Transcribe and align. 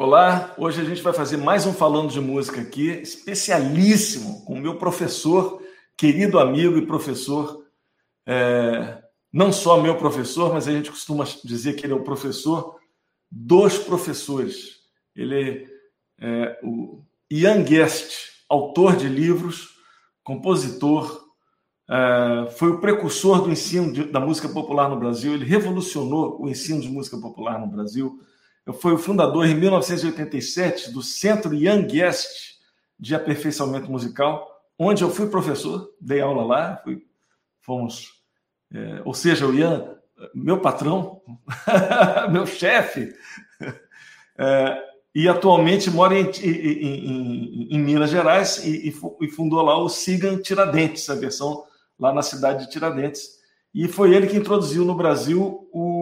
Olá, 0.00 0.54
hoje 0.56 0.80
a 0.80 0.84
gente 0.84 1.02
vai 1.02 1.12
fazer 1.12 1.36
mais 1.38 1.66
um 1.66 1.72
Falando 1.72 2.12
de 2.12 2.20
Música 2.20 2.60
aqui, 2.60 2.88
especialíssimo, 2.88 4.44
com 4.44 4.54
o 4.54 4.60
meu 4.60 4.78
professor, 4.78 5.60
querido 5.96 6.38
amigo 6.38 6.78
e 6.78 6.86
professor, 6.86 7.66
é, 8.24 9.02
não 9.32 9.52
só 9.52 9.82
meu 9.82 9.96
professor, 9.98 10.54
mas 10.54 10.68
a 10.68 10.70
gente 10.70 10.88
costuma 10.88 11.24
dizer 11.44 11.72
que 11.72 11.84
ele 11.84 11.94
é 11.94 11.96
o 11.96 12.04
professor 12.04 12.78
dos 13.28 13.76
professores. 13.76 14.76
Ele 15.16 15.66
é 16.20 16.60
o 16.62 17.02
Ian 17.28 17.64
Guest, 17.64 18.44
autor 18.48 18.94
de 18.94 19.08
livros, 19.08 19.80
compositor, 20.22 21.26
é, 21.90 22.50
foi 22.52 22.70
o 22.70 22.80
precursor 22.80 23.42
do 23.42 23.50
ensino 23.50 23.92
de, 23.92 24.04
da 24.04 24.20
música 24.20 24.48
popular 24.48 24.88
no 24.88 25.00
Brasil, 25.00 25.34
ele 25.34 25.44
revolucionou 25.44 26.40
o 26.40 26.48
ensino 26.48 26.80
de 26.80 26.88
música 26.88 27.18
popular 27.18 27.58
no 27.58 27.66
Brasil 27.66 28.20
foi 28.72 28.92
o 28.92 28.98
fundador, 28.98 29.46
em 29.46 29.54
1987, 29.54 30.92
do 30.92 31.02
Centro 31.02 31.54
Young 31.54 31.86
Guest 31.86 32.58
de 32.98 33.14
Aperfeiçoamento 33.14 33.90
Musical, 33.90 34.46
onde 34.78 35.02
eu 35.02 35.10
fui 35.10 35.28
professor, 35.28 35.90
dei 36.00 36.20
aula 36.20 36.44
lá, 36.44 36.80
fui, 36.84 37.02
fomos, 37.60 38.12
é, 38.72 39.02
ou 39.04 39.14
seja, 39.14 39.46
o 39.46 39.54
Ian, 39.54 39.96
meu 40.34 40.60
patrão, 40.60 41.22
meu 42.30 42.46
chefe, 42.46 43.14
é, 44.38 44.88
e 45.14 45.28
atualmente 45.28 45.90
mora 45.90 46.16
em, 46.16 46.30
em, 46.30 47.10
em, 47.10 47.68
em 47.70 47.78
Minas 47.78 48.10
Gerais 48.10 48.64
e, 48.64 48.88
e, 49.20 49.28
fundou 49.28 49.62
lá 49.62 49.76
o 49.76 49.88
Sigan 49.88 50.38
Tiradentes, 50.38 51.08
a 51.10 51.14
versão 51.14 51.64
lá 51.98 52.12
na 52.12 52.22
cidade 52.22 52.66
de 52.66 52.70
Tiradentes. 52.70 53.38
E 53.74 53.88
foi 53.88 54.14
ele 54.14 54.26
que 54.26 54.36
introduziu 54.36 54.84
no 54.84 54.94
Brasil 54.94 55.68
o, 55.72 55.97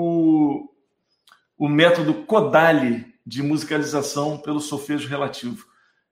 o 1.59 1.69
método 1.69 2.25
Kodali 2.25 3.15
de 3.25 3.43
musicalização 3.43 4.39
pelo 4.39 4.61
solfejo 4.61 5.09
relativo. 5.09 5.67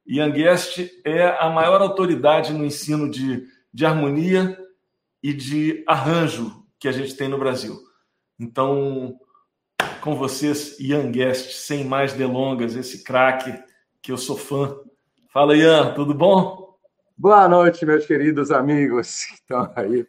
Ian 0.07 0.31
Guest 0.31 0.91
é 1.05 1.27
a 1.39 1.49
maior 1.49 1.81
autoridade 1.81 2.53
no 2.53 2.65
ensino 2.65 3.11
de, 3.11 3.47
de 3.73 3.87
harmonia 3.87 4.59
e 5.23 5.33
de 5.33 5.85
arranjo 5.87 6.65
que 6.79 6.89
a 6.89 6.93
gente 6.93 7.17
tem 7.17 7.29
no 7.29 7.39
Brasil. 7.39 7.79
Então, 8.39 9.19
com 10.01 10.17
vocês, 10.17 10.79
Ian 10.81 11.11
Guest, 11.11 11.53
sem 11.53 11.85
mais 11.85 12.13
delongas, 12.13 12.75
esse 12.75 13.05
craque 13.05 13.63
que 14.03 14.13
eu 14.13 14.19
sou 14.19 14.37
fã. 14.37 14.77
Fala, 15.33 15.57
Ian, 15.57 15.95
tudo 15.95 16.13
bom? 16.13 16.77
Boa 17.17 17.49
noite, 17.49 17.87
meus 17.87 18.05
queridos 18.05 18.51
amigos 18.51 19.25
que 19.27 19.35
estão 19.35 19.73
aí. 19.77 20.07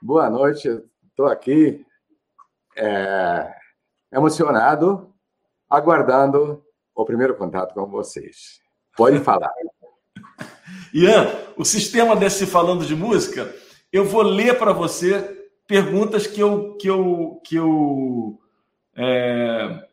Boa 0.00 0.30
noite, 0.30 0.68
estou 1.10 1.26
aqui. 1.26 1.84
É 2.76 3.65
emocionado, 4.16 5.12
aguardando 5.68 6.64
o 6.94 7.04
primeiro 7.04 7.34
contato 7.36 7.74
com 7.74 7.86
vocês. 7.86 8.60
Pode 8.96 9.18
falar. 9.18 9.52
Ian, 10.92 11.30
o 11.56 11.64
sistema 11.64 12.16
desse 12.16 12.46
falando 12.46 12.86
de 12.86 12.96
música, 12.96 13.54
eu 13.92 14.04
vou 14.04 14.22
ler 14.22 14.58
para 14.58 14.72
você 14.72 15.34
perguntas 15.66 16.26
que 16.26 16.40
eu 16.40 16.76
que 16.76 16.88
eu 16.88 17.40
que 17.44 17.56
eu 17.56 18.38
é, 18.96 19.86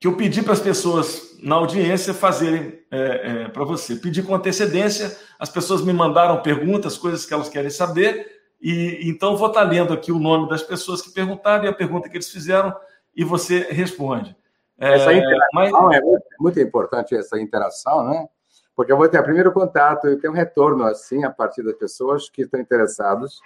que 0.00 0.06
eu 0.06 0.16
pedi 0.16 0.42
para 0.42 0.54
as 0.54 0.60
pessoas 0.60 1.36
na 1.42 1.56
audiência 1.56 2.14
fazerem 2.14 2.80
é, 2.90 2.98
é, 3.44 3.48
para 3.48 3.64
você. 3.64 3.96
Pedi 3.96 4.22
com 4.22 4.34
antecedência, 4.34 5.14
as 5.38 5.50
pessoas 5.50 5.82
me 5.82 5.92
mandaram 5.92 6.40
perguntas, 6.40 6.96
coisas 6.96 7.26
que 7.26 7.34
elas 7.34 7.50
querem 7.50 7.70
saber, 7.70 8.26
e 8.60 9.00
então 9.02 9.36
vou 9.36 9.48
estar 9.48 9.62
tá 9.62 9.68
lendo 9.68 9.92
aqui 9.92 10.10
o 10.10 10.18
nome 10.18 10.48
das 10.48 10.62
pessoas 10.62 11.02
que 11.02 11.10
perguntaram 11.10 11.64
e 11.64 11.68
a 11.68 11.74
pergunta 11.74 12.08
que 12.08 12.16
eles 12.16 12.30
fizeram 12.30 12.74
e 13.16 13.24
você 13.24 13.60
responde. 13.70 14.36
Essa 14.78 15.12
é, 15.12 15.16
interação 15.16 15.50
mas... 15.54 15.96
é 15.96 16.00
muito, 16.00 16.26
muito, 16.38 16.60
importante, 16.60 17.16
essa 17.16 17.40
interação, 17.40 18.04
né? 18.06 18.28
Porque 18.74 18.92
eu 18.92 18.96
vou 18.96 19.08
ter 19.08 19.18
o 19.18 19.24
primeiro 19.24 19.50
contato 19.52 20.06
e 20.06 20.16
ter 20.18 20.28
um 20.28 20.34
retorno, 20.34 20.84
assim, 20.84 21.24
a 21.24 21.30
partir 21.30 21.62
das 21.62 21.74
pessoas 21.76 22.28
que 22.28 22.42
estão 22.42 22.60
interessadas 22.60 23.40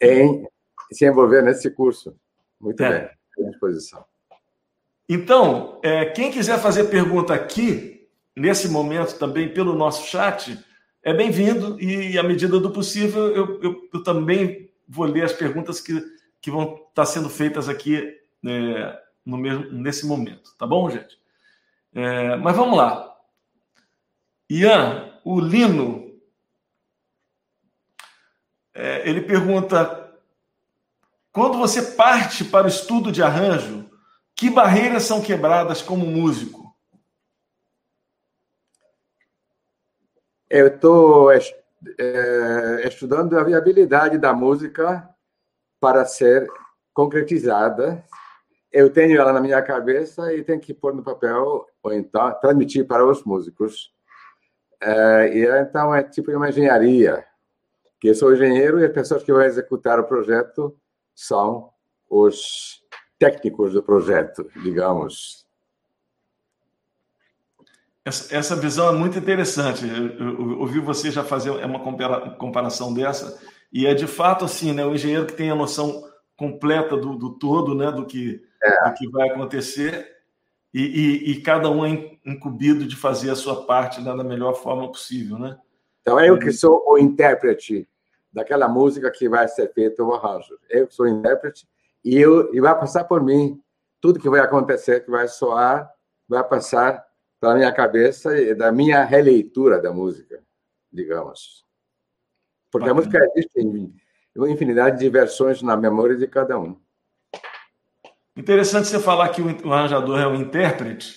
em 0.00 0.46
se 0.92 1.04
envolver 1.04 1.42
nesse 1.42 1.68
curso. 1.68 2.14
Muito 2.60 2.80
é. 2.84 3.10
bem, 3.36 3.46
à 3.46 3.50
disposição. 3.50 4.04
Então, 5.08 5.80
é, 5.82 6.04
quem 6.04 6.30
quiser 6.30 6.58
fazer 6.58 6.84
pergunta 6.84 7.34
aqui, 7.34 8.08
nesse 8.36 8.68
momento 8.68 9.18
também 9.18 9.52
pelo 9.52 9.74
nosso 9.74 10.06
chat, 10.06 10.64
é 11.02 11.12
bem-vindo 11.12 11.80
e, 11.80 12.16
à 12.18 12.22
medida 12.22 12.60
do 12.60 12.70
possível, 12.70 13.28
eu, 13.34 13.62
eu, 13.62 13.88
eu, 13.92 14.02
também 14.04 14.70
vou 14.86 15.06
ler 15.06 15.24
as 15.24 15.32
perguntas 15.32 15.80
que, 15.80 16.00
que 16.40 16.50
vão 16.50 16.78
estar 16.88 17.06
sendo 17.06 17.28
feitas 17.28 17.68
aqui 17.68 18.16
é, 18.46 18.98
no 19.28 19.36
mesmo, 19.36 19.70
nesse 19.70 20.06
momento, 20.06 20.54
tá 20.56 20.66
bom, 20.66 20.88
gente? 20.88 21.20
É, 21.94 22.36
mas 22.36 22.56
vamos 22.56 22.78
lá. 22.78 23.14
Ian, 24.48 25.20
o 25.22 25.38
Lino, 25.38 26.18
é, 28.74 29.06
ele 29.08 29.20
pergunta: 29.20 30.14
quando 31.30 31.58
você 31.58 31.82
parte 31.92 32.42
para 32.42 32.64
o 32.66 32.70
estudo 32.70 33.12
de 33.12 33.22
arranjo, 33.22 33.90
que 34.34 34.48
barreiras 34.48 35.02
são 35.02 35.20
quebradas 35.20 35.82
como 35.82 36.06
músico? 36.06 36.74
Eu 40.48 40.68
estou 40.68 41.30
é, 41.30 42.88
estudando 42.88 43.38
a 43.38 43.44
viabilidade 43.44 44.16
da 44.16 44.32
música 44.32 45.06
para 45.78 46.06
ser 46.06 46.48
concretizada 46.94 48.02
eu 48.72 48.90
tenho 48.90 49.18
ela 49.18 49.32
na 49.32 49.40
minha 49.40 49.60
cabeça 49.62 50.32
e 50.34 50.44
tenho 50.44 50.60
que 50.60 50.74
pôr 50.74 50.94
no 50.94 51.02
papel 51.02 51.66
ou 51.82 51.92
então 51.92 52.32
transmitir 52.40 52.86
para 52.86 53.06
os 53.06 53.24
músicos. 53.24 53.92
É, 54.80 55.36
e 55.36 55.60
então 55.60 55.94
é 55.94 56.02
tipo 56.02 56.30
uma 56.30 56.48
engenharia, 56.48 57.24
que 58.00 58.08
eu 58.08 58.14
sou 58.14 58.32
engenheiro 58.32 58.78
e 58.78 58.84
as 58.84 58.92
pessoas 58.92 59.22
que 59.22 59.32
vão 59.32 59.42
executar 59.42 59.98
o 59.98 60.04
projeto 60.04 60.76
são 61.14 61.70
os 62.08 62.82
técnicos 63.18 63.72
do 63.72 63.82
projeto, 63.82 64.48
digamos. 64.62 65.46
Essa, 68.04 68.56
visão 68.56 68.88
é 68.88 68.92
muito 68.92 69.18
interessante. 69.18 69.84
Eu, 70.18 70.60
ouvi 70.60 70.80
você 70.80 71.10
já 71.10 71.22
fazer 71.22 71.50
uma 71.50 71.80
comparação 72.38 72.94
dessa 72.94 73.38
e 73.70 73.86
é 73.86 73.92
de 73.92 74.06
fato 74.06 74.46
assim, 74.46 74.72
né? 74.72 74.86
O 74.86 74.94
engenheiro 74.94 75.26
que 75.26 75.34
tem 75.34 75.50
a 75.50 75.54
noção 75.54 76.07
completa 76.38 76.96
do, 76.96 77.16
do 77.16 77.30
todo, 77.38 77.74
né? 77.74 77.92
Do 77.92 78.06
que 78.06 78.42
é. 78.62 78.88
do 78.88 78.94
que 78.94 79.08
vai 79.10 79.28
acontecer 79.28 80.16
e, 80.72 80.82
e, 80.82 81.30
e, 81.32 81.42
cada 81.42 81.70
um 81.70 81.84
é 81.84 82.18
incumbido 82.24 82.86
de 82.86 82.94
fazer 82.94 83.30
a 83.30 83.36
sua 83.36 83.64
parte 83.64 84.02
da 84.02 84.14
melhor 84.22 84.54
forma 84.54 84.86
possível, 84.88 85.38
né? 85.38 85.58
Então, 86.02 86.20
eu 86.20 86.38
que 86.38 86.52
sou 86.52 86.84
o 86.86 86.98
intérprete 86.98 87.88
daquela 88.32 88.68
música 88.68 89.10
que 89.10 89.28
vai 89.28 89.48
ser 89.48 89.72
feita 89.72 90.02
o 90.02 90.14
arranjo. 90.14 90.58
Eu 90.68 90.86
que 90.86 90.94
sou 90.94 91.06
o 91.06 91.08
intérprete 91.08 91.66
e, 92.04 92.16
eu, 92.16 92.54
e 92.54 92.60
vai 92.60 92.78
passar 92.78 93.04
por 93.04 93.22
mim 93.22 93.60
tudo 94.00 94.20
que 94.20 94.28
vai 94.28 94.40
acontecer, 94.40 95.04
que 95.04 95.10
vai 95.10 95.26
soar, 95.26 95.90
vai 96.28 96.44
passar 96.44 97.04
pela 97.40 97.54
minha 97.54 97.72
cabeça 97.72 98.38
e 98.38 98.54
da 98.54 98.70
minha 98.70 99.04
releitura 99.04 99.80
da 99.80 99.92
música, 99.92 100.42
digamos. 100.92 101.64
Porque 102.70 102.88
Bacana. 102.88 103.00
a 103.00 103.04
música 103.04 103.32
existe 103.34 103.60
em 103.60 103.94
uma 104.36 104.50
infinidade 104.50 104.98
de 104.98 105.08
versões 105.08 105.62
na 105.62 105.76
memória 105.76 106.16
de 106.16 106.26
cada 106.26 106.58
um. 106.58 106.76
Interessante 108.36 108.86
você 108.86 109.00
falar 109.00 109.28
que 109.30 109.42
o 109.42 109.72
arranjador 109.72 110.20
é 110.20 110.26
o 110.26 110.34
intérprete, 110.34 111.16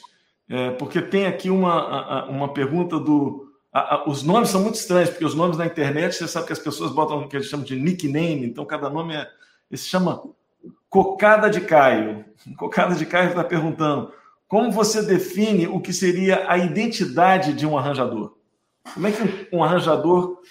é, 0.49 0.72
porque 0.72 1.01
tem 1.01 1.27
aqui 1.27 1.49
uma, 1.49 2.25
uma 2.25 2.53
pergunta 2.53 2.99
do. 2.99 3.47
A, 3.72 3.95
a, 3.95 4.09
os 4.09 4.23
nomes 4.23 4.49
são 4.49 4.61
muito 4.61 4.75
estranhos, 4.75 5.11
porque 5.11 5.23
os 5.23 5.35
nomes 5.35 5.57
na 5.57 5.66
internet, 5.66 6.16
você 6.16 6.27
sabe 6.27 6.47
que 6.47 6.53
as 6.53 6.59
pessoas 6.59 6.91
botam 6.91 7.19
o 7.19 7.29
que 7.29 7.38
eles 7.38 7.47
chamam 7.47 7.66
de 7.66 7.75
nickname, 7.75 8.45
então 8.45 8.66
cada 8.66 8.89
nome 8.89 9.16
é. 9.16 9.28
Esse 9.69 9.88
chama 9.88 10.22
Cocada 10.89 11.49
de 11.49 11.61
Caio. 11.61 12.25
Cocada 12.57 12.96
de 12.96 13.05
Caio 13.05 13.29
está 13.29 13.43
perguntando 13.43 14.11
como 14.52 14.69
você 14.69 15.02
define 15.02 15.66
o 15.66 15.79
que 15.79 15.93
seria 15.93 16.52
a 16.52 16.58
identidade 16.58 17.53
de 17.53 17.66
um 17.66 17.78
arranjador? 17.78 18.35
Como 18.93 19.08
é 19.08 19.11
que 19.13 19.47
um 19.55 19.63
arranjador 19.63 20.41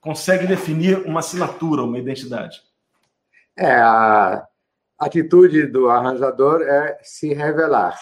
consegue 0.00 0.46
definir 0.46 1.06
uma 1.06 1.20
assinatura, 1.20 1.82
uma 1.82 1.98
identidade? 1.98 2.60
É, 3.56 3.72
a, 3.74 4.46
atitude 5.00 5.66
do 5.66 5.88
arranjador 5.88 6.60
é 6.60 6.98
se 7.02 7.32
revelar. 7.32 7.98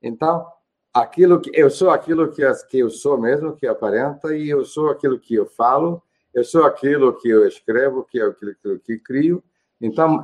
Então, 0.00 0.46
aquilo 0.94 1.40
que 1.40 1.50
eu 1.52 1.68
sou 1.68 1.90
aquilo 1.90 2.30
que, 2.30 2.42
que 2.70 2.78
eu 2.78 2.88
sou 2.88 3.18
mesmo, 3.18 3.56
que 3.56 3.66
aparenta, 3.66 4.34
e 4.34 4.48
eu 4.48 4.64
sou 4.64 4.90
aquilo 4.90 5.18
que 5.18 5.34
eu 5.34 5.46
falo, 5.46 6.00
eu 6.32 6.44
sou 6.44 6.64
aquilo 6.64 7.18
que 7.18 7.28
eu 7.28 7.46
escrevo, 7.46 8.04
que 8.04 8.20
é 8.20 8.24
aquilo 8.24 8.78
que 8.78 8.98
crio. 8.98 9.42
Então, 9.80 10.22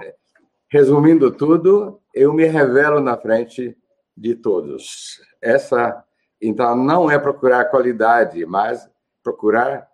resumindo 0.68 1.30
tudo, 1.32 2.00
eu 2.14 2.32
me 2.32 2.44
revelo 2.44 3.00
na 3.00 3.16
frente 3.16 3.76
de 4.16 4.36
todos. 4.36 5.20
Essa, 5.42 6.04
então, 6.40 6.76
não 6.76 7.10
é 7.10 7.18
procurar 7.18 7.64
qualidade, 7.66 8.46
mas 8.46 8.88
procurar 9.24 9.87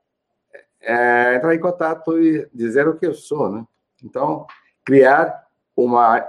é, 0.84 1.36
entrar 1.36 1.54
em 1.54 1.60
contato 1.60 2.18
e 2.18 2.48
dizer 2.52 2.86
o 2.86 2.96
que 2.96 3.06
eu 3.06 3.14
sou, 3.14 3.50
né? 3.50 3.66
Então, 4.02 4.46
criar 4.84 5.46
uma, 5.76 6.26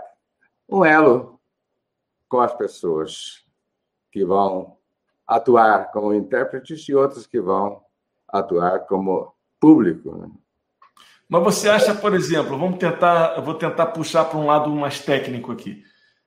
um 0.69 0.83
elo 0.83 1.39
com 2.27 2.39
as 2.39 2.53
pessoas. 2.53 3.43
que 4.11 4.25
vão 4.25 4.77
atuar 5.27 5.91
como 5.91 6.13
intérpretes 6.13 6.87
e 6.87 6.95
outros 6.95 7.27
que 7.27 7.41
vão 7.41 7.81
atuar 8.27 8.79
como 8.81 9.33
público. 9.59 10.15
Né? 10.15 10.29
Mas 11.27 11.43
você 11.43 11.69
acha, 11.69 11.93
por 11.93 12.13
exemplo, 12.13 12.57
vamos 12.57 12.77
tentar, 12.77 13.35
eu 13.35 13.43
vou 13.43 13.55
tentar 13.55 13.87
puxar 13.87 14.25
para 14.25 14.37
um 14.37 14.45
lado 14.45 14.69
mais 14.69 14.99
técnico 14.99 15.51
aqui. 15.51 15.83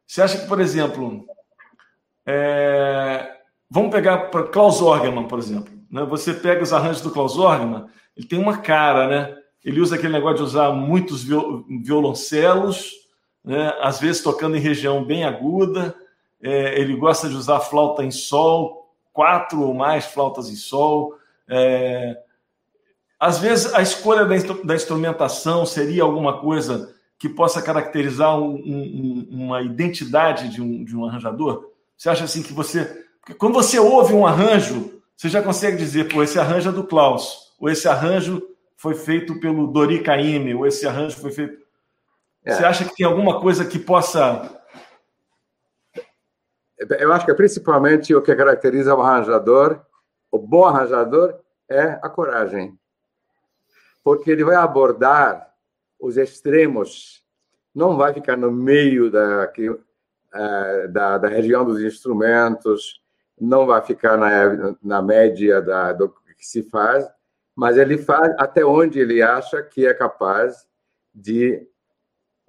Você 0.07 0.21
acha 0.21 0.39
que, 0.39 0.47
por 0.47 0.61
exemplo, 0.61 1.27
é, 2.27 3.39
vamos 3.71 3.91
pegar 3.91 4.31
para 4.31 4.49
Klaus 4.49 4.83
Orgeman, 4.83 5.29
por 5.29 5.39
exemplo. 5.39 5.73
Né? 5.91 6.05
Você 6.05 6.35
pega 6.35 6.63
os 6.63 6.73
arranjos 6.73 7.03
do 7.03 7.11
Klaus 7.11 7.39
Orgeman, 7.39 7.87
ele 8.19 8.27
tem 8.27 8.39
uma 8.39 8.59
cara, 8.59 9.07
né? 9.07 9.39
Ele 9.65 9.81
usa 9.81 9.95
aquele 9.95 10.13
negócio 10.13 10.39
de 10.39 10.43
usar 10.43 10.73
muitos 10.73 11.23
violoncelos, 11.23 12.93
né? 13.45 13.73
às 13.81 14.01
vezes 14.01 14.23
tocando 14.23 14.57
em 14.57 14.61
região 14.61 15.05
bem 15.05 15.25
aguda. 15.25 15.95
É, 16.43 16.81
ele 16.81 16.97
gosta 16.97 17.29
de 17.29 17.37
usar 17.37 17.61
flauta 17.61 18.03
em 18.03 18.11
sol, 18.11 18.93
quatro 19.13 19.63
ou 19.63 19.73
mais 19.73 20.07
flautas 20.07 20.49
em 20.49 20.57
sol. 20.57 21.17
É, 21.49 22.19
às 23.21 23.39
vezes 23.39 23.73
a 23.73 23.83
escolha 23.83 24.25
da, 24.25 24.75
instrumentação 24.75 25.65
seria 25.65 26.03
alguma 26.03 26.41
coisa 26.41 26.95
que 27.19 27.29
possa 27.29 27.63
caracterizar 27.63 28.39
um, 28.39 28.55
um, 28.55 29.29
uma 29.31 29.63
identidade 29.63 30.49
de 30.49 30.63
um, 30.63 30.85
de 30.85 30.97
um 30.97 31.05
arranjador? 31.05 31.71
Você 31.97 32.09
acha 32.09 32.25
assim 32.25 32.43
que 32.43 32.53
você. 32.53 33.07
Quando 33.39 33.55
você 33.55 33.79
ouve 33.79 34.15
um 34.15 34.27
arranjo, 34.27 35.03
você 35.17 35.29
já 35.29 35.43
consegue 35.43 35.77
dizer, 35.77 36.09
pô, 36.09 36.23
esse 36.23 36.39
arranjo 36.39 36.69
é 36.69 36.73
do 36.73 36.85
Klaus, 36.85 37.48
ou 37.59 37.69
esse 37.69 37.89
arranjo 37.89 38.43
foi 38.77 38.95
feito 38.95 39.41
pelo 39.41 39.67
Dori 39.67 40.03
Caymmi, 40.03 40.55
ou 40.55 40.67
esse 40.67 40.87
arranjo 40.87 41.19
foi 41.19 41.33
feito. 41.33 41.61
É. 42.45 42.55
Você 42.55 42.65
acha 42.65 42.85
que 42.85 42.95
tem 42.95 43.05
alguma 43.05 43.41
coisa 43.41 43.65
que 43.65 43.79
possa. 43.79 44.63
Eu 46.79 47.13
acho 47.13 47.27
que 47.27 47.35
principalmente 47.35 48.15
o 48.15 48.23
que 48.23 48.35
caracteriza 48.35 48.95
o 48.95 49.03
arranjador, 49.03 49.81
o 50.31 50.39
bom 50.39 50.65
arranjador, 50.65 51.41
é 51.69 51.99
a 52.01 52.09
coragem. 52.09 52.79
Porque 54.05 54.31
ele 54.31 54.45
vai 54.45 54.55
abordar 54.55 55.53
os 55.99 56.17
extremos, 56.17 57.25
não 57.75 57.97
vai 57.97 58.15
ficar 58.15 58.37
no 58.37 58.53
meio 58.53 59.11
da, 59.11 59.53
é, 60.33 60.89
da, 60.89 61.19
da 61.19 61.29
região 61.29 61.65
dos 61.65 61.83
instrumentos, 61.83 63.03
não 63.41 63.67
vai 63.67 63.83
ficar 63.83 64.17
na, 64.17 64.77
na 64.81 65.03
média 65.03 65.61
da, 65.61 65.93
do 65.93 66.09
que 66.09 66.47
se 66.47 66.63
faz, 66.63 67.09
mas 67.59 67.77
ele 67.77 67.99
faz 67.99 68.33
até 68.39 68.65
onde 68.65 69.01
ele 69.01 69.21
acha 69.21 69.61
que 69.61 69.85
é 69.85 69.93
capaz 69.93 70.65
de. 71.13 71.61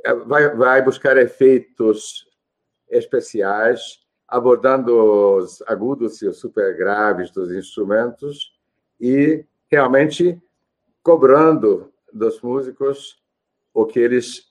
É, 0.05 0.13
vai, 0.13 0.55
vai 0.55 0.83
buscar 0.83 1.17
efeitos 1.17 2.27
especiais, 2.87 4.01
abordando 4.27 4.93
os 4.93 5.63
agudos 5.63 6.21
e 6.21 6.27
os 6.27 6.37
super 6.37 6.77
graves 6.77 7.31
dos 7.31 7.51
instrumentos 7.51 8.53
e 9.01 9.43
realmente 9.67 10.39
cobrando 11.01 11.91
dos 12.13 12.39
músicos 12.41 13.19
o 13.73 13.87
que 13.87 13.99
eles 13.99 14.43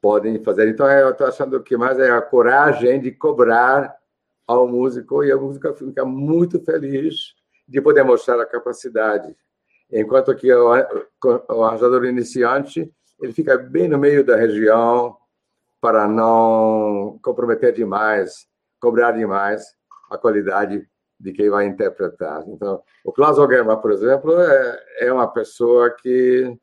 podem 0.00 0.40
fazer. 0.44 0.68
Então, 0.68 0.88
eu 0.88 1.10
estou 1.10 1.26
achando 1.26 1.60
que 1.60 1.76
mais 1.76 1.98
é 1.98 2.12
a 2.12 2.22
coragem 2.22 3.00
de 3.00 3.10
cobrar 3.10 3.92
ao 4.46 4.68
músico 4.68 5.24
e 5.24 5.32
a 5.32 5.36
música 5.36 5.74
fica 5.74 6.04
muito 6.04 6.60
feliz 6.60 7.34
de 7.66 7.80
poder 7.80 8.04
mostrar 8.04 8.40
a 8.40 8.46
capacidade. 8.46 9.34
Enquanto 9.94 10.34
que 10.34 10.52
o, 10.52 10.70
o 11.48 11.62
arranjador 11.62 12.04
iniciante 12.04 12.92
ele 13.22 13.32
fica 13.32 13.56
bem 13.56 13.88
no 13.88 13.96
meio 13.96 14.24
da 14.24 14.36
região 14.36 15.16
para 15.80 16.08
não 16.08 17.18
comprometer 17.22 17.72
demais, 17.72 18.48
cobrar 18.80 19.12
demais 19.12 19.64
a 20.10 20.18
qualidade 20.18 20.88
de 21.20 21.32
quem 21.32 21.48
vai 21.48 21.66
interpretar. 21.66 22.42
Então, 22.48 22.82
o 23.04 23.12
Klaus 23.12 23.38
Ogerman, 23.38 23.80
por 23.80 23.92
exemplo, 23.92 24.36
é, 24.40 24.84
é 25.00 25.12
uma 25.12 25.28
pessoa 25.28 25.90
que 25.90 26.58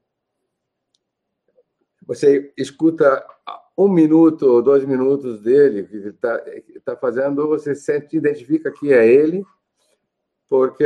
você 2.05 2.51
escuta 2.57 3.25
um 3.77 3.87
minuto 3.87 4.43
ou 4.43 4.61
dois 4.61 4.83
minutos 4.83 5.41
dele 5.41 5.83
que 5.83 5.95
está 5.97 6.43
tá 6.83 6.95
fazendo, 6.97 7.47
você 7.47 7.73
sente, 7.73 8.17
identifica 8.17 8.71
que 8.71 8.91
é 8.91 9.07
ele, 9.07 9.45
porque 10.49 10.85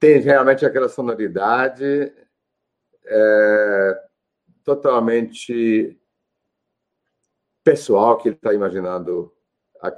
tem 0.00 0.18
realmente 0.18 0.64
aquela 0.64 0.88
sonoridade 0.88 2.10
é, 3.04 4.02
totalmente 4.64 6.00
pessoal 7.62 8.16
que 8.16 8.28
ele 8.28 8.36
está 8.36 8.54
imaginando 8.54 9.30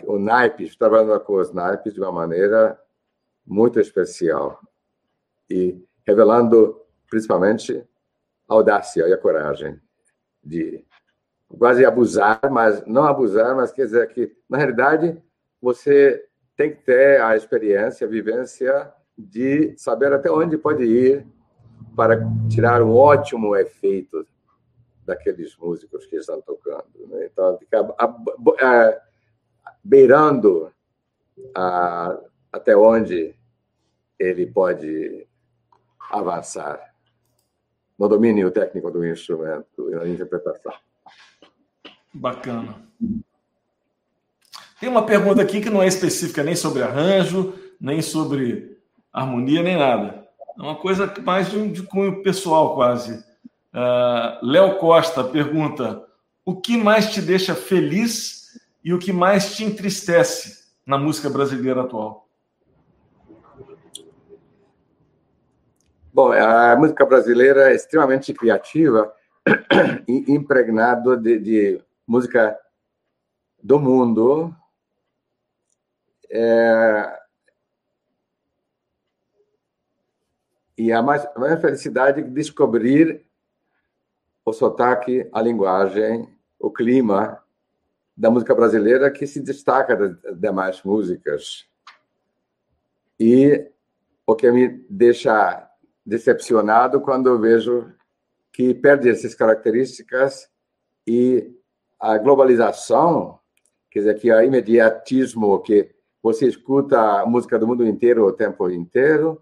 o 0.05 0.19
naipes, 0.19 0.77
trabalhando 0.77 1.19
com 1.21 1.35
os 1.35 1.53
naipes 1.53 1.95
de 1.95 2.01
uma 2.01 2.11
maneira 2.11 2.79
muito 3.47 3.79
especial 3.79 4.61
e 5.49 5.81
revelando 6.05 6.81
principalmente 7.09 7.79
a 8.49 8.55
audácia 8.55 9.07
e 9.07 9.13
a 9.13 9.19
coragem 9.19 9.81
de 10.43 10.85
quase 11.59 11.85
abusar, 11.85 12.41
mas 12.51 12.85
não 12.87 13.05
abusar, 13.05 13.55
mas 13.55 13.73
quer 13.73 13.85
dizer 13.85 14.09
que 14.09 14.37
na 14.49 14.59
realidade 14.59 15.23
você 15.61 16.25
tem 16.57 16.75
que 16.75 16.83
ter 16.83 17.21
a 17.21 17.37
experiência, 17.37 18.07
a 18.07 18.11
vivência 18.11 18.93
de 19.31 19.75
saber 19.77 20.13
até 20.13 20.31
onde 20.31 20.57
pode 20.59 20.85
ir 20.85 21.27
para 21.97 22.21
tirar 22.49 22.83
um 22.83 22.95
ótimo 22.95 23.57
efeito 23.57 24.27
daqueles 25.05 25.57
músicos 25.57 26.07
que 26.07 26.17
estão 26.17 26.41
tocando. 26.41 27.07
Né? 27.09 27.29
Então, 27.31 27.59
ficar 27.59 27.85
beirando 29.83 30.73
a, 31.55 32.19
até 32.53 32.77
onde 32.77 33.35
ele 34.19 34.47
pode 34.47 35.27
avançar 36.11 36.93
no 37.99 38.09
domínio 38.09 38.51
técnico 38.51 38.91
do 38.91 39.07
instrumento 39.07 39.91
e 39.91 39.95
na 39.95 40.09
interpretação. 40.09 40.73
Bacana. 42.13 42.77
Tem 44.79 44.89
uma 44.89 45.07
pergunta 45.07 45.41
aqui 45.41 45.61
que 45.61 45.71
não 45.71 45.83
é 45.83 45.87
específica 45.87 46.43
nem 46.43 46.57
sobre 46.57 46.83
arranjo, 46.83 47.55
nem 47.81 48.03
sobre 48.03 48.72
harmonia, 49.13 49.63
nem 49.63 49.77
nada. 49.77 50.27
É 50.59 50.63
uma 50.63 50.77
coisa 50.77 51.13
mais 51.23 51.51
de, 51.51 51.69
de 51.69 51.83
cunho 51.83 52.23
pessoal, 52.23 52.75
quase. 52.75 53.25
Uh, 53.75 54.45
Léo 54.47 54.79
Costa 54.79 55.25
pergunta: 55.25 56.05
o 56.45 56.61
que 56.61 56.77
mais 56.77 57.13
te 57.13 57.21
deixa 57.21 57.55
feliz 57.55 58.59
e 58.85 58.93
o 58.93 58.99
que 58.99 59.13
mais 59.13 59.55
te 59.57 59.65
entristece 59.65 60.65
na 60.85 60.99
música 60.99 61.31
brasileira 61.31 61.83
atual? 61.83 62.29
Bom, 66.13 66.31
a 66.31 66.77
música 66.77 67.07
brasileira 67.07 67.71
é 67.73 67.75
extremamente 67.75 68.35
criativa 68.35 69.11
e 70.07 70.31
impregnada 70.31 71.17
de, 71.17 71.39
de 71.39 71.81
música 72.07 72.59
do 73.63 73.79
mundo. 73.79 74.55
É... 76.31 77.22
E 80.83 80.91
a 80.91 81.01
mais, 81.01 81.25
a 81.25 81.39
maior 81.39 81.61
felicidade 81.61 82.23
é 82.23 82.25
descobrir 82.25 83.25
o 84.45 84.53
sotaque, 84.53 85.29
a 85.33 85.41
linguagem, 85.41 86.29
o 86.59 86.73
clima 86.73 87.41
da 88.17 88.29
música 88.29 88.53
brasileira 88.53 89.09
que 89.09 89.25
se 89.25 89.39
destaca 89.41 89.95
das 89.95 90.41
demais 90.41 90.83
músicas. 90.83 91.69
E 93.17 93.65
o 94.27 94.35
que 94.35 94.51
me 94.51 94.85
deixa 94.91 95.71
decepcionado 96.05 97.01
quando 97.01 97.29
eu 97.29 97.39
vejo 97.39 97.95
que 98.53 98.75
perde 98.75 99.09
essas 99.09 99.37
características 99.37 100.51
e 101.07 101.49
a 101.97 102.19
globalização, 102.19 103.39
quer 103.89 104.01
dizer, 104.01 104.19
que 104.19 104.33
o 104.33 104.43
imediatismo 104.43 105.61
que 105.61 105.95
você 106.21 106.49
escuta 106.49 107.21
a 107.21 107.25
música 107.25 107.57
do 107.57 107.69
mundo 107.69 107.87
inteiro 107.87 108.27
o 108.27 108.33
tempo 108.33 108.69
inteiro, 108.69 109.41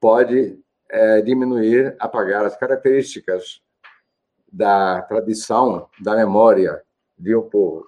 pode 0.00 0.63
é, 0.94 1.20
diminuir, 1.20 1.96
apagar 1.98 2.44
as 2.44 2.56
características 2.56 3.60
da 4.50 5.02
tradição, 5.02 5.90
da 6.00 6.14
memória 6.14 6.80
de 7.18 7.34
um 7.34 7.42
povo. 7.42 7.84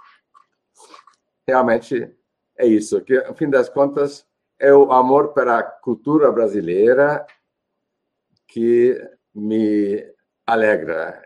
Realmente 1.46 2.12
é 2.58 2.66
isso, 2.66 3.00
que, 3.02 3.16
no 3.22 3.34
fim 3.34 3.48
das 3.48 3.68
contas, 3.68 4.26
é 4.58 4.74
o 4.74 4.90
amor 4.90 5.32
pela 5.32 5.62
cultura 5.62 6.32
brasileira 6.32 7.24
que 8.48 9.00
me 9.32 10.04
alegra 10.44 11.22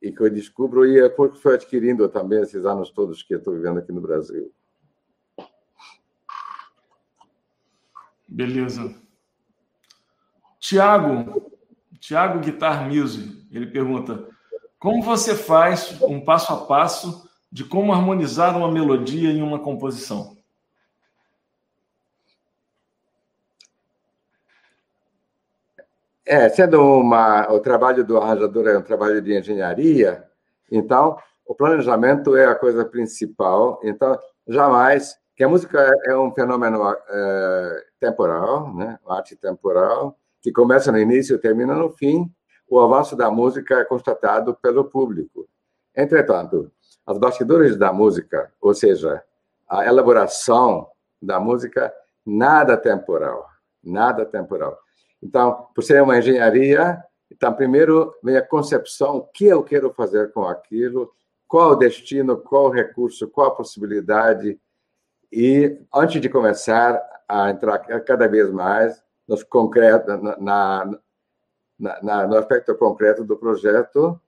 e 0.00 0.10
que 0.10 0.22
eu 0.22 0.30
descubro 0.30 0.86
e 0.86 1.00
é 1.00 1.08
porque 1.10 1.38
foi 1.38 1.54
adquirindo 1.54 2.08
também 2.08 2.40
esses 2.40 2.64
anos 2.64 2.90
todos 2.90 3.22
que 3.22 3.34
eu 3.34 3.38
estou 3.38 3.54
vivendo 3.54 3.78
aqui 3.78 3.92
no 3.92 4.00
Brasil. 4.00 4.50
Beleza. 8.26 9.01
Tiago, 10.62 11.50
Tiago 11.98 12.38
Guitar 12.38 12.88
Music, 12.88 13.48
ele 13.50 13.66
pergunta: 13.66 14.28
como 14.78 15.02
você 15.02 15.34
faz 15.34 16.00
um 16.00 16.24
passo 16.24 16.52
a 16.52 16.64
passo 16.66 17.28
de 17.50 17.64
como 17.64 17.92
harmonizar 17.92 18.56
uma 18.56 18.70
melodia 18.70 19.32
em 19.32 19.42
uma 19.42 19.58
composição? 19.58 20.36
É, 26.24 26.48
sendo 26.48 26.80
uma, 26.80 27.52
o 27.52 27.58
trabalho 27.58 28.04
do 28.04 28.16
arranjador 28.16 28.68
é 28.68 28.78
um 28.78 28.82
trabalho 28.82 29.20
de 29.20 29.36
engenharia, 29.36 30.24
então 30.70 31.18
o 31.44 31.56
planejamento 31.56 32.36
é 32.36 32.46
a 32.46 32.54
coisa 32.54 32.84
principal. 32.84 33.80
Então, 33.82 34.16
jamais, 34.46 35.18
que 35.34 35.42
a 35.42 35.48
música 35.48 35.82
é, 36.06 36.12
é 36.12 36.16
um 36.16 36.32
fenômeno 36.32 36.88
é, 36.88 37.84
temporal, 37.98 38.72
né? 38.72 38.96
arte 39.08 39.34
temporal, 39.34 40.16
que 40.42 40.50
começa 40.50 40.90
no 40.90 40.98
início 40.98 41.36
e 41.36 41.38
termina 41.38 41.74
no 41.74 41.90
fim. 41.90 42.30
O 42.68 42.80
avanço 42.80 43.14
da 43.16 43.30
música 43.30 43.76
é 43.76 43.84
constatado 43.84 44.54
pelo 44.60 44.84
público. 44.84 45.48
Entretanto, 45.96 46.70
os 47.06 47.18
bastidores 47.18 47.76
da 47.76 47.92
música, 47.92 48.52
ou 48.60 48.74
seja, 48.74 49.22
a 49.68 49.86
elaboração 49.86 50.88
da 51.20 51.38
música, 51.38 51.92
nada 52.26 52.76
temporal, 52.76 53.46
nada 53.82 54.26
temporal. 54.26 54.76
Então, 55.22 55.68
por 55.74 55.82
ser 55.82 56.02
uma 56.02 56.18
engenharia, 56.18 57.02
então 57.30 57.52
primeiro 57.52 58.14
vem 58.22 58.36
a 58.36 58.46
concepção, 58.46 59.18
o 59.18 59.22
que 59.22 59.46
eu 59.46 59.62
quero 59.62 59.92
fazer 59.92 60.32
com 60.32 60.44
aquilo, 60.44 61.12
qual 61.46 61.72
o 61.72 61.76
destino, 61.76 62.36
qual 62.36 62.66
o 62.66 62.70
recurso, 62.70 63.28
qual 63.28 63.48
a 63.48 63.54
possibilidade, 63.54 64.58
e 65.30 65.78
antes 65.94 66.20
de 66.20 66.28
começar 66.28 67.00
a 67.28 67.50
entrar 67.50 67.78
cada 67.78 68.26
vez 68.26 68.50
mais 68.50 69.02
na, 69.26 70.36
na, 70.38 72.00
na, 72.02 72.26
no 72.26 72.36
aspecto 72.36 72.74
concreto 72.76 73.24
do 73.24 73.36
projeto, 73.36 74.20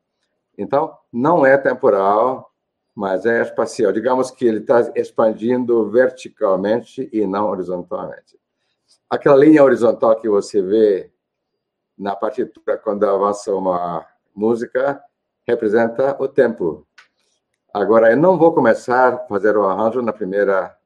então 0.56 0.96
não 1.12 1.44
é 1.44 1.58
temporal, 1.58 2.52
mas 2.94 3.26
é 3.26 3.42
espacial. 3.42 3.92
Digamos 3.92 4.30
que 4.30 4.46
ele 4.46 4.58
está 4.58 4.92
expandindo 4.94 5.90
verticalmente 5.90 7.08
e 7.12 7.26
não 7.26 7.48
horizontalmente. 7.48 8.38
Aquela 9.10 9.36
linha 9.36 9.64
horizontal 9.64 10.16
que 10.20 10.28
você 10.28 10.62
vê 10.62 11.12
na 11.96 12.14
partitura 12.14 12.78
quando 12.78 13.04
avança 13.04 13.54
uma 13.54 14.06
música 14.34 15.02
representa 15.46 16.16
o 16.20 16.28
tempo. 16.28 16.86
Agora, 17.72 18.10
eu 18.10 18.16
não 18.16 18.38
vou 18.38 18.54
começar 18.54 19.14
a 19.14 19.18
fazer 19.26 19.56
o 19.56 19.64
arranjo 19.64 20.00
na 20.00 20.12
primeira 20.12 20.76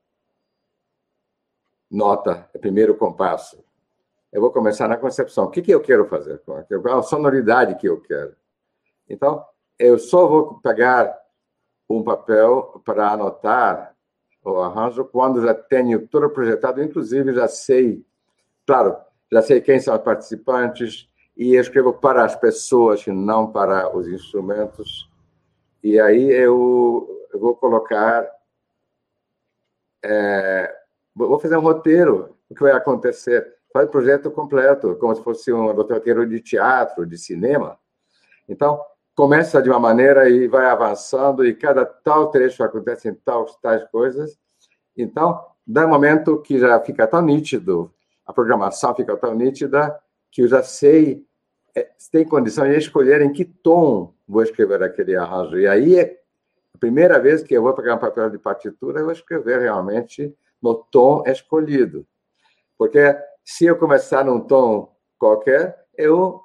nota, 1.90 2.48
no 2.54 2.60
primeiro 2.60 2.94
compasso. 2.96 3.62
Eu 4.32 4.40
vou 4.40 4.50
começar 4.50 4.87
na 4.88 4.97
concepção. 4.97 5.44
O 5.44 5.50
que, 5.50 5.62
que 5.62 5.70
eu 5.70 5.80
quero 5.80 6.06
fazer? 6.06 6.40
Qual 6.44 6.99
a 6.99 7.02
sonoridade 7.02 7.76
que 7.76 7.88
eu 7.88 8.00
quero? 8.00 8.37
Então, 9.08 9.44
eu 9.78 9.99
só 9.99 10.26
vou 10.26 10.61
pegar 10.61 11.18
um 11.88 12.02
papel 12.02 12.82
para 12.85 13.12
anotar 13.12 13.94
o 14.44 14.61
arranjo 14.61 15.04
quando 15.04 15.42
já 15.42 15.54
tenho 15.54 16.06
tudo 16.06 16.28
projetado, 16.30 16.82
inclusive 16.82 17.32
já 17.32 17.49
sei, 17.49 18.04
claro, 18.66 18.97
já 19.30 19.42
sei 19.42 19.61
quem 19.61 19.80
são 19.80 19.94
os 19.94 20.02
participantes 20.02 21.08
e 21.37 21.54
escrevo 21.54 21.92
para 21.92 22.25
as 22.25 22.37
pessoas 22.37 23.06
e 23.06 23.12
não 23.12 23.50
para 23.50 23.94
os 23.97 24.06
instrumentos. 24.08 25.11
E 25.82 25.99
aí 25.99 26.30
eu, 26.30 27.26
vou 27.35 27.54
colocar, 27.54 28.28
é, 30.04 30.75
vou 31.14 31.38
fazer 31.38 31.56
um 31.56 31.62
roteiro 31.62 32.37
o 32.50 32.54
que 32.54 32.62
vai 32.62 32.73
acontecer. 32.73 33.57
Faz 33.78 33.88
projeto 33.90 34.28
completo, 34.32 34.97
como 34.97 35.14
se 35.14 35.23
fosse 35.23 35.52
um 35.52 35.70
roteiro 35.70 36.28
de 36.28 36.40
teatro, 36.40 37.06
de 37.06 37.16
cinema. 37.16 37.78
Então, 38.49 38.80
começa 39.14 39.62
de 39.62 39.70
uma 39.70 39.78
maneira 39.78 40.28
e 40.28 40.49
vai 40.49 40.66
avançando, 40.66 41.47
e 41.47 41.54
cada 41.54 41.85
tal 41.85 42.28
trecho 42.28 42.64
acontecem 42.64 43.14
tais, 43.25 43.54
tais 43.62 43.85
coisas. 43.88 44.37
Então, 44.97 45.40
dá 45.64 45.87
um 45.87 45.90
momento 45.90 46.42
que 46.42 46.58
já 46.58 46.80
fica 46.80 47.06
tão 47.06 47.23
nítido, 47.23 47.94
a 48.26 48.32
programação 48.32 48.92
fica 48.97 49.16
tão 49.16 49.32
nítida, 49.32 49.97
que 50.32 50.42
eu 50.42 50.49
já 50.49 50.64
sei, 50.64 51.25
é, 51.73 51.88
tem 52.11 52.25
condição 52.25 52.64
de 52.68 52.76
escolher 52.76 53.20
em 53.20 53.30
que 53.30 53.44
tom 53.44 54.12
vou 54.26 54.42
escrever 54.42 54.82
aquele 54.82 55.14
arranjo. 55.14 55.56
E 55.56 55.68
aí 55.68 56.00
é 56.00 56.20
a 56.75 56.78
primeira 56.78 57.20
vez 57.20 57.44
que 57.44 57.54
eu 57.54 57.62
vou 57.62 57.75
pegar 57.75 57.94
um 57.94 57.99
papel 57.99 58.28
de 58.28 58.38
partitura, 58.38 58.99
eu 58.99 59.04
vou 59.04 59.12
escrever 59.12 59.61
realmente 59.61 60.35
no 60.61 60.75
tom 60.75 61.23
escolhido. 61.25 62.04
Porque 62.76 63.16
se 63.48 63.64
eu 63.64 63.78
começar 63.78 64.26
num 64.26 64.40
tom 64.40 64.94
qualquer, 65.18 65.74
eu 65.96 66.42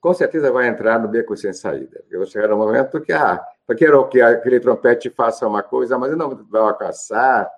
com 0.00 0.14
certeza 0.14 0.50
vai 0.50 0.66
entrar 0.66 0.98
no 0.98 1.06
beco 1.06 1.36
sem 1.36 1.52
saída. 1.52 2.02
Eu 2.10 2.20
vou 2.20 2.26
chegar 2.26 2.48
no 2.48 2.56
momento 2.56 2.98
que, 3.02 3.12
ah, 3.12 3.44
eu 3.68 3.76
quero 3.76 4.08
que 4.08 4.22
aquele 4.22 4.58
trompete 4.58 5.10
faça 5.10 5.46
uma 5.46 5.62
coisa, 5.62 5.98
mas 5.98 6.12
eu 6.12 6.16
não 6.16 6.34
vou 6.34 6.60
alcançar. 6.62 7.52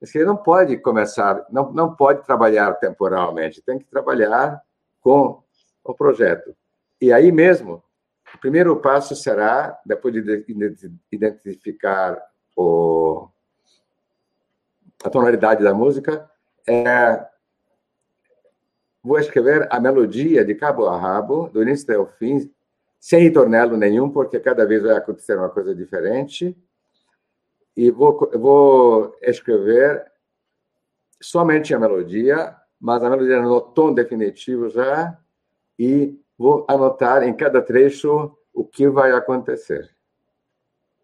Você 0.00 0.24
não 0.24 0.36
pode 0.36 0.76
começar, 0.78 1.46
não, 1.48 1.70
não 1.70 1.94
pode 1.94 2.24
trabalhar 2.24 2.74
temporalmente, 2.74 3.62
tem 3.62 3.78
que 3.78 3.84
trabalhar 3.84 4.60
com 5.00 5.40
o 5.84 5.94
projeto. 5.94 6.56
E 7.00 7.12
aí 7.12 7.30
mesmo, 7.30 7.84
o 8.34 8.38
primeiro 8.38 8.76
passo 8.80 9.14
será, 9.14 9.78
depois 9.86 10.12
de 10.12 10.44
identificar 11.12 12.20
o, 12.56 13.28
a 15.04 15.08
tonalidade 15.08 15.62
da 15.62 15.72
música, 15.72 16.28
é 16.66 17.32
vou 19.04 19.18
escrever 19.18 19.68
a 19.70 19.78
melodia 19.78 20.42
de 20.42 20.54
cabo 20.54 20.86
a 20.86 20.98
rabo, 20.98 21.50
do 21.52 21.62
início 21.62 21.94
ao 21.94 22.06
fim, 22.06 22.50
sem 22.98 23.20
ritornelo 23.20 23.76
nenhum, 23.76 24.08
porque 24.08 24.40
cada 24.40 24.64
vez 24.64 24.82
vai 24.82 24.96
acontecer 24.96 25.36
uma 25.36 25.50
coisa 25.50 25.74
diferente. 25.74 26.56
E 27.76 27.90
vou, 27.90 28.30
vou 28.32 29.14
escrever 29.20 30.10
somente 31.20 31.74
a 31.74 31.78
melodia, 31.78 32.56
mas 32.80 33.02
a 33.04 33.10
melodia 33.10 33.42
no 33.42 33.60
tom 33.60 33.92
definitivo 33.92 34.70
já, 34.70 35.18
e 35.78 36.18
vou 36.38 36.64
anotar 36.66 37.24
em 37.24 37.34
cada 37.34 37.60
trecho 37.60 38.34
o 38.54 38.64
que 38.64 38.88
vai 38.88 39.12
acontecer. 39.12 39.90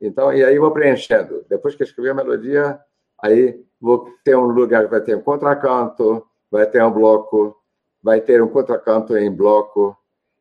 Então, 0.00 0.32
e 0.32 0.42
aí 0.42 0.58
vou 0.58 0.70
preenchendo. 0.70 1.44
Depois 1.50 1.74
que 1.74 1.82
escrever 1.82 2.10
a 2.10 2.14
melodia, 2.14 2.80
aí 3.22 3.62
vou 3.78 4.08
ter 4.24 4.36
um 4.36 4.46
lugar, 4.46 4.86
vai 4.86 5.02
ter 5.02 5.14
um 5.14 5.20
contracanto, 5.20 6.26
vai 6.50 6.64
ter 6.64 6.82
um 6.82 6.90
bloco 6.90 7.59
vai 8.02 8.20
ter 8.20 8.42
um 8.42 8.48
contracanto 8.48 9.16
em 9.16 9.30
bloco. 9.30 9.96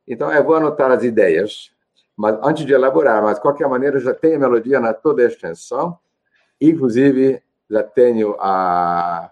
Então, 0.07 0.31
eu 0.31 0.43
vou 0.43 0.55
anotar 0.55 0.91
as 0.91 1.03
ideias, 1.03 1.71
mas 2.15 2.37
antes 2.43 2.65
de 2.65 2.73
elaborar, 2.73 3.21
mas 3.21 3.35
de 3.35 3.41
qualquer 3.41 3.67
maneira, 3.67 3.99
já 3.99 4.13
tenho 4.13 4.37
a 4.37 4.39
melodia 4.39 4.79
na 4.79 4.93
toda 4.93 5.21
a 5.21 5.27
extensão, 5.27 5.97
inclusive 6.59 7.41
já 7.69 7.83
tenho 7.83 8.35
a 8.39 9.31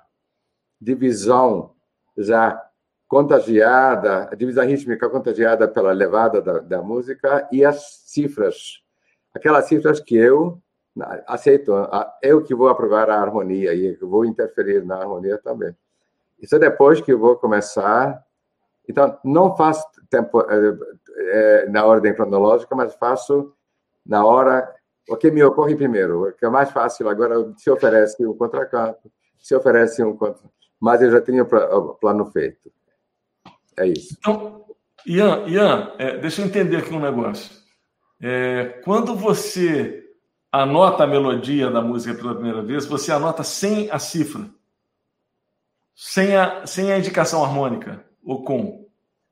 divisão 0.79 1.71
já 2.17 2.63
contagiada, 3.07 4.29
a 4.31 4.35
divisão 4.35 4.65
rítmica 4.65 5.09
contagiada 5.09 5.67
pela 5.67 5.91
levada 5.91 6.41
da, 6.41 6.59
da 6.59 6.81
música 6.81 7.47
e 7.51 7.63
as 7.63 8.03
cifras, 8.05 8.81
aquelas 9.33 9.65
cifras 9.65 9.99
que 9.99 10.15
eu 10.15 10.61
aceito, 11.25 11.73
eu 12.21 12.43
que 12.43 12.55
vou 12.55 12.69
aprovar 12.69 13.09
a 13.09 13.19
harmonia 13.19 13.73
e 13.73 13.95
vou 13.97 14.25
interferir 14.25 14.83
na 14.83 14.97
harmonia 14.97 15.37
também. 15.37 15.75
Isso 16.39 16.55
é 16.55 16.59
depois 16.59 17.01
que 17.01 17.11
eu 17.11 17.19
vou 17.19 17.35
começar. 17.35 18.23
Então, 18.87 19.17
não 19.23 19.55
faço 19.55 19.85
tempo 20.09 20.41
é, 20.49 21.67
na 21.69 21.85
ordem 21.85 22.13
cronológica, 22.13 22.75
mas 22.75 22.95
faço 22.95 23.53
na 24.05 24.25
hora 24.25 24.73
o 25.09 25.17
que 25.17 25.31
me 25.31 25.43
ocorre 25.43 25.75
primeiro. 25.75 26.29
O 26.29 26.33
que 26.33 26.45
é 26.45 26.49
mais 26.49 26.71
fácil 26.71 27.09
agora 27.09 27.35
se 27.57 27.69
oferece 27.69 28.25
um 28.25 28.33
contracanto, 28.33 29.11
se 29.39 29.55
oferece 29.55 30.03
um 30.03 30.15
contra... 30.15 30.49
mas 30.79 31.01
eu 31.01 31.11
já 31.11 31.21
tinha 31.21 31.43
o 31.43 31.95
plano 31.95 32.25
feito. 32.31 32.71
É 33.75 33.87
isso. 33.87 34.15
Então, 34.17 34.65
Ian, 35.05 35.45
Ian 35.47 35.93
é, 35.97 36.17
deixa 36.17 36.41
eu 36.41 36.45
entender 36.45 36.77
aqui 36.77 36.93
um 36.93 36.99
negócio. 36.99 37.55
É, 38.21 38.81
quando 38.83 39.15
você 39.15 40.03
anota 40.51 41.03
a 41.03 41.07
melodia 41.07 41.69
da 41.69 41.81
música 41.81 42.15
pela 42.15 42.33
primeira 42.33 42.61
vez, 42.61 42.85
você 42.85 43.11
anota 43.11 43.43
sem 43.43 43.91
a 43.91 43.99
cifra 43.99 44.49
sem 45.99 46.37
a, 46.37 46.63
sem 46.67 46.91
a 46.91 46.99
indicação 46.99 47.43
harmônica, 47.43 48.05
ou 48.23 48.43
com? 48.43 48.87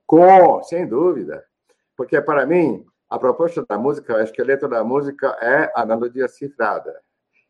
Com, 0.08 0.64
sem 0.64 0.88
dúvida. 0.88 1.46
Porque, 1.96 2.20
para 2.20 2.44
mim, 2.44 2.84
a 3.08 3.20
proposta 3.20 3.64
da 3.70 3.78
música, 3.78 4.16
o 4.16 4.20
esqueleto 4.20 4.68
da 4.68 4.84
música 4.84 5.28
é 5.40 5.72
a 5.76 5.86
melodia 5.86 6.28
cifrada. 6.28 7.00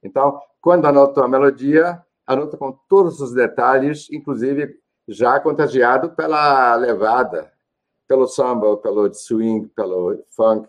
Então, 0.03 0.37
quando 0.59 0.85
anoto 0.85 1.21
a 1.21 1.29
melodia, 1.29 2.03
anoto 2.27 2.57
com 2.57 2.73
todos 2.89 3.21
os 3.21 3.33
detalhes, 3.33 4.11
inclusive 4.11 4.77
já 5.07 5.39
contagiado 5.39 6.09
pela 6.09 6.75
levada, 6.75 7.53
pelo 8.05 8.27
samba, 8.27 8.75
pelo 8.77 9.11
swing, 9.13 9.65
pelo 9.69 10.25
funk. 10.35 10.67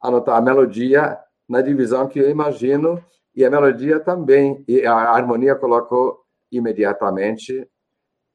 Anotar 0.00 0.36
a 0.36 0.40
melodia 0.40 1.18
na 1.48 1.60
divisão 1.60 2.06
que 2.06 2.20
eu 2.20 2.30
imagino 2.30 3.04
e 3.34 3.44
a 3.44 3.50
melodia 3.50 3.98
também. 3.98 4.64
E 4.68 4.86
a 4.86 4.94
harmonia 4.94 5.56
colocou 5.56 6.22
imediatamente 6.50 7.68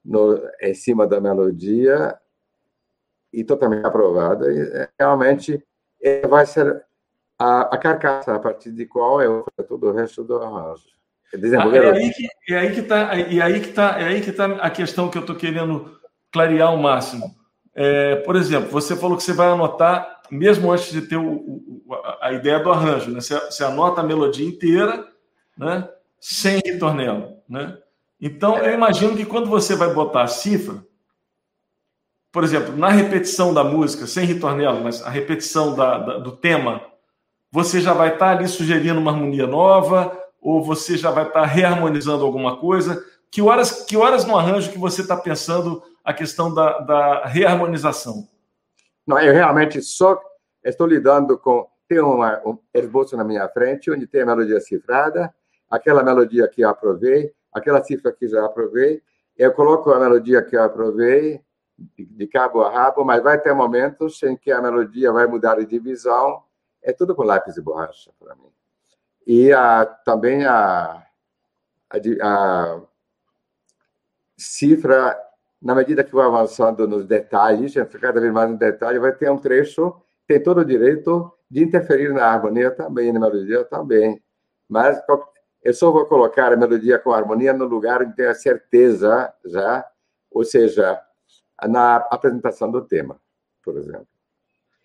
no, 0.08 0.42
em 0.62 0.74
cima 0.74 1.06
da 1.06 1.20
melodia 1.20 2.18
e 3.32 3.44
totalmente 3.44 3.86
aprovada. 3.86 4.52
E, 4.52 4.60
é, 4.60 4.90
realmente 4.98 5.62
vai 6.30 6.46
ser 6.46 6.84
a, 7.38 7.62
a, 7.76 7.78
carcaça 7.78 8.34
a 8.34 8.40
partir 8.40 8.72
de 8.72 8.86
qual 8.86 9.20
faço 9.20 9.68
todo 9.68 9.88
o 9.88 9.92
resto 9.92 10.24
do 10.24 10.38
arranjo. 10.38 10.86
Desenvolver 11.34 11.86
ah, 11.86 11.90
é, 11.90 11.92
aí 11.92 12.14
que, 12.14 12.54
é 12.54 12.58
aí 12.58 12.74
que 12.74 12.80
está 12.80 12.98
é 13.20 13.42
aí 13.42 13.60
que 13.60 13.74
tá, 13.74 14.00
é 14.00 14.04
aí 14.06 14.22
que 14.22 14.32
tá 14.32 14.46
a 14.46 14.70
questão 14.70 15.10
que 15.10 15.18
eu 15.18 15.22
estou 15.22 15.36
querendo 15.36 16.00
clarear 16.32 16.70
ao 16.70 16.78
máximo. 16.78 17.36
é, 17.76 18.16
por 18.18 18.38
exemplo, 18.38 18.72
você 18.72 18.96
falou 18.96 19.18
que 19.18 19.24
você 19.24 19.34
vai 19.34 19.50
anotar, 19.50 20.22
mesmo 20.32 20.72
antes 20.72 20.90
de 20.90 21.02
ter 21.02 21.18
o, 21.18 21.30
o, 21.30 21.84
a 22.22 22.32
ideia 22.32 22.60
do 22.60 22.72
arranjo, 22.72 23.12
né? 23.12 23.20
Você, 23.20 23.38
você, 23.38 23.64
anota 23.66 24.00
a 24.00 24.06
melodia 24.06 24.48
inteira, 24.48 25.06
né? 25.58 25.88
Sem 26.20 26.62
ritornelo, 26.66 27.38
né? 27.48 27.78
Então, 28.20 28.58
eu 28.58 28.74
imagino 28.74 29.16
que 29.16 29.26
quando 29.26 29.50
você 29.50 29.76
vai 29.76 29.94
botar 29.94 30.24
a 30.24 30.28
cifra, 30.28 30.84
por 32.32 32.44
exemplo, 32.44 32.76
na 32.76 32.90
repetição 32.90 33.54
da 33.54 33.64
música, 33.64 34.06
sem 34.06 34.26
ritornelo, 34.26 34.84
mas 34.84 35.02
a 35.02 35.10
repetição 35.10 35.76
da, 35.76 35.98
da, 35.98 36.18
do 36.20 36.32
tema, 36.32 36.82
você 37.52 37.80
já 37.80 37.94
vai 37.94 38.14
estar 38.14 38.38
ali 38.38 38.48
sugerindo 38.48 39.00
uma 39.00 39.12
harmonia 39.12 39.48
nova, 39.48 40.16
ou 40.42 40.64
você 40.64 40.98
já 40.98 41.12
vai 41.12 41.28
estar 41.28 41.46
reharmonizando 41.46 42.24
alguma 42.24 42.58
coisa. 42.58 43.04
Que 43.32 43.42
horas, 43.42 43.84
que 43.86 43.98
horas 43.98 44.26
no 44.26 44.38
arranjo 44.38 44.72
que 44.72 44.78
você 44.78 45.02
está 45.02 45.16
pensando 45.16 45.82
a 46.04 46.14
questão 46.14 46.54
da, 46.54 46.80
da 46.80 47.26
reharmonização? 47.26 48.28
Não, 49.06 49.20
eu 49.20 49.34
realmente 49.34 49.82
só 49.82 50.20
estou 50.64 50.88
lidando 50.88 51.38
com. 51.38 51.68
Tem 51.88 52.02
uma, 52.02 52.42
um 52.46 52.58
esboço 52.74 53.16
na 53.16 53.24
minha 53.24 53.48
frente, 53.48 53.90
onde 53.90 54.06
tem 54.06 54.22
a 54.22 54.26
melodia 54.26 54.60
cifrada, 54.60 55.34
aquela 55.70 56.04
melodia 56.04 56.46
que 56.50 56.62
eu 56.62 56.70
aprovei, 56.70 57.32
aquela 57.54 57.84
cifra 57.84 58.12
que 58.12 58.28
já 58.28 58.46
aprovei. 58.46 59.02
Eu 59.38 59.54
coloco 59.54 59.92
a 59.92 60.00
melodia 60.00 60.42
que 60.42 60.56
eu 60.56 60.64
aprovei, 60.64 61.42
de 61.98 62.28
cabo 62.28 62.62
a 62.62 62.72
rabo, 62.72 63.06
mas 63.06 63.22
vai 63.22 63.40
ter 63.40 63.54
momentos 63.54 64.22
em 64.24 64.36
que 64.36 64.52
a 64.52 64.62
melodia 64.62 65.12
vai 65.12 65.28
mudar 65.28 65.56
de 65.56 65.66
divisão. 65.66 66.44
É 66.82 66.92
tudo 66.92 67.16
com 67.16 67.24
lápis 67.24 67.58
e 67.58 67.62
borracha 67.62 68.12
para 68.20 68.36
mim. 68.36 68.52
E 69.26 69.52
a, 69.52 69.86
também 69.86 70.46
a, 70.46 71.04
a, 71.90 71.98
a 72.22 72.82
cifra 74.38 75.18
na 75.62 75.74
medida 75.76 76.04
que 76.04 76.14
vai 76.14 76.26
avançando 76.26 76.88
nos 76.88 77.06
detalhes, 77.06 77.74
cada 78.00 78.22
vez 78.22 78.32
mais 78.32 78.50
no 78.50 78.58
detalhe, 78.58 79.00
vai 79.00 79.12
ter 79.12 79.30
um 79.30 79.38
trecho, 79.38 79.96
tem 80.28 80.42
todo 80.42 80.60
o 80.60 80.66
direito 80.66 81.32
de 81.50 81.64
interferir 81.64 82.14
na 82.14 82.26
harmonia 82.26 82.72
também, 82.72 83.12
na 83.12 83.20
melodia 83.20 83.64
também. 83.66 84.22
Mas 84.70 85.00
eu 85.64 85.74
só 85.74 85.92
vou 85.92 86.06
colocar 86.06 86.54
a 86.54 86.58
melodia 86.58 87.00
com 87.00 87.12
a 87.12 87.18
harmonia 87.18 87.54
no 87.54 87.66
lugar 87.66 88.02
em 88.02 88.10
que 88.10 88.16
tenho 88.16 88.30
a 88.30 88.36
certeza 88.36 89.34
já, 89.46 89.86
ou 90.32 90.44
seja, 90.44 91.02
na 91.68 91.98
apresentação 91.98 92.72
do 92.72 92.82
tema, 92.82 93.20
por 93.64 93.78
exemplo. 93.78 94.08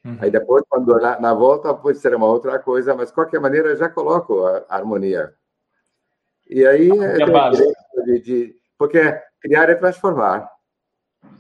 Uhum. 0.04 0.18
Aí 0.20 0.30
depois, 0.30 0.64
quando 0.68 0.98
na, 0.98 1.20
na, 1.20 1.34
volta, 1.34 1.72
pode 1.72 1.98
ser 1.98 2.14
uma 2.14 2.26
outra 2.26 2.58
coisa, 2.58 2.94
mas 2.94 3.08
de 3.08 3.14
qualquer 3.14 3.40
maneira 3.40 3.76
já 3.76 3.88
coloco 3.88 4.44
a, 4.44 4.64
a 4.68 4.76
harmonia. 4.76 5.34
E 6.48 6.66
aí, 6.66 6.90
é 6.90 8.04
de, 8.04 8.20
de, 8.20 8.56
porque 8.76 9.00
criar 9.40 9.70
é 9.70 9.74
transformar 9.74 10.50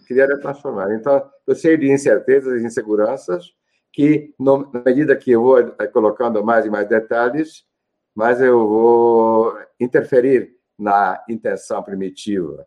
queria 0.06 0.38
transformar. 0.38 0.92
Então, 0.94 1.22
eu 1.46 1.54
sei 1.54 1.76
de 1.76 1.90
incertezas 1.90 2.60
e 2.60 2.66
inseguranças 2.66 3.52
que, 3.92 4.34
no, 4.38 4.70
na 4.72 4.80
medida 4.80 5.16
que 5.16 5.30
eu 5.32 5.42
vou 5.42 5.58
eh, 5.58 5.86
colocando 5.86 6.44
mais 6.44 6.64
e 6.64 6.70
mais 6.70 6.88
detalhes, 6.88 7.64
mais 8.14 8.40
eu 8.40 8.66
vou 8.68 9.58
interferir 9.80 10.56
na 10.78 11.22
intenção 11.28 11.82
primitiva, 11.82 12.66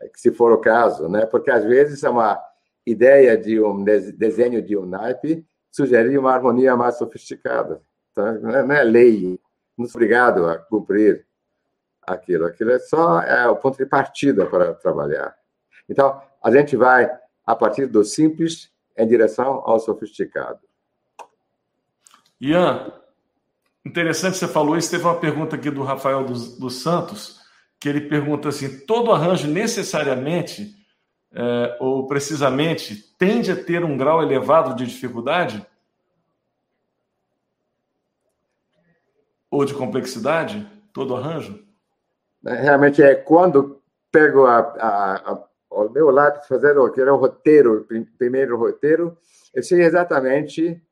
é 0.00 0.10
se 0.14 0.32
for 0.32 0.52
o 0.52 0.58
caso, 0.58 1.08
né? 1.08 1.26
Porque 1.26 1.50
às 1.50 1.64
vezes 1.64 2.02
é 2.02 2.10
uma 2.10 2.42
ideia 2.86 3.36
de 3.36 3.60
um 3.60 3.84
desenho 3.84 4.60
de 4.62 4.76
um 4.76 4.84
naipe 4.84 5.46
sugere 5.70 6.16
uma 6.18 6.32
harmonia 6.32 6.76
mais 6.76 6.96
sofisticada. 6.96 7.80
Então, 8.10 8.40
não 8.40 8.74
é 8.74 8.84
lei, 8.84 9.40
não 9.76 9.86
sou 9.86 9.98
obrigado 9.98 10.46
a 10.46 10.58
cumprir 10.58 11.26
aquilo. 12.02 12.44
Aquilo 12.44 12.72
é 12.72 12.78
só 12.78 13.22
é 13.22 13.48
o 13.48 13.56
ponto 13.56 13.78
de 13.78 13.86
partida 13.86 14.44
para 14.46 14.74
trabalhar. 14.74 15.34
Então, 15.88 16.20
a 16.42 16.50
gente 16.50 16.76
vai, 16.76 17.10
a 17.46 17.56
partir 17.56 17.86
do 17.86 18.04
simples, 18.04 18.70
em 18.96 19.06
direção 19.06 19.62
ao 19.64 19.78
sofisticado. 19.78 20.60
Ian, 22.40 22.92
interessante 23.84 24.36
você 24.36 24.48
falou 24.48 24.76
isso. 24.76 24.90
Teve 24.90 25.04
uma 25.04 25.18
pergunta 25.18 25.56
aqui 25.56 25.70
do 25.70 25.82
Rafael 25.82 26.24
dos, 26.24 26.58
dos 26.58 26.82
Santos, 26.82 27.40
que 27.80 27.88
ele 27.88 28.02
pergunta 28.02 28.48
assim: 28.48 28.80
todo 28.86 29.12
arranjo 29.12 29.48
necessariamente 29.48 30.74
é, 31.34 31.76
ou 31.80 32.06
precisamente 32.06 32.96
tende 33.18 33.50
a 33.50 33.64
ter 33.64 33.84
um 33.84 33.96
grau 33.96 34.22
elevado 34.22 34.74
de 34.74 34.86
dificuldade? 34.86 35.66
Ou 39.50 39.64
de 39.64 39.74
complexidade? 39.74 40.66
Todo 40.92 41.16
arranjo? 41.16 41.62
Realmente 42.44 43.02
é 43.02 43.14
quando 43.14 43.80
pego 44.10 44.46
a, 44.46 44.58
a, 44.58 45.44
ao 45.70 45.90
meu 45.90 46.10
lado, 46.10 46.46
fazendo 46.46 46.84
aquele 46.84 47.10
roteiro, 47.10 47.86
primeiro 48.18 48.58
roteiro, 48.58 49.16
eu 49.54 49.62
sei 49.62 49.82
exatamente. 49.82 50.82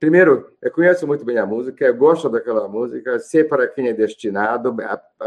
Primeiro, 0.00 0.50
eu 0.62 0.70
conheço 0.72 1.06
muito 1.06 1.26
bem 1.26 1.36
a 1.36 1.44
música, 1.44 1.84
eu 1.84 1.94
gosto 1.94 2.30
daquela 2.30 2.66
música, 2.66 3.18
sei 3.18 3.44
para 3.44 3.68
quem 3.68 3.88
é 3.88 3.92
destinado, 3.92 4.74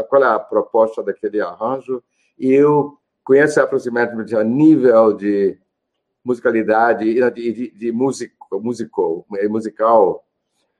qual 0.08 0.24
é 0.24 0.26
a 0.26 0.38
proposta 0.40 1.00
daquele 1.00 1.40
arranjo, 1.40 2.02
e 2.36 2.52
eu 2.52 2.98
conheço 3.22 3.60
aproximadamente 3.60 4.34
o 4.34 4.42
nível 4.42 5.12
de 5.12 5.56
musicalidade 6.24 7.04
e 7.04 7.30
de, 7.30 7.52
de, 7.52 7.70
de 7.70 7.92
musical, 7.92 8.60
musical, 8.60 9.24
musical 9.48 10.26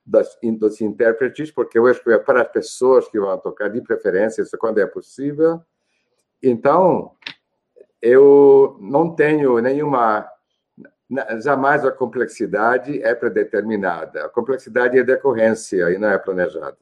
das, 0.05 0.37
dos 0.43 0.81
intérpretes, 0.81 1.53
porque 1.53 1.79
eu 1.79 1.85
que 1.95 2.11
é 2.11 2.19
para 2.19 2.43
as 2.43 2.49
pessoas 2.49 3.09
que 3.09 3.21
vão 3.21 3.39
tocar, 3.39 3.69
de 3.69 3.81
preferência, 3.81 4.43
isso 4.43 4.59
quando 4.59 4.79
é 4.79 4.87
possível. 4.87 5.61
Então, 6.43 7.13
eu 8.03 8.77
não 8.81 9.15
tenho 9.15 9.59
nenhuma. 9.61 10.29
Jamais 11.43 11.85
a 11.85 11.93
complexidade 11.93 13.03
é 13.03 13.15
predeterminada. 13.15 14.25
A 14.25 14.29
complexidade 14.29 14.99
é 14.99 15.05
decorrência 15.05 15.91
e 15.91 15.99
não 15.99 16.09
é 16.09 16.19
planejada. 16.19 16.79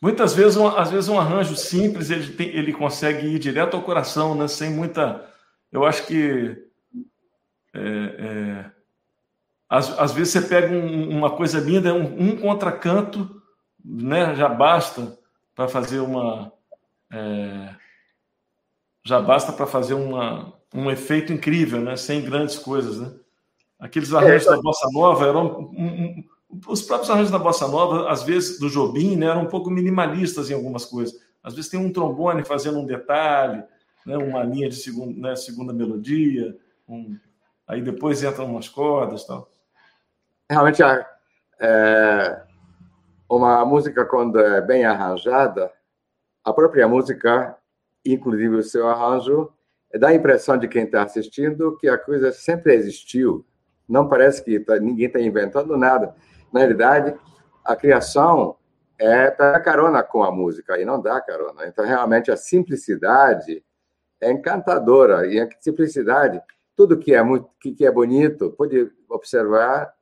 Muitas 0.00 0.34
vezes, 0.34 0.56
um, 0.56 0.68
às 0.68 0.90
vezes 0.90 1.08
um 1.08 1.18
arranjo 1.18 1.56
simples 1.56 2.10
ele, 2.10 2.32
tem, 2.32 2.48
ele 2.48 2.72
consegue 2.72 3.26
ir 3.26 3.38
direto 3.38 3.76
ao 3.76 3.82
coração, 3.82 4.34
né? 4.34 4.46
Sem 4.46 4.70
muita. 4.70 5.26
Eu 5.72 5.84
acho 5.84 6.06
que 6.06 6.64
é, 7.74 7.80
é, 7.80 8.70
às, 9.68 9.98
às, 9.98 10.12
vezes 10.12 10.32
você 10.34 10.42
pega 10.42 10.72
um, 10.72 11.08
uma 11.08 11.34
coisa 11.34 11.58
linda, 11.58 11.94
um, 11.94 12.30
um, 12.30 12.36
contracanto, 12.36 13.42
né? 13.82 14.34
Já 14.34 14.48
basta 14.48 15.18
para 15.54 15.66
fazer 15.66 16.00
uma 16.00 16.52
é, 17.10 17.74
já 19.06 19.20
basta 19.22 19.52
para 19.52 19.68
fazer 19.68 19.94
uma, 19.94 20.52
um 20.74 20.90
efeito 20.90 21.32
incrível, 21.32 21.80
né? 21.80 21.96
Sem 21.96 22.24
grandes 22.24 22.58
coisas, 22.58 22.98
né? 22.98 23.12
Aqueles 23.78 24.12
arranjos 24.12 24.48
é, 24.48 24.50
da 24.50 24.60
bossa 24.60 24.88
nova 24.90 25.28
eram 25.28 25.46
um, 25.46 25.86
um, 25.86 26.24
os 26.66 26.82
próprios 26.82 27.08
arranjos 27.08 27.30
da 27.30 27.38
bossa 27.38 27.68
nova, 27.68 28.10
às 28.10 28.24
vezes 28.24 28.58
do 28.58 28.68
Jobim, 28.68 29.14
né, 29.14 29.26
eram 29.26 29.42
um 29.42 29.48
pouco 29.48 29.70
minimalistas 29.70 30.50
em 30.50 30.54
algumas 30.54 30.84
coisas. 30.84 31.20
Às 31.40 31.54
vezes 31.54 31.70
tem 31.70 31.78
um 31.78 31.92
trombone 31.92 32.42
fazendo 32.42 32.80
um 32.80 32.86
detalhe, 32.86 33.62
né, 34.04 34.16
uma 34.16 34.42
linha 34.42 34.68
de 34.68 34.74
segunda, 34.74 35.28
né, 35.28 35.36
segunda 35.36 35.72
melodia, 35.72 36.56
um, 36.88 37.16
aí 37.64 37.82
depois 37.82 38.24
entram 38.24 38.46
umas 38.46 38.68
cordas, 38.68 39.24
tal. 39.24 39.48
Realmente, 40.50 40.82
é, 41.60 42.42
uma 43.28 43.64
música 43.64 44.04
quando 44.04 44.40
é 44.40 44.60
bem 44.60 44.84
arranjada, 44.84 45.70
a 46.42 46.52
própria 46.52 46.88
música 46.88 47.56
inclusive 48.12 48.56
o 48.56 48.62
seu 48.62 48.88
arranjo, 48.88 49.50
dá 49.98 50.08
a 50.08 50.14
impressão 50.14 50.58
de 50.58 50.68
quem 50.68 50.84
está 50.84 51.02
assistindo 51.02 51.76
que 51.78 51.88
a 51.88 51.98
coisa 51.98 52.32
sempre 52.32 52.74
existiu. 52.74 53.44
Não 53.88 54.08
parece 54.08 54.42
que 54.42 54.58
tá, 54.60 54.78
ninguém 54.78 55.06
está 55.06 55.20
inventando 55.20 55.76
nada. 55.76 56.14
Na 56.52 56.60
realidade, 56.60 57.14
a 57.64 57.76
criação 57.76 58.56
é 58.98 59.30
para 59.30 59.60
carona 59.60 60.02
com 60.02 60.22
a 60.22 60.30
música 60.30 60.80
e 60.80 60.84
não 60.84 61.00
dá 61.00 61.20
carona. 61.20 61.66
Então, 61.66 61.84
realmente, 61.84 62.30
a 62.30 62.36
simplicidade 62.36 63.64
é 64.20 64.30
encantadora. 64.30 65.26
E 65.26 65.40
a 65.40 65.48
simplicidade, 65.60 66.40
tudo 66.74 66.98
que 66.98 67.14
é 67.14 67.22
muito, 67.22 67.48
que 67.60 67.84
é 67.84 67.90
bonito, 67.90 68.50
pode 68.52 68.90
observar, 69.08 69.92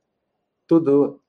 tudo 0.67 1.21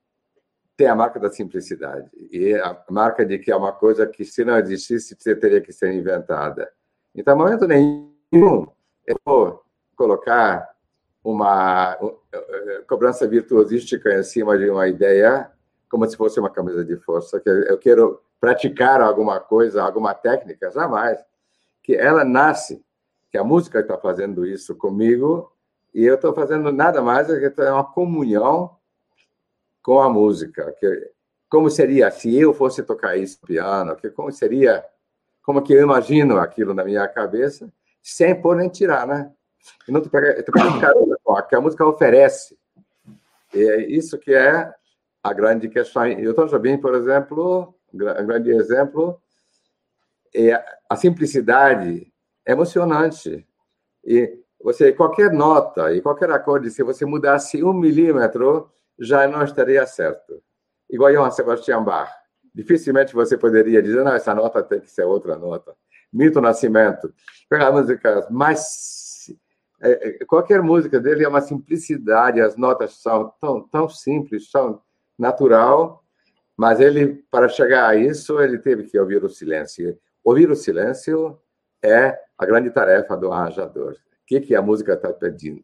tem 0.76 0.86
a 0.86 0.94
marca 0.94 1.18
da 1.18 1.30
simplicidade 1.30 2.10
e 2.30 2.54
a 2.54 2.76
marca 2.90 3.24
de 3.24 3.38
que 3.38 3.50
é 3.50 3.56
uma 3.56 3.72
coisa 3.72 4.06
que, 4.06 4.24
se 4.24 4.44
não 4.44 4.58
existisse, 4.58 5.16
teria 5.16 5.60
que 5.60 5.72
ser 5.72 5.92
inventada. 5.92 6.70
Então, 7.14 7.36
momento 7.36 7.66
nenhum, 7.66 8.66
eu 9.06 9.16
vou 9.24 9.62
colocar 9.96 10.68
uma 11.24 11.98
cobrança 12.86 13.26
virtuosística 13.26 14.14
em 14.14 14.22
cima 14.22 14.58
de 14.58 14.68
uma 14.68 14.86
ideia 14.86 15.50
como 15.88 16.06
se 16.06 16.16
fosse 16.16 16.38
uma 16.38 16.50
camisa 16.50 16.84
de 16.84 16.96
força, 16.96 17.40
que 17.40 17.48
eu 17.48 17.78
quero 17.78 18.20
praticar 18.40 19.00
alguma 19.00 19.40
coisa, 19.40 19.82
alguma 19.82 20.12
técnica, 20.12 20.70
jamais. 20.70 21.18
Que 21.82 21.94
ela 21.94 22.24
nasce, 22.24 22.84
que 23.30 23.38
a 23.38 23.44
música 23.44 23.80
está 23.80 23.96
fazendo 23.96 24.44
isso 24.44 24.76
comigo, 24.76 25.50
e 25.94 26.04
eu 26.04 26.16
estou 26.16 26.34
fazendo 26.34 26.70
nada 26.70 27.00
mais 27.00 27.28
do 27.28 27.38
que 27.38 27.62
uma 27.62 27.84
comunhão 27.84 28.76
com 29.86 30.00
a 30.00 30.10
música. 30.10 30.74
Que, 30.80 31.12
como 31.48 31.70
seria 31.70 32.10
se 32.10 32.36
eu 32.36 32.52
fosse 32.52 32.82
tocar 32.82 33.16
isso 33.16 33.38
no 33.40 33.46
piano? 33.46 33.94
Que 33.94 34.10
como 34.10 34.32
seria, 34.32 34.84
como 35.42 35.62
que 35.62 35.72
eu 35.72 35.82
imagino 35.82 36.38
aquilo 36.38 36.74
na 36.74 36.84
minha 36.84 37.06
cabeça? 37.06 37.72
sem 38.06 38.40
pôr 38.40 38.54
nem 38.54 38.68
tirar, 38.68 39.04
né? 39.04 39.32
E 39.88 39.90
não 39.90 40.00
tu 40.00 40.08
pega, 40.08 40.40
tu 40.44 40.52
pega 40.52 40.70
carona 40.78 41.16
com 41.24 41.42
que 41.42 41.56
a 41.56 41.60
música 41.60 41.84
oferece. 41.84 42.56
E 43.52 43.58
é 43.58 43.90
isso 43.90 44.16
que 44.16 44.32
é 44.32 44.72
a 45.20 45.32
grande 45.32 45.68
questão. 45.68 46.06
E 46.06 46.28
o 46.28 46.32
Tom 46.32 46.46
Jobim, 46.46 46.78
por 46.78 46.94
exemplo, 46.94 47.74
um 47.92 47.98
grande 47.98 48.50
exemplo, 48.50 49.20
é 50.32 50.52
a 50.88 50.94
simplicidade 50.94 52.12
é 52.44 52.52
emocionante. 52.52 53.44
E 54.04 54.38
você, 54.62 54.92
qualquer 54.92 55.32
nota 55.32 55.92
e 55.92 56.00
qualquer 56.00 56.30
acorde, 56.30 56.70
se 56.70 56.84
você 56.84 57.04
mudasse 57.04 57.64
um 57.64 57.72
milímetro, 57.72 58.70
já 58.98 59.26
não 59.28 59.42
estaria 59.44 59.86
certo. 59.86 60.42
Igual 60.90 61.12
Johann 61.12 61.30
Sebastian 61.30 61.82
Bach. 61.82 62.10
Dificilmente 62.54 63.14
você 63.14 63.36
poderia 63.36 63.82
dizer, 63.82 64.02
não, 64.02 64.14
essa 64.14 64.34
nota 64.34 64.62
tem 64.62 64.80
que 64.80 64.90
ser 64.90 65.04
outra 65.04 65.36
nota. 65.36 65.74
Milton 66.12 66.40
Nascimento. 66.40 67.12
Pegar 67.48 67.70
músicas 67.70 68.28
mais. 68.30 69.36
É, 69.80 70.08
é, 70.08 70.24
qualquer 70.24 70.62
música 70.62 70.98
dele 70.98 71.24
é 71.24 71.28
uma 71.28 71.42
simplicidade, 71.42 72.40
as 72.40 72.56
notas 72.56 72.94
são 73.02 73.32
tão, 73.38 73.68
tão 73.68 73.88
simples, 73.88 74.50
tão 74.50 74.80
natural, 75.18 76.02
mas 76.56 76.80
ele, 76.80 77.22
para 77.30 77.48
chegar 77.48 77.86
a 77.88 77.94
isso, 77.94 78.40
ele 78.40 78.58
teve 78.58 78.84
que 78.84 78.98
ouvir 78.98 79.22
o 79.22 79.28
silêncio. 79.28 79.98
Ouvir 80.24 80.50
o 80.50 80.56
silêncio 80.56 81.38
é 81.84 82.18
a 82.38 82.46
grande 82.46 82.70
tarefa 82.70 83.14
do 83.16 83.30
arranjador. 83.30 83.92
O 83.92 83.96
que, 84.26 84.40
que 84.40 84.54
a 84.54 84.62
música 84.62 84.94
está 84.94 85.12
pedindo? 85.12 85.62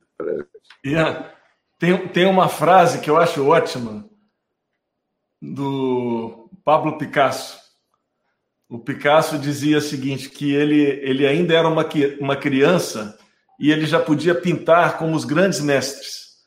Yeah. 0.84 1.41
Tem, 1.82 2.06
tem 2.06 2.26
uma 2.26 2.48
frase 2.48 3.00
que 3.00 3.10
eu 3.10 3.16
acho 3.16 3.44
ótima 3.44 4.08
do 5.40 6.48
Pablo 6.64 6.96
Picasso. 6.96 7.60
O 8.68 8.78
Picasso 8.78 9.36
dizia 9.36 9.78
o 9.78 9.80
seguinte, 9.80 10.30
que 10.30 10.54
ele, 10.54 10.80
ele 10.80 11.26
ainda 11.26 11.54
era 11.54 11.66
uma, 11.66 11.84
uma 12.20 12.36
criança 12.36 13.18
e 13.58 13.72
ele 13.72 13.84
já 13.84 13.98
podia 13.98 14.32
pintar 14.32 14.96
como 14.96 15.16
os 15.16 15.24
grandes 15.24 15.60
mestres, 15.60 16.44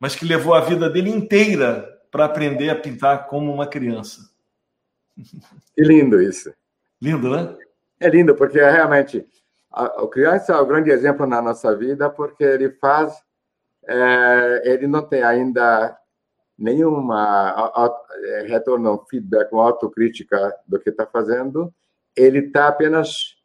mas 0.00 0.16
que 0.16 0.24
levou 0.24 0.54
a 0.54 0.62
vida 0.62 0.88
dele 0.88 1.10
inteira 1.10 1.86
para 2.10 2.24
aprender 2.24 2.70
a 2.70 2.74
pintar 2.74 3.26
como 3.26 3.52
uma 3.52 3.66
criança. 3.66 4.22
Que 5.14 5.82
lindo 5.82 6.18
isso. 6.18 6.50
Lindo, 6.98 7.28
né? 7.28 7.54
É 8.00 8.08
lindo, 8.08 8.34
porque 8.34 8.58
realmente 8.58 9.22
a, 9.70 9.84
a 9.84 10.08
criança 10.08 10.54
é 10.54 10.56
o 10.56 10.64
grande 10.64 10.88
exemplo 10.88 11.26
na 11.26 11.42
nossa 11.42 11.76
vida, 11.76 12.08
porque 12.08 12.42
ele 12.42 12.70
faz, 12.70 13.12
é, 13.88 14.62
ele 14.64 14.86
não 14.86 15.02
tem 15.02 15.22
ainda 15.22 15.98
nenhuma 16.58 17.72
é, 18.24 18.42
retorno, 18.42 19.06
feedback, 19.08 19.50
uma 19.52 19.64
autocrítica 19.64 20.54
do 20.66 20.78
que 20.78 20.90
está 20.90 21.06
fazendo, 21.06 21.72
ele 22.14 22.40
está 22.40 22.68
apenas 22.68 23.36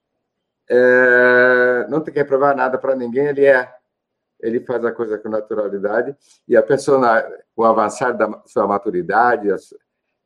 é, 0.69 1.85
não 1.89 2.01
tem 2.01 2.13
que 2.13 2.23
provar 2.25 2.55
nada 2.55 2.77
para 2.77 2.95
ninguém, 2.95 3.27
ele 3.27 3.45
é 3.45 3.71
ele 4.39 4.59
faz 4.59 4.83
a 4.83 4.91
coisa 4.91 5.17
com 5.17 5.29
naturalidade 5.29 6.13
e 6.45 6.57
a 6.57 6.61
pessoa, 6.61 7.23
com 7.55 7.61
o 7.61 7.65
avançar 7.65 8.11
da 8.11 8.41
sua 8.45 8.67
maturidade, 8.67 9.47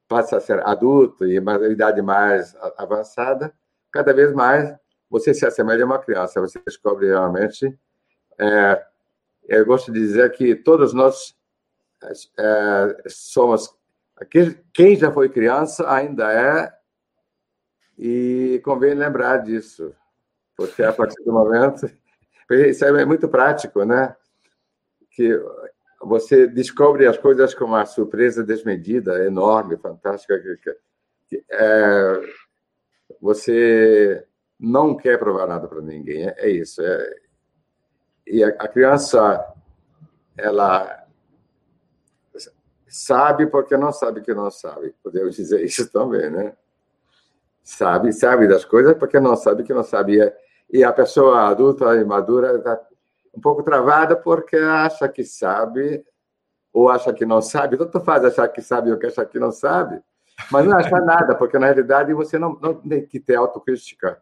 passa 0.07 0.37
a 0.37 0.41
ser 0.41 0.65
adulto 0.65 1.23
e 1.23 1.37
uma 1.37 1.55
idade 1.67 2.01
mais 2.01 2.55
avançada, 2.77 3.53
cada 3.91 4.11
vez 4.13 4.33
mais 4.33 4.75
você 5.07 5.35
se 5.35 5.45
assemelha 5.45 5.83
a 5.83 5.85
uma 5.85 5.99
criança, 5.99 6.41
você 6.41 6.59
descobre 6.65 7.07
realmente. 7.07 7.77
É, 8.39 8.83
eu 9.47 9.65
gosto 9.65 9.91
de 9.91 9.99
dizer 9.99 10.31
que 10.31 10.55
todos 10.55 10.93
nós 10.93 11.35
é, 12.37 13.03
somos. 13.07 13.75
Quem 14.73 14.95
já 14.95 15.11
foi 15.11 15.29
criança 15.29 15.89
ainda 15.91 16.31
é, 16.31 16.71
e 17.97 18.61
convém 18.63 18.93
lembrar 18.93 19.37
disso, 19.37 19.93
porque 20.55 20.83
a 20.83 20.91
partir 20.91 21.23
do 21.23 21.31
momento 21.31 21.89
isso 22.51 22.85
é 22.85 23.05
muito 23.05 23.27
prático, 23.27 23.83
né? 23.83 24.15
Que 25.11 25.39
você 26.01 26.47
descobre 26.47 27.07
as 27.07 27.17
coisas 27.17 27.53
com 27.53 27.65
uma 27.65 27.85
surpresa 27.85 28.43
desmedida, 28.43 29.25
enorme, 29.25 29.77
fantástica. 29.77 30.39
Que, 30.39 31.43
é, 31.49 32.21
você 33.21 34.25
não 34.59 34.95
quer 34.95 35.17
provar 35.17 35.47
nada 35.47 35.67
para 35.67 35.81
ninguém, 35.81 36.27
é, 36.27 36.35
é 36.37 36.49
isso. 36.49 36.81
É, 36.81 37.26
e 38.29 38.43
a, 38.43 38.49
a 38.49 38.67
criança, 38.67 39.53
ela 40.37 41.05
sabe 42.87 43.47
porque 43.47 43.75
não 43.77 43.91
sabe 43.91 44.21
que 44.21 44.33
não 44.33 44.49
sabe. 44.49 44.93
Podemos 45.03 45.35
dizer 45.35 45.63
isso 45.63 45.89
também, 45.91 46.29
né? 46.29 46.53
Sabe, 47.63 48.13
sabe 48.13 48.47
das 48.47 48.63
coisas 48.63 48.97
porque 48.97 49.19
não 49.19 49.35
sabe 49.35 49.63
que 49.63 49.73
não 49.73 49.83
sabia 49.83 50.33
e 50.69 50.83
a 50.83 50.91
pessoa 50.91 51.49
adulta 51.49 51.95
e 51.95 52.03
madura 52.03 52.55
está 52.55 52.79
um 53.35 53.41
pouco 53.41 53.61
travada 53.61 54.15
porque 54.15 54.55
acha 54.55 55.07
que 55.07 55.23
sabe 55.23 56.05
ou 56.73 56.89
acha 56.89 57.13
que 57.13 57.25
não 57.25 57.41
sabe. 57.41 57.77
Tanto 57.77 57.99
faz 58.01 58.23
achar 58.23 58.47
que 58.47 58.61
sabe 58.61 58.91
ou 58.91 58.97
que 58.97 59.07
achar 59.07 59.25
que 59.25 59.39
não 59.39 59.51
sabe, 59.51 60.01
mas 60.51 60.65
não 60.65 60.77
acha 60.77 60.99
nada, 61.01 61.35
porque 61.35 61.57
na 61.57 61.67
realidade 61.67 62.13
você 62.13 62.37
não, 62.37 62.57
não 62.61 62.73
tem 62.73 63.05
que 63.05 63.19
ter 63.19 63.35
autocrítica. 63.35 64.21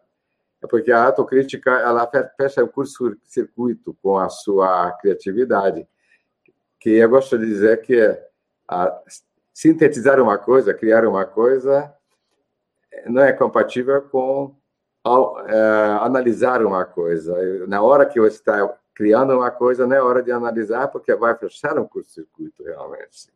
É 0.62 0.66
porque 0.66 0.90
a 0.90 1.04
autocrítica 1.04 1.70
ela 1.70 2.10
fecha 2.36 2.64
o 2.64 2.68
curto-circuito 2.68 3.96
com 4.02 4.18
a 4.18 4.28
sua 4.28 4.92
criatividade. 4.92 5.86
Que 6.80 6.90
eu 6.90 7.08
gosto 7.08 7.38
de 7.38 7.46
dizer 7.46 7.82
que 7.82 7.98
é 8.00 8.28
a, 8.68 9.00
sintetizar 9.52 10.20
uma 10.20 10.38
coisa, 10.38 10.74
criar 10.74 11.06
uma 11.06 11.24
coisa, 11.24 11.92
não 13.06 13.22
é 13.22 13.32
compatível 13.32 14.02
com 14.02 14.54
ao 15.04 15.46
é, 15.46 15.98
analisar 16.00 16.64
uma 16.64 16.84
coisa. 16.84 17.66
Na 17.66 17.80
hora 17.80 18.04
que 18.04 18.20
você 18.20 18.36
está 18.36 18.76
criando 18.92 19.34
uma 19.34 19.50
coisa, 19.50 19.86
não 19.86 19.94
é 19.94 20.02
hora 20.02 20.22
de 20.22 20.32
analisar, 20.32 20.88
porque 20.88 21.14
vai 21.14 21.36
fechar 21.36 21.78
um 21.78 21.86
curto-circuito, 21.86 22.64
realmente. 22.64 23.30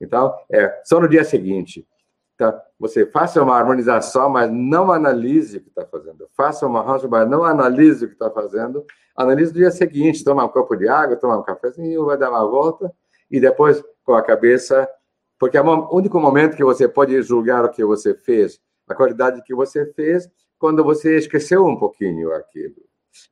Então, 0.00 0.38
é, 0.50 0.80
só 0.84 1.00
no 1.00 1.08
dia 1.08 1.24
seguinte. 1.24 1.86
Então, 2.34 2.60
você 2.78 3.06
faça 3.06 3.42
uma 3.42 3.56
harmonização, 3.56 4.28
mas 4.28 4.50
não 4.50 4.90
analise 4.90 5.58
o 5.58 5.60
que 5.60 5.68
está 5.68 5.86
fazendo. 5.86 6.28
Faça 6.36 6.66
uma 6.66 6.80
arranjo, 6.80 7.08
mas 7.08 7.28
não 7.28 7.44
analise 7.44 8.04
o 8.04 8.08
que 8.08 8.14
está 8.14 8.30
fazendo. 8.30 8.84
Analise 9.16 9.52
no 9.52 9.58
dia 9.58 9.70
seguinte, 9.70 10.24
toma 10.24 10.44
um 10.44 10.48
copo 10.48 10.76
de 10.76 10.88
água, 10.88 11.16
toma 11.16 11.38
um 11.38 11.42
cafezinho, 11.42 12.04
vai 12.04 12.18
dar 12.18 12.30
uma 12.30 12.46
volta, 12.46 12.92
e 13.30 13.40
depois, 13.40 13.82
com 14.04 14.14
a 14.14 14.22
cabeça... 14.22 14.88
Porque 15.36 15.58
é 15.58 15.60
o 15.60 15.94
único 15.94 16.18
momento 16.20 16.56
que 16.56 16.64
você 16.64 16.88
pode 16.88 17.20
julgar 17.20 17.64
o 17.64 17.68
que 17.68 17.84
você 17.84 18.14
fez, 18.14 18.60
a 18.88 18.94
qualidade 18.94 19.42
que 19.42 19.52
você 19.52 19.84
fez, 19.92 20.30
quando 20.58 20.82
você 20.82 21.18
esqueceu 21.18 21.66
um 21.66 21.76
pouquinho 21.76 22.32
aquilo. 22.32 22.76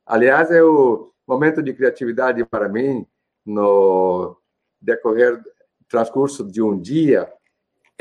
Aliás, 0.05 0.51
é 0.51 0.63
o 0.63 1.13
momento 1.27 1.63
de 1.63 1.73
criatividade 1.73 2.45
para 2.45 2.69
mim 2.69 3.07
no 3.47 4.37
decorrer 4.81 5.41
transcurso 5.89 6.45
de 6.45 6.61
um 6.61 6.79
dia 6.79 7.33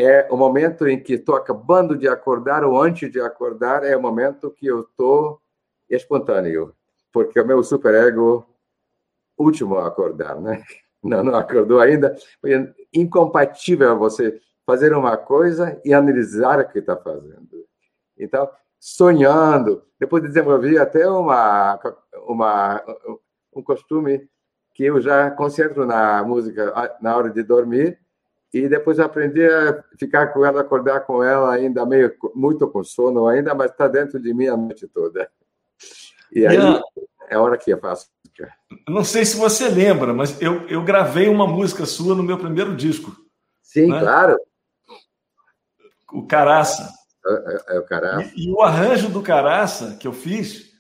é 0.02 0.28
o 0.30 0.38
momento 0.38 0.88
em 0.88 1.02
que 1.02 1.14
estou 1.14 1.36
acabando 1.36 1.98
de 1.98 2.08
acordar 2.08 2.64
ou 2.64 2.82
antes 2.82 3.12
de 3.12 3.20
acordar 3.20 3.84
é 3.84 3.96
o 3.96 4.02
momento 4.02 4.52
que 4.52 4.68
eu 4.68 4.82
estou 4.82 5.42
espontâneo, 5.90 6.74
porque 7.12 7.40
o 7.40 7.46
meu 7.46 7.64
superego 7.64 8.46
último 9.38 9.78
a 9.78 9.88
acordar, 9.88 10.40
né? 10.40 10.64
Não, 11.04 11.24
não 11.24 11.34
acordou 11.34 11.80
ainda. 11.80 12.16
É 12.46 12.74
incompatível 12.94 13.98
você 13.98 14.40
fazer 14.64 14.94
uma 14.94 15.18
coisa 15.18 15.82
e 15.84 15.96
analisar 15.96 16.60
o 16.60 16.68
que 16.68 16.78
está 16.78 16.96
fazendo. 16.96 17.66
Então, 18.16 18.48
sonhando. 18.80 19.84
Depois 20.00 20.22
desenvolvi 20.22 20.78
até 20.78 21.10
uma, 21.10 21.80
uma, 22.28 22.84
um 23.52 23.64
costume 23.64 24.30
que 24.76 24.86
eu 24.86 25.02
já 25.02 25.32
concentro 25.32 25.88
na 25.88 26.24
música 26.24 26.96
na 27.02 27.18
hora 27.18 27.32
de 27.32 27.42
dormir 27.42 28.00
e 28.54 28.68
depois 28.68 29.00
aprendi 29.00 29.46
a 29.46 29.84
ficar 29.98 30.28
com 30.28 30.46
ela, 30.46 30.62
acordar 30.62 31.02
com 31.02 31.24
ela 31.24 31.54
ainda 31.54 31.86
meio 31.86 32.14
muito 32.36 32.68
com 32.68 32.84
sono 32.84 33.28
ainda, 33.28 33.56
mas 33.56 33.72
está 33.72 33.88
dentro 33.88 34.20
de 34.20 34.34
mim 34.34 34.48
a 34.48 34.58
noite 34.58 34.88
toda. 34.88 35.30
E 36.34 36.46
aí 36.46 36.58
é 37.30 37.36
a 37.36 37.42
hora 37.42 37.58
que 37.58 37.72
eu 37.72 37.80
faço. 37.80 38.10
Não 38.88 39.04
sei 39.04 39.26
se 39.26 39.38
você 39.38 39.70
lembra, 39.70 40.14
mas 40.14 40.42
eu, 40.42 40.68
eu 40.68 40.84
gravei 40.84 41.28
uma 41.28 41.48
música 41.48 41.86
sua 41.86 42.16
no 42.16 42.24
meu 42.24 42.38
primeiro 42.38 42.76
disco. 42.76 43.16
Sim, 43.62 43.88
né? 43.88 44.00
claro. 44.00 44.38
O 46.12 46.26
Caraça. 46.26 46.90
É, 47.26 47.34
é, 47.34 47.76
é 47.76 47.80
o 47.80 47.86
Caraça. 47.86 48.32
E, 48.36 48.48
e, 48.48 48.52
o 48.52 48.62
arranjo 48.62 49.10
do 49.10 49.22
Caraça 49.22 49.98
que 49.98 50.08
eu 50.08 50.14
fiz 50.14 50.72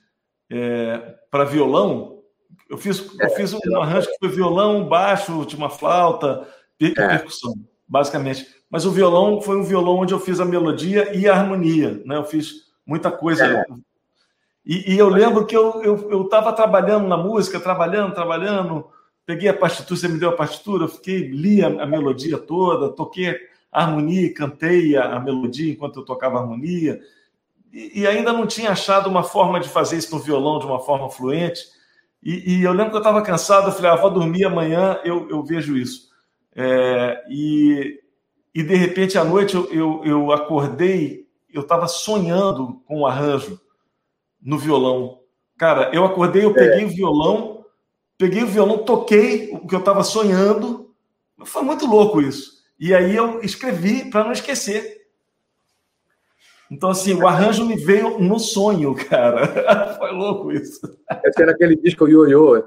é, 0.51 0.97
para 1.29 1.45
violão, 1.45 2.21
eu 2.69 2.77
fiz, 2.77 2.99
eu 2.99 3.27
é, 3.27 3.29
fiz 3.29 3.53
um 3.53 3.81
arranjo 3.81 4.09
que 4.09 4.17
foi 4.19 4.29
violão, 4.29 4.89
baixo, 4.89 5.37
última 5.37 5.69
flauta, 5.69 6.47
per 6.89 7.03
é. 7.03 7.07
percussão, 7.09 7.53
basicamente. 7.87 8.47
Mas 8.69 8.85
o 8.85 8.91
violão 8.91 9.41
foi 9.41 9.57
um 9.57 9.63
violão 9.63 9.97
onde 9.97 10.13
eu 10.13 10.19
fiz 10.19 10.39
a 10.39 10.45
melodia 10.45 11.15
e 11.15 11.27
a 11.27 11.35
harmonia, 11.35 12.01
né? 12.05 12.15
Eu 12.15 12.23
fiz 12.23 12.71
muita 12.85 13.11
coisa. 13.11 13.65
E, 14.65 14.93
e, 14.93 14.97
eu 14.97 15.09
lembro 15.09 15.45
que 15.45 15.55
eu 15.55 16.23
estava 16.23 16.53
trabalhando 16.53 17.07
na 17.07 17.17
música, 17.17 17.59
trabalhando, 17.59 18.13
trabalhando, 18.13 18.87
peguei 19.25 19.49
a 19.49 19.53
partitura, 19.53 19.99
você 19.99 20.07
me 20.07 20.19
deu 20.19 20.29
a 20.29 20.35
partitura, 20.35 20.83
eu 20.83 20.87
fiquei, 20.87 21.27
li 21.27 21.63
a, 21.63 21.67
a 21.67 21.85
melodia 21.85 22.37
toda, 22.37 22.89
toquei 22.89 23.35
harmonia, 23.71 24.33
cantei 24.33 24.95
a, 24.95 25.15
a, 25.15 25.19
melodia 25.19 25.71
enquanto 25.71 25.99
eu 25.99 26.05
tocava 26.05 26.37
a 26.37 26.41
harmonia. 26.41 26.99
e, 27.73 28.01
e, 28.01 28.07
ainda 28.07 28.31
não 28.31 28.45
tinha 28.45 28.71
achado 28.71 29.09
uma 29.09 29.23
forma 29.23 29.59
de 29.59 29.67
fazer 29.67 29.97
isso 29.97 30.15
no 30.15 30.21
violão 30.21 30.59
de 30.59 30.65
uma 30.65 30.79
forma 30.79 31.09
fluente. 31.09 31.61
E, 32.21 32.57
e 32.57 32.63
eu 32.63 32.71
lembro 32.71 32.91
que 32.91 32.97
eu 32.97 33.01
estava 33.01 33.21
cansado, 33.21 33.67
eu 33.67 33.71
falei, 33.71 33.91
ah, 33.91 33.95
vou 33.95 34.11
dormir 34.11 34.45
amanhã, 34.45 34.99
eu, 35.03 35.27
eu 35.29 35.43
vejo 35.43 35.75
isso. 35.75 36.10
É, 36.55 37.23
e, 37.29 37.99
e 38.53 38.63
de 38.63 38.75
repente 38.75 39.17
à 39.17 39.23
noite 39.23 39.55
eu, 39.55 39.71
eu, 39.71 40.01
eu 40.03 40.31
acordei, 40.31 41.27
eu 41.51 41.61
estava 41.61 41.87
sonhando 41.87 42.81
com 42.85 42.97
o 42.97 42.99
um 43.01 43.05
arranjo 43.05 43.59
no 44.41 44.57
violão. 44.57 45.19
Cara, 45.57 45.91
eu 45.93 46.03
acordei, 46.03 46.43
eu 46.43 46.53
peguei 46.53 46.83
é. 46.83 46.85
o 46.85 46.89
violão, 46.89 47.65
peguei 48.17 48.43
o 48.43 48.47
violão, 48.47 48.79
toquei 48.79 49.51
o 49.53 49.67
que 49.67 49.75
eu 49.75 49.79
estava 49.79 50.03
sonhando. 50.03 50.93
Foi 51.45 51.61
muito 51.61 51.85
louco 51.85 52.21
isso. 52.21 52.61
E 52.79 52.95
aí 52.95 53.15
eu 53.15 53.41
escrevi 53.41 54.09
para 54.09 54.23
não 54.23 54.31
esquecer. 54.31 55.01
Então, 56.71 56.89
assim, 56.89 57.13
o 57.13 57.27
arranjo 57.27 57.65
me 57.65 57.75
veio 57.75 58.17
no 58.17 58.39
sonho, 58.39 58.95
cara. 59.09 59.95
Foi 59.95 60.11
louco 60.11 60.51
isso. 60.51 60.79
Esse 61.25 61.41
era 61.41 61.51
aquele 61.51 61.75
disco 61.75 62.07
Yo-Yo, 62.07 62.63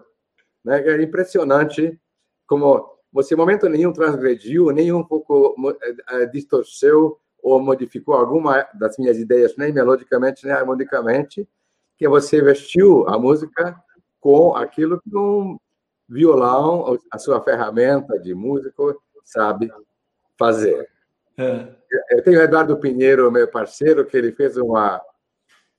né? 0.63 0.79
Era 0.87 1.03
impressionante 1.03 1.99
como 2.47 2.94
você, 3.15 3.35
em 3.35 3.37
momento 3.37 3.69
nenhum, 3.69 3.93
transgrediu, 3.93 4.73
nem 4.73 4.93
um 4.93 5.05
pouco 5.05 5.55
uh, 5.57 6.31
distorceu 6.33 7.17
ou 7.41 7.61
modificou 7.61 8.17
alguma 8.17 8.67
das 8.75 8.99
minhas 8.99 9.19
ideias, 9.19 9.57
nem 9.57 9.73
melodicamente, 9.73 10.45
nem 10.45 10.53
harmonicamente, 10.53 11.49
que 11.97 12.09
você 12.09 12.43
vestiu 12.43 13.07
a 13.07 13.17
música 13.17 13.81
com 14.19 14.57
aquilo 14.57 15.01
que 15.01 15.17
um 15.17 15.57
violão, 16.09 16.99
a 17.09 17.19
sua 17.19 17.41
ferramenta 17.41 18.19
de 18.19 18.35
músico, 18.35 19.01
sabe 19.25 19.71
fazer. 20.37 20.89
É. 21.39 21.69
Eu 22.11 22.25
tenho 22.25 22.41
o 22.41 22.43
Eduardo 22.43 22.77
Pinheiro, 22.79 23.31
meu 23.31 23.47
parceiro, 23.47 24.05
que 24.05 24.17
ele 24.17 24.33
fez 24.33 24.57
uma 24.57 25.01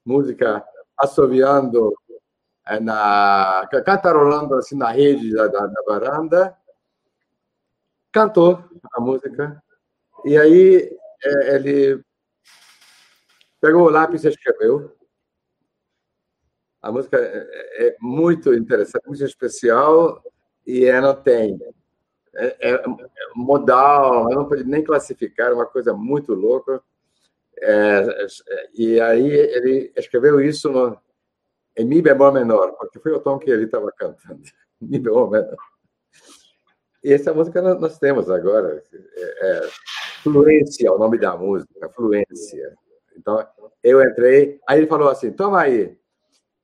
música 0.05 0.63
assoviando 0.97 1.93
eh, 2.65 2.79
na 2.79 3.67
cantarolando 3.85 4.55
assim 4.55 4.77
na 4.77 4.91
rede 4.91 5.33
da, 5.33 5.47
da, 5.47 5.67
da 5.67 5.83
varanda 5.85 6.55
cantou 8.15 8.63
a 8.93 9.01
música 9.01 9.61
e 10.23 10.37
aí 10.37 10.97
é, 11.21 11.55
ele 11.55 12.01
pegou 13.59 13.83
o 13.83 13.89
lápis 13.89 14.23
e 14.23 14.29
escreveu. 14.29 14.95
A 16.81 16.93
música 16.93 17.17
é, 17.19 17.87
é 17.87 17.97
muito 17.99 18.53
interessante, 18.53 19.05
muito 19.05 19.21
especial 19.21 20.23
e 20.65 20.85
ela 20.85 21.13
tem 21.13 21.59
é, 22.35 22.71
é, 22.71 22.83
modal, 23.35 24.29
não 24.29 24.47
pode 24.47 24.63
nem 24.63 24.81
classificar, 24.81 25.51
é 25.51 25.53
uma 25.53 25.65
coisa 25.65 25.93
muito 25.93 26.33
louca. 26.33 26.81
É, 27.57 28.27
e 28.75 28.97
aí 29.01 29.27
ele 29.27 29.91
escreveu 29.97 30.39
isso 30.39 30.71
no, 30.71 30.97
em 31.75 31.85
mi 31.85 32.01
bemol 32.01 32.31
menor, 32.31 32.71
porque 32.77 32.97
foi 32.97 33.11
o 33.11 33.19
tom 33.19 33.37
que 33.37 33.51
ele 33.51 33.65
estava 33.65 33.91
cantando. 33.91 34.41
Mi 34.79 34.99
bemol 34.99 35.29
menor. 35.29 35.74
E 37.05 37.13
essa 37.13 37.31
música 37.31 37.61
nós 37.61 37.99
temos 37.99 38.31
agora. 38.31 38.83
É, 38.91 39.47
é, 39.47 39.69
Fluência, 40.23 40.91
o 40.91 40.97
nome 40.97 41.19
da 41.19 41.37
música, 41.37 41.87
Fluência. 41.89 42.75
Então, 43.15 43.47
eu 43.83 44.01
entrei, 44.01 44.59
aí 44.67 44.79
ele 44.79 44.87
falou 44.87 45.09
assim: 45.09 45.31
toma 45.31 45.61
aí, 45.61 45.95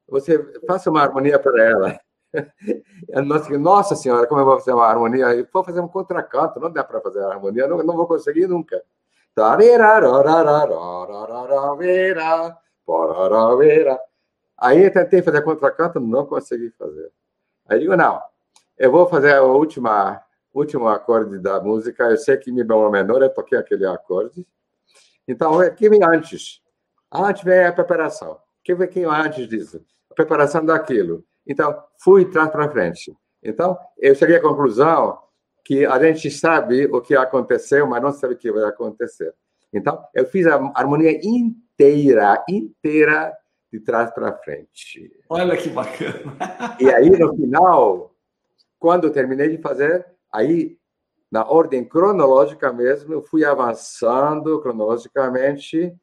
você 0.10 0.44
faça 0.66 0.90
uma 0.90 1.04
harmonia 1.04 1.38
para 1.38 1.64
ela. 1.64 2.00
Nossa 3.60 3.96
senhora, 3.96 4.26
como 4.26 4.42
eu 4.42 4.46
vou 4.46 4.58
fazer 4.58 4.74
uma 4.74 4.88
harmonia? 4.88 5.28
Eu 5.28 5.48
vou 5.54 5.64
fazer 5.64 5.80
um 5.80 5.88
contracanto, 5.88 6.60
não 6.60 6.72
dá 6.72 6.84
para 6.84 7.00
fazer 7.02 7.24
harmonia, 7.24 7.68
não, 7.68 7.78
não 7.78 7.96
vou 7.96 8.08
conseguir 8.08 8.48
nunca. 8.48 8.82
Aí 14.58 14.84
eu 14.84 14.92
tentei 14.92 15.22
fazer 15.22 15.44
contracanto, 15.44 16.00
não 16.00 16.26
consegui 16.26 16.72
fazer. 16.72 17.12
Aí 17.70 17.80
digo, 17.80 17.96
não, 17.96 18.20
eu 18.76 18.92
vou 18.92 19.06
fazer 19.08 19.36
a 19.36 19.44
última 19.44 20.20
último 20.54 20.88
acorde 20.88 21.40
da 21.40 21.62
música, 21.62 22.04
eu 22.06 22.18
sei 22.18 22.38
que 22.38 22.52
Mi 22.52 22.64
bemol 22.64 22.92
menor, 22.92 23.22
eu 23.22 23.34
toquei 23.34 23.58
aquele 23.58 23.86
acorde. 23.86 24.46
Então, 25.28 25.60
o 25.60 25.76
que 25.76 25.90
vem 25.90 26.04
antes? 26.04 26.62
Antes 27.12 27.44
vem 27.44 27.66
a 27.66 27.72
preparação. 27.72 28.34
O 28.34 28.64
que 28.64 28.76
vem 28.76 29.06
antes 29.06 29.48
disso? 29.48 29.84
A 30.10 30.14
preparação 30.14 30.66
daquilo. 30.66 31.24
Então, 31.48 31.84
fui 31.98 32.26
trás 32.26 32.50
para 32.50 32.70
frente. 32.70 33.16
Então, 33.44 33.78
eu 33.98 34.14
cheguei 34.16 34.38
à 34.38 34.42
conclusão 34.42 35.18
que 35.64 35.86
a 35.86 36.00
gente 36.00 36.30
sabe 36.30 36.86
o 36.86 37.02
que 37.02 37.16
aconteceu, 37.16 37.88
mas 37.88 38.02
não 38.02 38.12
sabe 38.12 38.34
o 38.34 38.38
que 38.38 38.52
vai 38.52 38.64
acontecer. 38.64 39.34
Então, 39.74 40.04
eu 40.14 40.26
fiz 40.26 40.46
a 40.48 40.56
harmonia 40.76 41.20
inteira, 41.24 42.44
inteira, 42.50 43.34
de 43.72 43.80
trás 43.80 44.12
para 44.12 44.38
frente. 44.40 45.12
Olha 45.30 45.56
que 45.56 45.70
bacana. 45.70 46.36
E 46.80 46.90
aí, 46.90 47.10
no 47.10 47.34
final, 47.36 48.14
quando 48.78 49.08
eu 49.08 49.12
terminei 49.12 49.48
de 49.48 49.62
fazer, 49.62 50.06
Aí, 50.32 50.78
na 51.32 51.46
ordem 51.46 51.84
cronológica 51.84 52.72
mesmo, 52.72 53.14
eu 53.14 53.22
fui 53.22 53.46
avançando 53.46 54.60
cronologicamente, 54.62 55.94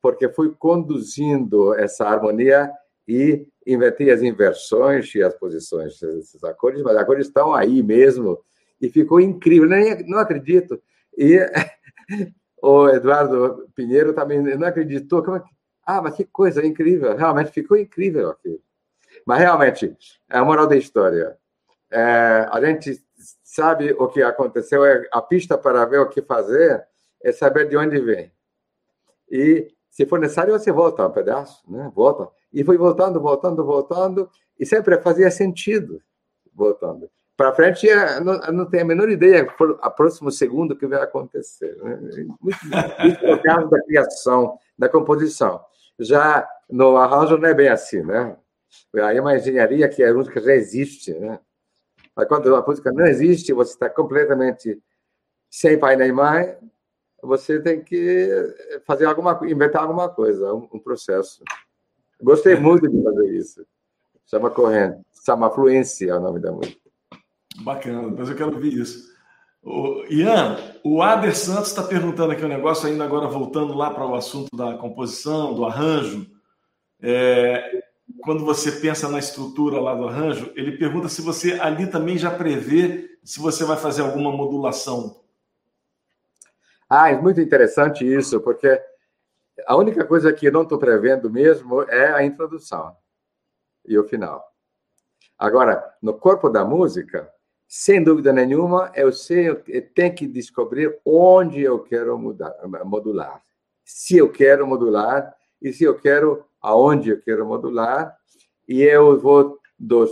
porque 0.00 0.28
fui 0.28 0.54
conduzindo 0.58 1.74
essa 1.74 2.06
harmonia 2.06 2.70
e 3.06 3.46
inventei 3.66 4.10
as 4.10 4.22
inversões 4.22 5.14
e 5.14 5.22
as 5.22 5.34
posições 5.34 5.98
desses 6.00 6.42
acordes, 6.42 6.82
mas 6.82 6.96
agora 6.96 7.20
estão 7.20 7.54
aí 7.54 7.82
mesmo 7.82 8.42
e 8.80 8.88
ficou 8.88 9.20
incrível. 9.20 9.68
Nem, 9.68 10.04
não 10.08 10.18
acredito. 10.18 10.82
E 11.16 11.38
o 12.60 12.88
Eduardo 12.88 13.68
Pinheiro 13.74 14.12
também 14.12 14.40
não 14.40 14.66
acreditou. 14.66 15.22
Como 15.22 15.36
é 15.36 15.40
que... 15.40 15.50
Ah, 15.86 16.02
mas 16.02 16.14
que 16.14 16.24
coisa 16.24 16.64
incrível! 16.64 17.16
Realmente 17.16 17.50
ficou 17.52 17.76
incrível 17.76 18.30
aquilo. 18.30 18.60
Mas 19.26 19.40
realmente, 19.40 19.96
é 20.28 20.38
a 20.38 20.44
moral 20.44 20.66
da 20.66 20.76
história. 20.76 21.36
É, 21.90 22.48
a 22.50 22.60
gente 22.64 23.00
sabe 23.42 23.92
o 23.98 24.08
que 24.08 24.22
aconteceu, 24.22 24.84
é 24.84 25.06
a 25.12 25.20
pista 25.20 25.56
para 25.56 25.84
ver 25.84 26.00
o 26.00 26.08
que 26.08 26.22
fazer 26.22 26.84
é 27.22 27.32
saber 27.32 27.68
de 27.68 27.76
onde 27.76 27.98
vem. 28.00 28.32
E, 29.30 29.68
se 29.90 30.04
for 30.06 30.18
necessário, 30.18 30.52
você 30.52 30.72
volta 30.72 31.06
um 31.06 31.12
pedaço, 31.12 31.62
né? 31.70 31.90
Volta. 31.94 32.28
E 32.52 32.64
foi 32.64 32.76
voltando, 32.76 33.20
voltando, 33.20 33.64
voltando, 33.64 34.28
e 34.58 34.66
sempre 34.66 35.00
fazia 35.00 35.30
sentido 35.30 36.02
voltando. 36.54 37.10
Para 37.36 37.54
frente, 37.54 37.88
é, 37.88 38.20
não, 38.20 38.38
não 38.52 38.66
tenho 38.66 38.82
a 38.84 38.86
menor 38.86 39.08
ideia 39.08 39.46
por 39.56 39.78
a 39.82 39.90
próximo 39.90 40.30
segundo 40.30 40.76
que 40.76 40.86
vai 40.86 41.00
acontecer. 41.00 41.74
Né? 41.82 41.98
Isso 43.04 43.24
é 43.24 43.34
o 43.34 43.42
caso 43.42 43.68
da 43.68 43.82
criação, 43.82 44.58
da 44.78 44.88
composição. 44.88 45.60
Já 45.98 46.46
no 46.68 46.96
arranjo 46.96 47.38
não 47.38 47.48
é 47.48 47.54
bem 47.54 47.68
assim, 47.68 48.02
né? 48.02 48.36
Aí 49.02 49.16
é 49.16 49.20
uma 49.20 49.36
engenharia 49.36 49.88
que 49.88 50.02
a 50.02 50.12
música 50.12 50.40
já 50.40 50.54
existe, 50.54 51.12
né? 51.14 51.38
Mas 52.16 52.28
quando 52.28 52.54
a 52.54 52.62
música 52.66 52.92
não 52.92 53.06
existe, 53.06 53.52
você 53.52 53.72
está 53.72 53.88
completamente 53.88 54.80
sem 55.50 55.78
pai 55.78 55.96
nem 55.96 56.12
mãe, 56.12 56.56
você 57.22 57.60
tem 57.60 57.82
que 57.82 58.80
fazer 58.86 59.06
alguma 59.06 59.38
inventar 59.44 59.82
alguma 59.82 60.08
coisa, 60.08 60.52
um, 60.52 60.68
um 60.72 60.78
processo. 60.78 61.42
Gostei 62.20 62.56
muito 62.56 62.88
de 62.88 63.02
fazer 63.02 63.36
isso. 63.36 63.66
Chama 64.26 64.50
corrente, 64.50 65.00
chama 65.24 65.50
fluência 65.50 66.10
é 66.10 66.14
o 66.14 66.20
nome 66.20 66.40
da 66.40 66.52
música. 66.52 66.80
Bacana, 67.58 68.14
mas 68.16 68.28
eu 68.28 68.36
quero 68.36 68.54
ouvir 68.54 68.74
isso. 68.74 69.12
O 69.62 70.04
Ian, 70.10 70.56
o 70.82 71.02
Ader 71.02 71.36
Santos 71.36 71.68
está 71.68 71.82
perguntando 71.82 72.32
aqui 72.32 72.44
um 72.44 72.48
negócio, 72.48 72.88
ainda 72.88 73.04
agora 73.04 73.28
voltando 73.28 73.74
lá 73.74 73.92
para 73.92 74.06
o 74.06 74.14
assunto 74.14 74.48
da 74.56 74.76
composição, 74.76 75.54
do 75.54 75.64
arranjo. 75.64 76.26
É, 77.00 77.84
quando 78.20 78.44
você 78.44 78.72
pensa 78.72 79.08
na 79.08 79.18
estrutura 79.18 79.80
lá 79.80 79.94
do 79.94 80.08
arranjo, 80.08 80.52
ele 80.54 80.76
pergunta 80.76 81.08
se 81.08 81.22
você 81.22 81.54
ali 81.54 81.86
também 81.86 82.18
já 82.18 82.30
prevê 82.30 83.18
se 83.22 83.40
você 83.40 83.64
vai 83.64 83.76
fazer 83.76 84.02
alguma 84.02 84.30
modulação. 84.30 85.22
Ah, 86.88 87.10
é 87.10 87.16
muito 87.16 87.40
interessante 87.40 88.04
isso, 88.04 88.40
porque 88.40 88.80
a 89.66 89.76
única 89.76 90.04
coisa 90.04 90.32
que 90.32 90.46
eu 90.46 90.52
não 90.52 90.62
estou 90.62 90.78
prevendo 90.78 91.30
mesmo 91.30 91.82
é 91.82 92.12
a 92.12 92.24
introdução 92.24 92.96
e 93.86 93.98
o 93.98 94.06
final. 94.06 94.44
Agora, 95.38 95.82
no 96.00 96.14
corpo 96.14 96.48
da 96.48 96.64
música, 96.64 97.32
sem 97.66 98.02
dúvida 98.02 98.32
nenhuma, 98.32 98.92
eu 98.94 99.12
sei, 99.12 99.48
eu 99.48 99.62
tenho 99.94 100.14
que 100.14 100.26
descobrir 100.26 101.00
onde 101.04 101.62
eu 101.62 101.78
quero 101.80 102.18
mudar, 102.18 102.54
modular. 102.84 103.42
Se 103.84 104.16
eu 104.16 104.30
quero 104.30 104.66
modular 104.66 105.34
e 105.60 105.72
se 105.72 105.84
eu 105.84 105.98
quero 105.98 106.44
aonde 106.62 107.10
eu 107.10 107.20
quero 107.20 107.44
modular, 107.44 108.16
e 108.68 108.82
eu 108.82 109.18
vou 109.18 109.58
do 109.78 110.06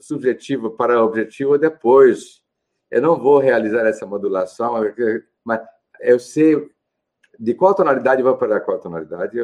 subjetivo 0.00 0.70
para 0.70 1.02
objetivo 1.02 1.58
depois. 1.58 2.40
Eu 2.90 3.02
não 3.02 3.18
vou 3.18 3.38
realizar 3.38 3.84
essa 3.84 4.06
modulação, 4.06 4.74
mas 5.44 5.60
eu 6.00 6.18
sei 6.20 6.70
de 7.38 7.54
qual 7.54 7.74
tonalidade 7.74 8.22
vou 8.22 8.36
para 8.36 8.60
qual 8.60 8.78
tonalidade, 8.78 9.36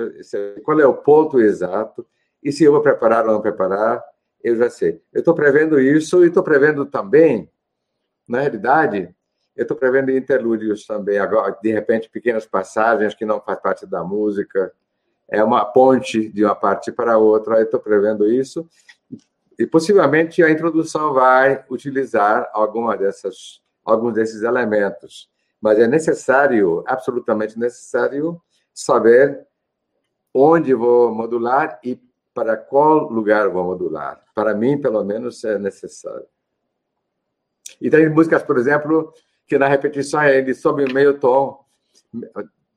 qual 0.63 0.81
é 0.81 0.87
o 0.87 0.95
ponto 0.95 1.41
exato, 1.41 2.07
e 2.43 2.53
se 2.53 2.65
eu 2.65 2.73
vou 2.73 2.81
preparar 2.81 3.27
ou 3.27 3.33
não 3.33 3.41
preparar, 3.41 4.03
eu 4.43 4.57
já 4.57 4.69
sei. 4.71 5.03
Eu 5.13 5.21
estou 5.21 5.35
prevendo 5.35 5.81
isso 5.81 6.25
e 6.25 6.29
estou 6.29 6.43
prevendo 6.43 6.87
também, 6.87 7.51
na 8.29 8.41
realidade, 8.41 9.15
eu 9.57 9.63
estou 9.63 9.77
prevendo 9.77 10.11
interlúdios 10.11 10.87
também, 10.87 11.19
agora, 11.19 11.57
de 11.63 11.73
repente, 11.73 12.11
pequenas 12.11 12.47
passagens 12.47 13.15
que 13.15 13.25
não 13.25 13.41
faz 13.41 13.61
parte 13.61 13.87
da 13.87 14.03
música, 14.03 14.73
é 15.35 15.45
uma 15.45 15.65
ponte 15.65 16.29
de 16.31 16.45
uma 16.45 16.55
parte 16.55 16.91
para 16.93 17.19
outra. 17.19 17.57
Eu 17.57 17.65
estou 17.65 17.81
prevendo 17.81 18.31
isso 18.31 18.69
e 19.59 19.67
possivelmente 19.67 20.43
a 20.43 20.51
introdução 20.51 21.13
vai 21.13 21.65
utilizar 21.71 22.49
alguma 22.53 22.97
dessas, 22.97 23.61
alguns 23.85 24.15
desses 24.15 24.43
elementos. 24.43 25.31
Mas 25.61 25.79
é 25.79 25.87
necessário, 25.87 26.83
absolutamente 26.87 27.59
necessário, 27.59 28.41
saber 28.73 29.47
onde 30.33 30.75
vou 30.75 31.15
modular 31.15 31.79
e 31.85 32.01
para 32.35 32.57
qual 32.57 33.09
lugar 33.09 33.49
vou 33.49 33.65
modular. 33.65 34.21
Para 34.35 34.55
mim, 34.55 34.81
pelo 34.81 35.05
menos, 35.05 35.45
é 35.45 35.59
necessário. 35.59 36.27
E 37.81 37.89
tem 37.89 38.09
músicas, 38.09 38.43
por 38.43 38.59
exemplo, 38.59 39.13
que 39.47 39.57
na 39.57 39.69
repetição 39.69 40.23
ele 40.25 40.53
sobe 40.53 40.93
meio 40.93 41.19
tom, 41.19 41.65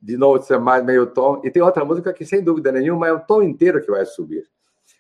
de 0.01 0.17
novo 0.17 0.41
você 0.41 0.57
mais 0.57 0.83
meio 0.83 1.07
tom, 1.07 1.41
e 1.43 1.51
tem 1.51 1.61
outra 1.61 1.83
música 1.83 2.13
que, 2.13 2.25
sem 2.25 2.43
dúvida 2.43 2.71
nenhuma, 2.71 3.07
é 3.07 3.11
o 3.11 3.19
tom 3.19 3.41
inteiro 3.41 3.81
que 3.81 3.91
vai 3.91 4.05
subir. 4.05 4.47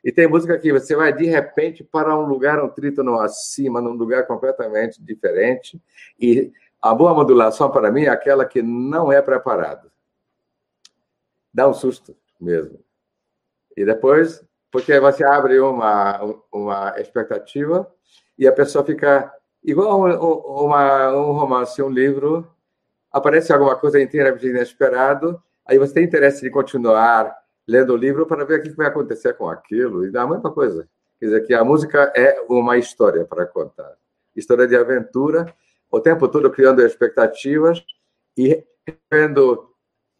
E 0.03 0.11
tem 0.11 0.27
música 0.27 0.57
que 0.57 0.71
você 0.71 0.95
vai 0.95 1.11
de 1.13 1.25
repente 1.25 1.83
para 1.83 2.17
um 2.17 2.25
lugar, 2.25 2.63
um 2.63 2.69
trítono 2.69 3.19
acima, 3.19 3.81
num 3.81 3.93
lugar 3.93 4.25
completamente 4.25 5.03
diferente. 5.03 5.81
E 6.19 6.51
a 6.81 6.93
boa 6.93 7.13
modulação 7.13 7.69
para 7.69 7.91
mim 7.91 8.03
é 8.03 8.09
aquela 8.09 8.45
que 8.45 8.61
não 8.61 9.11
é 9.11 9.21
preparada. 9.21 9.91
Dá 11.53 11.67
um 11.67 11.73
susto 11.73 12.15
mesmo. 12.39 12.79
E 13.75 13.83
depois, 13.83 14.43
porque 14.71 14.99
você 14.99 15.23
abre 15.25 15.59
uma, 15.59 16.21
uma 16.51 16.99
expectativa 16.99 17.91
e 18.37 18.47
a 18.47 18.51
pessoa 18.51 18.85
fica 18.85 19.33
igual 19.63 19.99
uma, 19.99 21.11
um 21.15 21.31
romance, 21.31 21.81
um 21.81 21.89
livro, 21.89 22.47
aparece 23.11 23.51
alguma 23.51 23.75
coisa 23.75 24.01
inteiramente 24.01 24.47
inesperado, 24.47 25.41
aí 25.65 25.77
você 25.77 25.93
tem 25.93 26.03
interesse 26.03 26.41
de 26.41 26.49
continuar 26.49 27.35
lendo 27.67 27.93
o 27.93 27.97
livro 27.97 28.25
para 28.25 28.45
ver 28.45 28.59
o 28.59 28.63
que 28.63 28.69
vai 28.69 28.87
acontecer 28.87 29.33
com 29.33 29.49
aquilo. 29.49 30.05
E 30.05 30.11
dá 30.11 30.23
a 30.23 30.27
mesma 30.27 30.51
coisa. 30.51 30.87
Quer 31.19 31.25
dizer, 31.25 31.41
que 31.45 31.53
a 31.53 31.63
música 31.63 32.11
é 32.15 32.39
uma 32.47 32.77
história 32.77 33.25
para 33.25 33.45
contar. 33.45 33.93
História 34.35 34.67
de 34.67 34.75
aventura, 34.75 35.51
o 35.91 35.99
tempo 35.99 36.27
todo 36.27 36.51
criando 36.51 36.81
expectativas 36.81 37.83
e 38.37 38.63
vendo 39.11 39.73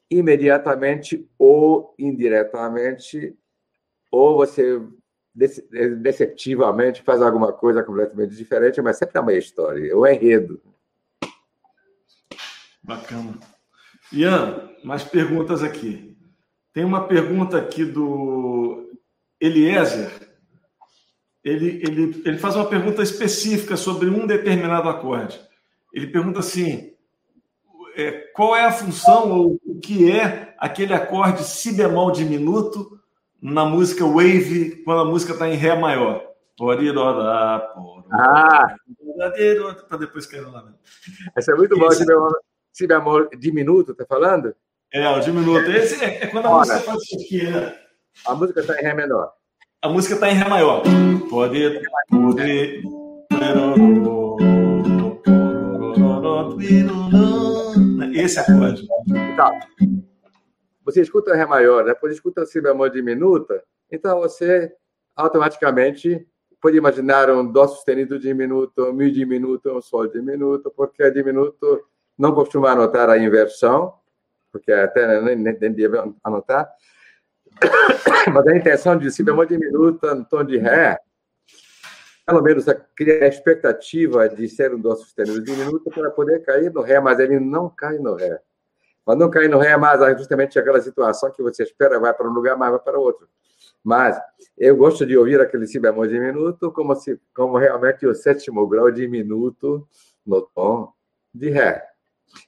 imediatamente 0.10 1.30
ou 1.38 1.94
indiretamente, 2.00 3.38
ou 4.12 4.38
você 4.38 4.82
deceptivamente 6.00 7.04
faz 7.04 7.22
alguma 7.22 7.54
coisa 7.54 7.84
completamente 7.84 8.36
diferente, 8.36 8.82
mas 8.82 8.98
sempre 8.98 9.18
é 9.18 9.22
uma 9.22 9.34
história, 9.34 9.92
é 9.92 9.96
um 9.96 10.08
enredo. 10.08 10.60
Bacana. 12.88 13.38
Ian, 14.14 14.70
mais 14.82 15.04
perguntas 15.04 15.62
aqui. 15.62 16.18
Tem 16.74 16.86
uma 16.86 17.06
pergunta 17.06 17.58
aqui 17.58 17.84
do 17.84 18.90
Eliezer. 19.42 20.10
Ele, 21.44 21.82
ele, 21.84 22.22
ele 22.26 22.38
faz 22.38 22.56
uma 22.56 22.66
pergunta 22.66 23.04
específica 23.04 23.76
sobre 23.76 24.10
um 24.10 24.26
determinado 24.26 24.88
acorde. 24.88 25.40
Ele 25.94 26.08
pergunta 26.08 26.40
assim: 26.40 26.94
é, 27.96 28.12
qual 28.34 28.56
é 28.56 28.64
a 28.64 28.72
função 28.72 29.32
ou 29.32 29.60
o 29.66 29.80
que 29.80 30.10
é 30.10 30.56
aquele 30.58 30.94
acorde 30.94 31.44
si 31.44 31.74
bemol 31.74 32.12
diminuto 32.12 32.98
na 33.42 33.66
música 33.66 34.06
Wave, 34.06 34.82
quando 34.84 35.02
a 35.02 35.06
música 35.06 35.34
está 35.34 35.50
em 35.50 35.56
Ré 35.56 35.78
maior? 35.78 36.26
Ah! 38.12 38.76
Para 39.90 39.98
depois 39.98 40.26
cair 40.26 40.42
lá. 40.48 40.74
Essa 41.36 41.52
é 41.52 41.56
muito 41.56 41.78
boa, 41.78 41.92
si 42.78 42.86
bemol 42.86 43.28
diminuto, 43.40 43.96
tá 43.96 44.06
falando? 44.06 44.56
É, 44.94 45.10
o 45.10 45.20
diminuto. 45.20 45.72
Esse 45.72 46.04
é, 46.04 46.26
é 46.26 46.28
quando 46.28 46.46
a 46.46 46.52
Ora, 46.52 46.60
música 46.60 46.80
faz 46.82 47.02
isso 47.02 47.16
aqui, 47.16 47.44
né? 47.44 47.76
A 48.28 48.36
música 48.36 48.60
está 48.60 48.80
em 48.80 48.84
Ré 48.84 48.94
menor. 48.94 49.34
A 49.82 49.90
música 49.90 50.14
está 50.14 50.30
em 50.30 50.36
Ré 50.36 50.48
maior. 50.48 50.84
Pode. 51.28 51.82
Pode. 52.12 52.84
Esse 58.14 58.40
acorde. 58.40 58.88
Tá. 59.36 59.52
Você 60.86 61.02
escuta 61.02 61.36
Ré 61.36 61.48
maior, 61.48 61.84
depois 61.84 62.14
escuta 62.14 62.46
Si 62.46 62.62
bemol 62.62 62.90
diminuta, 62.90 63.64
então 63.92 64.20
você 64.20 64.72
automaticamente 65.16 66.28
pode 66.62 66.78
imaginar 66.78 67.30
um 67.32 67.52
Dó 67.52 67.68
sustenido 67.68 68.20
diminuto, 68.20 68.86
um 68.86 68.94
Mi 68.94 69.12
diminuto, 69.12 69.76
um 69.76 69.82
Sol 69.82 70.08
diminuto, 70.08 70.72
porque 70.72 71.10
diminuto 71.10 71.84
não 72.18 72.34
costuma 72.34 72.72
anotar 72.72 73.10
a 73.10 73.18
inversão, 73.18 73.94
porque 74.52 74.72
até 74.72 75.22
nem, 75.22 75.36
nem, 75.36 75.58
nem 75.60 75.72
devia 75.72 76.04
anotar. 76.24 76.70
Mas 78.34 78.48
a 78.48 78.56
intenção 78.56 78.98
de 78.98 79.12
si 79.12 79.24
bemol 79.24 79.46
diminuta 79.46 80.14
no 80.16 80.26
tom 80.26 80.44
de 80.44 80.58
Ré, 80.58 81.00
pelo 82.26 82.42
menos 82.42 82.66
cria 82.96 83.24
a 83.24 83.28
expectativa 83.28 84.28
de 84.28 84.50
ser 84.50 84.74
um 84.74 84.80
dó 84.80 84.96
sustenido 84.96 85.42
diminuto 85.42 85.90
para 85.90 86.12
poder 86.12 86.44
cair 86.44 86.72
no 86.74 86.82
Ré, 86.82 87.00
mas 87.00 87.20
ele 87.20 87.40
não 87.40 87.70
cai 87.70 87.98
no 87.98 88.16
Ré. 88.16 88.42
Mas 89.06 89.18
não 89.18 89.30
cair 89.30 89.50
no 89.50 89.58
Ré 89.58 89.72
é 89.72 89.78
mais 89.78 90.02
justamente 90.18 90.60
aquela 90.60 90.82
situação 90.82 91.32
que 91.32 91.42
você 91.42 91.64
espera, 91.64 92.00
vai 92.00 92.14
para 92.14 92.28
um 92.28 92.34
lugar, 92.34 92.58
mas 92.58 92.72
vai 92.72 92.80
para 92.80 93.00
outro. 93.00 93.30
Mas 93.82 94.20
eu 94.58 94.76
gosto 94.76 95.06
de 95.06 95.18
ouvir 95.18 95.40
aquele 95.40 95.66
si 95.66 95.80
bemol 95.80 96.06
diminuto 96.06 96.70
como, 96.74 96.94
se, 96.96 97.18
como 97.34 97.58
realmente 97.58 98.06
o 98.06 98.14
sétimo 98.14 98.68
grau 98.68 98.92
diminuto 98.92 99.88
no 100.26 100.42
tom 100.42 100.92
de 101.34 101.50
Ré. 101.50 101.87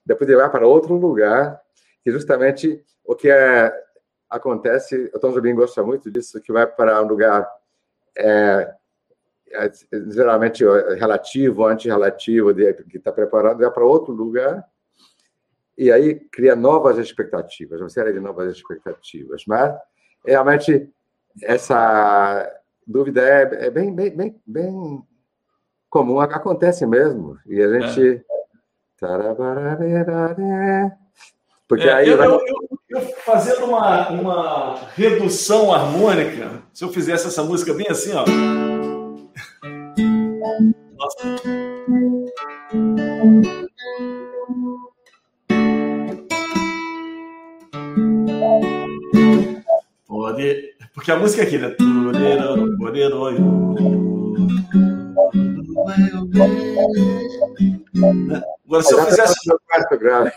Depois 0.06 0.30
ele 0.30 0.40
vai 0.40 0.50
para 0.50 0.68
outro 0.68 0.96
lugar, 0.96 1.60
que 2.04 2.12
justamente 2.12 2.84
o 3.06 3.16
que 3.16 3.30
é, 3.30 3.74
acontece, 4.30 5.12
o 5.14 5.20
Tom 5.20 5.32
Jobim 5.32 5.56
gosta 5.56 5.84
muito 5.84 6.12
disso, 6.12 6.42
que 6.42 6.52
vai 6.52 6.68
para 6.68 7.02
um 7.02 7.08
lugar 7.08 7.50
é, 8.18 8.74
é, 9.52 9.72
geralmente 10.10 10.64
relativo, 10.98 11.66
antirrelativo, 11.66 12.54
que 12.54 12.98
está 12.98 13.12
preparado, 13.12 13.60
vai 13.60 13.72
para 13.72 13.84
outro 13.84 14.14
lugar, 14.14 14.64
e 15.78 15.92
aí 15.92 16.16
cria 16.16 16.56
novas 16.58 16.98
expectativas, 16.98 17.80
uma 17.80 17.90
série 17.90 18.12
de 18.12 18.20
novas 18.20 18.54
expectativas. 18.54 19.46
Mas, 19.48 19.74
realmente, 20.26 20.92
essa 21.42 22.52
dúvida 22.86 23.22
é, 23.22 23.68
é 23.68 23.70
bem, 23.70 23.96
bem, 23.96 24.16
bem, 24.16 24.42
bem 24.46 25.02
comum, 25.90 26.20
acontece 26.20 26.86
mesmo. 26.86 27.38
E 27.46 27.62
a 27.62 27.80
gente. 27.80 28.18
É. 28.18 28.39
Porque 31.68 31.88
é, 31.88 31.94
aí 31.94 32.10
eu, 32.10 32.22
eu, 32.22 32.42
eu, 32.90 33.02
fazendo 33.24 33.66
uma, 33.66 34.10
uma 34.10 34.76
redução 34.96 35.74
harmônica, 35.74 36.64
se 36.74 36.84
eu 36.84 36.90
fizesse 36.90 37.28
essa 37.28 37.44
música 37.44 37.74
bem 37.74 37.88
assim, 37.90 38.12
ó. 38.14 38.26
Nossa. 40.98 41.40
Pode. 50.08 50.74
Porque 50.94 51.12
a 51.12 51.18
música 51.18 51.44
é 51.44 51.46
aqui, 51.46 51.58
né? 51.58 51.76
Agora, 58.66 58.84
se 58.84 58.94
eu 58.94 59.06
fizesse. 59.06 59.36
Quarto. 59.68 60.34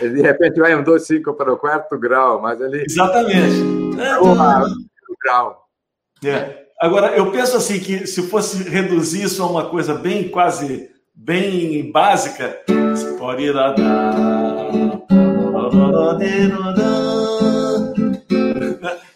Ele, 0.00 0.14
de 0.14 0.22
repente 0.22 0.58
vai 0.60 0.74
um 0.74 0.82
2,5 0.82 1.36
para 1.36 1.52
o 1.52 1.56
quarto 1.56 1.98
grau, 1.98 2.40
mas 2.40 2.60
ele. 2.60 2.84
Exatamente. 2.88 4.00
É, 4.00 4.18
o 4.18 4.34
grau. 5.22 5.68
É. 6.24 6.66
Agora, 6.80 7.16
eu 7.16 7.30
penso 7.30 7.56
assim 7.56 7.78
que 7.78 8.06
se 8.06 8.22
fosse 8.28 8.62
reduzir 8.68 9.24
isso 9.24 9.42
a 9.42 9.46
uma 9.46 9.68
coisa 9.68 9.94
bem 9.94 10.28
quase 10.28 10.90
bem 11.14 11.90
básica, 11.90 12.60
pode 13.18 13.42
ir 13.44 13.54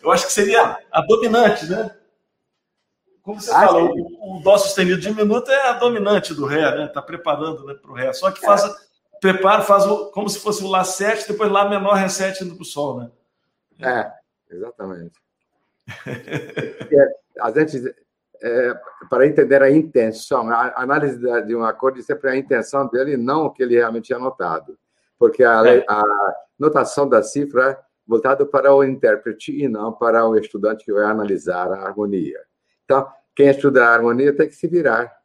Eu 0.02 0.10
acho 0.10 0.26
que 0.26 0.32
seria 0.32 0.78
a 0.90 1.02
dominante, 1.02 1.66
né? 1.66 1.90
Como 3.22 3.40
você 3.40 3.50
ah, 3.50 3.66
fala, 3.66 3.84
o, 3.84 4.38
o, 4.38 4.42
dó 4.42 4.56
sustenido 4.56 5.00
diminuto 5.00 5.50
é 5.50 5.68
a 5.68 5.72
dominante 5.74 6.34
do 6.34 6.46
ré, 6.46 6.74
né? 6.76 6.86
Está 6.86 7.02
preparando 7.02 7.64
né, 7.66 7.74
para 7.74 7.90
o 7.90 7.94
ré. 7.94 8.12
Só 8.12 8.30
que 8.30 8.40
faz 8.40 8.64
é 8.64 8.70
preparo, 9.20 9.62
faz 9.62 9.86
o, 9.86 10.06
como 10.10 10.28
se 10.28 10.38
fosse 10.38 10.64
o 10.64 10.68
Lá 10.68 10.82
7, 10.82 11.28
depois 11.28 11.50
Lá 11.50 11.68
menor, 11.68 11.94
Ré 11.94 12.08
7 12.08 12.44
indo 12.44 12.54
para 12.54 12.62
o 12.62 12.66
Sol, 12.66 12.98
né? 12.98 13.10
É, 13.82 14.54
exatamente. 14.54 15.20
é, 16.06 17.40
a 17.40 17.50
gente, 17.50 17.94
é, 18.42 18.80
para 19.08 19.26
entender 19.26 19.62
a 19.62 19.70
intenção, 19.70 20.48
a 20.50 20.82
análise 20.82 21.18
de 21.18 21.54
um 21.54 21.64
acorde 21.64 22.02
sempre 22.02 22.30
é 22.30 22.32
a 22.32 22.36
intenção 22.36 22.88
dele, 22.88 23.16
não 23.16 23.46
o 23.46 23.50
que 23.50 23.62
ele 23.62 23.76
realmente 23.76 24.06
tinha 24.06 24.18
notado. 24.18 24.78
Porque 25.18 25.44
a, 25.44 25.62
é. 25.66 25.84
a 25.88 26.02
notação 26.58 27.08
da 27.08 27.22
cifra 27.22 27.70
é 27.70 27.78
voltada 28.06 28.44
para 28.46 28.74
o 28.74 28.82
intérprete 28.82 29.52
e 29.52 29.68
não 29.68 29.92
para 29.92 30.26
o 30.26 30.36
estudante 30.36 30.84
que 30.84 30.92
vai 30.92 31.04
analisar 31.04 31.70
a 31.72 31.86
harmonia. 31.86 32.40
Então, 32.90 33.08
quem 33.36 33.48
estuda 33.48 33.86
a 33.86 33.94
harmonia 33.94 34.34
tem 34.34 34.48
que 34.48 34.56
se 34.56 34.66
virar, 34.66 35.16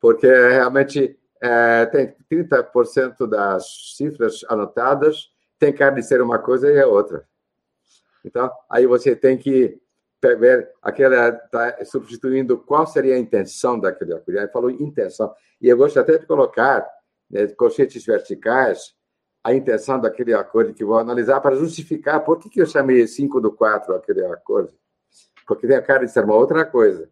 porque 0.00 0.26
realmente 0.26 1.14
é, 1.42 1.84
tem 1.84 2.16
30% 2.32 3.28
das 3.28 3.94
cifras 3.94 4.42
anotadas 4.48 5.30
tem 5.58 5.74
cara 5.74 5.94
de 5.94 6.02
ser 6.02 6.22
uma 6.22 6.38
coisa 6.38 6.72
e 6.72 6.76
é 6.76 6.86
outra. 6.86 7.28
Então, 8.24 8.50
aí 8.70 8.86
você 8.86 9.14
tem 9.14 9.36
que 9.36 9.78
ver 10.22 10.72
aquela 10.80 11.32
tá 11.32 11.84
substituindo 11.84 12.56
qual 12.56 12.86
seria 12.86 13.14
a 13.14 13.18
intenção 13.18 13.78
daquele 13.78 14.14
acorde. 14.14 14.38
Aí 14.38 14.48
falou 14.48 14.70
intenção. 14.70 15.34
E 15.60 15.68
eu 15.68 15.76
gosto 15.76 16.00
até 16.00 16.16
de 16.16 16.24
colocar 16.24 16.88
né, 17.30 17.46
colchetes 17.48 18.06
verticais 18.06 18.94
a 19.44 19.52
intenção 19.52 20.00
daquele 20.00 20.32
acorde 20.32 20.72
que 20.72 20.82
vou 20.82 20.98
analisar 20.98 21.40
para 21.42 21.56
justificar 21.56 22.24
por 22.24 22.38
que, 22.38 22.48
que 22.48 22.62
eu 22.62 22.66
chamei 22.66 23.06
5 23.06 23.38
do 23.38 23.52
4 23.52 23.94
aquele 23.94 24.24
acorde. 24.24 24.74
Porque 25.46 25.66
tem 25.66 25.76
a 25.76 25.82
cara 25.82 26.04
de 26.04 26.10
ser 26.12 26.24
uma 26.24 26.34
outra 26.34 26.64
coisa. 26.64 27.08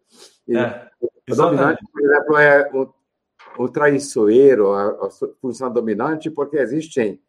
E 0.46 0.56
é, 0.56 0.88
o 1.30 1.34
dominante, 1.34 1.84
por 1.92 2.02
exemplo, 2.02 2.36
é 2.36 2.70
o, 2.72 2.94
o 3.58 3.68
traiçoeiro, 3.68 4.72
a, 4.72 5.06
a 5.06 5.10
função 5.40 5.72
dominante, 5.72 6.30
porque 6.30 6.56
existem 6.56 7.20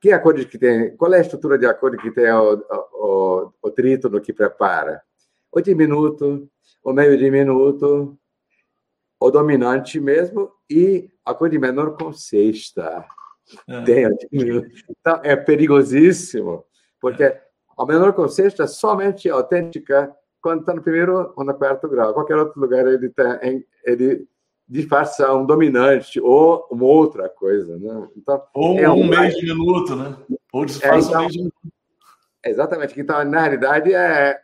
que 0.00 0.12
acorde 0.12 0.46
que 0.46 0.58
tem? 0.58 0.96
Qual 0.96 1.12
é 1.12 1.18
a 1.18 1.20
estrutura 1.20 1.58
de 1.58 1.66
acorde 1.66 1.96
que 1.96 2.10
tem 2.10 2.30
o, 2.30 2.62
o, 2.92 3.52
o 3.62 3.70
trítono 3.70 4.20
que 4.20 4.32
prepara? 4.32 5.02
O 5.50 5.60
diminuto, 5.60 6.48
o 6.84 6.92
meio 6.92 7.16
diminuto, 7.16 8.16
o 9.18 9.30
dominante 9.30 9.98
mesmo 9.98 10.52
e 10.68 11.10
acorde 11.24 11.58
menor 11.58 11.96
com 11.96 12.12
sexta. 12.12 13.04
É. 13.68 13.82
Tem 13.82 14.06
o 14.06 14.16
diminuto. 14.16 14.68
Então, 14.90 15.20
é 15.22 15.34
perigosíssimo, 15.34 16.64
porque 17.00 17.24
a 17.78 17.86
menor 17.86 18.12
com 18.12 18.28
sexta 18.28 18.64
é 18.64 18.66
somente 18.66 19.28
autêntica 19.30 20.14
quando 20.46 20.60
está 20.60 20.72
no 20.72 20.80
primeiro 20.80 21.32
ou 21.34 21.44
no 21.44 21.52
quarto 21.54 21.88
grau. 21.88 22.14
Qualquer 22.14 22.36
outro 22.36 22.60
lugar 22.60 22.86
ele, 22.86 23.08
tem, 23.08 23.66
ele 23.84 24.28
disfarça 24.68 25.34
um 25.34 25.44
dominante 25.44 26.20
ou 26.20 26.68
uma 26.70 26.84
outra 26.84 27.28
coisa, 27.28 27.76
né? 27.76 28.06
Então, 28.16 28.40
ou 28.54 28.78
é 28.78 28.88
um, 28.88 29.00
um 29.00 29.08
meio 29.08 29.28
de 29.34 29.44
minuto, 29.44 29.96
né? 29.96 30.16
Ou 30.52 30.64
disfarça 30.64 30.94
é, 30.94 31.00
então, 31.00 31.18
um 31.18 31.22
meio 31.22 31.30
de 31.32 31.38
minuto. 31.38 31.74
Exatamente. 32.44 33.00
Então, 33.00 33.24
na 33.24 33.40
realidade, 33.40 33.92
é 33.92 34.38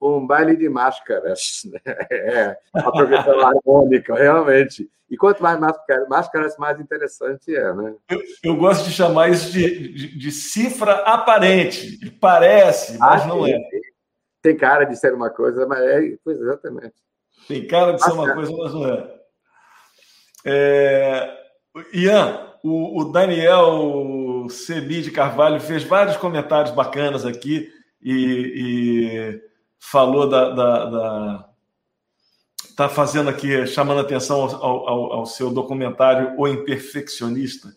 um 0.00 0.24
baile 0.24 0.56
de 0.56 0.68
máscaras. 0.68 1.62
Né? 1.66 1.80
É 2.10 2.56
a 2.72 2.92
progressão 2.92 3.40
harmônica, 3.40 4.14
realmente. 4.14 4.88
E 5.10 5.16
quanto 5.16 5.42
mais 5.42 5.58
máscaras, 5.58 6.08
máscaras 6.08 6.56
mais 6.58 6.78
interessante 6.78 7.56
é, 7.56 7.74
né? 7.74 7.92
Eu, 8.08 8.22
eu 8.44 8.56
gosto 8.56 8.84
de 8.84 8.92
chamar 8.92 9.30
isso 9.30 9.50
de, 9.50 9.92
de, 9.92 10.16
de 10.16 10.30
cifra 10.30 10.92
aparente. 10.98 12.08
Parece, 12.20 12.96
mas 12.98 13.24
ah, 13.24 13.26
não 13.26 13.44
é. 13.44 13.58
Tem 14.42 14.56
cara 14.56 14.84
de 14.84 14.96
ser 14.96 15.14
uma 15.14 15.30
coisa, 15.30 15.66
mas 15.66 15.80
é. 15.80 16.16
Pois 16.24 16.40
exatamente. 16.40 16.94
Tem 17.46 17.66
cara 17.66 17.92
de 17.92 18.02
ser 18.02 18.12
uma 18.12 18.32
coisa, 18.32 18.52
mas 18.56 18.72
não 18.72 18.86
é. 18.86 19.20
É, 20.44 21.38
Ian, 21.92 22.54
o, 22.62 23.00
o 23.00 23.12
Daniel 23.12 24.46
Sebi 24.48 25.02
de 25.02 25.10
Carvalho 25.10 25.60
fez 25.60 25.84
vários 25.84 26.16
comentários 26.16 26.74
bacanas 26.74 27.26
aqui 27.26 27.70
e, 28.02 28.54
e 28.56 29.42
falou 29.78 30.28
da, 30.28 30.50
da, 30.50 30.84
da 30.86 31.50
está 32.80 32.88
fazendo 32.88 33.28
aqui, 33.28 33.66
chamando 33.66 34.00
atenção 34.00 34.40
ao, 34.40 34.88
ao, 34.88 35.12
ao, 35.12 35.26
seu 35.26 35.50
documentário 35.50 36.34
O 36.38 36.48
Imperfeccionista, 36.48 37.68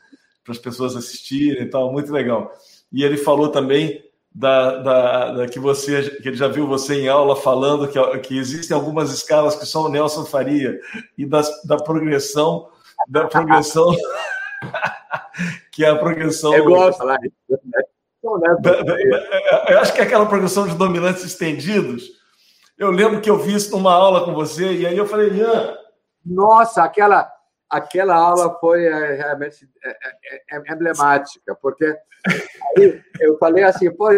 para 0.43 0.53
as 0.53 0.59
pessoas 0.59 0.95
assistirem 0.95 1.63
e 1.63 1.69
tal, 1.69 1.91
muito 1.91 2.11
legal. 2.11 2.53
E 2.91 3.03
ele 3.03 3.17
falou 3.17 3.49
também 3.49 4.01
da, 4.33 4.77
da, 4.77 5.31
da, 5.31 5.47
que 5.47 5.59
você 5.59 6.09
que 6.21 6.29
ele 6.29 6.37
já 6.37 6.47
viu 6.47 6.67
você 6.67 6.95
em 6.95 7.07
aula 7.07 7.35
falando 7.35 7.87
que, 7.87 7.99
que 8.19 8.37
existem 8.37 8.75
algumas 8.75 9.11
escalas 9.11 9.55
que 9.55 9.65
são 9.65 9.83
o 9.83 9.89
Nelson 9.89 10.25
Faria 10.25 10.79
e 11.17 11.25
das, 11.25 11.49
da 11.63 11.77
progressão 11.77 12.67
da 13.07 13.27
progressão 13.27 13.95
que 15.71 15.85
é 15.85 15.89
a 15.89 15.95
progressão 15.95 16.53
eu 16.53 16.65
gosto 16.65 17.03
lá 17.03 17.17
eu 19.67 19.79
acho 19.79 19.93
que 19.93 19.99
é 19.99 20.03
aquela 20.03 20.25
progressão 20.25 20.65
de 20.65 20.75
dominantes 20.75 21.25
estendidos. 21.25 22.03
Eu 22.77 22.89
lembro 22.89 23.19
que 23.19 23.29
eu 23.29 23.37
vi 23.37 23.53
isso 23.53 23.71
numa 23.71 23.93
aula 23.93 24.23
com 24.23 24.33
você 24.33 24.71
e 24.71 24.87
aí 24.87 24.97
eu 24.97 25.05
falei 25.05 25.29
Ian 25.29 25.77
nossa 26.25 26.83
aquela 26.83 27.32
aquela 27.73 28.15
aula 28.15 28.55
foi 28.59 28.85
é, 28.85 29.15
realmente 29.15 29.67
é, 29.83 29.97
é, 30.51 30.73
emblemática, 30.73 31.55
porque 31.55 31.85
aí 32.77 33.01
eu 33.19 33.37
falei 33.39 33.63
assim, 33.63 33.91
pois 33.95 34.15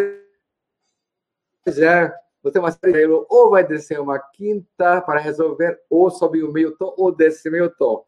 é, 1.78 2.14
você 2.44 2.60
uma 2.60 2.72
série, 2.72 3.08
ou 3.08 3.50
vai 3.50 3.66
descer 3.66 4.00
uma 4.00 4.20
quinta 4.20 5.02
para 5.02 5.22
resolver, 5.22 5.80
ou 5.90 6.12
subir 6.12 6.44
o 6.44 6.52
meio 6.52 6.76
tom, 6.76 6.94
ou 6.98 7.16
descer 7.16 7.50
meio 7.52 7.70
tom. 7.70 8.06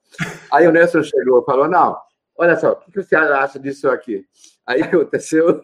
Aí 0.51 0.67
o 0.67 0.71
Nelson 0.71 1.01
chegou 1.01 1.41
e 1.41 1.45
falou, 1.45 1.69
não, 1.69 1.97
olha 2.37 2.57
só, 2.57 2.73
o 2.73 2.91
que 2.91 3.01
você 3.01 3.15
acha 3.15 3.57
disso 3.57 3.89
aqui? 3.89 4.25
Aí 4.65 4.81
aconteceu, 4.83 5.63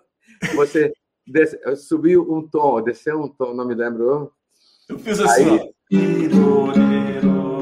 você 0.56 0.94
desce, 1.28 1.60
subiu 1.76 2.26
um 2.34 2.48
tom, 2.48 2.82
desceu 2.82 3.20
um 3.20 3.28
tom, 3.28 3.54
não 3.54 3.68
me 3.68 3.76
lembro. 3.76 4.32
Eu 4.88 4.98
fiz 4.98 5.20
assim, 5.20 5.60
aí, 5.92 6.30
ó. 7.30 7.53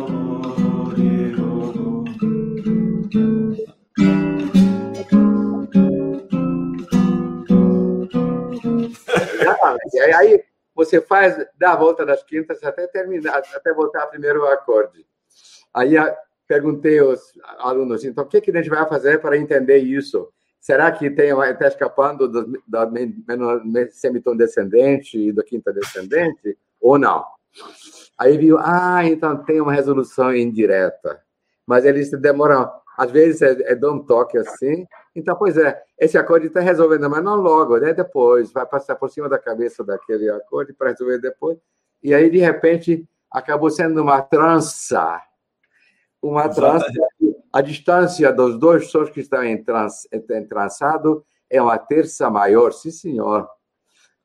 E 9.93 9.99
aí 9.99 10.43
você 10.73 11.01
faz, 11.01 11.45
dá 11.57 11.73
a 11.73 11.75
volta 11.75 12.05
das 12.05 12.23
quintas 12.23 12.63
até 12.63 12.87
terminar, 12.87 13.43
até 13.53 13.73
voltar 13.73 14.07
primeiro 14.07 14.41
o 14.41 14.47
acorde. 14.47 15.05
Aí 15.73 15.95
perguntei 16.47 16.99
aos 16.99 17.21
alunos, 17.59 18.03
então, 18.03 18.23
o 18.23 18.27
que, 18.27 18.41
que 18.41 18.51
a 18.51 18.55
gente 18.55 18.69
vai 18.69 18.87
fazer 18.87 19.19
para 19.19 19.37
entender 19.37 19.77
isso? 19.77 20.29
Será 20.59 20.91
que 20.91 21.07
está 21.07 21.67
escapando 21.67 22.27
do, 22.27 22.45
semitom 23.91 24.35
descendente 24.35 25.17
e 25.17 25.31
do 25.31 25.43
quinta 25.43 25.73
descendente 25.73 26.57
ou 26.79 26.99
não? 26.99 27.25
Aí 28.17 28.37
viu, 28.37 28.57
ah, 28.59 29.01
então 29.03 29.43
tem 29.43 29.59
uma 29.59 29.73
resolução 29.73 30.35
indireta, 30.35 31.21
mas 31.65 31.85
eles 31.85 32.11
demoram 32.11 32.69
às 32.97 33.09
vezes 33.09 33.41
é, 33.41 33.71
é 33.71 33.75
dá 33.75 33.91
um 33.91 33.99
toque 33.99 34.37
assim. 34.37 34.85
Então, 35.15 35.35
pois 35.35 35.57
é, 35.57 35.81
esse 35.99 36.17
acorde 36.17 36.47
está 36.47 36.61
resolvendo, 36.61 37.09
mas 37.09 37.23
não 37.23 37.35
logo, 37.35 37.77
né? 37.77 37.93
Depois, 37.93 38.51
vai 38.51 38.65
passar 38.65 38.95
por 38.95 39.09
cima 39.09 39.27
da 39.27 39.37
cabeça 39.37 39.83
daquele 39.83 40.29
acorde 40.29 40.73
para 40.73 40.89
resolver 40.89 41.19
depois. 41.19 41.57
E 42.01 42.13
aí, 42.13 42.29
de 42.29 42.39
repente, 42.39 43.07
acabou 43.29 43.69
sendo 43.69 44.01
uma 44.01 44.21
trança. 44.21 45.21
Uma 46.21 46.47
trança. 46.47 46.85
A 47.51 47.61
distância 47.61 48.31
dos 48.31 48.57
dois 48.57 48.89
sons 48.89 49.09
que 49.09 49.19
estão 49.19 49.43
em, 49.43 49.61
trans, 49.61 50.07
em 50.11 50.47
trançado 50.47 51.25
é 51.49 51.61
uma 51.61 51.77
terça 51.77 52.29
maior, 52.29 52.71
sim, 52.71 52.91
senhor. 52.91 53.47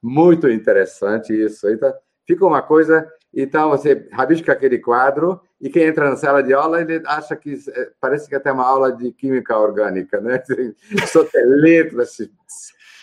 Muito 0.00 0.48
interessante 0.48 1.32
isso. 1.32 1.68
Então, 1.68 1.92
fica 2.24 2.46
uma 2.46 2.62
coisa 2.62 3.10
então, 3.36 3.68
você 3.68 4.08
rabisca 4.12 4.52
aquele 4.52 4.78
quadro 4.78 5.38
e 5.60 5.70
quem 5.70 5.84
entra 5.84 6.10
na 6.10 6.16
sala 6.16 6.42
de 6.42 6.52
aula, 6.52 6.80
ele 6.80 7.02
acha 7.06 7.34
que 7.34 7.54
é, 7.54 7.90
parece 8.00 8.28
que 8.28 8.34
até 8.34 8.52
uma 8.52 8.66
aula 8.66 8.92
de 8.92 9.10
química 9.12 9.56
orgânica, 9.56 10.20
né? 10.20 10.42
Só 11.06 11.24
tem 11.24 11.44
letras. 11.46 12.18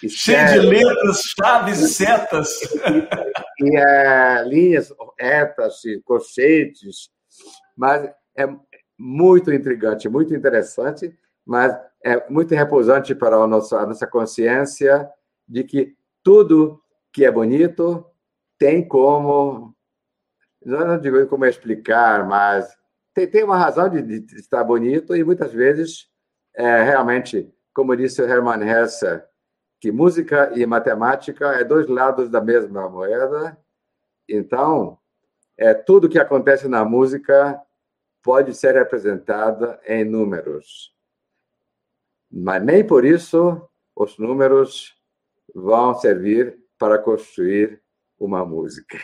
Cheio 0.07 0.51
de 0.51 0.59
letras, 0.59 1.21
chaves 1.39 1.79
e 1.79 1.87
setas. 1.87 2.61
E, 2.61 3.65
e 3.65 3.77
é, 3.77 4.43
linhas 4.45 4.93
retas 5.19 5.81
colchetes. 6.03 7.09
Mas 7.75 8.09
é 8.37 8.47
muito 8.97 9.51
intrigante, 9.51 10.07
muito 10.07 10.35
interessante, 10.35 11.17
mas 11.45 11.75
é 12.03 12.29
muito 12.29 12.53
repousante 12.53 13.15
para 13.15 13.35
a 13.37 13.47
nossa, 13.47 13.79
a 13.79 13.87
nossa 13.87 14.05
consciência 14.05 15.09
de 15.47 15.63
que 15.63 15.95
tudo 16.21 16.79
que 17.11 17.25
é 17.25 17.31
bonito 17.31 18.05
tem 18.57 18.87
como 18.87 19.73
eu 20.65 20.85
não 20.85 20.99
digo 20.99 21.25
como 21.27 21.45
explicar, 21.45 22.27
mas 22.27 22.77
tem, 23.13 23.27
tem 23.27 23.43
uma 23.43 23.57
razão 23.57 23.89
de, 23.89 24.01
de, 24.01 24.35
estar 24.35 24.63
bonito 24.63 25.15
e 25.15 25.23
muitas 25.23 25.53
vezes, 25.53 26.09
é, 26.55 26.83
realmente, 26.83 27.51
como 27.73 27.95
disse 27.95 28.21
o 28.21 28.25
Hermann 28.25 28.63
Hesse, 28.67 29.21
que 29.79 29.91
música 29.91 30.51
e 30.55 30.65
matemática 30.65 31.53
é 31.53 31.63
dois 31.63 31.87
lados 31.87 32.29
da 32.29 32.39
mesma 32.39 32.89
moeda. 32.89 33.57
Então, 34.27 34.97
é 35.57 35.73
tudo 35.73 36.09
que 36.09 36.17
acontece 36.17 36.67
na 36.67 36.85
música 36.85 37.61
pode 38.23 38.53
ser 38.55 38.75
representado 38.75 39.77
em 39.85 40.05
números. 40.05 40.93
Mas 42.31 42.63
nem 42.63 42.85
por 42.85 43.03
isso 43.03 43.61
os 43.95 44.17
números 44.17 44.97
vão 45.53 45.93
servir 45.93 46.57
para 46.79 46.97
construir 46.97 47.81
uma 48.17 48.45
música. 48.45 48.97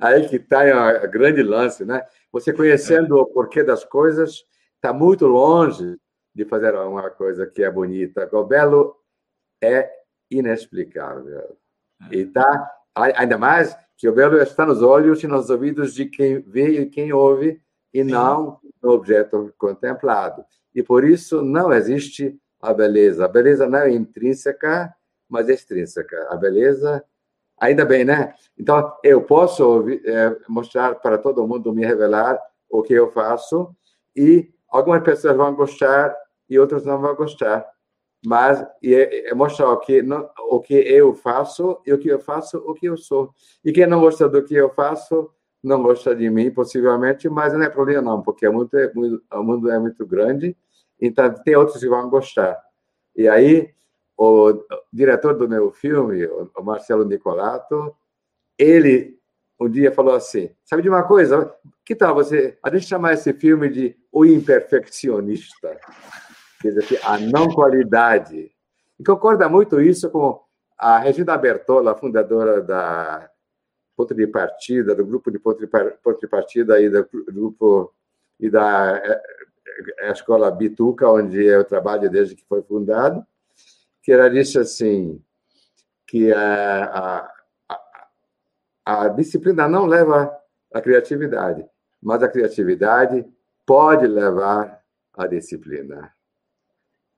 Aí 0.00 0.28
que 0.28 0.36
está 0.36 0.60
a 0.88 1.06
grande 1.06 1.42
lance, 1.42 1.84
né? 1.84 2.02
Você 2.32 2.52
conhecendo 2.52 3.16
o 3.16 3.26
porquê 3.26 3.62
das 3.62 3.84
coisas, 3.84 4.44
está 4.74 4.92
muito 4.92 5.26
longe 5.26 5.98
de 6.34 6.44
fazer 6.44 6.74
uma 6.74 7.10
coisa 7.10 7.46
que 7.46 7.62
é 7.62 7.70
bonita. 7.70 8.28
O 8.32 8.44
belo 8.44 8.96
é 9.62 9.90
inexplicável. 10.30 11.56
E 12.10 12.24
tá, 12.26 12.70
ainda 12.94 13.38
mais 13.38 13.76
que 13.96 14.08
o 14.08 14.12
belo 14.12 14.38
está 14.38 14.66
nos 14.66 14.82
olhos 14.82 15.22
e 15.22 15.26
nos 15.26 15.48
ouvidos 15.50 15.94
de 15.94 16.06
quem 16.06 16.40
vê 16.40 16.80
e 16.80 16.86
quem 16.86 17.12
ouve, 17.12 17.60
e 17.92 18.04
não 18.04 18.60
no 18.82 18.90
objeto 18.90 19.54
contemplado. 19.56 20.44
E 20.74 20.82
por 20.82 21.04
isso 21.04 21.40
não 21.40 21.72
existe 21.72 22.38
a 22.60 22.74
beleza. 22.74 23.24
A 23.24 23.28
beleza 23.28 23.66
não 23.66 23.78
é 23.78 23.90
intrínseca, 23.90 24.94
mas 25.28 25.48
extrínseca. 25.48 26.26
A 26.28 26.36
beleza 26.36 27.02
Ainda 27.58 27.84
bem, 27.84 28.04
né? 28.04 28.34
Então, 28.58 28.92
eu 29.02 29.22
posso 29.22 29.88
é, 30.04 30.36
mostrar 30.48 30.94
para 30.96 31.16
todo 31.18 31.46
mundo, 31.46 31.72
me 31.72 31.84
revelar 31.84 32.38
o 32.68 32.82
que 32.82 32.92
eu 32.92 33.10
faço, 33.10 33.74
e 34.14 34.50
algumas 34.68 35.02
pessoas 35.02 35.36
vão 35.36 35.54
gostar 35.54 36.14
e 36.48 36.58
outras 36.58 36.84
não 36.84 37.00
vão 37.00 37.14
gostar. 37.14 37.66
Mas 38.24 38.60
é, 38.82 39.30
é 39.30 39.34
mostrar 39.34 39.70
o 39.70 39.78
que, 39.78 40.02
não, 40.02 40.28
o 40.50 40.60
que 40.60 40.74
eu 40.74 41.14
faço 41.14 41.78
e 41.86 41.92
o 41.92 41.98
que 41.98 42.08
eu 42.08 42.18
faço, 42.18 42.58
o 42.58 42.74
que 42.74 42.86
eu 42.86 42.96
sou. 42.96 43.32
E 43.64 43.72
quem 43.72 43.86
não 43.86 44.00
gosta 44.00 44.28
do 44.28 44.42
que 44.42 44.54
eu 44.54 44.70
faço, 44.70 45.30
não 45.62 45.82
gosta 45.82 46.14
de 46.14 46.28
mim, 46.30 46.50
possivelmente, 46.50 47.28
mas 47.28 47.52
não 47.52 47.62
é 47.62 47.68
problema 47.68 48.02
não, 48.02 48.22
porque 48.22 48.46
o 48.46 48.52
mundo 48.52 48.76
é 48.78 48.92
muito, 48.92 49.22
o 49.32 49.42
mundo 49.42 49.70
é 49.70 49.78
muito 49.78 50.06
grande, 50.06 50.56
então 51.00 51.32
tem 51.44 51.56
outros 51.56 51.80
que 51.80 51.88
vão 51.88 52.08
gostar. 52.08 52.58
E 53.14 53.28
aí, 53.28 53.70
o 54.16 54.64
diretor 54.92 55.34
do 55.36 55.48
meu 55.48 55.70
filme, 55.70 56.26
o 56.26 56.62
Marcelo 56.62 57.04
Nicolato, 57.04 57.94
ele 58.58 59.16
um 59.58 59.68
dia 59.68 59.90
falou 59.90 60.14
assim: 60.14 60.50
sabe 60.64 60.82
de 60.82 60.88
uma 60.88 61.02
coisa? 61.02 61.52
Que 61.84 61.94
tal 61.94 62.14
você 62.14 62.58
a 62.62 62.70
gente 62.70 62.86
chamar 62.86 63.14
esse 63.14 63.32
filme 63.32 63.68
de 63.68 63.96
O 64.12 64.24
Imperfeccionista? 64.24 65.78
Quer 66.60 66.72
dizer, 66.72 67.00
a 67.04 67.18
não 67.18 67.48
qualidade. 67.48 68.50
E 68.98 69.04
concorda 69.04 69.48
muito 69.48 69.80
isso 69.80 70.10
com 70.10 70.42
a 70.78 70.98
Regina 70.98 71.36
Bertola, 71.36 71.94
fundadora 71.94 72.60
da 72.60 73.30
ponto 73.96 74.14
de 74.14 74.26
partida, 74.26 74.94
do 74.94 75.06
grupo 75.06 75.30
de 75.30 75.38
ponto 75.38 75.58
de, 75.58 75.66
ponto 75.66 76.20
de 76.20 76.28
partida 76.28 76.80
e 76.80 76.90
do 76.90 77.08
grupo 77.32 77.94
e 78.38 78.50
da 78.50 79.00
é, 79.02 79.22
a 80.06 80.10
escola 80.10 80.50
Bituca, 80.50 81.10
onde 81.10 81.42
eu 81.42 81.64
trabalho 81.64 82.10
desde 82.10 82.34
que 82.34 82.44
foi 82.44 82.62
fundado, 82.62 83.24
que 84.06 84.12
ela 84.12 84.30
disse 84.30 84.56
assim 84.56 85.20
que 86.06 86.32
a, 86.32 87.28
a, 87.66 87.82
a 88.84 89.08
disciplina 89.08 89.68
não 89.68 89.84
leva 89.84 90.32
à 90.72 90.80
criatividade, 90.80 91.66
mas 92.00 92.22
a 92.22 92.28
criatividade 92.28 93.26
pode 93.66 94.06
levar 94.06 94.80
à 95.12 95.26
disciplina. 95.26 96.12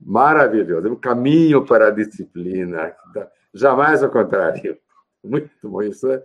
Maravilhoso, 0.01 0.89
um 0.89 0.95
caminho 0.95 1.63
para 1.63 1.89
a 1.89 1.91
disciplina, 1.91 2.95
jamais 3.53 4.01
ao 4.01 4.09
contrário. 4.09 4.75
Muito 5.23 5.51
bom 5.61 5.83
isso. 5.83 6.07
Né? 6.07 6.23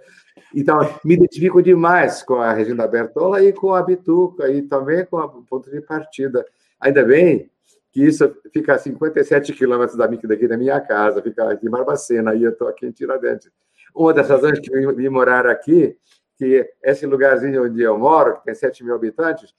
Então, 0.54 0.78
me 1.04 1.12
identifico 1.12 1.62
demais 1.62 2.22
com 2.22 2.36
a 2.36 2.54
Regina 2.54 2.88
Bertola 2.88 3.42
e 3.42 3.52
com 3.52 3.74
a 3.74 3.82
Bituca, 3.82 4.48
e 4.48 4.62
também 4.62 5.04
com 5.04 5.18
o 5.18 5.44
ponto 5.44 5.70
de 5.70 5.82
partida. 5.82 6.42
Ainda 6.80 7.04
bem 7.04 7.50
que 7.95 8.05
isso 8.05 8.36
fica 8.53 8.74
a 8.74 8.78
57 8.78 9.53
quilômetros 9.53 9.97
daqui 9.97 10.49
da 10.49 10.57
minha 10.57 10.80
casa, 10.80 11.22
fica 11.22 11.53
aqui 11.53 11.68
em 11.68 11.70
Barbacena, 11.70 12.34
e 12.34 12.42
eu 12.42 12.51
estou 12.51 12.66
aqui 12.66 12.86
em 12.86 12.90
Tiradentes. 12.90 13.49
Uma 13.95 14.12
das 14.12 14.28
razões 14.28 14.59
que 14.59 14.74
eu 14.74 14.97
vim 14.97 15.09
morar 15.09 15.47
aqui, 15.47 15.97
que 16.36 16.68
esse 16.82 17.07
lugarzinho 17.07 17.64
onde 17.64 17.80
eu 17.80 17.97
moro, 17.97 18.38
que 18.38 18.47
tem 18.47 18.55
7 18.55 18.82
mil 18.82 18.97
habitantes, 18.97 19.55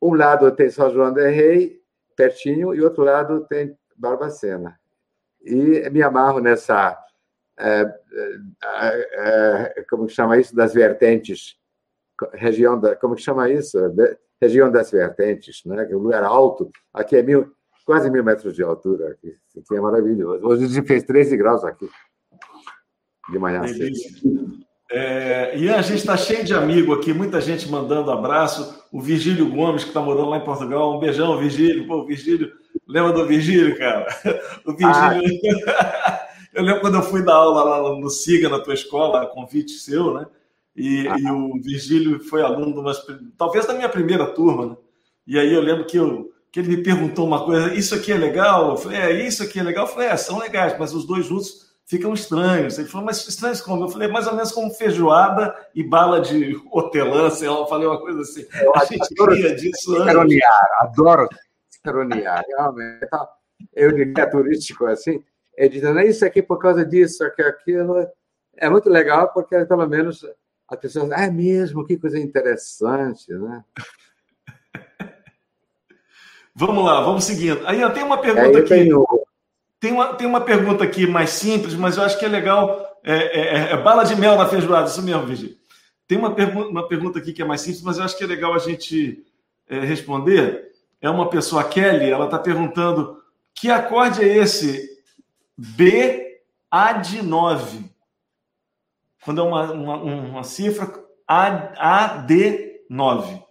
um 0.00 0.14
lado 0.14 0.50
tem 0.52 0.70
São 0.70 0.90
João 0.90 1.12
del 1.12 1.30
Rei, 1.30 1.78
pertinho, 2.16 2.74
e 2.74 2.80
outro 2.80 3.04
lado 3.04 3.44
tem 3.46 3.76
Barbacena. 3.94 4.80
E 5.42 5.90
me 5.90 6.02
amarro 6.02 6.40
nessa, 6.40 6.98
é, 7.58 7.94
é, 8.62 9.74
é, 9.76 9.84
como 9.90 10.06
que 10.06 10.14
chama 10.14 10.38
isso, 10.38 10.56
das 10.56 10.72
vertentes, 10.72 11.58
região 12.32 12.80
da, 12.80 12.96
como 12.96 13.14
que 13.14 13.20
chama 13.20 13.50
isso? 13.50 13.78
Região 14.40 14.72
das 14.72 14.90
vertentes, 14.90 15.62
né? 15.66 15.86
É 15.90 15.94
um 15.94 15.98
lugar 15.98 16.24
alto, 16.24 16.70
aqui 16.94 17.16
é 17.16 17.22
mil, 17.22 17.54
quase 17.86 18.10
mil 18.10 18.24
metros 18.24 18.54
de 18.54 18.62
altura. 18.62 19.12
Aqui, 19.12 19.34
aqui 19.56 19.76
é 19.76 19.80
maravilhoso. 19.80 20.44
Hoje 20.44 20.64
a 20.64 20.68
gente 20.68 20.86
fez 20.86 21.04
13 21.04 21.36
graus 21.36 21.64
aqui, 21.64 21.88
de 23.30 23.38
manhã. 23.38 23.62
É, 24.90 25.56
e 25.58 25.68
a 25.68 25.82
gente 25.82 25.98
está 25.98 26.16
cheio 26.16 26.44
de 26.44 26.54
amigo 26.54 26.92
aqui, 26.92 27.12
muita 27.12 27.40
gente 27.40 27.68
mandando 27.70 28.10
abraço. 28.10 28.84
O 28.92 29.00
Virgílio 29.00 29.48
Gomes, 29.48 29.82
que 29.82 29.90
está 29.90 30.00
morando 30.00 30.30
lá 30.30 30.38
em 30.38 30.44
Portugal. 30.44 30.96
Um 30.96 31.00
beijão, 31.00 31.38
Virgílio. 31.38 31.86
Pô, 31.86 32.04
Virgílio, 32.04 32.52
lembra 32.86 33.12
do 33.12 33.26
Virgílio, 33.26 33.78
cara? 33.78 34.06
O 34.66 34.72
Virgílio. 34.72 35.64
Ah. 35.68 36.26
eu 36.54 36.62
lembro 36.62 36.80
quando 36.80 36.96
eu 36.96 37.02
fui 37.02 37.24
dar 37.24 37.34
aula 37.34 37.62
lá 37.62 38.00
no 38.00 38.10
SIGA, 38.10 38.48
na 38.48 38.60
tua 38.60 38.74
escola, 38.74 39.26
convite 39.26 39.72
seu, 39.72 40.14
né? 40.14 40.26
E, 40.74 41.08
ah. 41.08 41.16
e 41.18 41.30
o 41.30 41.60
Virgílio 41.60 42.20
foi 42.20 42.42
aluno 42.42 42.72
de 42.72 42.80
umas, 42.80 43.04
talvez 43.36 43.66
da 43.66 43.74
minha 43.74 43.88
primeira 43.88 44.26
turma, 44.26 44.66
né? 44.66 44.76
E 45.26 45.38
aí 45.38 45.52
eu 45.52 45.60
lembro 45.60 45.84
que 45.84 45.96
eu, 45.96 46.32
que 46.56 46.60
ele 46.60 46.74
me 46.74 46.82
perguntou 46.82 47.26
uma 47.26 47.44
coisa, 47.44 47.74
isso 47.74 47.94
aqui 47.94 48.10
é 48.10 48.16
legal? 48.16 48.70
Eu 48.70 48.76
falei, 48.78 48.98
é, 48.98 49.26
isso 49.26 49.42
aqui 49.42 49.60
é 49.60 49.62
legal? 49.62 49.84
Eu 49.84 49.92
falei, 49.92 50.08
é, 50.08 50.16
são 50.16 50.38
legais, 50.38 50.74
mas 50.78 50.94
os 50.94 51.06
dois 51.06 51.26
juntos 51.26 51.66
ficam 51.84 52.14
estranhos. 52.14 52.78
Ele 52.78 52.88
falou, 52.88 53.04
mas 53.04 53.28
estranhos 53.28 53.60
como? 53.60 53.84
Eu 53.84 53.90
falei, 53.90 54.08
mais 54.08 54.26
ou 54.26 54.32
menos 54.32 54.52
como 54.52 54.72
feijoada 54.72 55.54
e 55.74 55.84
bala 55.84 56.18
de 56.18 56.58
hortelã, 56.72 57.28
sei 57.28 57.50
lá, 57.50 57.58
eu 57.58 57.66
falei 57.66 57.86
uma 57.86 58.00
coisa 58.00 58.22
assim. 58.22 58.46
Eu 58.58 58.74
a 58.74 58.86
gente 58.86 59.54
disso 59.56 59.98
Ciceronear, 59.98 60.68
adoro 60.80 61.28
ciceronear, 61.68 62.42
realmente. 62.48 63.04
Então, 63.04 63.28
eu 63.74 63.92
diria 63.92 64.30
turístico 64.30 64.86
assim, 64.86 65.22
ele 65.58 65.68
dizendo, 65.68 66.00
isso 66.00 66.24
aqui 66.24 66.40
por 66.40 66.58
causa 66.58 66.86
disso, 66.86 67.22
aqui, 67.22 67.42
aquilo. 67.42 67.96
É 68.56 68.70
muito 68.70 68.88
legal, 68.88 69.30
porque 69.34 69.62
pelo 69.66 69.86
menos 69.86 70.24
as 70.70 70.80
pessoas, 70.80 71.12
ah, 71.12 71.24
é 71.24 71.30
mesmo, 71.30 71.84
que 71.84 71.98
coisa 71.98 72.18
interessante, 72.18 73.30
né? 73.30 73.62
Vamos 76.58 76.86
lá, 76.86 77.02
vamos 77.02 77.24
seguindo. 77.24 77.66
Aí 77.66 77.86
tenho 77.92 78.06
uma 78.06 78.16
pergunta 78.16 78.58
é, 78.58 78.60
aqui. 78.60 78.68
Tenho... 78.70 79.06
Tem, 79.78 79.92
uma, 79.92 80.14
tem 80.14 80.26
uma 80.26 80.40
pergunta 80.40 80.82
aqui 80.82 81.06
mais 81.06 81.28
simples, 81.28 81.74
mas 81.74 81.98
eu 81.98 82.02
acho 82.02 82.18
que 82.18 82.24
é 82.24 82.28
legal. 82.28 82.98
É, 83.04 83.14
é, 83.14 83.40
é, 83.40 83.72
é 83.72 83.76
bala 83.76 84.04
de 84.04 84.16
mel 84.16 84.38
na 84.38 84.48
feijoada, 84.48 84.88
isso 84.88 85.02
mesmo, 85.02 85.26
Vigi. 85.26 85.58
Tem 86.08 86.16
uma, 86.16 86.34
pergu 86.34 86.62
uma 86.62 86.88
pergunta 86.88 87.18
aqui 87.18 87.34
que 87.34 87.42
é 87.42 87.44
mais 87.44 87.60
simples, 87.60 87.82
mas 87.82 87.98
eu 87.98 88.04
acho 88.04 88.16
que 88.16 88.24
é 88.24 88.26
legal 88.26 88.54
a 88.54 88.58
gente 88.58 89.22
é, 89.68 89.80
responder. 89.80 90.70
É 90.98 91.10
uma 91.10 91.28
pessoa, 91.28 91.62
Kelly, 91.62 92.10
ela 92.10 92.24
está 92.24 92.38
perguntando 92.38 93.22
que 93.54 93.70
acorde 93.70 94.22
é 94.22 94.38
esse 94.38 94.88
B 95.58 96.40
A 96.70 96.94
de 96.94 97.20
9? 97.22 97.84
Quando 99.22 99.42
é 99.42 99.44
uma, 99.44 99.72
uma, 99.72 99.96
uma 99.96 100.42
cifra 100.42 100.90
A, 101.28 102.06
A 102.06 102.16
de 102.16 102.80
9. 102.88 103.45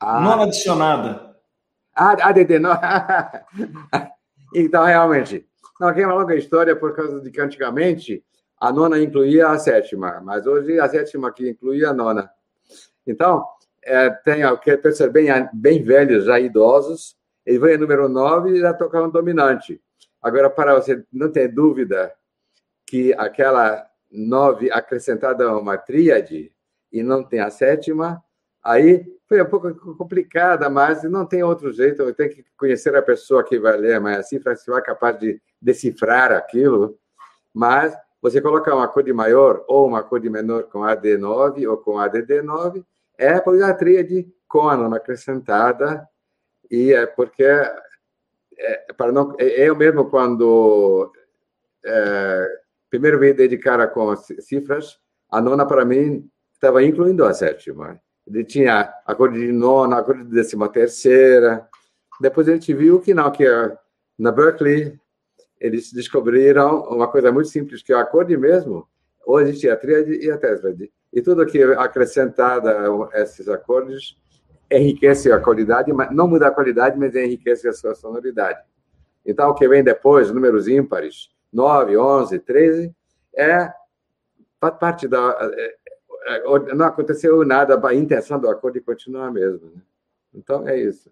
Ah. 0.00 0.20
Nona 0.20 0.44
adicionada. 0.44 1.36
Ah, 1.94 2.12
ADD, 2.28 2.58
não. 2.58 2.72
então, 4.54 4.84
realmente. 4.84 5.46
Não, 5.80 5.90
é 5.90 6.06
uma 6.06 6.14
longa 6.14 6.36
história 6.36 6.74
por 6.76 6.94
causa 6.94 7.20
de 7.20 7.30
que 7.30 7.40
antigamente 7.40 8.24
a 8.60 8.72
nona 8.72 8.98
incluía 8.98 9.48
a 9.48 9.58
sétima, 9.58 10.20
mas 10.22 10.46
hoje 10.46 10.78
a 10.78 10.88
sétima 10.88 11.28
aqui 11.28 11.50
incluía 11.50 11.90
a 11.90 11.92
nona. 11.92 12.30
Então, 13.06 13.44
é, 13.82 14.08
tem 14.08 14.42
que 14.58 14.76
pessoas 14.78 15.10
bem, 15.10 15.26
bem 15.52 15.82
velhos, 15.82 16.24
já 16.24 16.40
idosos, 16.40 17.16
ele 17.44 17.58
veio 17.58 17.78
número 17.78 18.08
9 18.08 18.50
e 18.50 18.60
já 18.60 18.72
tocava 18.72 19.06
um 19.06 19.10
dominante. 19.10 19.80
Agora, 20.22 20.48
para 20.48 20.74
você 20.74 21.04
não 21.12 21.30
ter 21.30 21.48
dúvida 21.48 22.14
que 22.86 23.12
aquela 23.14 23.86
nove 24.10 24.70
acrescentada 24.70 25.44
a 25.44 25.58
uma 25.58 25.76
tríade 25.76 26.50
e 26.90 27.02
não 27.02 27.22
tem 27.22 27.40
a 27.40 27.50
sétima, 27.50 28.22
aí 28.62 29.04
foi 29.28 29.42
um 29.42 29.46
pouco 29.46 29.96
complicada, 29.96 30.68
mas 30.68 31.02
não 31.04 31.24
tem 31.24 31.42
outro 31.42 31.72
jeito. 31.72 32.12
Tenho 32.14 32.30
que 32.30 32.44
conhecer 32.56 32.94
a 32.94 33.02
pessoa 33.02 33.42
que 33.44 33.58
vai 33.58 33.76
ler 33.76 34.00
mas 34.00 34.18
a 34.18 34.22
cifra, 34.22 34.56
se 34.56 34.70
vai 34.70 34.82
capaz 34.82 35.18
de 35.18 35.40
decifrar 35.60 36.32
aquilo. 36.32 36.98
Mas 37.52 37.96
você 38.20 38.40
colocar 38.40 38.74
uma 38.74 38.88
cor 38.88 39.02
de 39.02 39.12
maior 39.12 39.64
ou 39.66 39.86
uma 39.86 40.02
cor 40.02 40.20
de 40.20 40.30
menor 40.30 40.64
com 40.64 40.80
AD9 40.80 41.68
ou 41.68 41.76
com 41.76 41.92
ADD9, 41.92 42.84
é 43.18 43.40
por 43.40 43.60
a 43.62 43.74
tríade 43.74 44.26
a 44.62 44.76
nona 44.76 44.98
acrescentada, 44.98 46.08
e 46.70 46.92
é 46.92 47.06
porque 47.06 47.42
é, 47.42 48.92
para 48.96 49.10
não, 49.10 49.34
é, 49.38 49.68
eu 49.68 49.74
mesmo 49.74 50.08
quando 50.08 51.12
é, 51.84 52.48
primeiro 52.88 53.18
vim 53.18 53.34
dedicar 53.34 53.84
com 53.88 54.14
cifras, 54.16 54.98
a 55.28 55.40
nona 55.40 55.66
para 55.66 55.84
mim 55.84 56.30
estava 56.52 56.82
incluindo 56.82 57.24
a 57.24 57.34
sétima. 57.34 58.00
Ele 58.26 58.44
tinha 58.44 58.92
acorde 59.06 59.38
de 59.38 59.52
nona, 59.52 59.98
acorde 59.98 60.24
de 60.24 60.30
décima 60.30 60.68
terceira. 60.68 61.68
Depois 62.20 62.48
a 62.48 62.52
gente 62.52 62.72
viu 62.72 63.00
que 63.00 63.12
não, 63.12 63.30
que 63.30 63.44
na 64.18 64.32
Berkeley 64.32 64.98
eles 65.60 65.92
descobriram 65.92 66.82
uma 66.82 67.08
coisa 67.08 67.30
muito 67.32 67.48
simples, 67.48 67.82
que 67.82 67.92
é 67.92 67.96
o 67.96 67.98
acorde 67.98 68.36
mesmo, 68.36 68.88
ou 69.24 69.40
existe 69.40 69.68
a 69.68 69.76
tríade 69.76 70.12
e 70.12 70.30
a 70.30 70.38
tétrade. 70.38 70.92
E 71.12 71.22
tudo 71.22 71.46
que 71.46 71.62
é 71.62 71.72
acrescentada 71.78 72.76
a 73.12 73.22
esses 73.22 73.48
acordes 73.48 74.16
enriquece 74.70 75.30
a 75.30 75.40
qualidade, 75.40 75.92
mas 75.92 76.10
não 76.10 76.26
muda 76.26 76.48
a 76.48 76.50
qualidade, 76.50 76.98
mas 76.98 77.14
enriquece 77.14 77.68
a 77.68 77.72
sua 77.72 77.94
sonoridade. 77.94 78.60
Então, 79.24 79.50
o 79.50 79.54
que 79.54 79.66
vem 79.68 79.82
depois, 79.82 80.30
números 80.30 80.68
ímpares, 80.68 81.30
9, 81.52 81.96
11, 81.96 82.38
13, 82.40 82.94
é 83.36 83.72
parte 84.72 85.06
da 85.06 85.36
é, 85.40 85.64
é, 85.66 85.74
não 86.74 86.86
aconteceu 86.86 87.44
nada, 87.44 87.80
a 87.86 87.94
intenção 87.94 88.40
do 88.40 88.48
acorde 88.48 88.80
continua 88.80 89.26
a 89.26 89.30
mesma. 89.30 89.68
Né? 89.74 89.82
Então, 90.34 90.66
é 90.66 90.78
isso. 90.78 91.10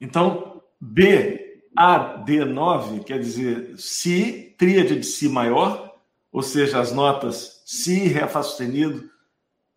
Então, 0.00 0.62
B, 0.80 1.62
A, 1.76 2.24
D9, 2.24 3.04
quer 3.04 3.18
dizer 3.18 3.74
Si, 3.76 4.54
tríade 4.58 4.98
de 4.98 5.06
Si 5.06 5.28
maior, 5.28 5.94
ou 6.32 6.42
seja, 6.42 6.80
as 6.80 6.92
notas 6.92 7.62
Si, 7.64 8.08
Ré, 8.08 8.26
Fá 8.26 8.42
sustenido, 8.42 9.08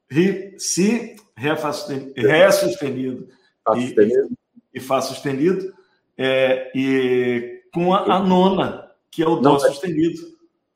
ri, 0.09 0.55
Si, 0.57 1.15
Ré, 1.35 1.55
Fá 1.55 1.71
sustenido, 1.71 2.13
Ré 2.15 2.51
sustenido, 2.51 3.29
Fá 3.63 3.75
sustenido. 3.75 4.29
E, 4.73 4.77
e 4.77 4.79
Fá 4.79 5.01
sustenido, 5.01 5.73
é, 6.17 6.71
e 6.73 7.61
com 7.73 7.93
a, 7.93 8.15
a, 8.15 8.19
nona, 8.19 8.89
que 9.11 9.21
é 9.21 9.27
o 9.27 9.35
Dó 9.35 9.59
sustenido, 9.59 10.19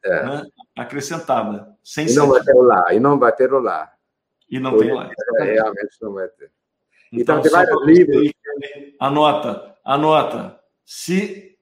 é. 0.03 0.25
né, 0.25 0.43
acrescentada. 0.77 1.75
Sem 1.89 2.07
e 2.07 2.13
não 2.13 2.29
vai 2.29 2.43
ter 2.43 2.55
o 2.55 2.61
Lá, 2.61 2.93
e 2.93 2.99
não 2.99 3.17
vai 3.17 3.35
ter 3.35 3.51
o 3.51 3.59
Lá. 3.59 3.91
E 4.47 4.59
não 4.59 4.77
tem 4.77 4.93
Lá. 4.93 5.09
Realmente 5.39 5.97
não 5.99 6.13
vai 6.13 6.27
ter. 6.27 6.51
Então, 7.11 7.39
então 7.39 7.41
tem 7.41 7.51
vários 7.51 7.83
livros. 7.83 8.31
Anota, 8.99 9.75
anota. 9.83 10.59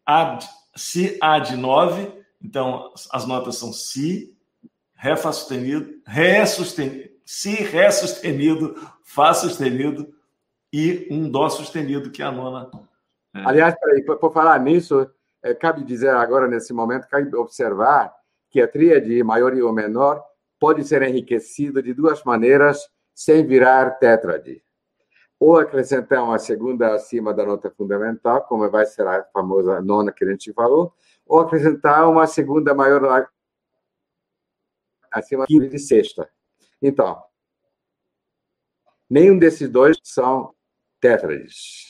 Há, 0.06 0.38
se 0.76 1.18
há 1.22 1.40
de 1.40 1.56
9, 1.56 2.12
então 2.44 2.94
as 3.10 3.26
notas 3.26 3.56
são 3.56 3.72
Si, 3.72 4.38
Ré, 4.94 5.16
Fá 5.16 5.32
sustenido, 5.32 6.02
Ré 6.06 6.46
sustenido, 6.46 7.10
Si, 7.24 7.64
Ré 7.64 7.90
sustenido, 7.90 8.76
Fá 9.06 9.34
sustenido 9.34 10.14
e 10.74 11.08
um 11.10 11.32
Dó 11.32 11.48
sustenido, 11.48 12.12
que 12.12 12.22
é 12.22 12.26
a 12.26 12.32
nona. 12.34 12.70
É. 13.34 13.46
Aliás, 13.46 13.80
peraí, 13.80 14.04
por 14.04 14.34
falar 14.34 14.60
nisso, 14.60 15.10
é, 15.42 15.54
cabe 15.54 15.86
dizer 15.86 16.10
agora, 16.10 16.50
nesse 16.50 16.74
momento, 16.74 17.08
cabe 17.08 17.34
observar 17.34 18.14
que 18.50 18.62
a 18.62 18.68
tríade 18.68 19.24
maior 19.24 19.56
e 19.56 19.62
o 19.62 19.72
menor 19.72 20.24
pode 20.60 20.84
ser 20.84 21.02
enriquecido 21.04 21.82
de 21.82 21.94
duas 21.94 22.24
maneiras 22.24 22.90
sem 23.14 23.46
virar 23.46 23.92
tétrade 24.00 24.64
ou 25.40 25.58
acrescentar 25.58 26.24
uma 26.24 26.40
segunda 26.40 26.94
acima 26.96 27.34
da 27.34 27.46
nota 27.46 27.70
fundamental, 27.70 28.44
como 28.46 28.70
vai 28.70 28.86
ser 28.86 29.06
a 29.08 29.24
famosa 29.26 29.82
nona 29.82 30.12
que 30.12 30.26
a 30.26 30.30
gente 30.32 30.52
falou, 30.52 30.94
ou 31.26 31.40
acrescentar 31.40 32.10
uma 32.10 32.26
segunda 32.26 32.74
maior 32.74 33.30
acima 35.12 35.46
de 35.46 35.80
sexta. 35.80 36.30
Então, 36.82 37.22
nenhum 39.10 39.38
desses 39.38 39.70
dois 39.70 39.98
são 40.04 40.56
tétrades. 41.00 41.86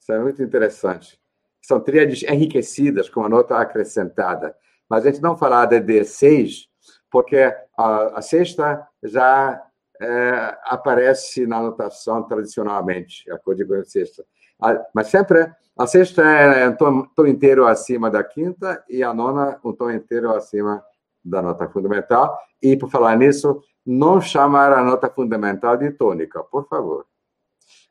Isso 0.00 0.12
é 0.12 0.18
muito 0.20 0.42
interessante. 0.42 1.20
São 1.60 1.80
tríades 1.80 2.22
enriquecidas 2.24 3.08
com 3.08 3.24
a 3.24 3.28
nota 3.28 3.56
acrescentada. 3.56 4.56
Mas 4.92 5.06
a 5.06 5.10
gente 5.10 5.22
não 5.22 5.38
fala 5.38 5.64
de 5.64 5.80
D6, 5.80 6.66
porque 7.10 7.50
a, 7.78 8.18
a 8.18 8.20
sexta 8.20 8.86
já 9.02 9.58
é, 9.98 10.58
aparece 10.64 11.46
na 11.46 11.62
notação 11.62 12.22
tradicionalmente, 12.24 13.24
a 13.32 13.38
código 13.38 13.82
sexta. 13.86 14.22
Mas 14.94 15.06
sempre 15.06 15.50
a 15.78 15.86
sexta 15.86 16.20
é 16.22 16.68
um 16.68 16.76
tom, 16.76 17.06
tom, 17.16 17.26
inteiro 17.26 17.66
acima 17.66 18.10
da 18.10 18.22
quinta 18.22 18.84
e 18.86 19.02
a 19.02 19.14
nona 19.14 19.58
um 19.64 19.72
tom 19.72 19.90
inteiro 19.90 20.30
acima 20.34 20.84
da 21.24 21.40
nota 21.40 21.66
fundamental. 21.70 22.38
E, 22.62 22.76
por 22.76 22.90
falar 22.90 23.16
nisso, 23.16 23.62
não 23.86 24.20
chamar 24.20 24.74
a 24.74 24.84
nota 24.84 25.08
fundamental 25.08 25.74
de 25.78 25.90
tônica, 25.92 26.44
por 26.44 26.68
favor. 26.68 27.06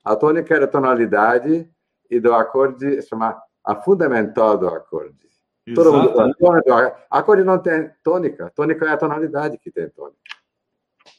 A 0.05 0.15
tônica 0.15 0.53
é 0.53 0.63
a 0.63 0.67
tonalidade 0.67 1.67
e 2.11 2.19
do 2.19 2.31
acorde 2.31 3.01
chamar 3.01 3.41
a 3.65 3.75
fundamental 3.75 4.55
do 4.55 4.67
acorde. 4.67 5.30
Todo 5.75 5.93
mundo 5.93 6.13
fala, 6.39 7.05
acorde 7.09 7.43
não 7.43 7.59
tem 7.59 7.91
tônica. 8.03 8.51
Tônica 8.55 8.85
é 8.85 8.89
a 8.89 8.97
tonalidade 8.97 9.57
que 9.57 9.69
tem 9.71 9.89
tônica. 9.89 10.17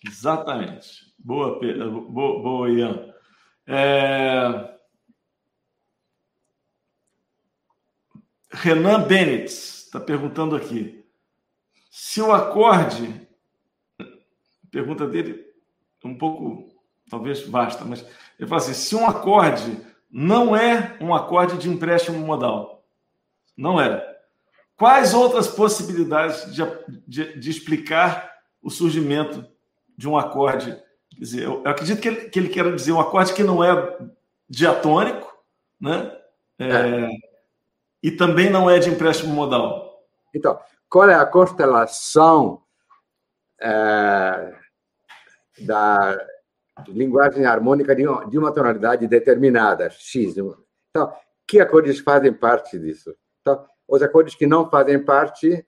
Exatamente. 0.05 1.14
Boa, 1.18 1.61
boa, 1.61 2.43
boa 2.43 2.70
Ian. 2.70 3.14
É... 3.66 4.72
Renan 8.51 9.07
Bennett 9.07 9.47
está 9.47 10.01
perguntando 10.01 10.57
aqui. 10.57 11.07
Se 11.90 12.20
o 12.20 12.32
acorde. 12.32 13.28
A 14.01 14.05
pergunta 14.70 15.07
dele 15.07 15.45
é 16.03 16.09
um 16.09 16.16
pouco, 16.16 16.68
talvez 17.09 17.47
vasta, 17.47 17.84
mas 17.84 18.05
ele 18.38 18.49
fala 18.49 18.61
assim: 18.61 18.74
se 18.74 18.97
um 18.97 19.07
acorde 19.07 19.78
não 20.11 20.57
é 20.57 20.97
um 21.01 21.14
acorde 21.14 21.59
de 21.59 21.68
empréstimo 21.68 22.18
modal, 22.18 22.84
não 23.57 23.80
é. 23.80 24.11
Quais 24.82 25.14
outras 25.14 25.46
possibilidades 25.46 26.52
de, 26.52 26.60
de, 27.06 27.38
de 27.38 27.50
explicar 27.50 28.32
o 28.60 28.68
surgimento 28.68 29.46
de 29.96 30.08
um 30.08 30.18
acorde. 30.18 30.72
Quer 31.14 31.20
dizer, 31.20 31.44
eu, 31.44 31.62
acredito 31.64 32.00
que 32.00 32.08
ele, 32.08 32.28
que 32.28 32.36
ele 32.40 32.48
quer 32.48 32.74
dizer 32.74 32.90
um 32.90 32.98
acorde 32.98 33.32
que 33.32 33.44
não 33.44 33.62
é 33.62 33.96
diatônico, 34.48 35.32
né? 35.80 36.10
É, 36.58 36.66
é. 36.68 37.10
E 38.02 38.10
também 38.10 38.50
não 38.50 38.68
é 38.68 38.80
de 38.80 38.90
empréstimo 38.90 39.32
modal. 39.32 40.02
Então, 40.34 40.58
qual 40.90 41.08
é 41.08 41.14
a 41.14 41.26
constelação 41.26 42.60
é, 43.60 44.52
da 45.60 46.26
linguagem 46.88 47.46
harmônica 47.46 47.94
de 47.94 48.04
uma, 48.04 48.28
de 48.28 48.36
uma 48.36 48.52
tonalidade 48.52 49.06
determinada, 49.06 49.88
X? 49.90 50.34
Então, 50.36 51.14
que 51.46 51.60
acordes 51.60 52.00
fazem 52.00 52.32
parte 52.32 52.76
disso? 52.80 53.14
Então, 53.42 53.64
os 53.93 54.03
acordes 54.03 54.34
que 54.34 54.47
não 54.47 54.70
fazem 54.70 55.05
parte 55.05 55.66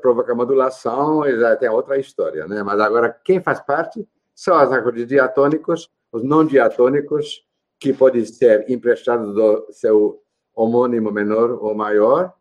provoca 0.00 0.32
modulação 0.32 1.26
e 1.26 1.36
já 1.40 1.56
tem 1.56 1.68
outra 1.68 1.98
história, 1.98 2.46
né? 2.46 2.62
Mas 2.62 2.78
agora, 2.78 3.10
quem 3.24 3.42
faz 3.42 3.58
parte 3.58 4.06
são 4.32 4.62
os 4.62 4.70
acordes 4.70 5.08
diatônicos, 5.08 5.90
os 6.12 6.22
não 6.22 6.44
diatônicos, 6.44 7.44
que 7.80 7.92
podem 7.92 8.24
ser 8.24 8.70
emprestados 8.70 9.34
do 9.34 9.66
seu 9.72 10.22
homônimo 10.54 11.10
menor 11.10 11.50
ou 11.60 11.74
maior, 11.74 12.32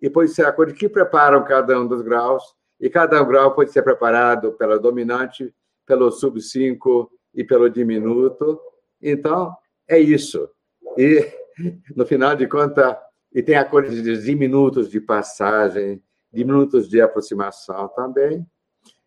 e 0.00 0.10
pode 0.10 0.32
ser 0.32 0.44
acordes 0.44 0.76
que 0.76 0.88
preparam 0.88 1.44
cada 1.44 1.80
um 1.80 1.86
dos 1.86 2.02
graus, 2.02 2.42
e 2.80 2.90
cada 2.90 3.22
um 3.22 3.28
grau 3.28 3.54
pode 3.54 3.70
ser 3.70 3.82
preparado 3.82 4.54
pela 4.54 4.76
dominante, 4.76 5.54
pelo 5.86 6.10
sub-5 6.10 7.08
e 7.32 7.44
pelo 7.44 7.70
diminuto. 7.70 8.60
Então, 9.00 9.54
é 9.86 10.00
isso. 10.00 10.50
E, 10.98 11.32
no 11.94 12.04
final 12.04 12.34
de 12.34 12.48
contas, 12.48 12.96
e 13.34 13.42
tem 13.42 13.56
acordes 13.56 14.02
de 14.02 14.22
diminutos 14.22 14.90
de 14.90 15.00
passagem, 15.00 16.02
de 16.32 16.44
minutos 16.44 16.88
de 16.88 17.00
aproximação 17.00 17.88
também. 17.88 18.46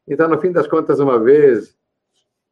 Então, 0.07 0.28
no 0.28 0.39
fim 0.39 0.51
das 0.51 0.67
contas, 0.67 0.99
uma 0.99 1.19
vez, 1.19 1.78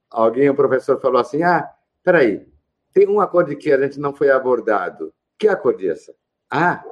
alguém, 0.10 0.50
um 0.50 0.56
professor, 0.56 1.00
falou 1.00 1.22
assim: 1.22 1.44
Ah, 1.44 1.70
peraí, 2.04 2.48
tem 2.94 3.08
um 3.08 3.20
acorde 3.20 3.56
que 3.56 3.72
a 3.72 3.82
gente 3.82 4.00
não 4.00 4.14
foi 4.14 4.30
abordado. 4.30 5.14
Que 5.38 5.48
acorde 5.48 5.88
é 5.88 5.92
essa? 5.92 6.14
Ah, 6.50 6.84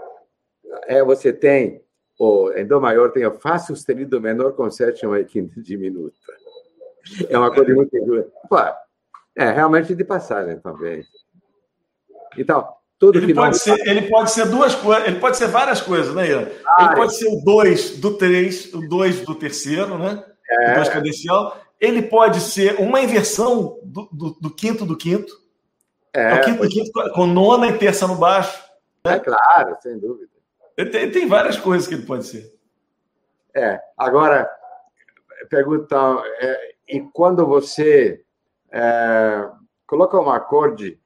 é, 0.87 1.03
você 1.03 1.31
tem 1.31 1.83
o 2.19 2.51
em 2.51 2.65
Dó 2.67 2.79
maior 2.79 3.11
tem 3.11 3.25
o 3.25 3.39
Fá 3.39 3.57
sustenido 3.57 4.21
menor 4.21 4.53
com 4.53 4.69
sétima 4.69 5.19
e 5.19 5.25
quinta 5.25 5.61
diminuta. 5.61 6.17
É 7.29 7.37
uma 7.37 7.47
acorde 7.47 7.73
muito. 7.73 7.91
Pô, 8.47 8.57
é 9.35 9.51
realmente 9.51 9.95
de 9.95 10.03
passagem 10.03 10.59
também. 10.59 11.03
Então, 12.37 12.67
tudo 13.01 13.17
ele, 13.17 13.33
pode 13.33 13.57
ser, 13.57 13.79
ele 13.87 14.03
pode 14.03 14.29
ser 14.29 14.47
duas 14.47 14.75
coisas, 14.75 15.07
ele 15.07 15.19
pode 15.19 15.35
ser 15.35 15.47
várias 15.47 15.81
coisas, 15.81 16.13
né, 16.13 16.29
Ian? 16.29 16.47
Ah, 16.67 16.85
ele 16.85 16.95
pode 16.95 17.17
ser 17.17 17.27
o 17.29 17.43
2 17.43 17.97
do 17.97 18.15
3, 18.15 18.75
o 18.75 18.87
2 18.87 19.21
do 19.21 19.33
terceiro, 19.33 19.97
né? 19.97 20.23
É. 20.47 20.73
O 20.73 20.75
2 20.75 20.89
cadencial. 20.89 21.59
Ele 21.79 22.03
pode 22.03 22.39
ser 22.39 22.79
uma 22.79 23.01
inversão 23.01 23.79
do, 23.83 24.07
do, 24.11 24.37
do 24.39 24.53
quinto 24.53 24.85
do 24.85 24.95
quinto. 24.95 25.33
É, 26.13 26.35
o 26.35 26.41
quinto 26.41 26.61
do 26.61 26.69
quinto 26.69 26.91
com 27.15 27.25
nona 27.25 27.69
e 27.69 27.77
terça 27.79 28.05
no 28.05 28.17
baixo. 28.17 28.63
Né? 29.03 29.15
É 29.15 29.19
claro, 29.19 29.75
sem 29.81 29.97
dúvida. 29.97 30.29
Ele 30.77 30.89
tem, 30.91 31.11
tem, 31.11 31.27
várias 31.27 31.57
coisas 31.57 31.87
que 31.87 31.95
ele 31.95 32.05
pode 32.05 32.27
ser. 32.27 32.53
É, 33.55 33.81
agora, 33.97 34.47
pergunta, 35.49 35.97
é, 36.39 36.75
e 36.87 37.01
quando 37.11 37.47
você 37.47 38.23
é, 38.71 39.49
coloca 39.87 40.21
um 40.21 40.29
acorde 40.29 41.00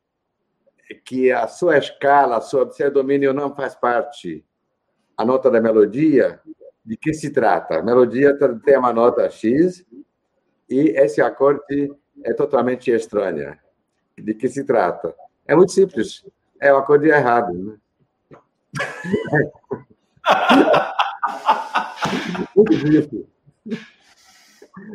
que 1.03 1.31
a 1.31 1.47
sua 1.47 1.77
escala, 1.77 2.37
o 2.37 2.41
seu 2.41 2.91
domínio 2.91 3.33
não 3.33 3.55
faz 3.55 3.75
parte 3.75 4.45
a 5.17 5.25
nota 5.25 5.49
da 5.49 5.61
melodia, 5.61 6.39
de 6.85 6.97
que 6.97 7.13
se 7.13 7.31
trata? 7.31 7.79
A 7.79 7.83
melodia 7.83 8.37
tem 8.63 8.77
uma 8.77 8.93
nota 8.93 9.29
X 9.29 9.85
e 10.69 10.89
esse 10.89 11.21
acorde 11.21 11.91
é 12.23 12.33
totalmente 12.33 12.91
estranho. 12.91 13.57
De 14.17 14.33
que 14.33 14.47
se 14.47 14.63
trata? 14.63 15.13
É 15.47 15.55
muito 15.55 15.71
simples. 15.71 16.25
É 16.59 16.73
o 16.73 16.77
acorde 16.77 17.07
errado. 17.07 17.53
Né? 17.53 17.75
muito 22.55 22.77
difícil. 22.77 23.27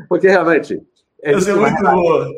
Porque 0.09 0.29
realmente. 0.29 0.81
É, 1.23 1.33
é 1.33 1.35
muito 1.35 1.83
boa. 1.83 2.29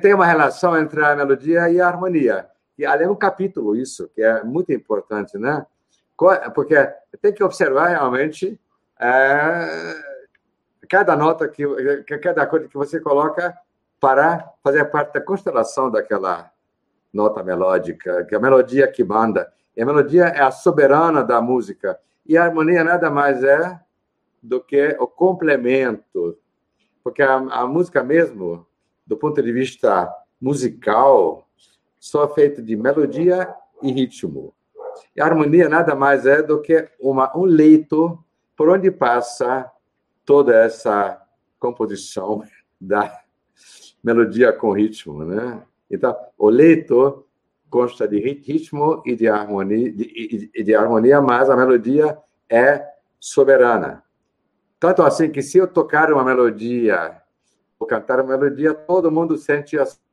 Tem 0.00 0.14
uma 0.14 0.26
relação 0.26 0.78
entre 0.78 1.04
a 1.04 1.16
melodia 1.16 1.68
e 1.68 1.80
a 1.80 1.88
harmonia. 1.88 2.48
E 2.78 2.84
ali 2.84 3.04
é 3.04 3.10
um 3.10 3.14
capítulo 3.14 3.76
isso, 3.76 4.08
que 4.14 4.22
é 4.22 4.42
muito 4.42 4.72
importante, 4.72 5.38
né? 5.38 5.64
Porque 6.54 6.76
tem 7.20 7.32
que 7.32 7.42
observar 7.42 7.88
realmente 7.88 8.60
é, 9.00 9.94
cada 10.88 11.16
nota 11.16 11.48
que 11.48 11.64
cada 12.22 12.46
coisa 12.46 12.68
que 12.68 12.76
você 12.76 13.00
coloca 13.00 13.56
para 14.00 14.52
fazer 14.62 14.84
parte 14.86 15.14
da 15.14 15.20
constelação 15.20 15.90
daquela 15.90 16.50
nota 17.12 17.42
melódica, 17.42 18.24
que 18.24 18.34
é 18.34 18.38
a 18.38 18.40
melodia 18.40 18.86
que 18.88 19.04
manda. 19.04 19.52
E 19.76 19.82
a 19.82 19.86
melodia 19.86 20.24
é 20.24 20.42
a 20.42 20.50
soberana 20.50 21.22
da 21.22 21.40
música. 21.40 21.98
E 22.26 22.36
a 22.36 22.44
harmonia 22.44 22.84
nada 22.84 23.10
mais 23.10 23.42
é 23.42 23.80
do 24.42 24.60
que 24.60 24.96
o 24.98 25.06
complemento. 25.06 26.36
Porque 27.02 27.22
a, 27.22 27.34
a 27.34 27.66
música 27.66 28.02
mesmo, 28.02 28.66
do 29.06 29.16
ponto 29.16 29.42
de 29.42 29.52
vista 29.52 30.12
musical, 30.40 31.48
só 32.04 32.28
feita 32.28 32.60
de 32.60 32.76
melodia 32.76 33.48
e 33.82 33.90
ritmo. 33.90 34.52
E 35.16 35.22
a 35.22 35.24
harmonia 35.24 35.70
nada 35.70 35.94
mais 35.94 36.26
é 36.26 36.42
do 36.42 36.60
que 36.60 36.86
uma, 37.00 37.34
um 37.34 37.44
leito 37.44 38.22
por 38.54 38.68
onde 38.68 38.90
passa 38.90 39.70
toda 40.22 40.54
essa 40.54 41.18
composição 41.58 42.44
da 42.78 43.10
melodia 44.02 44.52
com 44.52 44.72
ritmo, 44.72 45.24
né? 45.24 45.62
Então, 45.90 46.14
o 46.36 46.50
leito 46.50 47.24
consta 47.70 48.06
de 48.06 48.18
ritmo 48.18 49.02
e 49.06 49.16
de 49.16 49.26
harmonia, 49.26 49.90
de, 49.90 50.62
de 50.62 50.74
harmonia, 50.74 51.22
mas 51.22 51.48
a 51.48 51.56
melodia 51.56 52.18
é 52.50 52.86
soberana. 53.18 54.04
Tanto 54.78 55.02
assim 55.02 55.30
que 55.30 55.40
se 55.40 55.56
eu 55.56 55.66
tocar 55.66 56.12
uma 56.12 56.22
melodia 56.22 57.22
ou 57.78 57.86
cantar 57.86 58.20
uma 58.20 58.36
melodia, 58.36 58.74
todo 58.74 59.10
mundo 59.10 59.38
sente 59.38 59.78
as 59.78 60.03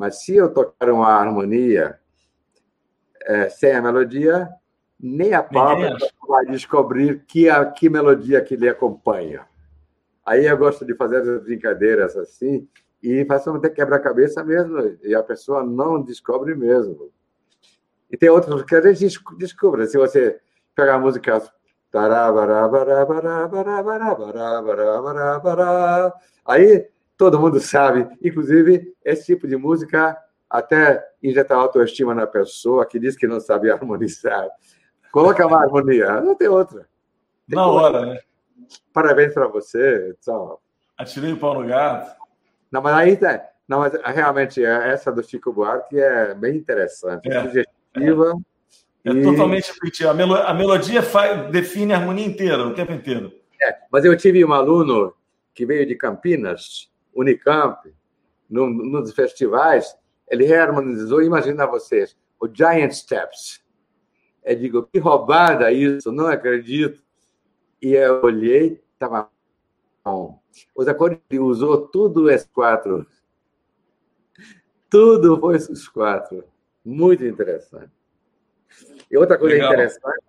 mas 0.00 0.22
se 0.22 0.34
eu 0.34 0.48
tocar 0.48 0.88
uma 0.88 1.08
harmonia 1.08 2.00
é, 3.22 3.50
sem 3.50 3.70
a 3.72 3.82
melodia, 3.82 4.48
nem 4.98 5.34
a 5.34 5.42
palma 5.42 5.94
vai 6.26 6.46
descobrir 6.46 7.22
que, 7.28 7.50
a, 7.50 7.66
que 7.66 7.90
melodia 7.90 8.40
que 8.40 8.56
lhe 8.56 8.66
acompanha. 8.66 9.46
Aí 10.24 10.46
eu 10.46 10.56
gosto 10.56 10.86
de 10.86 10.94
fazer 10.94 11.18
as 11.18 11.42
brincadeiras 11.42 12.16
assim, 12.16 12.66
e 13.02 13.26
faço 13.26 13.50
até 13.50 13.68
quebra-cabeça 13.68 14.42
mesmo, 14.42 14.96
e 15.02 15.14
a 15.14 15.22
pessoa 15.22 15.62
não 15.62 16.00
descobre 16.00 16.54
mesmo. 16.54 17.12
E 18.10 18.16
tem 18.16 18.30
outros 18.30 18.62
que 18.62 18.74
a 18.74 18.92
gente 18.94 19.18
descobre. 19.36 19.86
Se 19.86 19.98
você 19.98 20.40
pegar 20.74 20.94
a 20.94 20.98
música. 20.98 21.42
Aí 26.46 26.88
todo 27.20 27.38
mundo 27.38 27.60
sabe. 27.60 28.08
Inclusive, 28.24 28.94
esse 29.04 29.26
tipo 29.26 29.46
de 29.46 29.54
música 29.54 30.16
até 30.48 31.06
injetar 31.22 31.58
autoestima 31.58 32.14
na 32.14 32.26
pessoa 32.26 32.86
que 32.86 32.98
diz 32.98 33.14
que 33.14 33.26
não 33.26 33.38
sabe 33.38 33.70
harmonizar. 33.70 34.48
Coloca 35.12 35.46
uma 35.46 35.62
harmonia, 35.62 36.18
não 36.22 36.34
tem 36.34 36.48
outra. 36.48 36.88
Tem 37.46 37.56
na 37.56 37.66
hora, 37.66 38.06
né? 38.06 38.20
Parabéns 38.90 39.34
para 39.34 39.48
você. 39.48 40.16
Tchau. 40.22 40.62
Atirei 40.96 41.34
o 41.34 41.36
pau 41.36 41.60
no 41.60 41.68
gato. 41.68 42.16
Não, 42.72 42.80
mas 42.80 42.94
aí 42.94 43.18
não, 43.68 43.80
mas 43.80 43.92
realmente 44.02 44.64
essa 44.64 45.12
do 45.12 45.22
Chico 45.22 45.52
Buarque 45.52 46.00
é 46.00 46.34
bem 46.34 46.56
interessante, 46.56 47.30
é, 47.30 47.42
sugestiva. 47.42 48.34
É, 49.04 49.10
é 49.10 49.22
totalmente 49.22 49.70
efetiva. 49.70 50.10
A, 50.10 50.14
melo, 50.14 50.36
a 50.36 50.54
melodia 50.54 51.02
faz, 51.02 51.50
define 51.50 51.92
a 51.92 51.98
harmonia 51.98 52.24
inteira, 52.24 52.66
o 52.66 52.72
tempo 52.72 52.92
inteiro. 52.92 53.30
É, 53.62 53.76
mas 53.92 54.06
eu 54.06 54.16
tive 54.16 54.42
um 54.42 54.54
aluno 54.54 55.14
que 55.54 55.66
veio 55.66 55.86
de 55.86 55.94
Campinas, 55.94 56.90
Unicamp, 57.14 57.92
num, 58.48 58.68
nos 58.68 59.12
festivais, 59.12 59.96
ele 60.28 60.44
reharmonizou, 60.44 61.22
imagina 61.22 61.66
vocês, 61.66 62.16
o 62.40 62.48
Giant 62.52 62.92
Steps. 62.92 63.62
Eu 64.44 64.56
digo, 64.56 64.82
que 64.84 64.98
roubada 64.98 65.70
isso, 65.70 66.10
não 66.10 66.26
acredito. 66.26 67.02
E 67.82 67.92
eu 67.92 68.22
olhei, 68.22 68.82
estava 68.94 69.30
bom. 70.04 70.40
Os 70.74 70.88
acordes, 70.88 71.20
ele 71.30 71.40
usou 71.40 71.88
tudo 71.88 72.30
esses 72.30 72.48
quatro. 72.48 73.06
Tudo 74.88 75.38
foi 75.38 75.56
esses 75.56 75.86
quatro. 75.88 76.44
Muito 76.84 77.24
interessante. 77.24 77.92
E 79.10 79.16
outra 79.16 79.38
coisa 79.38 79.54
Legal. 79.54 79.72
interessante, 79.72 80.24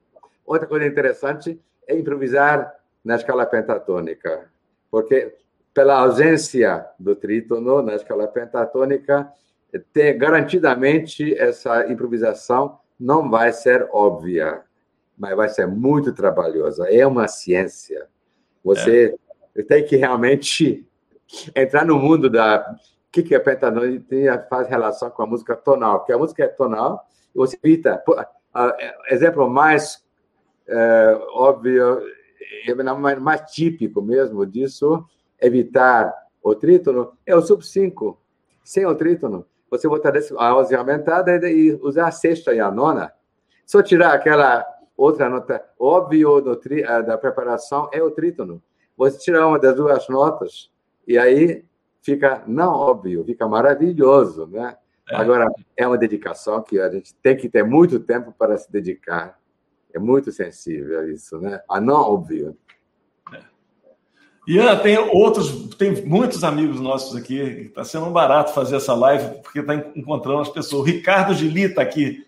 outra 0.46 0.68
coisa 0.68 0.86
interessante 0.86 1.62
é 1.88 1.98
improvisar 1.98 2.74
na 3.04 3.16
escala 3.16 3.46
pentatônica, 3.46 4.52
porque 4.90 5.36
pela 5.74 6.00
ausência 6.00 6.86
do 7.00 7.16
trítono 7.16 7.82
na 7.82 7.96
escala 7.96 8.28
pentatônica, 8.28 9.32
tem, 9.94 10.18
garantidamente 10.18 11.34
essa 11.38 11.90
improvisação 11.90 12.80
não 13.00 13.30
vai 13.30 13.54
ser 13.54 13.88
óbvia, 13.92 14.62
mas 15.18 15.36
vai 15.36 15.50
ser 15.50 15.68
muito 15.68 16.14
trabalhosa. 16.14 16.88
É 16.90 17.06
uma 17.08 17.28
ciência. 17.28 18.08
Você 18.64 19.18
é. 19.56 19.64
tem 19.64 19.86
que 19.86 19.96
realmente 19.96 20.86
entrar 21.56 21.86
no 21.86 21.98
mundo 21.98 22.30
da 22.30 22.76
o 23.08 23.12
que, 23.12 23.24
que 23.24 23.36
é 23.36 23.40
pentatônica 23.40 24.48
faz 24.50 24.70
relação 24.70 25.10
com 25.10 25.24
a 25.24 25.26
música 25.26 25.54
tonal, 25.54 26.00
porque 26.00 26.14
a 26.14 26.18
música 26.18 26.46
é 26.46 26.48
tonal 26.48 27.06
e 27.36 27.38
você 27.38 27.58
evita. 27.62 28.02
Exemplo 29.10 29.50
mais 29.50 30.02
é, 30.68 31.20
óbvio, 31.34 32.02
é, 32.66 32.74
mais 33.20 33.42
típico 33.52 34.02
mesmo 34.02 34.46
disso 34.46 35.06
evitar 35.42 36.14
o 36.42 36.56
trítono 36.56 37.14
é 37.26 37.36
o 37.36 37.42
sub 37.42 37.66
5. 37.66 38.18
Sem 38.64 38.86
o 38.86 38.96
trítono, 38.96 39.46
você 39.70 39.88
botar 39.88 40.14
a 40.38 40.56
ose 40.56 40.76
aumentada 40.76 41.50
e 41.50 41.74
usar 41.82 42.08
a 42.08 42.12
sexta 42.12 42.54
e 42.54 42.60
a 42.60 42.70
nona. 42.70 43.12
Só 43.66 43.82
tirar 43.82 44.14
aquela 44.14 44.66
outra 44.96 45.30
nota 45.30 45.64
óbvio 45.80 46.56
tri, 46.58 46.84
eh, 46.84 47.02
da 47.02 47.18
preparação 47.18 47.90
é 47.92 48.04
o 48.04 48.12
trítono. 48.12 48.62
Você 48.98 49.18
tirar 49.18 49.48
uma 49.48 49.58
das 49.58 49.76
duas 49.76 50.08
notas 50.10 50.70
e 51.08 51.18
aí 51.18 51.66
fica 52.02 52.44
não 52.46 52.74
óbvio, 52.74 53.24
fica 53.24 53.48
maravilhoso, 53.48 54.46
né? 54.48 54.76
É. 55.10 55.16
Agora 55.16 55.52
é 55.76 55.88
uma 55.88 55.98
dedicação 55.98 56.62
que 56.62 56.80
a 56.80 56.90
gente 56.90 57.16
tem 57.16 57.36
que 57.36 57.50
ter 57.50 57.64
muito 57.64 58.00
tempo 58.00 58.34
para 58.38 58.58
se 58.58 58.72
dedicar. 58.72 59.40
É 59.94 60.00
muito 60.00 60.32
sensível 60.32 61.00
a 61.00 61.08
isso, 61.08 61.40
né? 61.40 61.62
A 61.68 61.82
não 61.82 61.96
óbvio. 61.96 62.58
Ian, 64.48 64.76
tem 64.78 64.98
outros, 64.98 65.76
tem 65.76 66.04
muitos 66.04 66.44
amigos 66.44 66.80
nossos 66.80 67.16
aqui. 67.16 67.40
Está 67.40 67.84
sendo 67.84 68.08
um 68.08 68.12
barato 68.12 68.54
fazer 68.54 68.78
essa 68.78 68.94
live, 68.94 69.42
porque 69.42 69.60
está 69.60 69.76
encontrando 69.96 70.42
as 70.42 70.50
pessoas. 70.50 70.82
O 70.82 70.86
Ricardo 70.86 71.34
Gili 71.34 71.64
está 71.64 71.82
aqui. 71.82 72.26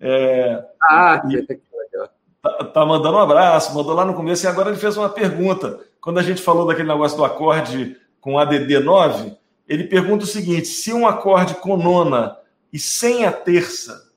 É, 0.00 0.64
ah, 0.82 1.22
legal. 1.24 2.08
Tá, 2.42 2.64
tá, 2.64 2.86
mandando 2.86 3.18
um 3.18 3.20
abraço, 3.20 3.74
mandou 3.74 3.94
lá 3.94 4.04
no 4.04 4.14
começo, 4.14 4.46
e 4.46 4.48
agora 4.48 4.70
ele 4.70 4.78
fez 4.78 4.96
uma 4.96 5.10
pergunta. 5.10 5.80
Quando 6.00 6.18
a 6.18 6.22
gente 6.22 6.40
falou 6.40 6.66
daquele 6.66 6.88
negócio 6.88 7.18
do 7.18 7.24
acorde 7.24 7.94
com 8.18 8.38
ADD 8.38 8.80
9, 8.80 9.36
ele 9.68 9.84
pergunta 9.84 10.24
o 10.24 10.28
seguinte: 10.28 10.66
se 10.66 10.94
um 10.94 11.06
acorde 11.06 11.54
com 11.56 11.76
nona 11.76 12.38
e 12.72 12.78
sem 12.78 13.26
a 13.26 13.32
terça, 13.32 14.08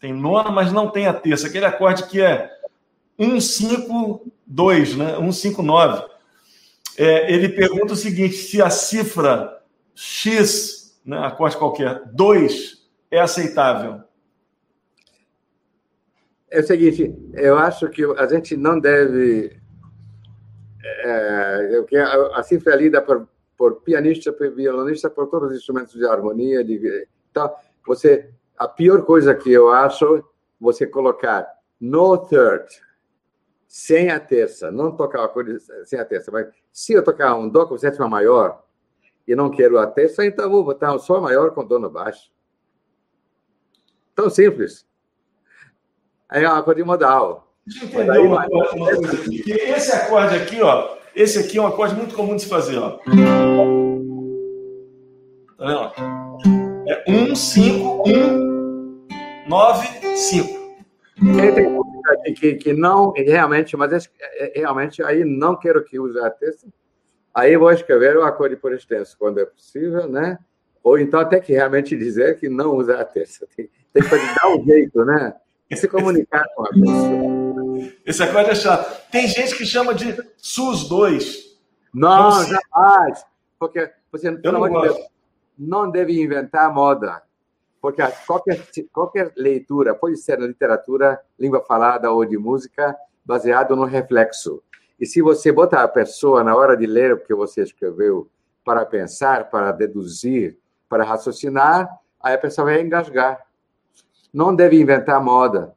tem 0.00 0.12
nona, 0.12 0.52
mas 0.52 0.70
não 0.70 0.88
tem 0.88 1.08
a 1.08 1.14
terça, 1.14 1.48
aquele 1.48 1.64
acorde 1.64 2.04
que 2.04 2.20
é 2.20 2.48
152, 3.18 4.96
né? 4.96 5.16
159 5.16 6.13
é, 6.96 7.32
ele 7.32 7.48
pergunta 7.48 7.92
o 7.92 7.96
seguinte: 7.96 8.34
se 8.34 8.62
a 8.62 8.70
cifra 8.70 9.62
X, 9.94 10.98
né, 11.04 11.18
acorde 11.18 11.56
qualquer, 11.56 12.04
2 12.12 12.84
é 13.10 13.20
aceitável? 13.20 14.02
É 16.50 16.60
o 16.60 16.66
seguinte, 16.66 17.12
eu 17.34 17.58
acho 17.58 17.88
que 17.88 18.04
a 18.04 18.26
gente 18.26 18.56
não 18.56 18.78
deve. 18.78 19.60
É, 20.84 21.84
a 22.34 22.42
cifra 22.42 22.74
é 22.74 22.76
lida 22.76 23.02
por, 23.02 23.28
por 23.56 23.80
pianista, 23.82 24.32
por 24.32 24.50
violonista, 24.54 25.10
por 25.10 25.26
todos 25.28 25.50
os 25.50 25.56
instrumentos 25.56 25.94
de 25.94 26.06
harmonia. 26.06 26.62
De, 26.62 27.08
então, 27.30 27.52
você, 27.86 28.30
a 28.56 28.68
pior 28.68 29.02
coisa 29.02 29.34
que 29.34 29.50
eu 29.50 29.72
acho, 29.72 30.24
você 30.60 30.86
colocar 30.86 31.46
no 31.80 32.16
third, 32.18 32.66
sem 33.66 34.10
a 34.10 34.20
terça, 34.20 34.70
não 34.70 34.94
tocar 34.94 35.24
a 35.24 35.28
coisa 35.28 35.58
sem 35.84 35.98
a 35.98 36.04
terça, 36.04 36.30
mas 36.30 36.46
se 36.72 36.92
eu 36.92 37.02
tocar 37.02 37.34
um 37.34 37.48
dó 37.48 37.66
com 37.66 37.76
sétima 37.78 38.08
maior 38.08 38.62
e 39.26 39.34
não 39.34 39.50
quero 39.50 39.78
a 39.78 39.86
terça, 39.86 40.24
então 40.24 40.50
vou 40.50 40.64
botar 40.64 40.94
um 40.94 40.98
sol 40.98 41.20
maior 41.20 41.50
com 41.52 41.64
dó 41.64 41.78
no 41.78 41.90
baixo. 41.90 42.30
Tão 44.14 44.30
simples. 44.30 44.86
Aí 46.28 46.44
é 46.44 46.48
uma 46.48 46.62
coisa 46.62 46.78
de 46.78 46.84
modal. 46.84 47.52
Deixa 47.66 47.84
eu 47.84 47.88
entender 47.88 48.18
uma, 48.18 48.48
coisa. 48.48 49.30
Esse 49.46 49.92
acorde 49.92 50.36
aqui, 50.36 50.60
ó, 50.62 50.96
esse 51.14 51.38
aqui 51.38 51.58
é 51.58 51.62
um 51.62 51.66
acorde 51.66 51.94
muito 51.94 52.14
comum 52.14 52.36
de 52.36 52.42
se 52.42 52.48
fazer, 52.48 52.78
ó. 52.78 52.98
Tá 55.56 55.66
vendo? 55.66 55.92
É 56.86 57.04
1, 57.08 57.34
5, 57.34 58.02
1, 58.06 59.06
9, 59.48 60.16
5. 60.16 60.64
Tem 61.54 61.70
música 61.70 61.93
que, 62.36 62.54
que 62.54 62.72
não, 62.72 63.12
realmente, 63.12 63.76
mas 63.76 63.92
é, 63.92 64.08
é, 64.36 64.60
realmente 64.60 65.02
aí 65.02 65.24
não 65.24 65.56
quero 65.56 65.84
que 65.84 65.98
use 65.98 66.18
a 66.18 66.30
terça. 66.30 66.66
Aí 67.34 67.56
vou 67.56 67.70
escrever 67.70 68.16
o 68.16 68.22
acorde 68.22 68.56
por 68.56 68.72
extenso, 68.72 69.16
quando 69.18 69.40
é 69.40 69.44
possível, 69.44 70.08
né? 70.08 70.38
Ou 70.82 70.98
então 70.98 71.18
até 71.20 71.40
que 71.40 71.52
realmente 71.52 71.96
dizer 71.96 72.38
que 72.38 72.48
não 72.48 72.76
usa 72.76 73.00
a 73.00 73.04
terça. 73.04 73.46
Tem, 73.56 73.68
tem 73.94 74.02
que 74.02 74.34
dar 74.40 74.48
um 74.48 74.64
jeito, 74.64 75.04
né? 75.04 75.34
E 75.70 75.76
se 75.76 75.86
comunicar 75.86 76.44
com 76.56 76.66
a 76.66 76.70
pessoa. 76.70 77.92
Esse 78.04 78.22
acorde 78.24 78.50
é 78.50 78.54
chato. 78.56 79.08
Tem 79.08 79.28
gente 79.28 79.56
que 79.56 79.64
chama 79.64 79.94
de 79.94 80.16
SUS 80.36 80.88
2. 80.88 81.56
Não, 81.94 82.30
não 82.30 82.44
jamais. 82.44 83.24
Porque 83.56 83.88
você, 84.10 84.32
não, 84.32 84.68
de 84.68 84.80
Deus, 84.80 84.98
não 85.56 85.88
deve 85.88 86.20
inventar 86.20 86.74
moda 86.74 87.22
porque 87.84 88.02
qualquer, 88.26 88.66
qualquer 88.90 89.32
leitura 89.36 89.94
pode 89.94 90.16
ser 90.16 90.38
na 90.38 90.46
literatura, 90.46 91.20
língua 91.38 91.60
falada 91.60 92.10
ou 92.10 92.24
de 92.24 92.38
música, 92.38 92.96
baseado 93.22 93.76
no 93.76 93.84
reflexo. 93.84 94.62
E 94.98 95.04
se 95.04 95.20
você 95.20 95.52
botar 95.52 95.82
a 95.82 95.88
pessoa 95.88 96.42
na 96.42 96.56
hora 96.56 96.78
de 96.78 96.86
ler 96.86 97.12
o 97.12 97.20
que 97.20 97.34
você 97.34 97.62
escreveu 97.62 98.26
para 98.64 98.86
pensar, 98.86 99.50
para 99.50 99.70
deduzir, 99.70 100.56
para 100.88 101.04
raciocinar, 101.04 101.86
aí 102.22 102.32
a 102.32 102.38
pessoa 102.38 102.64
vai 102.64 102.80
engasgar. 102.80 103.38
Não 104.32 104.56
deve 104.56 104.80
inventar 104.80 105.22
moda. 105.22 105.74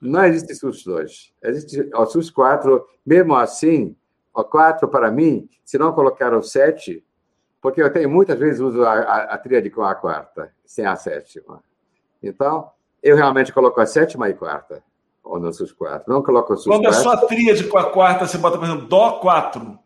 Não 0.00 0.24
existe 0.24 0.54
SUS 0.54 0.84
2. 0.84 1.32
Existe 1.42 1.90
o 1.92 2.06
SUS 2.06 2.30
4. 2.30 2.86
Mesmo 3.04 3.34
assim, 3.34 3.96
o 4.32 4.44
4 4.44 4.86
para 4.86 5.10
mim, 5.10 5.48
se 5.64 5.76
não 5.76 5.92
colocar 5.92 6.32
o 6.32 6.44
7, 6.44 7.04
porque 7.60 7.82
eu 7.82 7.92
tenho 7.92 8.08
muitas 8.08 8.38
vezes 8.38 8.60
uso 8.60 8.84
a, 8.84 8.92
a, 8.92 9.16
a 9.34 9.38
tríade 9.38 9.70
com 9.70 9.82
a 9.82 9.94
quarta, 9.94 10.52
sem 10.64 10.86
a 10.86 10.96
sétima. 10.96 11.62
Então, 12.22 12.70
eu 13.02 13.16
realmente 13.16 13.52
coloco 13.52 13.80
a 13.80 13.86
sétima 13.86 14.28
e 14.28 14.34
quarta, 14.34 14.82
ou 15.22 15.38
no 15.38 15.52
SUS 15.52 15.72
4. 15.72 16.12
Não 16.12 16.22
coloco 16.22 16.52
o 16.52 16.56
SUS 16.56 16.66
Quando 16.66 16.82
4. 16.82 17.02
Quando 17.02 17.14
é 17.14 17.16
só 17.20 17.26
tríade 17.26 17.64
com 17.64 17.78
a 17.78 17.90
quarta, 17.90 18.26
você 18.26 18.38
bota, 18.38 18.58
por 18.58 18.64
exemplo, 18.64 18.86
Dó 18.86 19.18
4. 19.20 19.78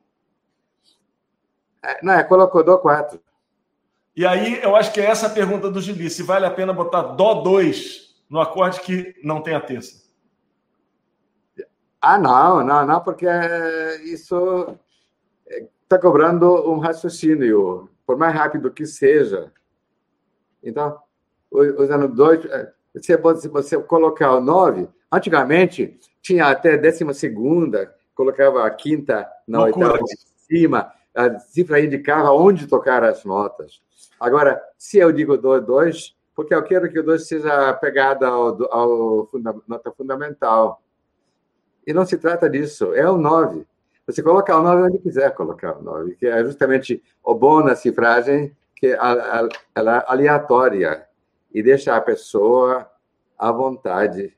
É, 1.82 2.04
não, 2.04 2.12
é, 2.14 2.22
colocou 2.22 2.62
Dó 2.62 2.78
4. 2.78 3.20
E 4.16 4.24
aí, 4.24 4.62
eu 4.62 4.76
acho 4.76 4.92
que 4.92 5.00
é 5.00 5.06
essa 5.06 5.26
a 5.26 5.30
pergunta 5.30 5.68
do 5.68 5.80
Gibi, 5.80 6.08
se 6.08 6.22
vale 6.22 6.46
a 6.46 6.50
pena 6.50 6.72
botar 6.72 7.02
Dó 7.02 7.34
2 7.34 8.14
no 8.30 8.40
acorde 8.40 8.80
que 8.80 9.14
não 9.22 9.40
tem 9.40 9.54
a 9.54 9.60
terça. 9.60 10.04
Ah, 12.00 12.18
não, 12.18 12.62
não, 12.62 12.86
não, 12.86 13.00
porque 13.00 13.26
isso 14.04 14.78
está 15.84 15.98
cobrando 15.98 16.68
um 16.68 16.78
raciocínio, 16.78 17.88
por 18.06 18.16
mais 18.16 18.34
rápido 18.34 18.70
que 18.70 18.86
seja. 18.86 19.52
Então, 20.62 20.98
usando 21.50 22.08
dois, 22.08 22.44
é, 22.46 22.72
se 23.00 23.16
você, 23.16 23.48
você 23.48 23.78
colocar 23.82 24.34
o 24.34 24.40
nove, 24.40 24.88
antigamente 25.12 25.98
tinha 26.20 26.46
até 26.46 26.76
décima 26.76 27.12
segunda, 27.12 27.94
colocava 28.14 28.66
a 28.66 28.70
quinta 28.70 29.28
na 29.46 29.64
Loucura. 29.64 29.92
oitava 29.92 30.04
de 30.04 30.16
cima, 30.46 30.92
a 31.14 31.38
cifra 31.38 31.80
indicava 31.80 32.32
onde 32.32 32.66
tocar 32.66 33.04
as 33.04 33.24
notas. 33.24 33.82
Agora, 34.18 34.60
se 34.78 34.98
eu 34.98 35.12
digo 35.12 35.36
do 35.36 35.60
dois, 35.60 36.16
porque 36.34 36.54
eu 36.54 36.62
quero 36.62 36.90
que 36.90 36.98
o 36.98 37.02
dois 37.02 37.28
seja 37.28 37.72
pegada 37.74 38.26
ao, 38.26 38.72
ao 38.72 39.26
funda, 39.26 39.54
nota 39.68 39.92
fundamental. 39.92 40.82
E 41.86 41.92
não 41.92 42.06
se 42.06 42.16
trata 42.16 42.48
disso, 42.48 42.94
é 42.94 43.08
o 43.08 43.18
9. 43.18 43.66
Você 44.06 44.22
coloca 44.22 44.56
o 44.56 44.62
9 44.62 44.82
onde 44.82 44.98
quiser 44.98 45.34
colocar 45.34 45.78
o 45.78 45.82
9, 45.82 46.16
que 46.16 46.26
é 46.26 46.42
justamente 46.44 47.02
o 47.22 47.34
bom 47.34 47.62
na 47.62 47.74
cifragem, 47.74 48.54
que 48.76 48.88
ela 48.88 49.98
é 49.98 50.04
aleatória 50.06 51.06
e 51.52 51.62
deixa 51.62 51.96
a 51.96 52.00
pessoa 52.00 52.90
à 53.38 53.50
vontade. 53.50 54.36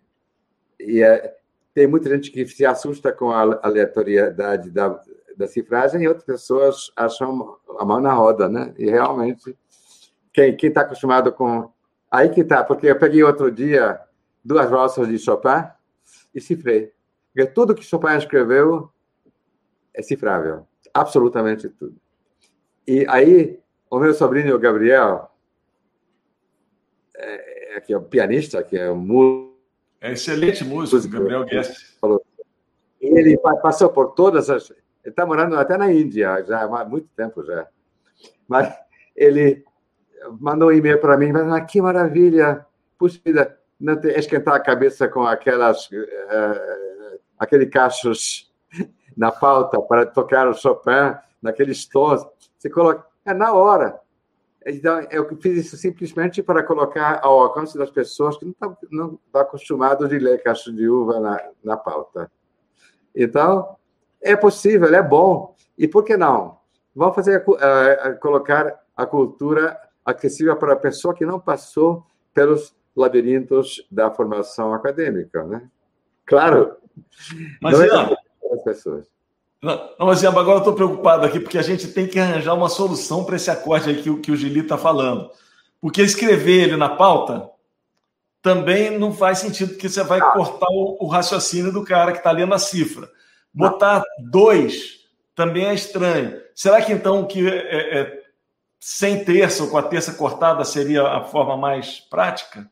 E 0.79 1.03
é, 1.03 1.35
tem 1.75 1.87
muita 1.87 2.09
gente 2.09 2.31
que 2.31 2.47
se 2.47 2.65
assusta 2.65 3.13
com 3.13 3.31
a 3.31 3.59
aleatoriedade 3.63 4.71
da, 4.71 5.01
da 5.37 5.49
cifragem 5.49 6.03
e 6.03 6.09
outras 6.09 6.25
pessoas 6.25 6.93
acham 6.95 7.57
a 7.79 7.85
mão 7.85 8.01
na 8.01 8.13
roda, 8.13 8.49
né? 8.49 8.73
E 8.79 8.89
realmente, 8.89 9.57
quem 10.33 10.57
está 10.63 10.83
acostumado 10.83 11.33
com. 11.33 11.71
Aí 12.11 12.29
que 12.29 12.43
está, 12.43 12.63
porque 12.63 12.87
eu 12.87 12.99
peguei 12.99 13.23
outro 13.25 13.51
dia 13.51 14.01
duas 14.45 14.71
valsas 14.71 15.09
de 15.09 15.19
Chopin 15.19 15.65
e 16.35 16.41
cifrei. 16.41 16.93
Porque 17.35 17.51
tudo 17.51 17.75
que 17.75 17.83
Chopin 17.83 18.17
escreveu 18.17 18.91
é 19.97 20.03
cifrável. 20.03 20.67
Absolutamente 20.93 21.69
tudo. 21.71 21.97
E 22.87 23.05
aí, 23.09 23.59
o 23.91 23.99
meu 23.99 24.15
sobrinho 24.15 24.59
Gabriel, 24.59 25.31
é, 27.17 27.81
que 27.81 27.93
é 27.93 27.99
um 27.99 28.05
pianista, 28.05 28.63
que 28.63 28.77
é 28.77 28.91
um 28.91 28.97
músico. 28.97 29.57
É 30.01 30.13
excelente 30.13 30.63
músico, 30.63 31.09
Gabriel 31.09 31.45
Guest. 31.45 31.99
Falou. 31.99 32.25
Ele 33.01 33.37
passou 33.39 33.89
por 33.89 34.13
todas 34.13 34.51
as. 34.51 34.71
Ele 34.71 34.81
está 35.05 35.25
morando 35.25 35.57
até 35.57 35.77
na 35.77 35.93
Índia 35.93 36.45
já 36.45 36.63
há 36.63 36.85
muito 36.85 37.09
tempo 37.17 37.45
já. 37.45 37.67
Mas 38.47 38.73
ele 39.15 39.65
mandou 40.41 40.69
um 40.69 40.73
e-mail 40.73 41.01
para 41.01 41.17
mim, 41.17 41.33
mas 41.33 41.51
ah, 41.51 41.61
que 41.61 41.81
maravilha! 41.81 42.67
Puxa 42.99 43.21
vida, 43.25 43.59
não 43.79 43.95
esquentar 44.05 44.55
a 44.55 44.61
cabeça 44.61 45.09
com 45.09 45.23
aquelas. 45.23 45.87
Uh, 45.91 47.19
aquele 47.39 47.67
cachos 47.67 48.46
na 49.17 49.33
pauta 49.33 49.81
para 49.81 50.05
tocar 50.07 50.47
o 50.49 50.55
Chopin, 50.55 51.17
naqueles 51.41 51.87
tons. 51.87 52.27
Você 52.59 52.69
coloca. 52.69 53.07
É 53.25 53.35
na 53.35 53.53
hora. 53.53 53.99
Então, 54.65 55.01
eu 55.11 55.29
fiz 55.41 55.67
isso 55.67 55.77
simplesmente 55.77 56.43
para 56.43 56.63
colocar 56.63 57.21
ao 57.23 57.41
alcance 57.41 57.79
das 57.79 57.91
pessoas 57.91 58.37
que 58.37 58.45
não 58.45 58.53
estão 58.53 58.77
não 58.91 59.19
tá 59.33 59.41
acostumadas 59.43 60.09
de 60.09 60.19
ler 60.19 60.43
cacho 60.43 60.73
de 60.73 60.89
uva 60.89 61.21
na, 61.21 61.41
na 61.63 61.77
pauta. 61.77 62.31
Então, 63.15 63.77
é 64.21 64.35
possível, 64.35 64.93
é 64.93 65.03
bom. 65.03 65.55
E 65.79 65.87
por 65.87 66.05
que 66.05 66.17
não? 66.17 66.59
Vamos 66.95 67.15
fazer 67.15 67.45
colocar 68.21 68.81
a 68.97 69.07
cultura 69.07 69.79
acessível 70.05 70.57
para 70.57 70.73
a 70.73 70.77
pessoa 70.77 71.15
que 71.15 71.27
não 71.27 71.39
passou 71.39 72.05
pelos 72.35 72.75
labirintos 72.97 73.87
da 73.91 74.11
formação 74.11 74.73
acadêmica, 74.73 75.45
né? 75.45 75.69
Claro, 76.25 76.77
mas, 77.61 77.81
é 77.81 77.87
Ian, 77.87 78.03
as 78.03 78.17
pessoas. 78.67 79.07
Não, 79.63 79.91
mas 80.01 80.25
agora 80.25 80.57
eu 80.57 80.59
estou 80.59 80.75
preocupado 80.75 81.25
aqui, 81.25 81.41
porque 81.41 81.59
a 81.59 81.63
gente 81.63 81.89
tem 81.89 82.07
que 82.07 82.19
arranjar 82.19 82.55
uma 82.55 82.69
solução 82.69 83.25
para 83.25 83.37
esse 83.37 83.51
acorde 83.51 83.91
aí 83.91 84.03
que, 84.03 84.15
que 84.19 84.33
o 84.33 84.37
Gili 84.37 84.61
está 84.61 84.77
falando. 84.77 85.31
Porque 85.81 86.03
escrever 86.03 86.65
ele 86.65 86.77
na 86.77 86.89
pauta 86.89 87.49
também 88.43 88.97
não 88.97 89.13
faz 89.13 89.39
sentido, 89.39 89.73
porque 89.73 89.89
você 89.89 90.03
vai 90.03 90.21
ah. 90.21 90.31
cortar 90.31 90.69
o, 90.71 91.05
o, 91.05 91.07
raciocínio 91.07 91.73
do 91.73 91.85
cara 91.85 92.13
que 92.13 92.19
está 92.19 92.31
lendo 92.31 92.55
a 92.55 92.59
cifra. 92.59 93.09
Botar 93.53 94.03
dois 94.31 95.01
também 95.35 95.67
é 95.67 95.75
estranho. 95.75 96.41
Será 96.55 96.81
que 96.83 96.93
então 96.93 97.27
que 97.27 97.49
é, 97.49 98.01
é, 98.01 98.23
sem 98.79 99.25
terça 99.25 99.65
ou 99.65 99.71
com 99.71 99.79
a 99.79 99.83
terça 99.83 100.13
cortada 100.13 100.65
seria 100.65 101.03
a 101.03 101.25
forma 101.25 101.57
mais 101.57 102.01
prática? 102.01 102.71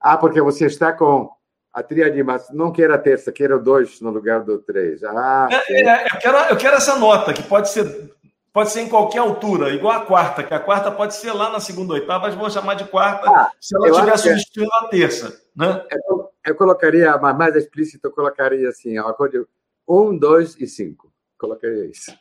Ah, 0.00 0.18
porque 0.18 0.40
você 0.40 0.66
está 0.66 0.92
com 0.92 1.30
a 1.74 1.82
tríade, 1.82 2.22
mas 2.22 2.48
não 2.50 2.70
queira 2.70 2.94
a 2.94 2.98
terça, 2.98 3.32
queira 3.32 3.56
o 3.56 3.62
dois 3.62 4.00
no 4.00 4.10
lugar 4.10 4.44
do 4.44 4.58
três. 4.58 5.02
Ah, 5.02 5.48
é, 5.50 5.82
é, 5.82 6.06
eu, 6.06 6.18
quero, 6.20 6.38
eu 6.50 6.56
quero 6.56 6.76
essa 6.76 6.96
nota, 6.96 7.32
que 7.32 7.42
pode 7.42 7.68
ser, 7.68 8.12
pode 8.52 8.70
ser 8.70 8.82
em 8.82 8.88
qualquer 8.88 9.18
altura, 9.18 9.70
igual 9.70 9.92
a 9.92 10.06
quarta, 10.06 10.44
que 10.44 10.54
a 10.54 10.60
quarta 10.60 10.92
pode 10.92 11.16
ser 11.16 11.32
lá 11.32 11.50
na 11.50 11.58
segunda 11.58 11.94
oitava, 11.94 12.28
mas 12.28 12.36
vou 12.36 12.48
chamar 12.48 12.74
de 12.74 12.84
quarta 12.84 13.28
ah, 13.28 13.50
se 13.60 13.74
ela 13.74 13.88
estiver 13.88 14.16
substituindo 14.16 14.72
a 14.72 14.86
terça. 14.86 15.36
Né? 15.56 15.84
Eu, 15.90 16.30
eu 16.46 16.54
colocaria, 16.54 17.18
mais 17.18 17.56
explícito, 17.56 18.06
eu 18.06 18.12
colocaria 18.12 18.68
assim, 18.68 18.96
acorde 18.96 19.44
um, 19.86 20.16
dois 20.16 20.56
e 20.60 20.68
cinco. 20.68 21.12
Colocaria 21.36 21.86
isso. 21.86 22.16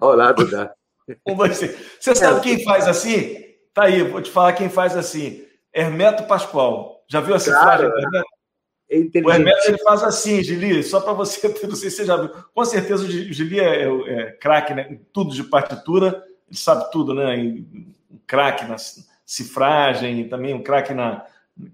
Ao 0.00 0.14
lado 0.14 0.48
da. 0.48 0.72
Um, 1.26 1.34
dois, 1.34 1.56
cinco. 1.56 1.74
Você 1.98 2.14
sabe 2.14 2.40
quem 2.40 2.62
faz 2.62 2.86
assim? 2.86 3.44
Tá 3.74 3.84
aí, 3.84 4.04
vou 4.04 4.22
te 4.22 4.30
falar 4.30 4.52
quem 4.52 4.70
faz 4.70 4.96
assim. 4.96 5.44
Hermeto 5.74 6.28
Pascoal. 6.28 7.04
Já 7.10 7.20
viu 7.20 7.34
a 7.34 7.40
cifragem 7.40 7.90
claro. 7.90 7.98
Hermeto? 7.98 8.41
É 8.92 9.20
o 9.24 9.30
Hermeto 9.30 9.68
ele 9.68 9.78
faz 9.78 10.02
assim, 10.02 10.42
Gili, 10.42 10.82
só 10.82 11.00
para 11.00 11.14
você, 11.14 11.48
não 11.66 11.74
sei 11.74 11.88
se 11.88 11.96
você 11.96 12.04
já 12.04 12.16
viu. 12.18 12.28
Com 12.54 12.64
certeza 12.66 13.02
o 13.04 13.08
Gili 13.08 13.58
é, 13.58 13.84
é, 13.84 14.12
é 14.12 14.32
craque 14.32 14.74
né? 14.74 14.86
em 14.90 15.00
tudo 15.10 15.34
de 15.34 15.42
partitura, 15.44 16.22
ele 16.46 16.58
sabe 16.58 16.90
tudo, 16.92 17.14
né? 17.14 17.34
Um 17.34 18.20
craque 18.26 18.66
na 18.66 18.76
cifragem, 19.24 20.28
também 20.28 20.52
um 20.52 20.62
craque 20.62 20.92
na, 20.92 21.24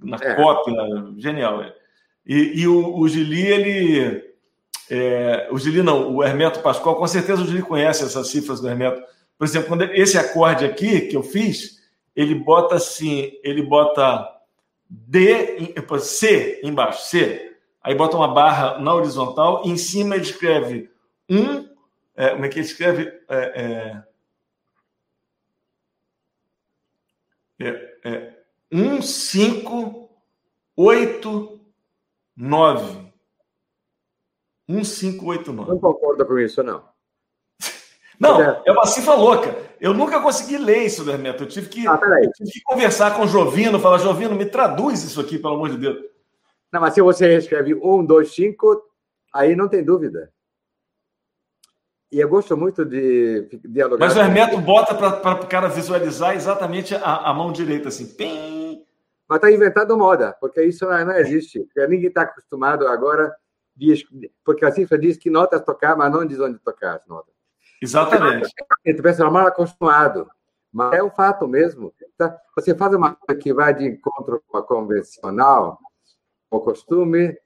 na 0.01 0.17
é. 0.23 0.35
cópia, 0.35 0.75
genial. 1.17 1.65
E, 2.25 2.61
e 2.61 2.69
o, 2.69 2.97
o 2.97 3.09
Gili, 3.09 3.47
ele. 3.47 4.29
É, 4.89 5.49
o 5.51 5.59
Gili 5.59 5.83
não, 5.83 6.15
o 6.15 6.23
Hermeto 6.23 6.61
Pascoal, 6.61 6.95
com 6.97 7.07
certeza 7.07 7.43
o 7.43 7.47
Gili 7.47 7.63
conhece 7.63 8.05
essas 8.05 8.29
cifras 8.29 8.61
do 8.61 8.69
Hermeto. 8.69 9.03
Por 9.37 9.45
exemplo, 9.45 9.69
quando 9.69 9.83
esse 9.83 10.17
acorde 10.17 10.65
aqui 10.65 11.03
que 11.03 11.17
eu 11.17 11.23
fiz, 11.23 11.79
ele 12.15 12.35
bota 12.35 12.77
assim, 12.77 13.33
ele 13.43 13.63
bota 13.63 14.38
D, 14.89 15.75
C 16.01 16.61
embaixo, 16.65 17.09
C. 17.09 17.57
Aí 17.83 17.95
bota 17.95 18.17
uma 18.17 18.29
barra 18.29 18.79
na 18.79 18.95
horizontal, 18.95 19.63
em 19.65 19.77
cima 19.77 20.15
ele 20.15 20.25
escreve 20.25 20.91
um. 21.29 21.69
É, 22.17 22.31
como 22.31 22.45
é 22.45 22.49
que 22.49 22.59
ele 22.59 22.67
escreve? 22.67 23.07
É, 23.29 24.05
é, 27.61 27.67
é, 27.69 27.99
é, 28.05 28.39
um, 28.73 29.01
cinco, 29.03 30.11
oito, 30.77 31.61
nove. 32.37 33.13
Um, 34.69 34.85
cinco, 34.85 35.27
oito, 35.27 35.53
nove. 35.53 35.71
Não 35.71 35.79
concordo 35.79 36.27
com 36.27 36.39
isso, 36.39 36.63
não. 36.63 36.89
Não, 38.19 38.41
é 38.43 38.73
uma 38.73 38.87
cifra 38.87 39.15
louca. 39.15 39.57
Eu 39.81 39.95
nunca 39.95 40.21
consegui 40.21 40.59
ler 40.59 40.85
isso 40.85 41.05
do 41.05 41.11
Hermeto. 41.11 41.45
Eu 41.45 41.49
tive 41.49 41.69
que, 41.69 41.87
ah, 41.87 41.99
eu 42.23 42.33
tive 42.33 42.51
que 42.51 42.63
conversar 42.63 43.15
com 43.15 43.23
o 43.23 43.29
Jovino, 43.29 43.79
falar, 43.79 43.99
Jovino, 43.99 44.35
me 44.35 44.47
traduz 44.47 45.05
isso 45.05 45.21
aqui, 45.21 45.39
pelo 45.39 45.55
amor 45.55 45.71
de 45.71 45.79
Deus. 45.79 45.99
Não, 46.73 46.81
mas 46.81 46.95
se 46.95 47.01
você 47.01 47.37
escreve 47.37 47.75
um, 47.75 48.05
dois, 48.05 48.35
cinco, 48.35 48.83
aí 49.33 49.55
não 49.55 49.69
tem 49.69 49.85
dúvida. 49.85 50.31
E 52.11 52.19
eu 52.19 52.29
gosto 52.29 52.57
muito 52.57 52.85
de 52.85 53.49
dialogar. 53.65 54.07
Mas 54.07 54.17
o 54.17 54.21
Hermeto 54.21 54.59
bota 54.61 54.95
para 54.95 55.41
o 55.41 55.47
cara 55.47 55.69
visualizar 55.69 56.35
exatamente 56.35 56.95
a, 56.95 57.31
a 57.31 57.35
mão 57.35 57.53
direita, 57.53 57.89
assim. 57.89 58.07
Pim. 58.07 58.85
Mas 59.29 59.37
está 59.37 59.51
inventando 59.51 59.97
moda, 59.97 60.35
porque 60.41 60.63
isso 60.63 60.87
não, 60.87 61.13
existe. 61.13 61.61
Porque 61.61 61.87
ninguém 61.87 62.09
está 62.09 62.23
acostumado 62.23 62.89
agora 62.89 63.33
diz, 63.79 64.03
porque 64.45 64.65
a 64.65 64.73
cifra 64.73 64.99
diz 64.99 65.17
que 65.17 65.31
notas 65.31 65.63
tocar, 65.65 65.97
mas 65.97 66.11
não 66.11 66.27
diz 66.27 66.41
onde 66.41 66.59
tocar 66.59 66.97
as 66.97 67.07
notas. 67.07 67.33
Exatamente. 67.81 68.51
Então, 68.85 69.03
pensa, 69.03 69.31
mal 69.31 69.47
acostumado. 69.47 70.29
Mas 70.73 70.95
é 70.95 71.03
um 71.03 71.11
fato 71.11 71.47
mesmo. 71.47 71.93
Tá? 72.17 72.37
Você 72.57 72.75
faz 72.75 72.95
uma 72.95 73.15
coisa 73.15 73.41
que 73.41 73.53
vai 73.53 73.75
de 73.75 73.87
encontro 73.87 74.43
com 74.47 74.57
a 74.57 74.63
convencional, 74.63 75.79
o 76.51 76.61
costume, 76.61 77.37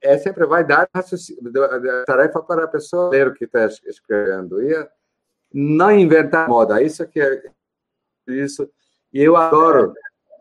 é, 0.00 0.18
sempre 0.18 0.46
vai 0.46 0.64
dar 0.64 0.88
a 0.92 2.04
tarefa 2.04 2.42
para 2.42 2.64
a 2.64 2.68
pessoa 2.68 3.10
ler 3.10 3.28
o 3.28 3.34
que 3.34 3.44
está 3.44 3.66
escrevendo. 3.66 4.62
E 4.62 4.88
não 5.52 5.90
inventar 5.90 6.48
moda. 6.48 6.82
Isso 6.82 7.06
que 7.06 7.20
é 7.20 7.42
isso. 8.26 8.68
E 9.12 9.22
eu 9.22 9.36
adoro. 9.36 9.92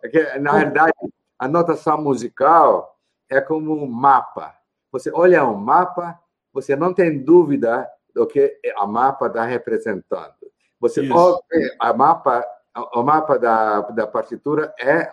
É 0.03 0.09
que, 0.09 0.39
na 0.39 0.53
verdade, 0.53 0.93
a 1.37 1.47
notação 1.47 2.01
musical 2.01 2.97
é 3.29 3.39
como 3.39 3.73
um 3.73 3.87
mapa. 3.87 4.55
Você 4.91 5.11
olha 5.13 5.45
um 5.45 5.55
mapa, 5.55 6.19
você 6.51 6.75
não 6.75 6.93
tem 6.93 7.23
dúvida 7.23 7.87
do 8.13 8.25
que 8.27 8.59
a 8.75 8.85
mapa 8.87 9.27
está 9.27 9.45
representando. 9.45 10.33
Você 10.79 11.07
olha 11.11 11.39
a 11.79 11.93
mapa, 11.93 12.45
o 12.93 13.03
mapa 13.03 13.37
da, 13.37 13.81
da 13.81 14.07
partitura 14.07 14.73
é 14.79 15.11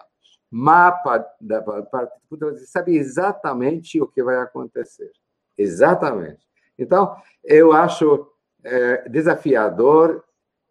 mapa 0.50 1.26
da 1.40 1.60
partitura, 1.60 2.52
você 2.52 2.66
sabe 2.66 2.96
exatamente 2.96 4.00
o 4.00 4.06
que 4.06 4.22
vai 4.22 4.36
acontecer. 4.36 5.10
Exatamente. 5.56 6.46
Então, 6.78 7.16
eu 7.44 7.72
acho 7.72 8.30
é, 8.64 9.08
desafiador, 9.08 10.24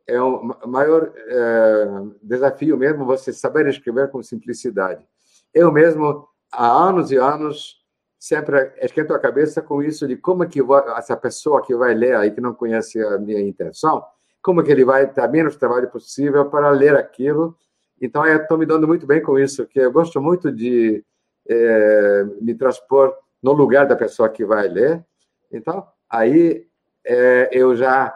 é 0.07 0.19
o 0.21 0.41
maior 0.65 1.11
é, 1.15 1.85
desafio 2.23 2.77
mesmo 2.77 3.05
você 3.05 3.33
saber 3.33 3.67
escrever 3.67 4.09
com 4.09 4.23
simplicidade. 4.23 5.05
Eu 5.53 5.71
mesmo, 5.71 6.27
há 6.51 6.67
anos 6.67 7.11
e 7.11 7.17
anos, 7.17 7.85
sempre 8.19 8.73
esquento 8.81 9.13
a 9.13 9.19
cabeça 9.19 9.61
com 9.61 9.81
isso 9.81 10.07
de 10.07 10.15
como 10.15 10.43
é 10.43 10.47
que 10.47 10.59
essa 10.95 11.15
pessoa 11.15 11.61
que 11.61 11.75
vai 11.75 11.93
ler 11.93 12.15
aí, 12.15 12.31
que 12.31 12.41
não 12.41 12.53
conhece 12.53 13.01
a 13.03 13.17
minha 13.17 13.41
intenção, 13.41 14.03
como 14.41 14.63
que 14.63 14.71
ele 14.71 14.85
vai 14.85 15.07
ter 15.07 15.27
menos 15.29 15.55
trabalho 15.55 15.89
possível 15.89 16.49
para 16.49 16.69
ler 16.71 16.95
aquilo. 16.95 17.55
Então, 18.01 18.25
eu 18.25 18.37
estou 18.37 18.57
me 18.57 18.65
dando 18.65 18.87
muito 18.87 19.05
bem 19.05 19.21
com 19.21 19.37
isso, 19.37 19.65
que 19.65 19.79
eu 19.79 19.91
gosto 19.91 20.21
muito 20.21 20.51
de 20.51 21.03
é, 21.47 22.23
me 22.41 22.55
transpor 22.55 23.13
no 23.41 23.53
lugar 23.53 23.87
da 23.87 23.95
pessoa 23.95 24.29
que 24.29 24.45
vai 24.45 24.67
ler. 24.67 25.05
Então, 25.51 25.85
aí 26.09 26.67
é, 27.05 27.49
eu 27.51 27.75
já 27.75 28.13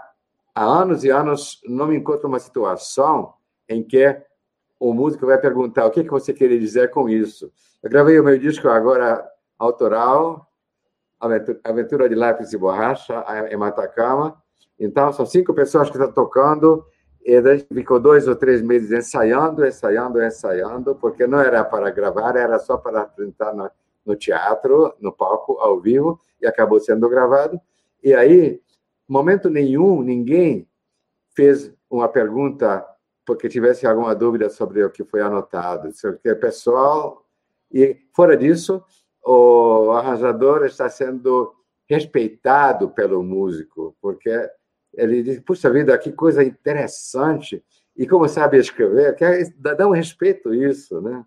há 0.54 0.64
anos 0.64 1.04
e 1.04 1.10
anos 1.10 1.62
não 1.66 1.88
me 1.88 1.95
encontro 1.95 2.24
numa 2.24 2.39
situação 2.39 3.34
em 3.68 3.84
que 3.84 4.22
o 4.80 4.93
músico 4.93 5.26
vai 5.26 5.38
perguntar 5.38 5.86
o 5.86 5.91
que, 5.91 6.04
que 6.04 6.10
você 6.10 6.34
queria 6.34 6.60
dizer 6.60 6.89
com 6.89 7.08
isso. 7.08 7.52
Eu 7.82 7.89
gravei 7.89 8.20
o 8.20 8.24
meu 8.24 8.38
disco 8.38 8.68
agora 8.68 9.24
autoral, 9.62 10.47
Aventura 11.64 12.09
de 12.09 12.16
Lápis 12.16 12.51
e 12.51 12.57
Borracha, 12.57 13.24
em 13.49 13.55
Matacama. 13.55 14.41
Então, 14.80 15.14
são 15.14 15.26
cinco 15.26 15.53
pessoas 15.53 15.89
que 15.89 15.97
estão 15.97 16.12
tocando, 16.12 16.84
e 17.24 17.36
a 17.36 17.55
gente 17.55 17.72
ficou 17.72 17.99
dois 17.99 18.28
ou 18.28 18.36
três 18.36 18.62
meses 18.62 18.91
ensaiando, 18.91 19.64
ensaiando, 19.64 20.22
ensaiando, 20.22 20.95
porque 20.95 21.28
não 21.28 21.39
era 21.39 21.64
para 21.64 21.91
gravar, 21.91 22.36
era 22.36 22.57
só 22.57 22.78
para 22.78 23.01
apresentar 23.01 23.53
no, 23.53 23.70
no 24.03 24.16
teatro, 24.16 24.95
no 24.99 25.12
palco, 25.12 25.59
ao 25.59 25.80
vivo, 25.80 26.20
e 26.41 26.47
acabou 26.47 26.80
sendo 26.80 27.07
gravado. 27.07 27.62
E 28.03 28.16
aí, 28.16 28.59
momento 29.07 29.49
nenhum, 29.49 30.01
ninguém 30.01 30.68
fez 31.36 31.72
uma 31.88 32.07
pergunta 32.07 32.84
porque 33.24 33.47
tivesse 33.47 33.86
alguma 33.86 34.16
dúvida 34.16 34.49
sobre 34.49 34.84
o 34.84 34.89
que 34.89 35.03
foi 35.03 35.22
anotado. 35.22 35.89
Porque 36.01 36.30
é 36.30 36.36
pessoal. 36.36 37.24
E, 37.72 37.97
fora 38.14 38.36
disso, 38.36 38.84
o 39.24 39.91
arranjador 39.91 40.65
está 40.65 40.89
sendo 40.89 41.53
respeitado 41.88 42.89
pelo 42.89 43.22
músico, 43.22 43.95
porque 44.01 44.49
ele 44.93 45.22
diz: 45.24 45.39
puxa 45.39 45.69
vida, 45.69 45.97
que 45.97 46.11
coisa 46.11 46.43
interessante. 46.43 47.63
E 47.95 48.07
como 48.07 48.28
sabe 48.28 48.57
escrever, 48.57 49.15
dá 49.57 49.88
um 49.88 49.91
respeito 49.91 50.53
isso, 50.53 51.01
né? 51.01 51.26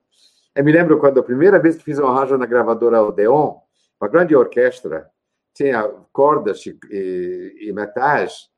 Eu 0.55 0.65
me 0.65 0.73
lembro 0.73 0.99
quando 0.99 1.21
a 1.21 1.23
primeira 1.23 1.59
vez 1.59 1.77
que 1.77 1.85
fiz 1.85 1.99
um 1.99 2.07
arranjo 2.07 2.39
na 2.39 2.47
gravadora 2.47 3.03
Odeon, 3.03 3.57
uma 4.01 4.09
grande 4.09 4.35
orquestra, 4.35 5.11
tinha 5.53 5.83
cordas 6.13 6.65
e, 6.67 6.79
e, 6.91 7.69
e 7.69 7.73
metais. 7.73 8.49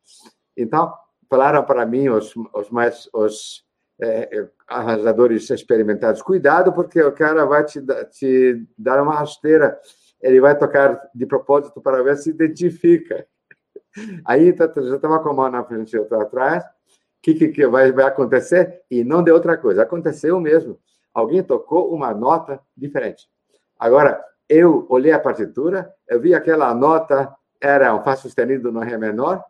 Então, 0.56 0.92
falaram 1.28 1.64
para 1.64 1.84
mim 1.84 2.08
os, 2.08 2.34
os 2.54 2.70
mais 2.70 3.08
os 3.12 3.65
é, 4.00 4.48
arranjadores 4.68 5.48
experimentados, 5.50 6.22
cuidado 6.22 6.72
porque 6.72 7.02
o 7.02 7.12
cara 7.12 7.44
vai 7.44 7.64
te, 7.64 7.80
te 8.10 8.66
dar 8.76 9.02
uma 9.02 9.14
rasteira, 9.14 9.78
ele 10.20 10.40
vai 10.40 10.56
tocar 10.56 11.00
de 11.14 11.26
propósito 11.26 11.80
para 11.80 12.02
ver 12.02 12.16
se 12.16 12.30
identifica. 12.30 13.26
Aí 14.24 14.52
tá, 14.52 14.70
já 14.76 14.96
estava 14.96 15.20
com 15.20 15.30
a 15.30 15.34
mão 15.34 15.50
na 15.50 15.64
frente 15.64 15.94
e 15.94 15.98
outra 15.98 16.22
atrás, 16.22 16.64
o 16.64 16.68
que, 17.22 17.34
que, 17.34 17.48
que 17.48 17.66
vai, 17.66 17.90
vai 17.92 18.04
acontecer? 18.04 18.82
E 18.90 19.02
não 19.02 19.22
deu 19.22 19.34
outra 19.34 19.56
coisa, 19.56 19.82
aconteceu 19.82 20.38
mesmo. 20.38 20.78
Alguém 21.12 21.42
tocou 21.42 21.92
uma 21.94 22.12
nota 22.12 22.60
diferente. 22.76 23.26
Agora, 23.78 24.22
eu 24.48 24.86
olhei 24.88 25.12
a 25.12 25.18
partitura, 25.18 25.92
eu 26.08 26.20
vi 26.20 26.34
aquela 26.34 26.74
nota 26.74 27.34
era 27.60 27.94
um 27.94 28.02
Fá 28.02 28.16
sustenido 28.16 28.70
no 28.70 28.80
Ré 28.80 28.96
menor. 28.96 29.42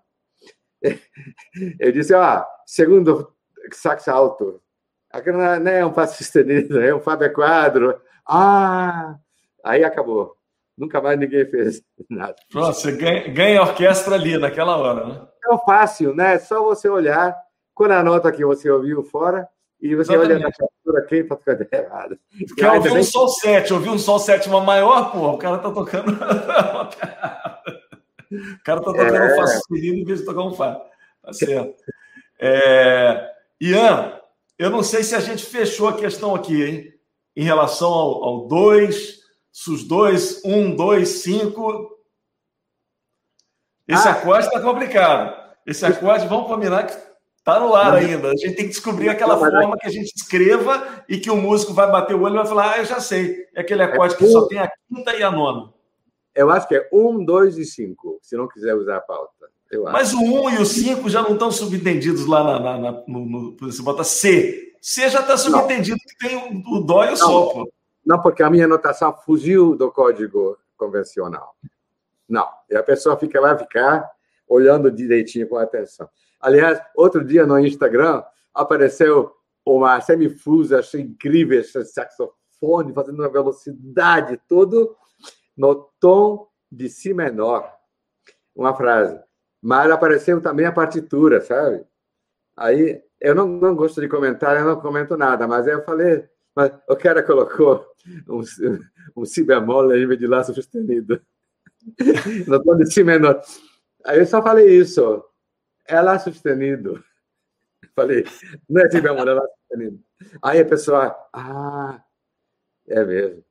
Eu 1.78 1.92
disse, 1.92 2.14
ah, 2.14 2.46
segundo 2.64 3.32
sax 3.74 4.08
alto. 4.08 4.60
Aquilo 5.10 5.38
não 5.38 5.70
é 5.70 5.84
um 5.84 5.92
Fá 5.92 6.06
sustenido, 6.06 6.80
é 6.80 6.94
um 6.94 7.00
Fá 7.00 7.16
quadro. 7.30 8.00
Ah, 8.28 9.16
aí 9.64 9.84
acabou. 9.84 10.36
Nunca 10.76 11.00
mais 11.00 11.18
ninguém 11.18 11.46
fez 11.46 11.82
nada. 12.10 12.34
Pronto, 12.50 12.74
você 12.74 12.92
ganha, 12.92 13.28
ganha 13.28 13.60
a 13.60 13.62
orquestra 13.62 14.14
ali, 14.14 14.36
naquela 14.36 14.76
hora, 14.76 15.06
né? 15.06 15.26
É 15.50 15.58
fácil, 15.64 16.14
né? 16.14 16.34
É 16.34 16.38
só 16.38 16.62
você 16.62 16.88
olhar 16.88 17.34
quando 17.74 17.92
a 17.92 18.02
nota 18.02 18.32
que 18.32 18.44
você 18.44 18.70
ouviu 18.70 19.02
fora 19.02 19.48
e 19.80 19.94
você 19.94 20.12
Exatamente. 20.12 20.32
olha 20.32 20.38
na 20.38 20.50
partitura, 20.50 21.06
quem 21.06 21.20
está 21.20 21.36
tocando 21.36 21.66
errado. 21.72 22.18
Quer 22.56 22.72
ouvir 22.72 22.92
um 22.92 23.02
sol 23.02 23.28
7, 23.28 23.72
ouvir 23.72 23.90
um 23.90 23.98
sol 23.98 24.18
sétima 24.18 24.60
maior, 24.60 25.12
pô, 25.12 25.30
o 25.30 25.38
cara 25.38 25.56
está 25.56 25.70
tocando. 25.70 26.12
o 26.12 26.16
cara 28.64 28.80
está 28.80 28.92
tocando 28.92 29.16
é... 29.16 29.32
um 29.32 29.36
Fá 29.36 29.46
sustenido 29.46 29.96
em 29.96 30.04
vez 30.04 30.20
de 30.20 30.26
tocar 30.26 30.42
um 30.42 30.52
Fá. 30.52 30.80
Tá 31.22 31.32
certo. 31.32 31.82
É... 32.40 33.35
Ian, 33.60 34.20
eu 34.58 34.70
não 34.70 34.82
sei 34.82 35.02
se 35.02 35.14
a 35.14 35.20
gente 35.20 35.44
fechou 35.44 35.88
a 35.88 35.96
questão 35.96 36.34
aqui, 36.34 36.62
hein? 36.62 36.92
Em 37.34 37.44
relação 37.44 37.88
ao 37.88 38.46
2, 38.46 39.18
sus 39.52 39.84
2, 39.84 40.42
1, 40.44 40.76
2, 40.76 41.08
5. 41.08 41.96
Esse 43.88 44.08
ah, 44.08 44.12
acorde 44.12 44.46
está 44.46 44.60
complicado. 44.60 45.54
Esse 45.66 45.84
acorde, 45.84 46.26
vamos 46.26 46.46
combinar 46.46 46.84
que 46.84 47.06
Está 47.46 47.60
no 47.60 47.76
ar 47.76 47.94
ainda. 47.94 48.30
A 48.30 48.36
gente 48.36 48.56
tem 48.56 48.64
que 48.64 48.70
descobrir 48.70 49.08
aquela 49.08 49.38
forma 49.38 49.78
que 49.78 49.86
a 49.86 49.90
gente 49.90 50.12
escreva 50.16 51.04
e 51.08 51.16
que 51.16 51.30
o 51.30 51.36
músico 51.36 51.72
vai 51.72 51.88
bater 51.88 52.16
o 52.16 52.22
olho 52.22 52.34
e 52.34 52.38
vai 52.38 52.46
falar: 52.46 52.72
Ah, 52.72 52.78
eu 52.78 52.84
já 52.84 52.98
sei. 52.98 53.36
É 53.54 53.60
aquele 53.60 53.84
acorde 53.84 54.14
é 54.14 54.18
que 54.18 54.26
só 54.26 54.48
tem 54.48 54.58
a 54.58 54.68
quinta 54.88 55.14
e 55.14 55.22
a 55.22 55.30
nona. 55.30 55.72
Eu 56.34 56.50
acho 56.50 56.66
que 56.66 56.74
é 56.74 56.88
um, 56.92 57.24
dois 57.24 57.56
e 57.56 57.64
cinco, 57.64 58.18
se 58.20 58.36
não 58.36 58.48
quiser 58.48 58.74
usar 58.74 58.96
a 58.96 59.00
pauta. 59.00 59.32
Mas 59.92 60.12
o 60.12 60.20
um 60.20 60.50
e 60.50 60.58
o 60.58 60.66
cinco 60.66 61.08
já 61.08 61.22
não 61.22 61.32
estão 61.32 61.50
subentendidos 61.50 62.26
lá 62.26 62.44
na, 62.44 62.60
na, 62.60 62.78
na 62.78 63.04
no, 63.06 63.26
no, 63.26 63.56
Você 63.60 63.82
bota 63.82 64.04
C. 64.04 64.72
C 64.80 65.08
já 65.08 65.20
está 65.20 65.36
subentendido 65.36 65.96
não. 65.98 66.06
que 66.06 66.28
tem 66.28 66.64
o, 66.64 66.76
o 66.76 66.80
dó 66.80 67.04
e 67.04 67.12
o 67.12 67.16
sol. 67.16 67.68
Não, 68.04 68.22
porque 68.22 68.42
a 68.42 68.50
minha 68.50 68.66
anotação 68.66 69.12
fugiu 69.24 69.76
do 69.76 69.90
código 69.90 70.56
convencional. 70.76 71.56
Não. 72.28 72.48
E 72.70 72.76
a 72.76 72.82
pessoa 72.82 73.16
fica 73.16 73.40
lá 73.40 73.58
ficar 73.58 74.08
olhando 74.46 74.90
direitinho 74.90 75.48
com 75.48 75.56
atenção. 75.56 76.08
Aliás, 76.40 76.80
outro 76.94 77.24
dia 77.24 77.44
no 77.44 77.58
Instagram 77.58 78.22
apareceu 78.54 79.32
uma 79.64 80.00
semifusa, 80.00 80.78
achei 80.78 81.00
incrível 81.00 81.58
esse 81.58 81.84
saxofone 81.86 82.94
fazendo 82.94 83.18
uma 83.18 83.28
velocidade, 83.28 84.40
tudo 84.48 84.96
no 85.56 85.74
tom 85.98 86.46
de 86.70 86.88
si 86.88 87.12
menor. 87.12 87.74
Uma 88.54 88.74
frase. 88.74 89.20
Mas 89.66 89.90
apareceu 89.90 90.40
também 90.40 90.64
a 90.64 90.70
partitura, 90.70 91.40
sabe? 91.40 91.84
Aí 92.56 93.02
eu 93.20 93.34
não, 93.34 93.48
não 93.48 93.74
gosto 93.74 94.00
de 94.00 94.08
comentar, 94.08 94.56
eu 94.56 94.64
não 94.64 94.80
comento 94.80 95.16
nada, 95.16 95.48
mas 95.48 95.66
eu 95.66 95.82
falei, 95.82 96.24
mas 96.54 96.70
o 96.88 96.94
cara 96.94 97.20
colocou 97.20 97.84
um, 98.30 98.42
um 99.16 99.24
si 99.24 99.42
bemol 99.42 99.92
em 99.92 100.06
vez 100.06 100.20
de 100.20 100.28
lá 100.28 100.44
sustenido. 100.44 101.20
no 102.46 102.62
tom 102.62 102.76
de 102.76 102.86
si 102.92 103.02
menor. 103.02 103.42
Aí 104.04 104.20
eu 104.20 104.26
só 104.26 104.40
falei 104.40 104.68
isso 104.68 105.24
é 105.84 106.00
lá 106.00 106.16
sustenido. 106.16 107.02
Falei, 107.92 108.24
não 108.70 108.82
é 108.82 108.88
tipo 108.88 109.08
amor, 109.08 109.26
é 109.26 109.34
lá 109.34 109.42
sustenido. 109.48 110.00
Aí 110.44 110.60
a 110.60 110.64
pessoa, 110.64 111.28
ah, 111.32 112.00
é 112.86 113.04
mesmo. 113.04 113.44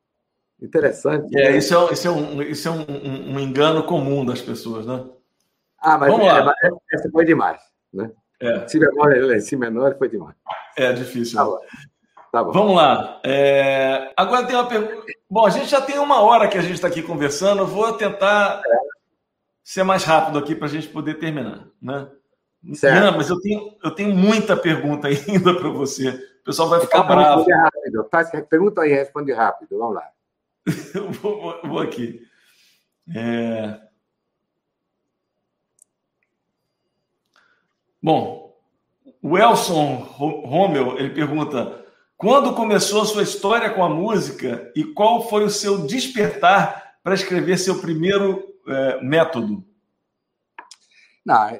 Interessante. 0.62 1.38
É, 1.38 1.52
né? 1.52 1.58
isso 1.58 1.76
é, 1.76 1.92
isso 1.92 2.08
é, 2.08 2.12
um, 2.12 2.42
isso 2.42 2.68
é 2.70 2.72
um, 2.72 2.86
um, 2.90 3.34
um 3.34 3.40
engano 3.42 3.86
comum 3.86 4.26
das 4.26 4.42
pessoas, 4.42 4.86
né? 4.86 5.14
Ah, 5.86 6.00
mas 6.00 6.12
Vamos 6.12 6.26
é, 6.26 6.34
lá. 6.34 6.54
essa 6.92 7.10
foi 7.12 7.26
demais, 7.26 7.62
né? 7.94 8.10
É. 8.42 8.68
Si 8.68 8.80
bemol, 8.80 9.40
si 9.40 9.56
menor 9.56 9.96
foi 9.98 10.10
demais. 10.10 10.36
É 10.76 10.92
difícil. 10.92 11.38
Tá 11.38 11.46
Tá 12.32 12.44
bom. 12.44 12.52
Vamos 12.52 12.76
lá. 12.76 13.22
É... 13.24 14.12
Agora 14.18 14.46
tem 14.46 14.58
uma 14.58 14.68
pergunta. 14.68 15.06
Bom, 15.30 15.46
a 15.46 15.50
gente 15.50 15.68
já 15.68 15.80
tem 15.80 15.98
uma 16.00 16.20
hora 16.20 16.50
que 16.50 16.58
a 16.58 16.62
gente 16.62 16.74
está 16.74 16.90
aqui 16.90 17.02
conversando. 17.02 17.66
vou 17.66 17.94
tentar 17.94 18.62
é. 18.66 18.78
ser 19.64 19.84
mais 19.84 20.04
rápido 20.04 20.38
aqui 20.38 20.54
para 20.54 20.66
a 20.66 20.70
gente 20.70 20.90
poder 20.90 21.14
terminar, 21.14 21.66
né? 21.82 22.10
Certo. 22.74 23.06
Não, 23.06 23.16
mas 23.16 23.30
eu 23.30 23.40
tenho, 23.40 23.78
eu 23.82 23.92
tenho 23.92 24.14
muita 24.14 24.58
pergunta 24.58 25.08
ainda 25.30 25.56
para 25.56 25.70
você. 25.70 26.10
O 26.10 26.44
pessoal 26.44 26.68
vai 26.68 26.82
ficar 26.82 27.06
então, 27.06 27.16
bravo. 27.16 27.46
Rápido. 27.50 28.48
Pergunta 28.50 28.82
aí, 28.82 28.90
responde 28.90 29.32
rápido. 29.32 29.78
Vamos 29.78 29.96
lá. 29.96 30.10
eu 30.94 31.12
vou, 31.12 31.42
vou, 31.42 31.62
vou 31.64 31.80
aqui. 31.80 32.20
É... 33.16 33.80
Bom, 38.06 38.56
o 39.20 39.36
Elson 39.36 39.96
Rommel, 39.96 41.00
ele 41.00 41.10
pergunta: 41.10 41.84
quando 42.16 42.54
começou 42.54 43.02
a 43.02 43.06
sua 43.06 43.24
história 43.24 43.74
com 43.74 43.84
a 43.84 43.90
música 43.90 44.72
e 44.76 44.84
qual 44.84 45.28
foi 45.28 45.44
o 45.44 45.50
seu 45.50 45.88
despertar 45.88 47.00
para 47.02 47.16
escrever 47.16 47.58
seu 47.58 47.82
primeiro 47.82 48.48
é, 48.68 49.02
método? 49.02 49.66
Não, 51.26 51.60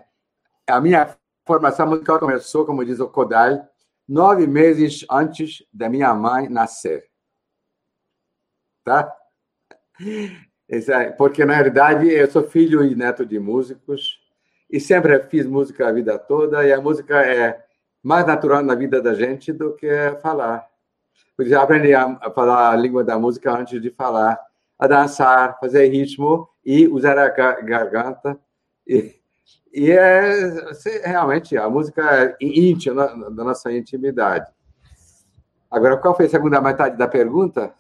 a 0.68 0.80
minha 0.80 1.18
formação 1.48 1.88
musical 1.88 2.20
começou, 2.20 2.64
como 2.64 2.86
diz 2.86 3.00
o 3.00 3.10
Kodai, 3.10 3.60
nove 4.08 4.46
meses 4.46 5.04
antes 5.10 5.66
da 5.74 5.90
minha 5.90 6.14
mãe 6.14 6.48
nascer. 6.48 7.10
Tá? 8.84 9.12
Porque, 11.18 11.44
na 11.44 11.56
verdade, 11.56 12.08
eu 12.08 12.30
sou 12.30 12.44
filho 12.44 12.84
e 12.84 12.94
neto 12.94 13.26
de 13.26 13.40
músicos 13.40 14.24
e 14.70 14.80
sempre 14.80 15.20
fiz 15.24 15.46
música 15.46 15.88
a 15.88 15.92
vida 15.92 16.18
toda, 16.18 16.66
e 16.66 16.72
a 16.72 16.82
música 16.82 17.22
é 17.22 17.64
mais 18.02 18.26
natural 18.26 18.64
na 18.64 18.76
vida 18.76 19.02
da 19.02 19.14
gente 19.14 19.52
do 19.52 19.74
que 19.74 19.90
falar. 20.22 20.66
Porque 21.36 21.50
já 21.50 21.62
aprendi 21.62 21.94
a 21.94 22.32
falar 22.32 22.72
a 22.72 22.76
língua 22.76 23.04
da 23.04 23.18
música 23.18 23.52
antes 23.52 23.82
de 23.82 23.90
falar, 23.90 24.40
a 24.78 24.88
dançar, 24.88 25.58
fazer 25.60 25.88
ritmo 25.88 26.48
e 26.66 26.88
usar 26.88 27.18
a 27.18 27.30
garganta. 27.30 28.40
E, 28.88 29.16
e 29.74 29.92
é 29.92 30.52
realmente 31.04 31.58
a 31.58 31.70
música 31.70 32.02
é 32.02 32.36
íntima, 32.40 33.08
da 33.32 33.44
nossa 33.44 33.72
intimidade. 33.72 34.50
Agora, 35.70 35.98
qual 35.98 36.16
foi 36.16 36.28
a 36.28 36.30
segunda 36.30 36.62
metade 36.62 36.98
da 36.98 37.08
pergunta? 37.08 37.74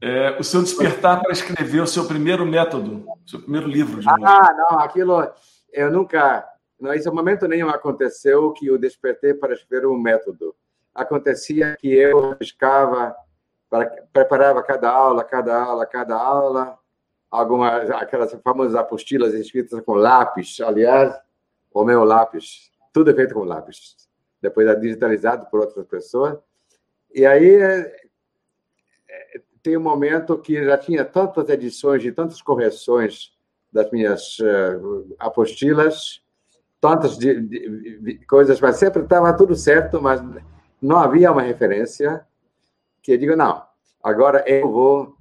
É, 0.00 0.38
o 0.38 0.44
seu 0.44 0.62
despertar 0.62 1.20
para 1.20 1.32
escrever 1.32 1.80
o 1.80 1.86
seu 1.86 2.06
primeiro 2.06 2.46
método, 2.46 3.04
o 3.08 3.28
seu 3.28 3.40
primeiro 3.40 3.66
livro 3.66 4.00
de. 4.00 4.08
Ah, 4.08 4.54
não, 4.56 4.78
aquilo 4.78 5.28
eu 5.72 5.90
nunca. 5.90 6.48
Não, 6.78 6.94
esse 6.94 7.10
momento 7.10 7.48
nenhum 7.48 7.68
aconteceu 7.68 8.52
que 8.52 8.66
eu 8.66 8.78
despertei 8.78 9.34
para 9.34 9.54
escrever 9.54 9.86
um 9.86 9.98
método. 9.98 10.54
Acontecia 10.94 11.76
que 11.76 11.92
eu 11.92 12.36
buscava, 12.36 13.16
preparava 14.12 14.62
cada 14.62 14.88
aula, 14.88 15.24
cada 15.24 15.60
aula, 15.60 15.86
cada 15.86 16.16
aula, 16.16 16.78
algumas 17.28 17.90
aquelas 17.90 18.32
famosas 18.42 18.76
apostilas 18.76 19.34
escritas 19.34 19.80
com 19.80 19.94
lápis, 19.94 20.60
aliás, 20.60 21.12
o 21.72 21.84
meu 21.84 22.04
lápis, 22.04 22.70
tudo 22.92 23.10
é 23.10 23.14
feito 23.14 23.34
com 23.34 23.42
lápis. 23.42 23.96
Depois 24.40 24.68
é 24.68 24.74
digitalizado 24.76 25.46
por 25.50 25.60
outras 25.60 25.84
pessoas. 25.86 26.38
E 27.12 27.26
aí 27.26 27.56
é, 27.56 27.98
tem 29.62 29.76
um 29.76 29.82
momento 29.82 30.38
que 30.38 30.64
já 30.64 30.76
tinha 30.78 31.04
tantas 31.04 31.48
edições 31.48 32.04
e 32.04 32.12
tantas 32.12 32.40
correções 32.42 33.32
das 33.72 33.90
minhas 33.90 34.38
uh, 34.38 35.14
apostilas, 35.18 36.22
tantas 36.80 37.18
de, 37.18 37.40
de, 37.40 37.98
de 38.00 38.26
coisas, 38.26 38.60
mas 38.60 38.76
sempre 38.76 39.02
estava 39.02 39.36
tudo 39.36 39.54
certo, 39.54 40.00
mas 40.00 40.22
não 40.80 40.98
havia 40.98 41.32
uma 41.32 41.42
referência 41.42 42.24
que 43.02 43.12
eu 43.12 43.18
digo, 43.18 43.36
não, 43.36 43.62
agora 44.02 44.44
eu 44.46 44.70
vou 44.70 45.16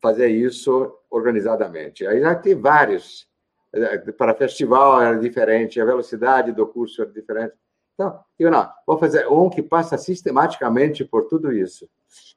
fazer 0.00 0.28
isso 0.28 0.96
organizadamente. 1.10 2.06
Aí 2.06 2.20
já 2.20 2.34
tem 2.34 2.54
vários. 2.54 3.28
Eh, 3.72 3.98
para 4.12 4.34
festival 4.34 5.02
era 5.02 5.18
diferente, 5.18 5.80
a 5.80 5.84
velocidade 5.84 6.52
do 6.52 6.66
curso 6.66 7.02
era 7.02 7.10
diferente. 7.10 7.54
Então, 7.96 8.20
eu 8.38 8.50
não, 8.50 8.68
vou 8.86 8.98
fazer 8.98 9.26
um 9.26 9.48
que 9.48 9.62
passa 9.62 9.96
sistematicamente 9.96 11.02
por 11.02 11.24
tudo 11.24 11.50
isso. 11.50 11.88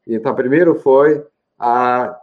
Então, 0.08 0.34
primeiro 0.34 0.74
foi 0.76 1.26
a, 1.60 2.18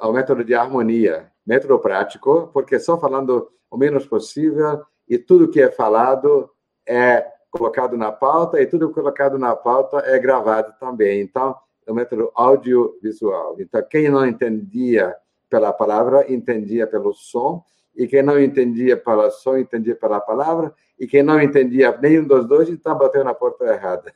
o 0.00 0.12
método 0.12 0.42
de 0.42 0.54
harmonia, 0.54 1.30
método 1.46 1.78
prático, 1.78 2.50
porque 2.52 2.80
só 2.80 2.98
falando 2.98 3.48
o 3.70 3.76
menos 3.76 4.04
possível 4.06 4.82
e 5.08 5.16
tudo 5.16 5.48
que 5.48 5.62
é 5.62 5.70
falado 5.70 6.50
é 6.84 7.24
colocado 7.48 7.96
na 7.96 8.10
pauta 8.10 8.60
e 8.60 8.66
tudo 8.66 8.90
colocado 8.90 9.38
na 9.38 9.54
pauta 9.54 9.98
é 9.98 10.18
gravado 10.18 10.74
também. 10.80 11.20
Então, 11.20 11.54
é 11.86 11.92
o 11.92 11.94
método 11.94 12.32
audiovisual. 12.34 13.54
Então, 13.60 13.80
quem 13.88 14.10
não 14.10 14.26
entendia 14.26 15.14
pela 15.48 15.72
palavra, 15.72 16.32
entendia 16.32 16.88
pelo 16.88 17.14
som, 17.14 17.64
e 17.94 18.06
quem 18.06 18.22
não 18.22 18.40
entendia 18.40 18.96
pelo 18.96 19.30
som, 19.30 19.56
entendia 19.56 19.94
pela 19.94 20.20
palavra, 20.20 20.74
e 21.00 21.06
quem 21.06 21.22
não 21.22 21.40
entendia 21.40 21.96
nenhum 21.96 22.24
dos 22.24 22.46
dois, 22.46 22.68
então 22.68 22.96
bateu 22.96 23.24
na 23.24 23.32
porta 23.32 23.64
errada. 23.64 24.14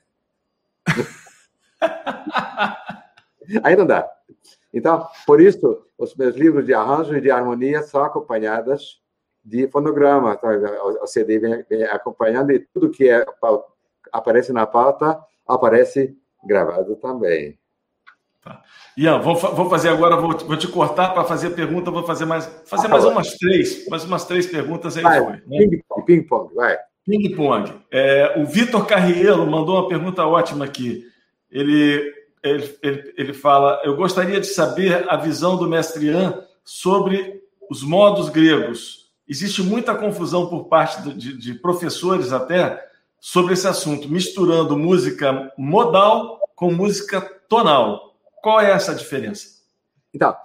Aí 3.65 3.75
não 3.75 3.87
dá. 3.87 4.09
Então, 4.73 5.07
por 5.27 5.41
isso, 5.41 5.87
os 5.97 6.15
meus 6.15 6.37
livros 6.37 6.67
de 6.67 6.75
arranjo 6.75 7.17
e 7.17 7.23
de 7.23 7.31
harmonia 7.31 7.83
são 7.83 8.05
acompanhados 8.05 9.03
de 9.43 9.67
fonograma. 9.69 10.35
Então, 10.35 10.51
o 11.03 11.07
CD 11.07 11.39
vem, 11.39 11.65
vem 11.69 11.85
acompanhando 11.85 12.53
e 12.53 12.59
tudo 12.59 12.91
que 12.91 13.09
é, 13.09 13.25
aparece 14.13 14.53
na 14.53 14.67
pauta 14.67 15.19
aparece 15.47 16.15
gravado 16.45 16.97
também. 16.97 17.59
Tá. 18.45 18.63
Ian, 18.97 19.21
vou, 19.21 19.35
vou 19.35 19.71
fazer 19.71 19.89
agora, 19.89 20.17
vou, 20.17 20.37
vou 20.37 20.57
te 20.57 20.69
cortar 20.69 21.15
para 21.15 21.25
fazer 21.25 21.51
pergunta, 21.51 21.91
vou 21.91 22.05
fazer 22.05 22.27
mais, 22.27 22.47
fazer 22.67 22.87
ah, 22.87 22.91
mais 22.91 23.05
umas 23.05 23.33
três, 23.39 23.89
mais 23.89 24.05
umas 24.05 24.25
três 24.27 24.47
perguntas 24.47 24.97
aí. 24.97 25.03
Vai, 25.03 25.25
foi, 25.25 25.33
né? 25.33 25.41
Ping-pong, 25.49 26.05
ping 26.05 26.27
vai. 26.55 26.77
Ping-pong. 27.07 27.73
É, 27.91 28.35
o 28.37 28.45
Vitor 28.45 28.87
Carrielo 28.87 29.47
mandou 29.47 29.77
uma 29.77 29.89
pergunta 29.89 30.27
ótima 30.27 30.65
aqui. 30.65 31.05
Ele 31.51 32.13
ele, 32.45 32.79
ele, 32.83 33.15
ele 33.17 33.33
fala: 33.33 33.81
Eu 33.83 33.97
gostaria 33.97 34.39
de 34.39 34.47
saber 34.47 35.07
a 35.09 35.17
visão 35.17 35.57
do 35.57 35.67
mestre 35.67 36.07
Ian 36.07 36.45
sobre 36.63 37.43
os 37.71 37.83
modos 37.83 38.29
gregos. 38.29 39.11
Existe 39.27 39.63
muita 39.63 39.95
confusão 39.95 40.47
por 40.49 40.67
parte 40.67 41.03
de, 41.15 41.39
de 41.39 41.55
professores 41.55 42.33
até 42.33 42.79
sobre 43.19 43.55
esse 43.55 43.67
assunto, 43.67 44.07
misturando 44.07 44.77
música 44.77 45.51
modal 45.57 46.39
com 46.55 46.71
música 46.71 47.23
tonal. 47.49 48.14
Qual 48.45 48.61
é 48.61 48.73
essa 48.73 48.95
diferença? 48.95 49.63
Então, 50.13 50.37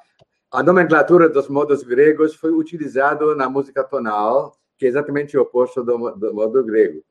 a 0.49 0.63
nomenclatura 0.63 1.27
dos 1.27 1.49
modos 1.49 1.83
gregos 1.83 2.33
foi 2.33 2.49
utilizada 2.49 3.35
na 3.35 3.49
música 3.49 3.83
tonal, 3.83 4.55
que 4.77 4.85
é 4.85 4.87
exatamente 4.87 5.37
o 5.37 5.41
oposto 5.41 5.83
do, 5.83 6.11
do 6.11 6.33
modo 6.33 6.63
grego. 6.63 7.03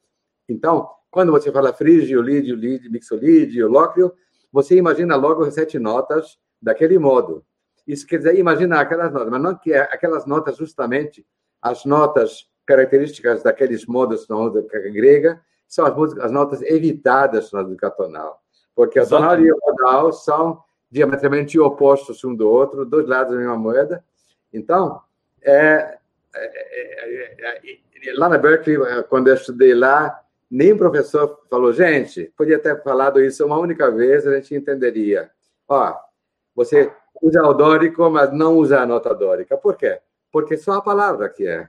Então, 0.48 0.88
quando 1.10 1.30
você 1.30 1.52
fala 1.52 1.74
frígio, 1.74 2.22
lídio, 2.22 2.56
lídio, 2.56 2.90
mixolídio, 2.90 3.68
lóquio, 3.68 4.14
você 4.50 4.76
imagina 4.76 5.14
logo 5.14 5.50
sete 5.50 5.78
notas 5.78 6.38
daquele 6.58 6.98
modo. 6.98 7.44
Isso 7.86 8.06
quer 8.06 8.16
dizer, 8.16 8.38
imagina 8.38 8.80
aquelas 8.80 9.12
notas, 9.12 9.28
mas 9.28 9.42
não 9.42 9.54
que 9.58 9.74
é 9.74 9.80
aquelas 9.80 10.24
notas 10.24 10.56
justamente 10.56 11.26
as 11.60 11.84
notas 11.84 12.48
características 12.64 13.42
daqueles 13.42 13.84
modos 13.84 14.26
na 14.26 14.36
música 14.36 14.80
grega 14.90 15.38
são 15.66 15.84
as, 15.84 15.94
músicas, 15.94 16.24
as 16.24 16.32
notas 16.32 16.62
evitadas 16.62 17.52
na 17.52 17.62
música 17.62 17.90
tonal, 17.90 18.40
porque 18.74 18.98
a 18.98 19.04
tonal 19.04 19.38
e 19.38 19.50
a 19.50 19.54
modal 19.54 20.14
são 20.14 20.66
diametralmente 20.90 21.58
opostos 21.58 22.24
um 22.24 22.34
do 22.34 22.48
outro, 22.48 22.84
dois 22.84 23.06
lados 23.06 23.32
da 23.32 23.38
mesma 23.38 23.56
moeda. 23.56 24.04
Então, 24.52 25.00
é, 25.42 25.98
é, 26.34 27.68
é, 28.06 28.12
lá 28.14 28.28
na 28.28 28.38
Berkeley, 28.38 28.78
quando 29.08 29.28
eu 29.28 29.34
estudei 29.34 29.74
lá, 29.74 30.20
nem 30.50 30.72
o 30.72 30.78
professor 30.78 31.40
falou, 31.50 31.72
gente, 31.72 32.32
podia 32.36 32.58
ter 32.58 32.82
falado 32.82 33.20
isso 33.20 33.44
uma 33.44 33.58
única 33.58 33.90
vez, 33.90 34.26
a 34.26 34.34
gente 34.36 34.54
entenderia. 34.54 35.30
Ó, 35.68 35.94
você 36.54 36.90
usa 37.22 37.42
o 37.42 37.52
dórico, 37.52 38.08
mas 38.10 38.32
não 38.32 38.56
usa 38.56 38.80
a 38.80 38.86
nota 38.86 39.14
dórica. 39.14 39.56
Por 39.56 39.76
quê? 39.76 40.00
Porque 40.32 40.56
só 40.56 40.72
a 40.72 40.82
palavra 40.82 41.28
que 41.28 41.46
é. 41.46 41.68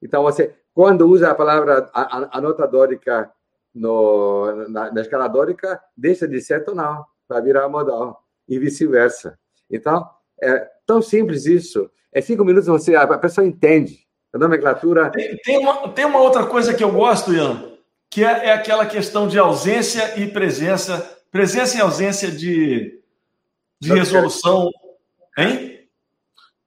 Então, 0.00 0.22
você, 0.22 0.54
quando 0.74 1.08
usa 1.08 1.30
a 1.30 1.34
palavra, 1.34 1.90
a, 1.92 2.38
a 2.38 2.40
nota 2.40 2.66
dórica 2.66 3.32
no, 3.74 4.68
na, 4.68 4.92
na, 4.92 5.00
escala 5.00 5.28
dórica, 5.28 5.82
deixa 5.96 6.28
de 6.28 6.40
ser 6.40 6.64
tonal, 6.64 7.06
vai 7.28 7.40
virar 7.42 7.68
modal, 7.68 8.21
e 8.52 8.58
vice-versa. 8.58 9.38
Então, 9.70 10.06
é 10.42 10.68
tão 10.86 11.00
simples 11.00 11.46
isso. 11.46 11.90
Em 12.14 12.20
cinco 12.20 12.44
minutos 12.44 12.68
você 12.68 12.94
a 12.94 13.18
pessoa 13.18 13.46
entende. 13.46 14.06
A 14.32 14.38
nomenclatura. 14.38 15.10
Tem, 15.10 15.36
tem, 15.38 15.58
uma, 15.58 15.88
tem 15.90 16.04
uma 16.04 16.20
outra 16.20 16.46
coisa 16.46 16.72
que 16.72 16.82
eu 16.82 16.90
gosto, 16.90 17.34
Ian, 17.34 17.70
que 18.10 18.24
é, 18.24 18.46
é 18.46 18.52
aquela 18.52 18.86
questão 18.86 19.28
de 19.28 19.38
ausência 19.38 20.18
e 20.18 20.26
presença, 20.26 21.18
presença 21.30 21.76
e 21.76 21.80
ausência 21.80 22.30
de, 22.30 23.00
de 23.80 23.92
resolução, 23.92 24.70
hein? 25.36 25.86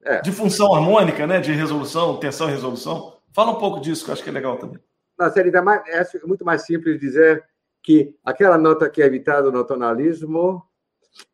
É. 0.04 0.20
De 0.20 0.30
função 0.30 0.72
harmônica, 0.72 1.26
né? 1.26 1.40
De 1.40 1.52
resolução, 1.52 2.18
tensão 2.18 2.48
e 2.48 2.52
resolução. 2.52 3.16
Fala 3.32 3.50
um 3.50 3.58
pouco 3.58 3.80
disso, 3.80 4.04
que 4.04 4.10
eu 4.10 4.14
acho 4.14 4.22
que 4.22 4.30
é 4.30 4.32
legal 4.32 4.58
também. 4.58 4.80
Na 5.18 5.30
seria 5.30 5.52
é 5.86 6.26
muito 6.26 6.44
mais 6.44 6.62
simples 6.62 7.00
dizer 7.00 7.44
que 7.82 8.14
aquela 8.24 8.58
nota 8.58 8.88
que 8.88 9.02
é 9.02 9.06
evitada 9.06 9.50
no 9.50 9.64
tonalismo 9.64 10.62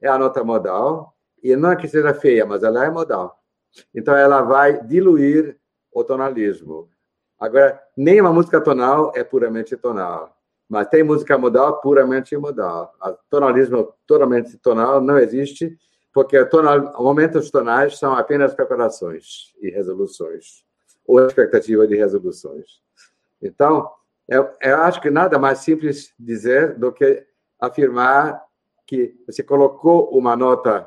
é 0.01 0.09
a 0.09 0.19
nota 0.19 0.43
modal, 0.45 1.15
e 1.43 1.57
não 1.57 1.73
é 1.73 1.77
que 1.77 1.89
seja 1.89 2.15
feia, 2.15 2.47
mas 2.47 2.63
ela 2.63 2.85
é 2.85 2.91
modal. 2.91 3.41
Então, 3.95 4.15
ela 4.15 4.43
vai 4.43 4.83
diluir 4.85 5.59
o 5.93 6.05
tonalismo. 6.05 6.89
Agora, 7.39 7.83
nenhuma 7.97 8.33
música 8.33 8.61
tonal 8.61 9.13
é 9.15 9.25
puramente 9.25 9.77
tonal, 9.77 10.37
mas 10.69 10.87
tem 10.89 11.03
música 11.03 11.37
modal 11.37 11.81
puramente 11.81 12.37
modal. 12.37 12.95
O 13.03 13.17
tonalismo 13.29 13.93
totalmente 14.07 14.57
tonal 14.59 15.01
não 15.01 15.19
existe, 15.19 15.77
porque 16.13 16.45
tonal, 16.45 16.93
momentos 17.03 17.51
tonais 17.51 17.99
são 17.99 18.15
apenas 18.15 18.55
preparações 18.55 19.53
e 19.61 19.71
resoluções, 19.71 20.65
ou 21.07 21.25
expectativa 21.27 21.87
de 21.87 21.97
resoluções. 21.97 22.81
Então, 23.41 23.91
eu, 24.29 24.49
eu 24.63 24.77
acho 24.83 25.01
que 25.01 25.11
nada 25.11 25.39
mais 25.39 25.59
simples 25.59 26.15
dizer 26.19 26.79
do 26.79 26.93
que 26.93 27.27
afirmar 27.61 28.41
que 28.93 29.19
você 29.27 29.43
colocou 29.43 30.11
uma 30.11 30.37
nota 30.37 30.87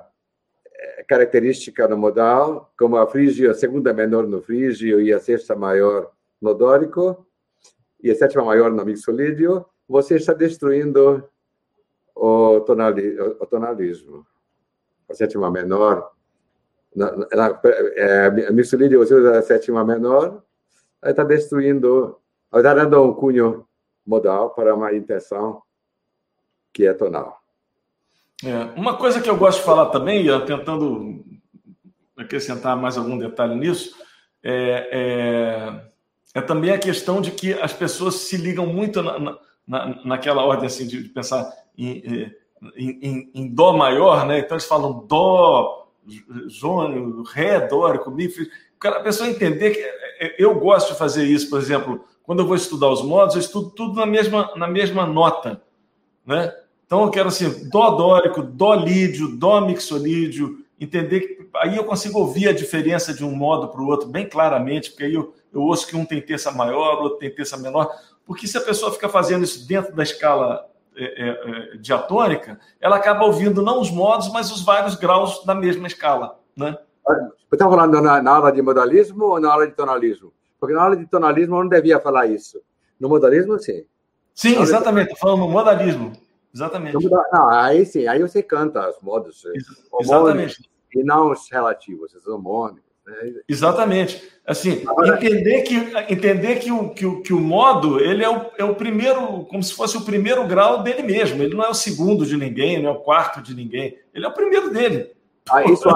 eh, 0.72 1.04
característica 1.10 1.88
no 1.88 1.98
modal, 1.98 2.72
como 2.78 2.98
a 2.98 3.08
frígio, 3.08 3.50
a 3.50 3.56
segunda 3.56 3.92
menor 3.96 4.28
no 4.28 4.44
frígio 4.44 5.02
e 5.02 5.12
a 5.12 5.20
sexta 5.20 5.56
maior 5.56 6.12
no 6.40 6.54
dórico, 6.54 7.26
e 8.04 8.12
a 8.12 8.16
sétima 8.16 8.46
maior 8.46 8.72
no 8.72 8.86
mixolídio, 8.86 9.66
você 9.90 10.18
está 10.18 10.34
destruindo 10.34 11.28
o, 12.14 12.60
tonali, 12.60 13.20
o 13.20 13.46
tonalismo. 13.48 14.24
A 15.10 15.16
sétima 15.16 15.50
menor, 15.50 16.12
na, 16.96 17.12
na, 17.12 17.60
é, 17.96 18.28
a 18.48 18.52
mixolídio 18.52 19.00
você 19.00 19.16
usa 19.16 19.40
a 19.40 19.42
sétima 19.42 19.84
menor, 19.84 20.44
está 21.04 21.24
destruindo, 21.24 22.20
está 22.54 22.72
dando 22.76 23.02
um 23.02 23.16
cunho 23.16 23.68
modal 24.06 24.52
para 24.52 24.76
uma 24.76 24.94
intenção 24.94 25.64
que 26.72 26.86
é 26.86 26.94
tonal. 26.94 27.44
É, 28.44 28.80
uma 28.80 28.98
coisa 28.98 29.22
que 29.22 29.30
eu 29.30 29.38
gosto 29.38 29.60
de 29.60 29.66
falar 29.66 29.88
também, 29.88 30.26
tentando 30.46 31.24
acrescentar 32.18 32.76
mais 32.76 32.98
algum 32.98 33.18
detalhe 33.18 33.56
nisso, 33.56 33.96
é, 34.44 34.90
é, 34.92 36.40
é, 36.40 36.42
também 36.42 36.72
a 36.72 36.78
questão 36.78 37.22
de 37.22 37.32
que 37.32 37.54
as 37.54 37.74
pessoas 37.74 38.16
se 38.16 38.38
ligam 38.38 38.68
muito 38.68 39.02
na, 39.02 39.38
na, 39.68 40.06
naquela 40.06 40.44
ordem 40.44 40.68
assim, 40.68 40.86
de 40.86 41.02
pensar 41.10 41.52
em, 41.78 42.32
em, 42.76 43.00
em, 43.02 43.32
em, 43.34 43.48
Dó 43.54 43.74
maior, 43.76 44.26
né? 44.26 44.40
Então 44.40 44.56
eles 44.56 44.68
falam 44.68 45.06
Dó, 45.08 45.88
Jônio, 46.48 47.24
Ré, 47.24 47.68
Dórico, 47.68 48.12
Mi. 48.12 48.30
A 48.84 49.00
pessoa 49.00 49.30
entender 49.30 49.72
que 49.72 49.80
é, 49.80 50.28
é, 50.28 50.36
eu 50.38 50.54
gosto 50.60 50.94
de 50.94 51.00
fazer 51.00 51.26
isso, 51.26 51.50
por 51.50 51.60
exemplo, 51.60 52.06
quando 52.24 52.40
eu 52.40 52.48
vou 52.48 52.56
estudar 52.56 52.90
os 52.90 53.02
modos, 53.02 53.36
eu 53.36 53.42
estudo 53.42 53.72
tudo 53.72 53.96
na 53.96 54.06
mesma, 54.06 54.52
na 54.56 54.68
mesma 54.68 55.06
nota, 55.06 55.62
né? 56.26 56.54
Então 56.86 57.04
eu 57.04 57.10
quero 57.10 57.30
assim, 57.30 57.70
dó 57.70 57.92
dórico, 57.92 58.42
dó 58.42 58.74
lídio, 58.76 59.36
dó 59.38 59.62
mixolídio, 59.62 60.64
entender 60.80 61.20
que 61.22 61.50
aí 61.56 61.76
eu 61.76 61.84
consigo 61.84 62.20
ouvir 62.20 62.50
a 62.50 62.54
diferença 62.54 63.14
de 63.14 63.24
um 63.24 63.36
modo 63.36 63.70
para 63.70 63.82
o 63.82 63.88
outro 63.88 64.08
bem 64.08 64.28
claramente, 64.28 64.92
porque 64.92 65.06
aí 65.06 65.14
eu, 65.14 65.34
eu 65.54 65.62
ouço 65.62 65.88
que 65.88 65.96
um 65.96 66.06
tem 66.06 66.22
terça 66.22 66.52
maior, 66.52 67.02
outro 67.02 67.18
tem 67.18 67.34
terça 67.34 67.58
menor, 67.58 67.90
porque 68.26 68.48
se 68.48 68.58
a 68.58 68.62
pessoa 68.62 68.92
fica 68.92 69.10
fazendo 69.10 69.44
isso 69.44 69.68
dentro 69.68 69.96
da 69.96 70.04
escala 70.04 70.68
é, 70.96 71.04
é, 71.04 71.74
é 71.74 71.78
diatônica, 71.78 72.60
ela 72.80 72.98
acaba 72.98 73.26
ouvindo 73.26 73.62
não 73.62 73.82
os 73.82 73.90
modos, 73.90 74.32
mas 74.32 74.52
os 74.52 74.64
vários 74.64 74.96
graus 74.96 75.44
da 75.46 75.56
mesma 75.56 75.88
escala, 75.88 76.40
né? 76.56 76.78
Você 77.08 77.56
está 77.56 77.70
falando 77.70 78.02
na, 78.02 78.22
na 78.22 78.32
aula 78.32 78.52
de 78.52 78.62
modalismo 78.62 79.26
ou 79.26 79.40
na 79.40 79.52
aula 79.52 79.68
de 79.68 79.74
tonalismo? 79.74 80.34
Porque 80.60 80.74
na 80.74 80.82
aula 80.82 80.98
de 80.98 81.06
tonalismo 81.06 81.56
eu 81.56 81.64
não 81.64 81.70
devia 81.70 82.00
falar 82.00 82.26
isso. 82.26 82.60
No 83.00 83.08
modalismo, 83.08 83.60
sim. 83.60 83.86
Sim, 84.34 84.60
exatamente. 84.60 85.14
Estou 85.14 85.30
falando 85.30 85.46
no 85.46 85.50
modalismo. 85.50 86.14
Exatamente. 86.56 87.10
Não, 87.34 87.50
aí 87.50 87.86
sim, 87.86 88.08
aí 88.08 88.22
você 88.22 88.42
canta 88.42 88.90
os 88.90 89.02
modos. 89.02 89.44
Exatamente. 90.00 90.70
E 90.94 91.04
não 91.04 91.32
os 91.32 91.52
relativos, 91.52 92.14
os 92.14 92.26
homônicos. 92.26 92.86
Né? 93.06 93.42
Exatamente. 93.48 94.24
Assim, 94.48 94.84
entender 95.06 95.64
que, 95.64 95.76
entender 96.10 96.56
que, 96.60 96.72
o, 96.72 96.90
que, 96.92 97.06
o, 97.06 97.22
que 97.22 97.34
o 97.34 97.40
modo 97.42 98.00
ele 98.00 98.24
é 98.24 98.30
o, 98.30 98.52
é 98.58 98.64
o 98.64 98.76
primeiro, 98.76 99.46
como 99.46 99.62
se 99.62 99.74
fosse 99.74 99.98
o 99.98 100.06
primeiro 100.06 100.48
grau 100.48 100.82
dele 100.82 101.04
mesmo. 101.04 101.44
Ele 101.44 101.54
não 101.54 101.64
é 101.64 101.70
o 101.70 101.74
segundo 101.74 102.26
de 102.26 102.38
ninguém, 102.38 102.82
não 102.82 102.92
é 102.92 102.94
o 102.94 103.02
quarto 103.02 103.42
de 103.42 103.54
ninguém. 103.54 104.00
Ele 104.14 104.26
é 104.26 104.30
o 104.30 104.34
primeiro 104.34 104.72
dele. 104.72 105.12
Aí, 105.52 105.70
isso, 105.72 105.90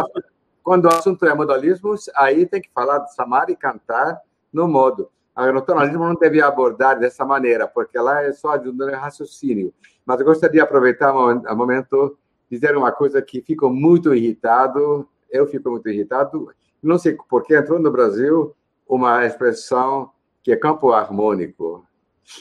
quando 0.61 0.85
o 0.85 0.89
assunto 0.89 1.25
é 1.25 1.33
modalismo, 1.33 1.95
aí 2.17 2.45
tem 2.45 2.61
que 2.61 2.69
falar 2.75 2.99
de 2.99 3.15
samar 3.15 3.49
e 3.49 3.55
cantar 3.55 4.19
no 4.51 4.67
modo. 4.67 5.09
A 5.39 5.61
tonalismo 5.61 6.03
não 6.03 6.15
devia 6.15 6.47
abordar 6.47 6.99
dessa 6.99 7.23
maneira, 7.23 7.65
porque 7.65 7.97
lá 7.97 8.23
é 8.23 8.33
só 8.33 8.55
ajudando 8.55 8.91
raciocínio. 8.91 9.73
Mas 10.05 10.19
eu 10.19 10.25
gostaria 10.25 10.55
de 10.55 10.59
aproveitar 10.59 11.13
o 11.13 11.55
momento 11.55 12.17
dizer 12.51 12.75
uma 12.75 12.91
coisa 12.91 13.21
que 13.21 13.41
fico 13.41 13.69
muito 13.69 14.13
irritado. 14.13 15.07
Eu 15.31 15.47
fico 15.47 15.71
muito 15.71 15.87
irritado. 15.87 16.49
Não 16.83 16.97
sei 16.97 17.17
por 17.29 17.43
que 17.43 17.55
entrou 17.55 17.79
no 17.79 17.89
Brasil 17.89 18.53
uma 18.85 19.25
expressão 19.25 20.11
que 20.43 20.51
é 20.51 20.57
campo 20.57 20.91
harmônico. 20.91 21.85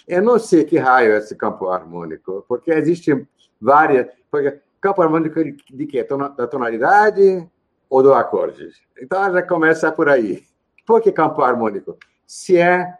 Eu 0.09 0.21
não 0.21 0.37
sei 0.37 0.65
que 0.65 0.77
raio 0.77 1.13
é 1.13 1.19
esse 1.19 1.37
campo 1.37 1.69
harmônico, 1.69 2.45
porque 2.49 2.73
existem 2.73 3.29
várias. 3.61 4.09
Porque 4.29 4.61
campo 4.81 5.03
harmônico 5.03 5.41
de 5.45 5.87
quê? 5.87 6.05
Da 6.37 6.49
tonalidade 6.49 7.49
ou 7.89 8.03
do 8.03 8.13
acorde? 8.13 8.73
Então 9.01 9.33
já 9.33 9.43
começa 9.43 9.93
por 9.93 10.09
aí. 10.09 10.43
Por 10.85 11.01
que 11.01 11.13
campo 11.13 11.43
harmônico? 11.43 11.97
Se 12.29 12.59
é, 12.59 12.93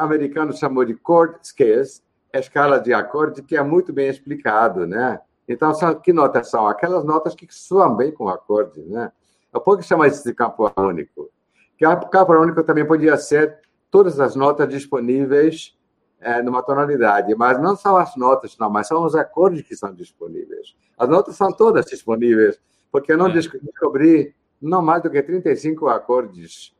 americano 0.00 0.52
chamou 0.52 0.84
de 0.84 0.98
chord 1.06 1.38
scales, 1.46 2.02
a 2.34 2.40
escala 2.40 2.80
de 2.80 2.92
acorde 2.92 3.40
que 3.40 3.56
é 3.56 3.62
muito 3.62 3.92
bem 3.92 4.08
explicado, 4.08 4.84
né? 4.84 5.20
Então, 5.46 5.72
são, 5.72 5.94
que 5.94 6.12
notas 6.12 6.50
são? 6.50 6.66
Aquelas 6.66 7.04
notas 7.04 7.36
que 7.36 7.46
soam 7.48 7.94
bem 7.94 8.10
com 8.10 8.24
o 8.24 8.28
acorde, 8.28 8.80
né? 8.80 9.12
Eu 9.54 9.60
posso 9.60 9.84
chamar 9.84 10.08
isso 10.08 10.24
de 10.24 10.34
campo 10.34 10.66
harmônico. 10.66 11.30
Campo 11.78 12.32
harmônico 12.32 12.64
também 12.64 12.84
podia 12.84 13.16
ser 13.16 13.60
todas 13.88 14.18
as 14.18 14.34
notas 14.34 14.68
disponíveis 14.68 15.78
é, 16.20 16.42
numa 16.42 16.64
tonalidade, 16.64 17.32
mas 17.36 17.62
não 17.62 17.76
são 17.76 17.96
as 17.96 18.16
notas, 18.16 18.58
não, 18.58 18.68
mas 18.68 18.88
são 18.88 19.04
os 19.04 19.14
acordes 19.14 19.62
que 19.62 19.76
são 19.76 19.94
disponíveis. 19.94 20.74
As 20.98 21.08
notas 21.08 21.36
são 21.36 21.52
todas 21.52 21.86
disponíveis, 21.86 22.60
porque 22.90 23.12
eu 23.12 23.16
não 23.16 23.28
é. 23.28 23.32
descobri 23.32 24.34
não 24.60 24.82
mais 24.82 25.00
do 25.00 25.10
que 25.10 25.22
35 25.22 25.88
acordes 25.88 26.74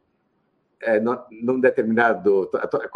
é, 0.83 1.01
num 1.01 1.61
determinado, 1.61 2.51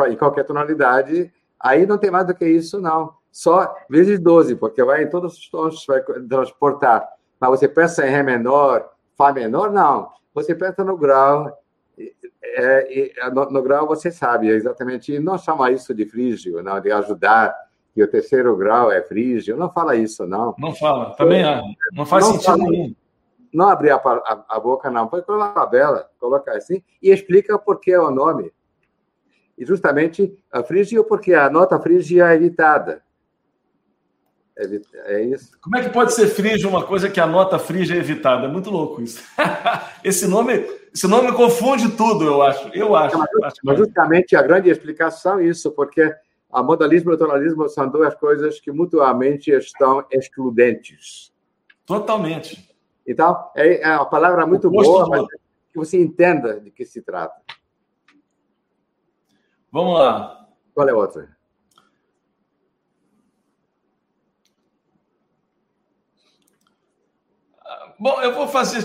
em 0.09 0.17
qualquer 0.17 0.45
tonalidade, 0.45 1.33
Aí 1.61 1.87
não 1.87 1.99
tem 1.99 2.11
mais 2.11 2.27
do 2.27 2.35
que 2.35 2.47
isso, 2.47 2.81
não. 2.81 3.15
Só 3.33 3.75
vezes 3.89 4.19
12, 4.19 4.57
porque 4.57 4.83
vai 4.83 5.03
em 5.03 5.11
todos 5.11 5.37
os 5.37 5.49
tons, 5.49 5.85
vai 5.87 6.03
transportar. 6.29 7.07
Mas 7.41 7.51
você 7.51 7.69
pensa 7.69 8.07
em 8.07 8.11
Ré 8.11 8.23
menor, 8.23 8.91
Fá 9.17 9.33
menor, 9.33 9.73
não. 9.73 10.11
Você 10.35 10.55
pensa 10.55 10.85
no 10.85 10.97
grau, 10.97 11.51
é, 11.99 13.11
é, 13.19 13.31
no, 13.31 13.51
no, 13.51 13.63
grau 13.63 13.87
você 13.87 14.11
sabe 14.11 14.49
exatamente, 14.49 15.13
e 15.13 15.19
não 15.19 15.39
chama 15.39 15.71
isso 15.71 15.95
de 15.95 16.05
frígio, 16.05 16.63
não, 16.63 16.79
de 16.81 16.93
ajudar, 16.93 17.55
e 17.97 18.03
o 18.03 18.09
terceiro 18.09 18.55
grau 18.57 18.93
é 18.93 19.01
frígio, 19.03 19.57
não 19.57 19.71
fala 19.71 19.97
isso, 19.97 20.27
não. 20.27 20.55
Não 20.59 20.75
fala, 20.75 21.15
também 21.17 21.43
não 21.93 22.05
faz 22.05 22.27
não 22.27 22.35
sentido 22.35 22.59
nenhum. 22.59 22.95
Não 23.57 23.69
abrir 23.69 23.91
a, 23.91 23.97
a, 23.97 24.45
a, 24.49 24.61
boca, 24.61 24.91
não, 24.91 25.09
pode 25.09 25.25
colocar 25.25 25.51
a 25.51 25.55
tabela, 25.55 26.11
colocar 26.21 26.57
assim, 26.57 26.83
e 27.03 27.11
explica 27.11 27.59
por 27.59 27.81
que 27.81 27.91
é 27.91 27.99
o 27.99 28.11
nome 28.11 28.53
e 29.57 29.65
justamente 29.65 30.37
a 30.53 30.63
frígia 30.63 31.03
porque 31.03 31.33
a 31.33 31.49
nota 31.49 31.79
frígia 31.81 32.31
é 32.31 32.35
evitada. 32.35 33.03
É, 34.59 34.65
é 35.15 35.25
isso. 35.25 35.59
Como 35.61 35.77
é 35.77 35.83
que 35.83 35.91
pode 35.91 36.15
ser 36.15 36.29
frígio 36.29 36.69
uma 36.69 36.85
coisa 36.85 37.09
que 37.09 37.21
a 37.21 37.27
nota 37.27 37.59
frígia 37.59 37.95
é 37.95 37.99
evitada? 37.99 38.47
É 38.47 38.51
muito 38.51 38.71
louco 38.71 39.03
isso. 39.03 39.23
esse 40.05 40.27
nome, 40.27 40.67
esse 40.95 41.07
nome 41.07 41.33
confunde 41.33 41.91
tudo, 41.91 42.25
eu 42.25 42.43
acho. 42.43 42.69
Eu 42.75 42.95
acho. 42.95 43.19
Mas, 43.19 43.55
mas 43.63 43.79
justamente 43.79 44.37
a 44.37 44.43
grande 44.43 44.71
explicação 44.71 45.39
é 45.39 45.47
isso, 45.47 45.71
porque 45.73 46.15
a 46.51 46.63
modalismo 46.63 47.11
e 47.11 47.15
o 47.15 47.19
tonalismo 47.19 47.69
são 47.69 47.89
duas 47.89 48.15
coisas 48.15 48.61
que 48.61 48.71
mutuamente 48.71 49.51
estão 49.51 50.05
excludentes. 50.11 51.33
Totalmente. 51.85 52.66
Então, 53.07 53.51
é, 53.55 53.83
é 53.83 53.97
uma 53.97 54.07
palavra 54.07 54.47
muito 54.47 54.71
boa, 54.71 55.09
mas 55.09 55.27
que 55.71 55.79
você 55.79 56.01
entenda 56.01 56.61
de 56.61 56.71
que 56.71 56.85
se 56.85 57.03
trata. 57.03 57.41
Vamos 59.71 59.99
lá. 59.99 60.49
Qual 60.75 60.89
é 60.89 60.93
a 60.93 60.97
outra? 60.97 61.37
Bom, 67.99 68.21
eu 68.21 68.35
vou 68.35 68.47
fazer 68.47 68.83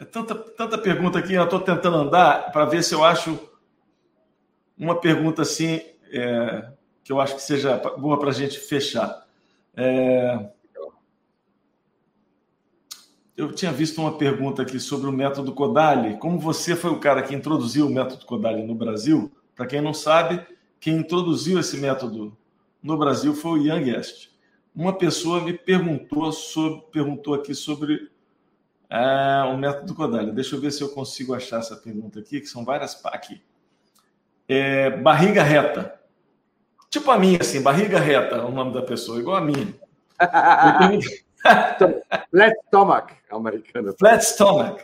é 0.00 0.04
tanta, 0.04 0.34
tanta 0.34 0.78
pergunta 0.78 1.18
aqui, 1.18 1.34
eu 1.34 1.44
estou 1.44 1.60
tentando 1.60 1.98
andar 1.98 2.50
para 2.52 2.64
ver 2.64 2.82
se 2.82 2.94
eu 2.94 3.04
acho 3.04 3.38
uma 4.78 4.98
pergunta 4.98 5.42
assim 5.42 5.82
é, 6.10 6.70
que 7.04 7.12
eu 7.12 7.20
acho 7.20 7.34
que 7.34 7.42
seja 7.42 7.76
boa 7.98 8.18
para 8.18 8.30
a 8.30 8.32
gente 8.32 8.58
fechar. 8.58 9.26
É, 9.76 10.48
eu 13.40 13.50
tinha 13.50 13.72
visto 13.72 14.02
uma 14.02 14.18
pergunta 14.18 14.60
aqui 14.60 14.78
sobre 14.78 15.08
o 15.08 15.12
método 15.12 15.54
Kodali. 15.54 16.18
Como 16.18 16.38
você 16.38 16.76
foi 16.76 16.90
o 16.90 17.00
cara 17.00 17.22
que 17.22 17.34
introduziu 17.34 17.86
o 17.86 17.90
método 17.90 18.26
Kodali 18.26 18.62
no 18.62 18.74
Brasil, 18.74 19.32
para 19.56 19.66
quem 19.66 19.80
não 19.80 19.94
sabe, 19.94 20.46
quem 20.78 20.98
introduziu 20.98 21.58
esse 21.58 21.78
método 21.78 22.36
no 22.82 22.98
Brasil 22.98 23.34
foi 23.34 23.60
o 23.60 23.62
Ian 23.62 23.82
Guest. 23.82 24.28
Uma 24.76 24.92
pessoa 24.92 25.42
me 25.42 25.54
perguntou, 25.54 26.30
sobre, 26.32 26.82
perguntou 26.92 27.32
aqui 27.32 27.54
sobre 27.54 28.10
é, 28.90 29.42
o 29.50 29.56
método 29.56 29.94
Kodály. 29.94 30.32
Deixa 30.32 30.54
eu 30.54 30.60
ver 30.60 30.70
se 30.70 30.82
eu 30.82 30.90
consigo 30.90 31.32
achar 31.32 31.60
essa 31.60 31.76
pergunta 31.76 32.20
aqui, 32.20 32.40
que 32.40 32.46
são 32.46 32.62
várias 32.62 33.00
aqui. 33.06 33.40
É, 34.46 34.90
barriga 34.90 35.42
reta. 35.42 35.98
Tipo 36.90 37.10
a 37.10 37.18
minha, 37.18 37.38
assim, 37.40 37.62
barriga 37.62 37.98
reta 37.98 38.36
é 38.36 38.44
o 38.44 38.50
nome 38.50 38.74
da 38.74 38.82
pessoa, 38.82 39.18
igual 39.18 39.36
a 39.36 39.40
minha. 39.40 39.74
Flat 42.30 42.54
stomach, 42.66 43.14
americano. 43.30 43.94
Flat 43.98 44.24
stomach. 44.24 44.82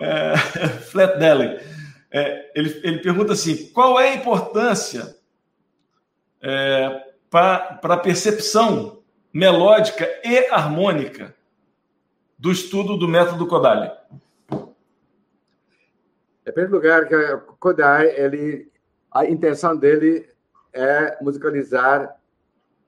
É, 0.00 0.36
flat 0.90 1.18
belly. 1.18 1.60
É, 2.10 2.50
ele, 2.54 2.80
ele 2.84 2.98
pergunta 2.98 3.32
assim: 3.32 3.68
qual 3.72 3.98
é 3.98 4.10
a 4.10 4.14
importância 4.14 5.16
é, 6.40 7.04
para 7.30 7.78
a 7.82 7.96
percepção 7.96 9.02
melódica 9.32 10.06
e 10.24 10.46
harmônica 10.50 11.34
do 12.38 12.52
estudo 12.52 12.96
do 12.96 13.08
método 13.08 13.46
Kodály? 13.46 13.90
Em 16.44 16.52
primeiro 16.52 16.74
lugar, 16.74 17.08
Kodály, 17.58 18.08
ele, 18.08 18.70
a 19.10 19.24
intenção 19.24 19.76
dele 19.76 20.28
é 20.72 21.16
musicalizar 21.22 22.14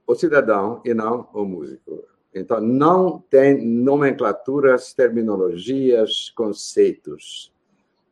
o 0.06 0.14
cidadão 0.14 0.80
e 0.84 0.92
não 0.92 1.28
o 1.32 1.44
músico. 1.44 2.04
Então, 2.34 2.60
não 2.60 3.20
tem 3.30 3.64
nomenclaturas, 3.64 4.92
terminologias, 4.92 6.30
conceitos. 6.30 7.52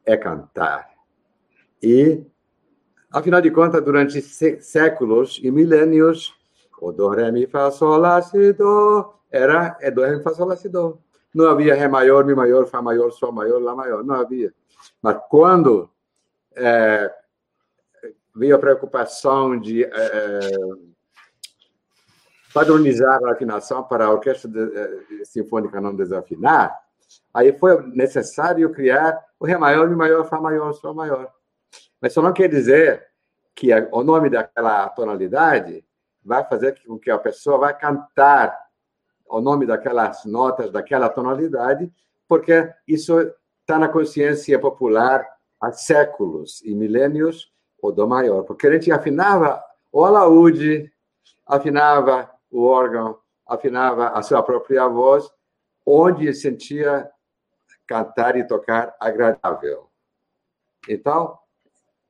É 0.04 0.16
cantar. 0.16 0.90
E, 1.82 2.24
afinal 3.10 3.40
de 3.40 3.50
contas, 3.50 3.84
durante 3.84 4.20
séculos 4.22 5.40
e 5.42 5.50
milênios, 5.50 6.34
o 6.80 6.92
do, 6.92 7.08
ré, 7.08 7.30
mi, 7.30 7.46
fá, 7.46 7.70
sol, 7.70 7.98
lá, 7.98 8.20
si, 8.22 8.52
do, 8.52 9.14
era 9.30 9.76
é 9.80 9.90
do, 9.90 10.02
ré, 10.02 10.16
mi, 10.16 10.22
fá, 10.22 10.32
sol, 10.34 10.46
lá, 10.46 10.56
si, 10.56 10.68
do. 10.68 10.98
Não 11.34 11.46
havia 11.46 11.74
ré 11.74 11.88
maior, 11.88 12.24
mi 12.24 12.34
maior, 12.34 12.66
fá 12.66 12.82
maior, 12.82 13.10
sol 13.10 13.32
maior, 13.32 13.60
lá 13.60 13.74
maior. 13.74 14.04
Não 14.04 14.14
havia. 14.16 14.52
Mas 15.00 15.18
quando 15.28 15.90
é, 16.54 17.12
veio 18.34 18.56
a 18.56 18.58
preocupação 18.58 19.58
de 19.58 19.84
é, 19.84 20.50
padronizar 22.52 23.22
a 23.24 23.32
afinação 23.32 23.82
para 23.82 24.06
a 24.06 24.10
orquestra 24.10 24.50
de, 24.50 25.24
sinfônica 25.24 25.80
não 25.80 25.94
desafinar, 25.94 26.78
aí 27.32 27.52
foi 27.52 27.82
necessário 27.88 28.70
criar 28.72 29.22
o 29.38 29.46
ré 29.46 29.56
maior, 29.56 29.88
mi 29.88 29.96
maior, 29.96 30.24
fá 30.24 30.40
maior, 30.40 30.72
sol 30.74 30.94
maior. 30.94 31.30
Mas 32.00 32.12
isso 32.12 32.22
não 32.22 32.32
quer 32.32 32.48
dizer 32.48 33.06
que 33.54 33.70
o 33.92 34.02
nome 34.02 34.30
daquela 34.30 34.88
tonalidade 34.90 35.84
vai 36.24 36.44
fazer 36.44 36.80
com 36.86 36.98
que 36.98 37.10
a 37.10 37.18
pessoa 37.18 37.58
vai 37.58 37.76
cantar 37.76 38.56
o 39.26 39.40
nome 39.40 39.66
daquelas 39.66 40.24
notas 40.24 40.70
daquela 40.70 41.08
tonalidade, 41.08 41.90
porque 42.28 42.70
isso 42.86 43.18
está 43.60 43.78
na 43.78 43.88
consciência 43.88 44.58
popular 44.58 45.26
há 45.60 45.72
séculos 45.72 46.60
e 46.64 46.74
milênios 46.74 47.50
o 47.80 47.90
do 47.90 48.06
maior, 48.06 48.42
porque 48.44 48.66
a 48.66 48.72
gente 48.72 48.92
afinava 48.92 49.62
o 49.90 50.04
alaúde, 50.04 50.90
afinava 51.46 52.30
o 52.52 52.64
órgão, 52.64 53.18
afinava 53.46 54.08
a 54.10 54.22
sua 54.22 54.42
própria 54.42 54.86
voz, 54.86 55.28
onde 55.84 56.32
sentia 56.34 57.10
cantar 57.86 58.36
e 58.36 58.46
tocar 58.46 58.94
agradável. 59.00 59.88
Então, 60.88 61.38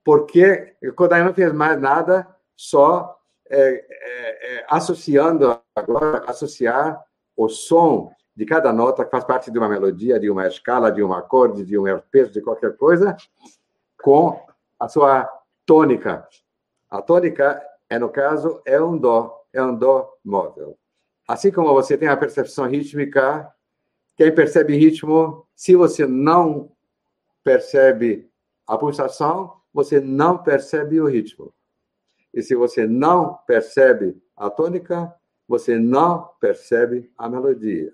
porque 0.04 0.74
Kodai 0.96 1.22
não 1.22 1.32
fez 1.32 1.52
mais 1.52 1.80
nada, 1.80 2.26
só 2.56 3.16
é, 3.48 3.58
é, 3.58 4.56
é, 4.58 4.66
associando 4.68 5.60
agora, 5.74 6.24
associar 6.26 7.02
o 7.36 7.48
som 7.48 8.12
de 8.34 8.44
cada 8.46 8.72
nota 8.72 9.04
que 9.04 9.10
faz 9.10 9.24
parte 9.24 9.50
de 9.50 9.58
uma 9.58 9.68
melodia, 9.68 10.18
de 10.18 10.30
uma 10.30 10.46
escala, 10.46 10.90
de 10.90 11.02
um 11.02 11.12
acorde, 11.12 11.64
de 11.64 11.78
um 11.78 11.86
arpejo, 11.86 12.32
de 12.32 12.40
qualquer 12.40 12.76
coisa, 12.76 13.16
com 14.02 14.44
a 14.78 14.88
sua 14.88 15.28
tônica. 15.66 16.26
A 16.90 17.02
tônica, 17.02 17.62
é 17.88 17.98
no 17.98 18.08
caso, 18.08 18.60
é 18.64 18.80
um 18.80 18.96
dó, 18.96 19.41
é 19.52 19.62
um 19.62 19.74
dó 19.74 20.12
móvel. 20.24 20.78
Assim 21.26 21.50
como 21.50 21.72
você 21.72 21.96
tem 21.96 22.08
a 22.08 22.16
percepção 22.16 22.66
rítmica, 22.66 23.50
quem 24.16 24.34
percebe 24.34 24.76
ritmo, 24.76 25.46
se 25.54 25.74
você 25.74 26.06
não 26.06 26.72
percebe 27.42 28.30
a 28.66 28.76
pulsação, 28.76 29.54
você 29.72 30.00
não 30.00 30.38
percebe 30.38 31.00
o 31.00 31.06
ritmo. 31.06 31.52
E 32.32 32.42
se 32.42 32.54
você 32.54 32.86
não 32.86 33.38
percebe 33.46 34.20
a 34.36 34.48
tônica, 34.48 35.14
você 35.46 35.78
não 35.78 36.30
percebe 36.40 37.10
a 37.16 37.28
melodia. 37.28 37.92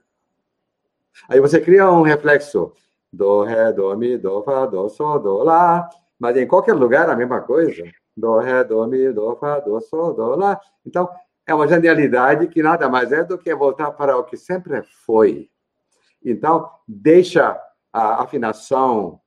Aí 1.28 1.40
você 1.40 1.60
cria 1.60 1.90
um 1.90 2.02
reflexo. 2.02 2.72
Do, 3.10 3.43
ré, 3.43 3.72
do, 3.72 3.97
mi, 3.97 4.18
do, 4.18 4.43
fá, 4.43 4.66
do, 4.66 4.86
sol, 4.90 5.18
do, 5.18 5.43
lá. 5.43 5.89
Mas 6.18 6.36
em 6.36 6.47
qualquer 6.47 6.74
lugar 6.74 7.09
a 7.09 7.16
mesma 7.16 7.40
coisa. 7.40 7.82
Do, 8.16 8.39
ré, 8.39 8.62
do, 8.62 8.86
mi, 8.86 9.10
do, 9.12 9.35
fá, 9.36 9.60
do, 9.60 9.80
sol, 9.80 10.12
do, 10.12 10.36
lá. 10.36 10.60
Então, 10.85 11.09
é 11.48 11.54
uma 11.54 11.66
genialidade 11.66 12.46
que 12.46 12.62
nada 12.62 12.90
mais 12.90 13.10
é 13.10 13.24
do 13.24 13.38
que 13.38 13.54
voltar 13.54 13.90
para 13.92 14.18
o 14.18 14.22
que 14.22 14.36
sempre 14.36 14.82
foi. 15.06 15.48
Então, 16.22 16.68
deixa 16.86 17.58
a 17.90 18.22
afinação 18.22 19.18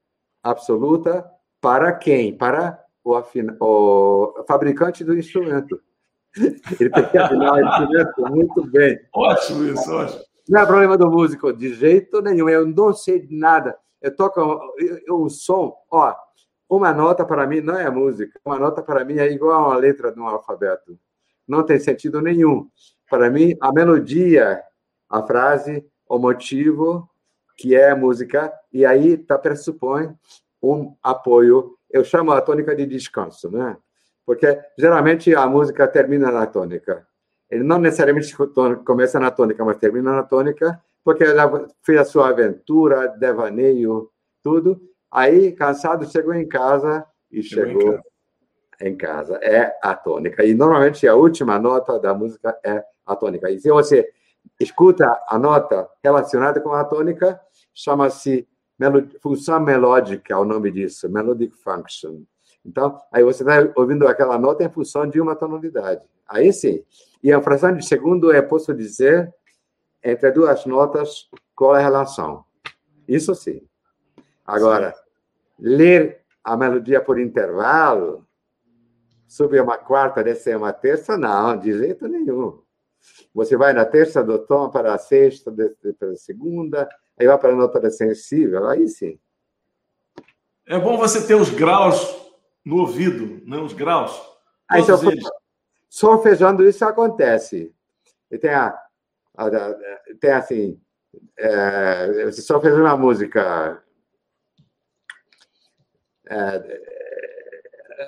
absoluta 0.43 1.27
para 1.59 1.91
quem? 1.93 2.37
Para 2.37 2.79
o, 3.03 3.15
afina... 3.15 3.57
o 3.59 4.45
fabricante 4.47 5.03
do 5.03 5.17
instrumento. 5.17 5.81
Ele 6.37 6.91
tem 6.91 7.09
que 7.09 7.17
afinar 7.17 7.53
o 7.53 7.59
instrumento 7.59 8.21
muito 8.29 8.67
bem. 8.69 8.99
Ótimo 9.15 9.65
isso, 9.65 9.91
ótimo. 9.91 10.21
Não 10.47 10.61
é 10.61 10.65
problema 10.65 10.97
do 10.97 11.09
músico, 11.09 11.51
de 11.51 11.73
jeito 11.73 12.21
nenhum. 12.21 12.47
Eu 12.47 12.67
não 12.67 12.93
sei 12.93 13.19
de 13.19 13.35
nada. 13.35 13.75
Eu 13.99 14.15
toco 14.15 14.59
o 15.09 15.27
som, 15.27 15.75
ó, 15.89 16.15
uma 16.69 16.93
nota 16.93 17.25
para 17.25 17.47
mim 17.47 17.61
não 17.61 17.77
é 17.77 17.89
música. 17.89 18.39
Uma 18.45 18.59
nota 18.59 18.83
para 18.83 19.03
mim 19.03 19.17
é 19.17 19.31
igual 19.31 19.53
a 19.53 19.67
uma 19.69 19.77
letra 19.77 20.11
de 20.11 20.19
um 20.19 20.27
alfabeto. 20.27 20.99
Não 21.51 21.63
tem 21.63 21.77
sentido 21.77 22.21
nenhum. 22.21 22.69
Para 23.09 23.29
mim, 23.29 23.57
a 23.59 23.73
melodia, 23.73 24.63
a 25.09 25.21
frase, 25.21 25.85
o 26.07 26.17
motivo, 26.17 27.09
que 27.57 27.75
é 27.75 27.93
música, 27.93 28.53
e 28.71 28.85
aí 28.85 29.17
tá 29.17 29.37
pressupõe 29.37 30.15
um 30.63 30.95
apoio. 31.03 31.75
Eu 31.89 32.05
chamo 32.05 32.31
a 32.31 32.39
tônica 32.39 32.73
de 32.73 32.85
descanso, 32.85 33.51
né? 33.51 33.75
Porque 34.25 34.57
geralmente 34.79 35.35
a 35.35 35.45
música 35.45 35.85
termina 35.89 36.31
na 36.31 36.47
tônica. 36.47 37.05
Ele 37.49 37.65
não 37.65 37.79
necessariamente 37.79 38.33
começa 38.85 39.19
na 39.19 39.29
tônica, 39.29 39.65
mas 39.65 39.75
termina 39.75 40.13
na 40.13 40.23
tônica, 40.23 40.81
porque 41.03 41.25
ela 41.25 41.67
fez 41.83 41.99
a 41.99 42.05
sua 42.05 42.29
aventura, 42.29 43.09
devaneio, 43.09 44.09
tudo. 44.41 44.81
Aí, 45.11 45.51
cansado, 45.51 46.09
chegou 46.09 46.33
em 46.33 46.47
casa 46.47 47.05
e 47.29 47.43
chegou, 47.43 47.81
chegou 47.81 48.10
em 48.87 48.95
casa. 48.95 49.37
É 49.41 49.73
a 49.81 49.95
tônica. 49.95 50.43
E 50.43 50.53
normalmente 50.53 51.07
a 51.07 51.15
última 51.15 51.59
nota 51.59 51.99
da 51.99 52.13
música 52.13 52.57
é 52.63 52.83
a 53.05 53.15
tônica. 53.15 53.49
E 53.49 53.59
se 53.59 53.69
você 53.69 54.09
escuta 54.59 55.19
a 55.27 55.37
nota 55.37 55.89
relacionada 56.03 56.59
com 56.61 56.71
a 56.73 56.83
tônica, 56.83 57.39
chama-se 57.73 58.47
função 59.21 59.59
melódica, 59.59 60.33
é 60.33 60.37
o 60.37 60.45
nome 60.45 60.71
disso, 60.71 61.09
melodic 61.09 61.55
function. 61.57 62.21
Então, 62.65 62.99
aí 63.11 63.23
você 63.23 63.43
está 63.43 63.71
ouvindo 63.75 64.07
aquela 64.07 64.37
nota 64.37 64.63
em 64.63 64.69
função 64.69 65.07
de 65.07 65.19
uma 65.19 65.35
tonalidade. 65.35 66.01
Aí 66.27 66.51
sim. 66.53 66.83
E 67.23 67.31
a 67.31 67.41
fração 67.41 67.75
de 67.75 67.85
segundo 67.85 68.31
é, 68.31 68.41
posso 68.41 68.73
dizer, 68.73 69.33
entre 70.03 70.31
duas 70.31 70.65
notas, 70.65 71.29
qual 71.55 71.75
é 71.75 71.79
a 71.79 71.83
relação. 71.83 72.43
Isso 73.07 73.35
sim. 73.35 73.61
Agora, 74.45 74.91
sim. 74.91 74.99
ler 75.59 76.21
a 76.43 76.57
melodia 76.57 77.01
por 77.01 77.19
intervalo, 77.19 78.25
subir 79.31 79.61
uma 79.61 79.77
quarta, 79.77 80.21
descer 80.21 80.57
uma 80.57 80.73
terça, 80.73 81.17
não, 81.17 81.57
de 81.57 81.71
jeito 81.71 82.05
nenhum. 82.05 82.61
Você 83.33 83.55
vai 83.55 83.71
na 83.71 83.85
terça 83.85 84.21
do 84.21 84.37
tom 84.37 84.69
para 84.69 84.93
a 84.93 84.97
sexta, 84.97 85.49
para 85.97 86.09
a 86.09 86.15
segunda, 86.17 86.89
aí 87.17 87.25
vai 87.25 87.37
para 87.37 87.53
a 87.53 87.55
nota 87.55 87.89
sensível, 87.89 88.67
aí 88.67 88.89
sim. 88.89 89.17
É 90.67 90.77
bom 90.77 90.97
você 90.97 91.25
ter 91.25 91.35
os 91.35 91.49
graus 91.49 92.13
no 92.65 92.81
ouvido, 92.81 93.41
né? 93.47 93.55
os 93.57 93.71
graus. 93.71 94.21
Aí, 94.69 94.83
só, 94.83 94.97
solfejando 95.89 96.67
isso 96.67 96.83
acontece. 96.83 97.73
E 98.29 98.37
tem, 98.37 98.51
a, 98.51 98.77
a, 99.37 99.47
a 99.47 99.75
tem 100.19 100.31
assim, 100.31 100.81
é, 101.37 102.31
solfejando 102.33 102.81
uma 102.81 102.97
música. 102.97 103.81
É, 106.29 107.00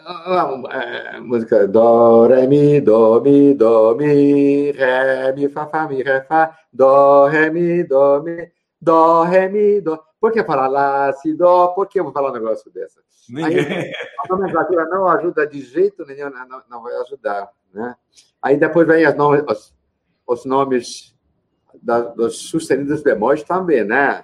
a, 0.06 1.20
música 1.22 1.68
do, 1.68 2.28
ré, 2.28 2.48
mi, 2.48 2.82
do, 2.82 3.22
mi, 3.22 3.53
do, 3.53 3.95
mi, 3.95 4.72
ré, 4.72 5.32
mi, 5.34 5.49
fá, 5.49 5.68
fá, 5.68 5.88
mi, 5.88 6.02
ré, 6.02 6.22
fá, 6.22 6.57
do, 6.72 7.28
ré, 7.28 7.49
mi, 7.49 7.84
do, 7.84 8.24
mi, 8.24 8.52
do, 8.82 9.24
ré, 9.24 9.49
mi, 9.49 9.82
do. 9.82 9.99
Por 10.20 10.32
que 10.32 10.44
falar 10.44 10.68
lá, 10.68 11.11
si, 11.14 11.34
dó? 11.34 11.68
Por 11.70 11.88
que 11.88 11.99
eu 11.99 12.06
vou 12.06 12.14
falar 12.14 12.32
um 12.32 12.34
negócio 12.34 12.72
desse? 12.72 12.99
Ninguém. 13.30 13.60
Aí, 13.60 13.94
a 14.20 14.28
nomenclatura 14.30 14.86
não 14.86 15.07
ajuda 15.07 15.45
de 15.45 15.61
jeito 15.61 16.06
nenhum, 16.06 16.30
não, 16.30 16.61
não 16.70 16.82
vai 16.82 16.95
ajudar. 17.02 17.49
Né? 17.74 17.95
Aí 18.41 18.57
depois 18.57 18.88
vem 18.88 19.06
as 19.06 19.15
nomes, 19.15 19.44
os, 19.48 19.76
os 20.26 20.45
nomes 20.45 21.15
da, 21.82 21.99
dos 21.99 22.38
sustenidos 22.38 23.02
bemóis 23.02 23.44
também, 23.44 23.84
né? 23.84 24.24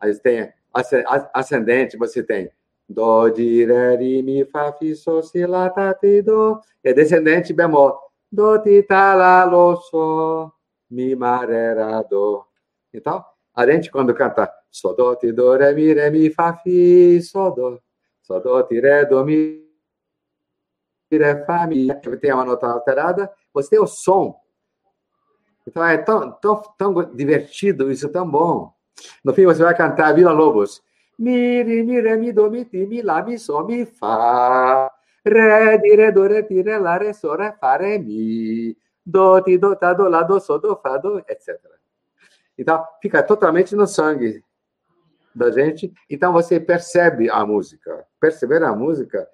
Aí 0.00 0.14
tem 0.18 0.52
ascendente, 1.34 1.96
você 1.96 2.22
tem 2.22 2.50
Dó, 2.92 3.28
di, 3.28 3.64
ré, 3.64 3.96
ri, 3.96 4.22
mi, 4.22 4.44
fá, 4.44 4.72
fi, 4.72 4.94
sol, 4.94 5.22
si, 5.22 5.46
lá, 5.46 5.70
tá, 5.70 5.94
ti, 5.94 6.22
dó. 6.22 6.60
É 6.84 6.92
descendente 6.92 7.52
bemol. 7.52 7.98
Dó, 8.30 8.58
ti, 8.58 8.82
tá, 8.82 9.14
lá, 9.14 9.44
ló, 9.44 9.76
sol, 9.76 10.52
mi, 10.90 11.14
má, 11.16 11.44
ré, 11.44 11.74
rá, 11.74 12.02
dó. 12.02 12.46
Então, 12.92 13.24
a 13.54 13.66
gente 13.66 13.90
quando 13.90 14.14
canta 14.14 14.52
Sol, 14.72 14.94
dó, 14.96 15.14
ti, 15.16 15.32
dó, 15.32 15.54
ré, 15.54 15.74
mi, 15.74 15.92
ré, 15.92 16.10
mi, 16.10 16.30
fá, 16.30 16.54
fi, 16.54 17.20
sol, 17.20 17.54
dó. 17.54 17.78
Sol, 18.22 18.40
dó, 18.40 18.62
ti, 18.62 18.80
ré, 18.80 19.04
dó, 19.04 19.22
mi, 19.22 19.68
ré, 21.12 21.44
fá, 21.44 21.66
mi. 21.66 21.88
Tem 22.18 22.32
uma 22.32 22.44
nota 22.44 22.66
alterada, 22.66 23.30
você 23.52 23.68
tem 23.68 23.80
o 23.80 23.86
som. 23.86 24.34
Então 25.66 25.84
é 25.84 25.98
tão, 25.98 26.32
tão, 26.32 26.62
tão 26.78 27.14
divertido, 27.14 27.90
isso 27.90 28.08
tão 28.08 28.28
bom. 28.28 28.72
No 29.22 29.34
fim, 29.34 29.44
você 29.44 29.62
vai 29.62 29.76
cantar 29.76 30.14
Vila 30.14 30.32
Lobos. 30.32 30.82
Mi, 31.18 31.62
ri, 31.62 31.82
mi, 31.84 32.00
re, 32.00 32.16
mi, 32.16 32.32
do, 32.32 32.50
mi, 32.50 32.64
ti, 32.64 32.86
mi, 32.86 33.02
lá, 33.02 33.22
mi, 33.22 33.38
sol, 33.38 33.66
mi, 33.66 33.84
fá. 33.84 34.90
Ré, 35.24 35.78
di, 35.78 35.94
ré, 35.94 36.10
do, 36.10 36.26
ré, 36.26 36.42
ti, 36.42 36.62
ré, 36.62 36.78
lá, 36.78 36.96
ré, 36.98 37.12
sol, 37.12 37.36
ré, 37.36 37.52
fá, 37.52 37.76
ré, 37.76 37.98
mi. 37.98 38.76
Do, 39.04 39.40
ti, 39.42 39.58
do, 39.58 39.76
tá, 39.76 39.92
do, 39.92 40.08
lá, 40.08 40.22
do, 40.22 40.40
sol, 40.40 40.58
do, 40.58 40.76
fá, 40.76 40.96
do, 40.96 41.18
etc. 41.20 41.58
Então, 42.58 42.84
fica 43.00 43.22
totalmente 43.22 43.74
no 43.76 43.86
sangue 43.86 44.42
da 45.34 45.50
gente. 45.50 45.92
Então, 46.08 46.32
você 46.32 46.58
percebe 46.60 47.30
a 47.30 47.44
música. 47.44 48.04
Perceber 48.20 48.62
a 48.62 48.74
música, 48.74 49.28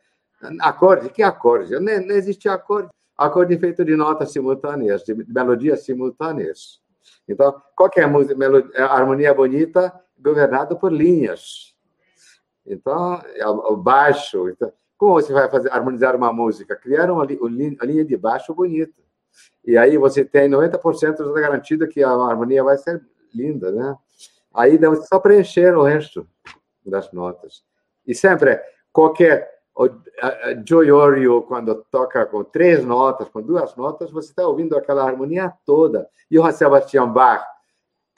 acorde, 0.61 1.11
que 1.11 1.23
acorde? 1.23 1.75
Não, 1.75 1.81
não 1.81 2.15
existe 2.15 2.49
acorde. 2.49 2.89
Acorde 3.17 3.59
feito 3.59 3.85
de 3.85 3.97
notas 3.97 4.31
simultâneas, 4.31 5.03
de 5.03 5.13
melodias 5.13 5.85
simultâneas. 5.85 6.81
Então, 7.29 7.61
qualquer 7.75 8.07
música, 8.07 8.37
melodia, 8.37 8.87
harmonia 8.87 9.35
bonita, 9.35 9.93
governada 10.21 10.75
por 10.77 10.93
linhas. 10.93 11.75
Então, 12.67 13.23
é 13.35 13.47
o 13.47 13.77
baixo. 13.77 14.49
Então, 14.49 14.73
como 14.97 15.15
você 15.15 15.33
vai 15.33 15.49
fazer 15.49 15.73
harmonizar 15.73 16.15
uma 16.15 16.33
música? 16.33 16.77
Criar 16.77 17.11
uma, 17.11 17.25
uma 17.25 17.85
linha 17.85 18.05
de 18.05 18.17
baixo 18.17 18.55
bonita. 18.55 19.01
E 19.65 19.77
aí 19.77 19.97
você 19.97 20.25
tem 20.25 20.49
90% 20.49 21.33
da 21.33 21.41
garantida 21.41 21.87
que 21.87 22.03
a 22.03 22.11
harmonia 22.11 22.65
vai 22.65 22.77
ser 22.77 23.03
linda, 23.35 23.71
né? 23.71 23.97
Aí 24.53 24.77
dá 24.77 24.95
só 24.97 25.21
preencher 25.21 25.77
o 25.77 25.83
resto 25.83 26.27
das 26.85 27.13
notas. 27.13 27.63
E 28.07 28.15
sempre, 28.15 28.61
qualquer 28.93 29.59
o 29.79 29.89
Joy 30.67 30.91
Orio, 30.91 31.43
quando 31.43 31.85
toca 31.89 32.27
com 32.27 32.43
três 32.43 32.85
notas, 32.85 33.29
com 33.29 33.41
duas 33.41 33.77
notas, 33.77 34.11
você 34.11 34.31
está 34.31 34.45
ouvindo 34.45 34.77
aquela 34.77 35.05
harmonia 35.05 35.53
toda. 35.65 36.09
E 36.29 36.37
o 36.37 36.51
Sebastian 36.51 37.09
Bach 37.13 37.47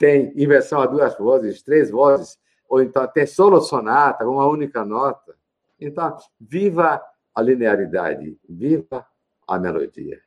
tem 0.01 0.33
inversão 0.35 0.81
a 0.81 0.87
duas 0.87 1.15
vozes, 1.15 1.61
três 1.61 1.91
vozes, 1.91 2.39
ou 2.67 2.81
então 2.81 3.05
tem 3.05 3.27
solo 3.27 3.61
sonata, 3.61 4.27
uma 4.27 4.47
única 4.47 4.83
nota. 4.83 5.35
Então, 5.79 6.17
viva 6.39 6.99
a 7.35 7.41
linearidade, 7.43 8.35
viva 8.49 9.05
a 9.47 9.59
melodia. 9.59 10.19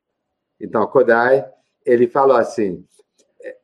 Então, 0.61 0.87
Kodai, 0.87 1.45
ele 1.85 2.07
falou 2.07 2.37
assim, 2.37 2.87
é, 3.43 3.59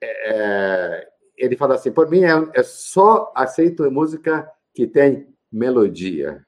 é, 0.00 1.08
ele 1.36 1.56
fala 1.56 1.74
assim, 1.74 1.90
por 1.90 2.08
mim, 2.08 2.22
é, 2.22 2.62
só 2.62 3.32
aceito 3.34 3.90
música 3.90 4.48
que 4.72 4.86
tem 4.86 5.34
melodia. 5.50 6.46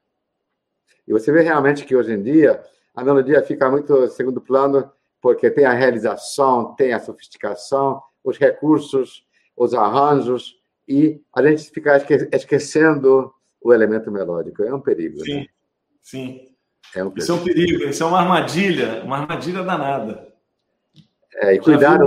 E 1.08 1.12
você 1.12 1.32
vê 1.32 1.40
realmente 1.40 1.84
que 1.84 1.96
hoje 1.96 2.12
em 2.12 2.22
dia 2.22 2.62
a 2.94 3.02
melodia 3.02 3.42
fica 3.42 3.68
muito 3.68 4.06
segundo 4.10 4.40
plano, 4.40 4.92
porque 5.20 5.50
tem 5.50 5.64
a 5.64 5.72
realização, 5.72 6.72
tem 6.76 6.92
a 6.92 7.00
sofisticação, 7.00 8.00
os 8.24 8.38
recursos, 8.38 9.26
os 9.56 9.74
arranjos, 9.74 10.56
e 10.88 11.22
a 11.34 11.42
gente 11.42 11.70
fica 11.70 11.96
esquecendo 12.32 13.32
o 13.60 13.72
elemento 13.72 14.10
melódico. 14.10 14.62
É 14.62 14.74
um 14.74 14.80
perigo. 14.80 15.20
Sim, 15.24 15.34
né? 15.34 15.46
sim. 16.02 16.50
É 16.94 17.04
um 17.04 17.12
isso 17.16 17.30
é 17.30 17.34
um 17.34 17.44
perigo, 17.44 17.84
isso 17.84 18.02
é 18.02 18.06
uma 18.06 18.20
armadilha, 18.20 19.02
uma 19.04 19.18
armadilha 19.18 19.62
danada. 19.62 20.28
É, 21.34 21.54
e 21.54 21.60
cuidado, 21.60 22.04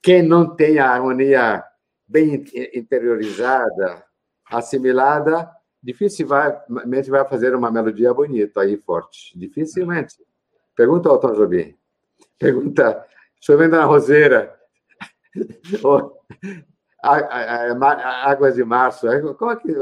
quem 0.00 0.22
não 0.22 0.56
tem 0.56 0.78
a 0.78 0.90
harmonia 0.90 1.62
bem 2.06 2.44
interiorizada, 2.74 4.02
assimilada, 4.50 5.50
dificilmente 5.82 7.10
vai 7.10 7.28
fazer 7.28 7.54
uma 7.54 7.70
melodia 7.70 8.14
bonita 8.14 8.62
aí, 8.62 8.78
forte. 8.78 9.38
Dificilmente. 9.38 10.16
Pergunta 10.74 11.08
ao 11.08 11.18
Tom 11.18 11.32
Jobim. 11.32 11.76
Pergunta, 12.38 13.04
chovendo 13.40 13.76
na 13.76 13.84
roseira. 13.84 14.54
Águas 17.02 18.54
de 18.54 18.64
Março. 18.64 19.06
Como 19.36 19.52
é 19.52 19.56
que. 19.56 19.74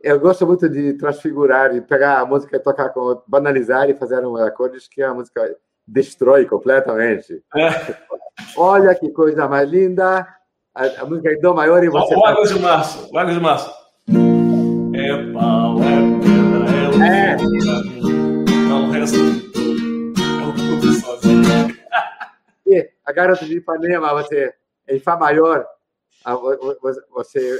Eu 0.00 0.20
gosto 0.20 0.46
muito 0.46 0.68
de 0.68 0.94
transfigurar, 0.94 1.72
de 1.72 1.80
pegar 1.80 2.20
a 2.20 2.26
música 2.26 2.56
e 2.56 2.60
tocar 2.60 2.90
com. 2.90 3.22
banalizar 3.26 3.88
e 3.90 3.94
fazer 3.94 4.24
um 4.24 4.36
acordes 4.36 4.88
que 4.88 5.02
a 5.02 5.12
música 5.12 5.56
destrói 5.86 6.44
completamente. 6.46 7.42
É. 7.56 7.68
Olha 8.56 8.94
que 8.94 9.10
coisa 9.10 9.48
mais 9.48 9.68
linda. 9.68 10.26
A, 10.74 10.84
a 11.00 11.04
música 11.04 11.30
é 11.30 11.36
Dó 11.36 11.54
maior 11.54 11.82
e 11.82 11.88
você. 11.88 12.14
O 12.14 12.26
Águas 12.26 12.50
de 12.50 12.60
Março. 12.60 13.08
O 13.12 13.18
Águas 13.18 13.34
de 13.34 13.40
Março. 13.40 13.74
É 14.94 15.32
pau, 15.32 15.76
é 15.82 16.18
pedra, 16.20 17.06
é 17.06 17.36
luta. 17.36 17.82
Não, 18.68 18.88
o 18.88 19.47
A 23.04 23.12
garota 23.12 23.44
de 23.44 23.56
Ipanema, 23.56 24.12
você, 24.14 24.54
em 24.88 24.98
Fá 24.98 25.16
maior, 25.16 25.66
você. 27.10 27.58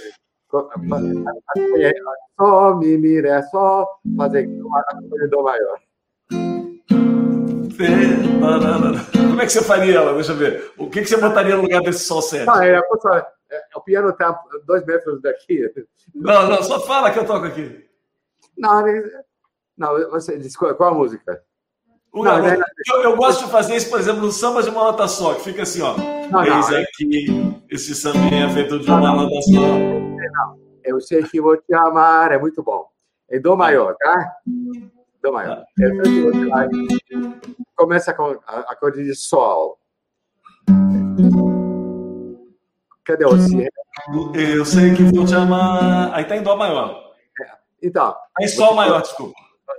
Só, 2.38 2.74
mi, 2.76 2.96
mi, 2.96 3.20
ré, 3.20 3.42
só, 3.42 3.86
fazer 4.16 4.46
uma 4.46 4.82
do 5.30 5.42
maior. 5.42 5.78
Como 9.12 9.40
é 9.40 9.46
que 9.46 9.52
você 9.52 9.62
faria 9.62 9.96
ela? 9.96 10.14
Deixa 10.14 10.32
eu 10.32 10.36
ver. 10.36 10.72
O 10.78 10.88
que, 10.88 11.02
que 11.02 11.08
você 11.08 11.16
botaria 11.18 11.54
no 11.54 11.62
lugar 11.62 11.82
desse 11.82 12.04
sol 12.04 12.22
7? 12.22 12.48
Ah, 12.48 12.66
é, 12.66 12.80
é, 13.50 13.62
o 13.76 13.80
piano 13.82 14.08
está 14.08 14.40
dois 14.66 14.84
metros 14.84 15.20
daqui. 15.20 15.70
Não, 16.14 16.48
não, 16.48 16.62
só 16.62 16.80
fala 16.80 17.10
que 17.10 17.18
eu 17.18 17.26
toco 17.26 17.46
aqui. 17.46 17.86
Não, 18.56 18.82
não 19.76 20.10
você 20.10 20.38
diz 20.38 20.56
qual, 20.56 20.74
qual 20.74 20.92
a 20.92 20.94
música? 20.94 21.44
Não, 22.24 22.38
não, 22.38 22.46
é 22.46 22.58
eu, 22.88 23.02
eu, 23.02 23.16
gosto 23.16 23.44
de 23.44 23.50
fazer 23.50 23.76
isso, 23.76 23.90
por 23.90 23.98
exemplo, 23.98 24.22
no 24.22 24.32
samba 24.32 24.62
de 24.62 24.70
uma 24.70 24.84
nota 24.84 25.06
só, 25.08 25.34
que 25.34 25.42
fica 25.42 25.62
assim, 25.62 25.82
ó. 25.82 25.96
Não, 26.30 26.44
Eis 26.44 26.70
é 26.70 26.82
aqui, 26.82 27.62
esse 27.70 27.94
sambinha 27.94 28.46
é 28.46 28.48
feito 28.50 28.78
de 28.78 28.90
uma 28.90 29.00
nota 29.00 29.42
só. 29.42 29.60
Não, 29.60 30.58
eu 30.84 31.00
sei 31.00 31.22
que 31.22 31.40
vou 31.40 31.56
te 31.56 31.74
amar, 31.74 32.32
é 32.32 32.38
muito 32.38 32.62
bom. 32.62 32.88
Em 33.30 33.40
Dó 33.40 33.56
maior, 33.56 33.94
tá? 33.98 34.36
Dó 35.22 35.32
maior. 35.32 35.64
Tá. 35.78 36.68
Começa 37.76 38.14
com 38.14 38.38
a 38.46 38.60
acorde 38.60 39.04
de 39.04 39.14
Sol. 39.14 39.78
Cadê 43.04 43.24
o 43.26 43.38
Si? 43.38 43.68
Eu 44.34 44.64
sei 44.64 44.94
que 44.94 45.02
vou 45.02 45.26
te 45.26 45.34
amar. 45.34 46.14
Aí 46.14 46.24
tá 46.24 46.36
em 46.36 46.42
Dó 46.42 46.56
maior. 46.56 47.12
É. 47.40 47.50
Então. 47.82 48.12
Tá 48.12 48.44
em 48.44 48.48
Sol 48.48 48.74
maior, 48.74 49.02
desculpa. 49.02 49.34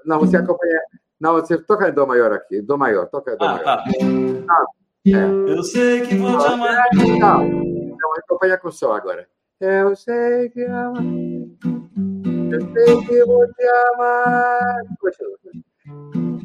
Não, 0.05 0.19
você 0.19 0.37
acompanha. 0.37 0.79
Não, 1.19 1.33
você 1.33 1.57
toca 1.57 1.89
em 1.89 1.93
Dó 1.93 2.05
maior 2.05 2.31
aqui. 2.31 2.61
Dó 2.61 2.77
maior, 2.77 3.07
toca 3.07 3.33
em 3.33 3.37
Dó 3.37 3.45
ah, 3.45 3.53
maior. 3.53 3.65
Tá. 3.65 3.83
Ah, 4.49 4.65
é. 5.05 5.25
Eu 5.51 5.61
sei 5.63 6.01
que 6.01 6.15
vou 6.15 6.37
te 6.37 6.45
amar. 6.45 6.87
Não, 7.19 7.43
não 7.43 8.13
acompanha 8.17 8.57
com 8.57 8.71
Sol 8.71 8.93
agora. 8.93 9.27
Eu 9.59 9.93
sei 9.95 10.49
que 10.49 10.63
ama. 10.63 10.99
Eu 12.51 12.61
sei 12.61 13.05
que 13.05 13.23
vou 13.25 13.45
te 13.53 13.67
amar. 13.93 14.81
Continua. 15.01 15.37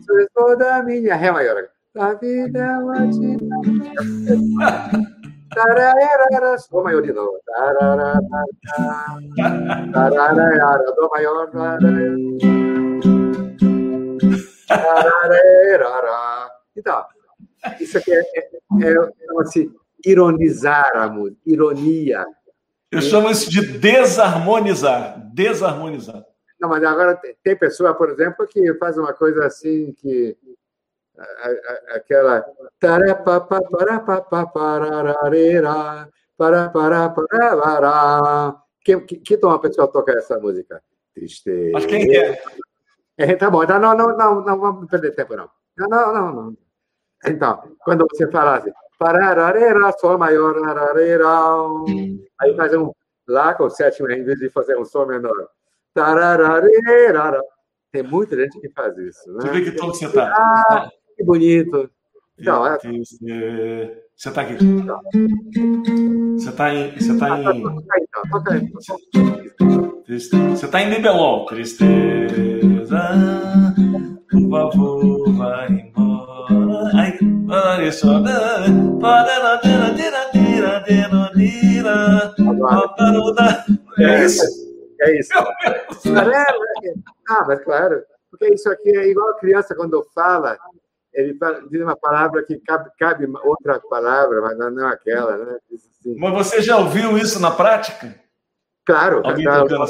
Sois 0.05 0.29
toda 0.35 0.83
minha. 0.83 1.15
Ré 1.15 1.31
maior. 1.31 1.69
A 1.97 2.13
vida 2.15 2.59
é 2.59 2.79
uma 2.79 2.95
Tararara, 5.55 6.57
Dó 6.69 6.83
maior 6.83 7.03
de 7.03 7.13
novo. 7.13 7.39
Tararara, 7.47 8.21
tararara, 9.93 10.93
Dó 10.97 11.09
maior. 11.13 11.49
Tararara. 11.53 12.17
Então, 16.77 17.05
isso 17.81 17.99
aqui 17.99 18.13
é, 18.13 18.21
é, 18.21 18.45
é 18.83 19.41
assim, 19.41 19.73
ironizar 20.05 20.97
a 20.97 21.09
música, 21.09 21.41
ironia. 21.47 22.25
Eu 22.91 23.01
chamo 23.01 23.31
isso 23.31 23.51
de 23.51 23.79
desarmonizar. 23.79 25.19
Desarmonizar. 25.33 26.25
Não, 26.61 26.69
mas 26.69 26.83
agora 26.85 27.21
tem 27.43 27.57
pessoa, 27.57 27.95
por 27.95 28.11
exemplo, 28.11 28.47
que 28.47 28.75
faz 28.75 28.97
uma 28.97 29.13
coisa 29.13 29.47
assim 29.47 29.93
que 29.93 30.37
aquela. 31.89 32.45
Que, 38.85 39.01
que, 39.01 39.17
que 39.17 39.37
uma 39.43 39.61
pessoa 39.61 39.89
toca 39.89 40.13
essa 40.13 40.39
música? 40.39 40.83
Tristeza. 41.15 41.71
Mas 41.73 41.87
quem 41.87 42.17
é? 42.17 42.43
É 43.17 43.37
tá 43.37 43.51
bom, 43.51 43.63
então 43.63 43.79
não, 43.79 43.97
não, 43.97 44.17
não, 44.17 44.45
não 44.45 44.61
vamos 44.61 44.91
perder 44.91 45.15
tempo, 45.15 45.37
não. 45.37 45.49
Não, 45.77 45.89
não, 45.89 46.33
não. 46.33 46.57
Então, 47.27 47.63
quando 47.81 48.07
você 48.11 48.31
fala 48.31 48.59
assim, 48.59 48.73
parararera, 48.99 49.93
sol 49.93 50.19
maior, 50.19 50.55
aí 52.41 52.57
faz 52.57 52.75
um 52.75 52.93
lá 53.27 53.55
com 53.55 53.71
sétima 53.71 54.13
em 54.13 54.25
vez 54.25 54.39
de 54.39 54.51
fazer 54.51 54.77
um 54.77 54.85
sol 54.85 55.07
menor. 55.07 55.49
Tarararera. 55.95 57.41
Tem 57.93 58.03
muita 58.03 58.37
gente 58.37 58.61
que 58.61 58.69
faz 58.71 58.97
isso. 58.99 59.33
Né? 59.33 59.45
Eu 59.49 59.53
ver 59.53 59.65
que 59.65 59.73
tom 59.73 59.91
que 59.91 59.99
você 59.99 60.07
está. 60.07 60.33
Ah, 60.35 60.91
que 61.17 61.25
bonito. 61.25 61.89
Então, 62.39 62.67
é... 62.67 62.79
Você 64.17 64.29
está 64.29 64.43
aqui. 64.43 64.57
Você 66.37 66.51
está 66.51 66.75
em. 66.75 66.93
Você 66.93 67.13
está 67.13 67.31
em. 67.39 68.73
Você 70.51 70.67
está 70.67 70.83
em 70.83 70.91
Nibelon. 70.91 71.47
Tristeza, 71.47 72.54
por 74.31 74.51
favor, 74.51 75.33
vai 75.35 75.69
embora. 75.71 76.91
Ai, 76.95 77.19
olha 77.49 77.93
só. 77.93 78.23
É 83.99 84.25
isso. 84.25 84.43
É 85.01 85.19
isso. 85.19 85.31
Ah, 87.29 87.45
mas 87.47 87.65
claro. 87.65 88.03
Porque 88.31 88.53
isso 88.53 88.71
aqui 88.71 88.97
é 88.97 89.09
igual 89.09 89.31
a 89.31 89.39
criança 89.39 89.75
quando 89.75 90.05
fala 90.15 90.59
ele 91.15 91.39
diz 91.71 91.81
uma 91.81 91.97
palavra 91.97 92.43
que 92.45 92.59
cabe, 92.59 92.91
cabe 92.99 93.27
outra 93.45 93.81
palavra, 93.89 94.41
mas 94.43 94.59
não 94.59 94.89
é 94.89 94.93
aquela, 94.93 95.37
né? 95.39 95.59
Assim. 95.73 96.17
Mas 96.19 96.33
você 96.35 96.61
já 96.61 96.77
ouviu 96.77 97.17
isso 97.17 97.41
na 97.41 97.53
prática? 97.53 98.21
Claro, 98.85 99.23
Alguém 99.25 99.45
tá, 99.45 99.65
tá 99.65 99.87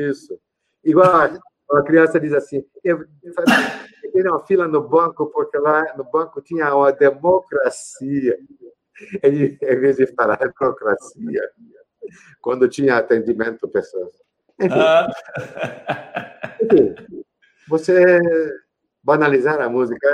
isso. 0.00 0.38
Igual 0.82 1.30
a 1.76 1.82
criança 1.82 2.20
diz 2.20 2.32
assim, 2.32 2.64
eu 2.82 3.04
tenho 4.12 4.30
uma 4.30 4.44
fila 4.46 4.68
no 4.68 4.86
banco 4.86 5.26
porque 5.26 5.58
lá 5.58 5.94
no 5.96 6.04
banco 6.04 6.40
tinha 6.40 6.74
uma 6.74 6.92
democracia. 6.92 8.38
Ele, 9.22 9.58
em 9.60 9.80
vez 9.80 9.96
de 9.96 10.06
falar 10.06 10.36
democracia, 10.36 11.50
quando 12.40 12.68
tinha 12.68 12.96
atendimento 12.96 13.68
pessoas. 13.68 14.12
Enfim, 14.60 14.78
ah. 14.78 15.08
enfim 16.62 16.94
você 17.68 18.20
banalizar 19.02 19.60
a 19.60 19.68
música 19.68 20.08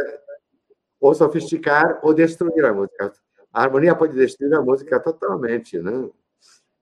ou 1.01 1.15
sofisticar 1.15 1.99
ou 2.03 2.15
destruir 2.15 2.65
a 2.65 2.73
música. 2.73 3.13
A 3.53 3.63
harmonia 3.63 3.95
pode 3.95 4.15
destruir 4.15 4.55
a 4.55 4.63
música 4.63 5.01
totalmente, 5.01 5.79
né? 5.79 6.09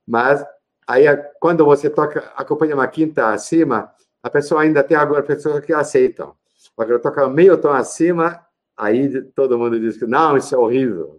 Mas 0.07 0.45
aí 0.87 1.05
quando 1.41 1.65
você 1.65 1.89
toca 1.89 2.21
acompanha 2.37 2.75
uma 2.75 2.89
quinta 2.89 3.29
acima, 3.29 3.93
a 4.23 4.31
pessoa 4.31 4.63
ainda 4.63 4.83
tem 4.83 4.97
algumas 4.97 5.25
pessoas 5.25 5.65
que 5.65 5.73
aceitam. 5.73 6.35
Agora 6.77 6.99
toca 6.99 7.29
meio 7.29 7.59
tom 7.59 7.71
acima, 7.71 8.45
aí 8.77 9.23
todo 9.35 9.59
mundo 9.59 9.79
diz 9.79 9.97
que 9.97 10.07
não, 10.07 10.37
isso 10.37 10.55
é 10.55 10.59
horrível. 10.59 11.19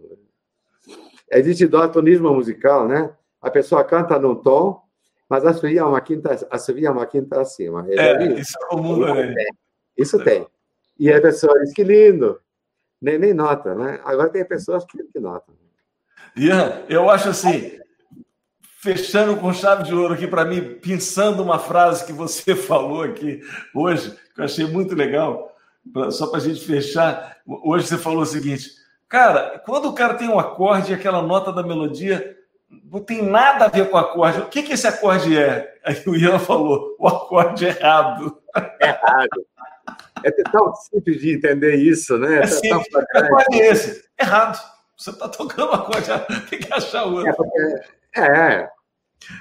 Existe 1.30 1.66
doatonismo 1.66 2.32
musical, 2.32 2.88
né? 2.88 3.12
A 3.40 3.50
pessoa 3.50 3.84
canta 3.84 4.18
num 4.18 4.34
tom, 4.34 4.82
mas 5.28 5.44
assovia 5.44 5.86
uma 5.86 6.00
quinta, 6.00 6.36
assovia 6.50 6.90
uma 6.90 7.06
quinta 7.06 7.40
acima. 7.40 7.86
É, 7.88 8.24
isso 8.34 8.56
é 8.60 8.66
comum, 8.66 8.98
né? 8.98 9.34
Isso 9.96 10.22
tem. 10.24 10.46
E 10.98 11.12
a 11.12 11.20
pessoa 11.20 11.58
diz 11.60 11.72
que 11.72 11.84
lindo, 11.84 12.40
nem, 13.00 13.18
nem 13.18 13.32
nota, 13.32 13.74
né? 13.74 14.00
Agora 14.04 14.28
tem 14.28 14.44
pessoas 14.44 14.84
que, 14.84 15.02
que 15.04 15.20
notam. 15.20 15.54
Ian, 16.36 16.82
eu 16.88 17.08
acho 17.08 17.30
assim, 17.30 17.78
fechando 18.80 19.36
com 19.36 19.52
chave 19.52 19.84
de 19.84 19.94
ouro 19.94 20.14
aqui 20.14 20.26
para 20.26 20.44
mim, 20.44 20.78
pensando 20.80 21.42
uma 21.42 21.58
frase 21.58 22.06
que 22.06 22.12
você 22.12 22.56
falou 22.56 23.02
aqui 23.02 23.40
hoje, 23.74 24.16
que 24.34 24.40
eu 24.40 24.44
achei 24.44 24.66
muito 24.66 24.94
legal, 24.94 25.54
só 26.10 26.26
para 26.26 26.38
a 26.38 26.42
gente 26.42 26.64
fechar. 26.64 27.36
Hoje 27.46 27.86
você 27.86 27.98
falou 27.98 28.22
o 28.22 28.26
seguinte, 28.26 28.70
cara, 29.08 29.62
quando 29.66 29.88
o 29.88 29.92
cara 29.92 30.14
tem 30.14 30.28
um 30.28 30.38
acorde 30.38 30.92
e 30.92 30.94
aquela 30.94 31.20
nota 31.20 31.52
da 31.52 31.62
melodia 31.62 32.36
não 32.90 33.00
tem 33.00 33.22
nada 33.22 33.66
a 33.66 33.68
ver 33.68 33.90
com 33.90 33.96
o 33.96 34.00
acorde, 34.00 34.40
o 34.40 34.46
que, 34.46 34.62
que 34.62 34.72
esse 34.72 34.86
acorde 34.86 35.36
é? 35.36 35.74
Aí 35.84 36.02
o 36.06 36.16
Ian 36.16 36.38
falou, 36.38 36.96
o 36.98 37.06
acorde 37.06 37.66
errado. 37.66 38.40
Errado. 38.80 39.46
É 40.22 40.30
tão 40.30 40.72
simples 40.74 41.20
de 41.20 41.34
entender 41.34 41.76
isso, 41.76 42.16
né? 42.16 42.38
É, 42.38 42.42
é 42.42 42.46
simples. 42.46 42.86
Que 43.10 43.18
acorde 43.18 43.60
é 43.60 43.66
esse? 43.72 44.04
Errado. 44.18 44.60
Você 44.96 45.10
está 45.10 45.28
tocando 45.28 45.68
uma 45.68 45.82
coisa, 45.82 46.18
tem 46.48 46.58
que 46.58 46.72
achar 46.72 47.04
outra. 47.04 47.34
É, 47.56 47.99
é. 48.16 48.70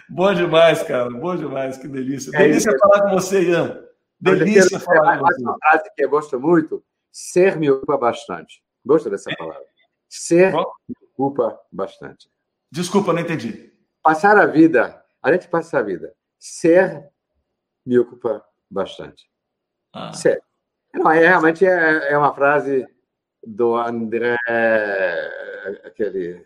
Bom 0.10 0.34
demais, 0.34 0.84
cara. 0.84 1.10
Bom 1.10 1.36
demais. 1.36 1.78
Que 1.78 1.88
delícia. 1.88 2.32
É 2.36 2.40
delícia 2.40 2.70
isso. 2.70 2.80
falar 2.80 3.02
com 3.04 3.10
você, 3.12 3.42
Ian. 3.44 3.86
Delícia 4.20 4.80
falar 4.80 5.20
com 5.20 5.26
você. 5.26 5.42
Uma 5.42 5.58
frase 5.58 5.84
que 5.96 6.04
eu 6.04 6.10
gosto 6.10 6.40
muito: 6.40 6.84
ser 7.12 7.58
me 7.58 7.70
ocupa 7.70 7.98
bastante. 7.98 8.62
Gosto 8.86 9.10
dessa 9.10 9.32
palavra. 9.38 9.66
Ser 10.08 10.52
Bom. 10.52 10.66
me 10.88 10.96
ocupa 11.08 11.60
bastante. 11.72 12.30
Desculpa, 12.72 13.14
não 13.14 13.22
entendi. 13.22 13.72
Passar 14.02 14.38
a 14.38 14.46
vida, 14.46 15.04
a 15.22 15.32
gente 15.32 15.48
passa 15.48 15.80
a 15.80 15.82
vida. 15.82 16.14
Ser 16.38 17.10
me 17.86 17.98
ocupa 17.98 18.44
bastante. 18.70 19.30
Ah. 19.94 20.14
Ser. 20.14 20.42
Não, 20.94 21.12
é, 21.12 21.20
realmente 21.20 21.66
é, 21.66 22.12
é 22.12 22.18
uma 22.18 22.34
frase 22.34 22.88
do 23.46 23.76
André, 23.76 24.38
aquele. 25.84 26.44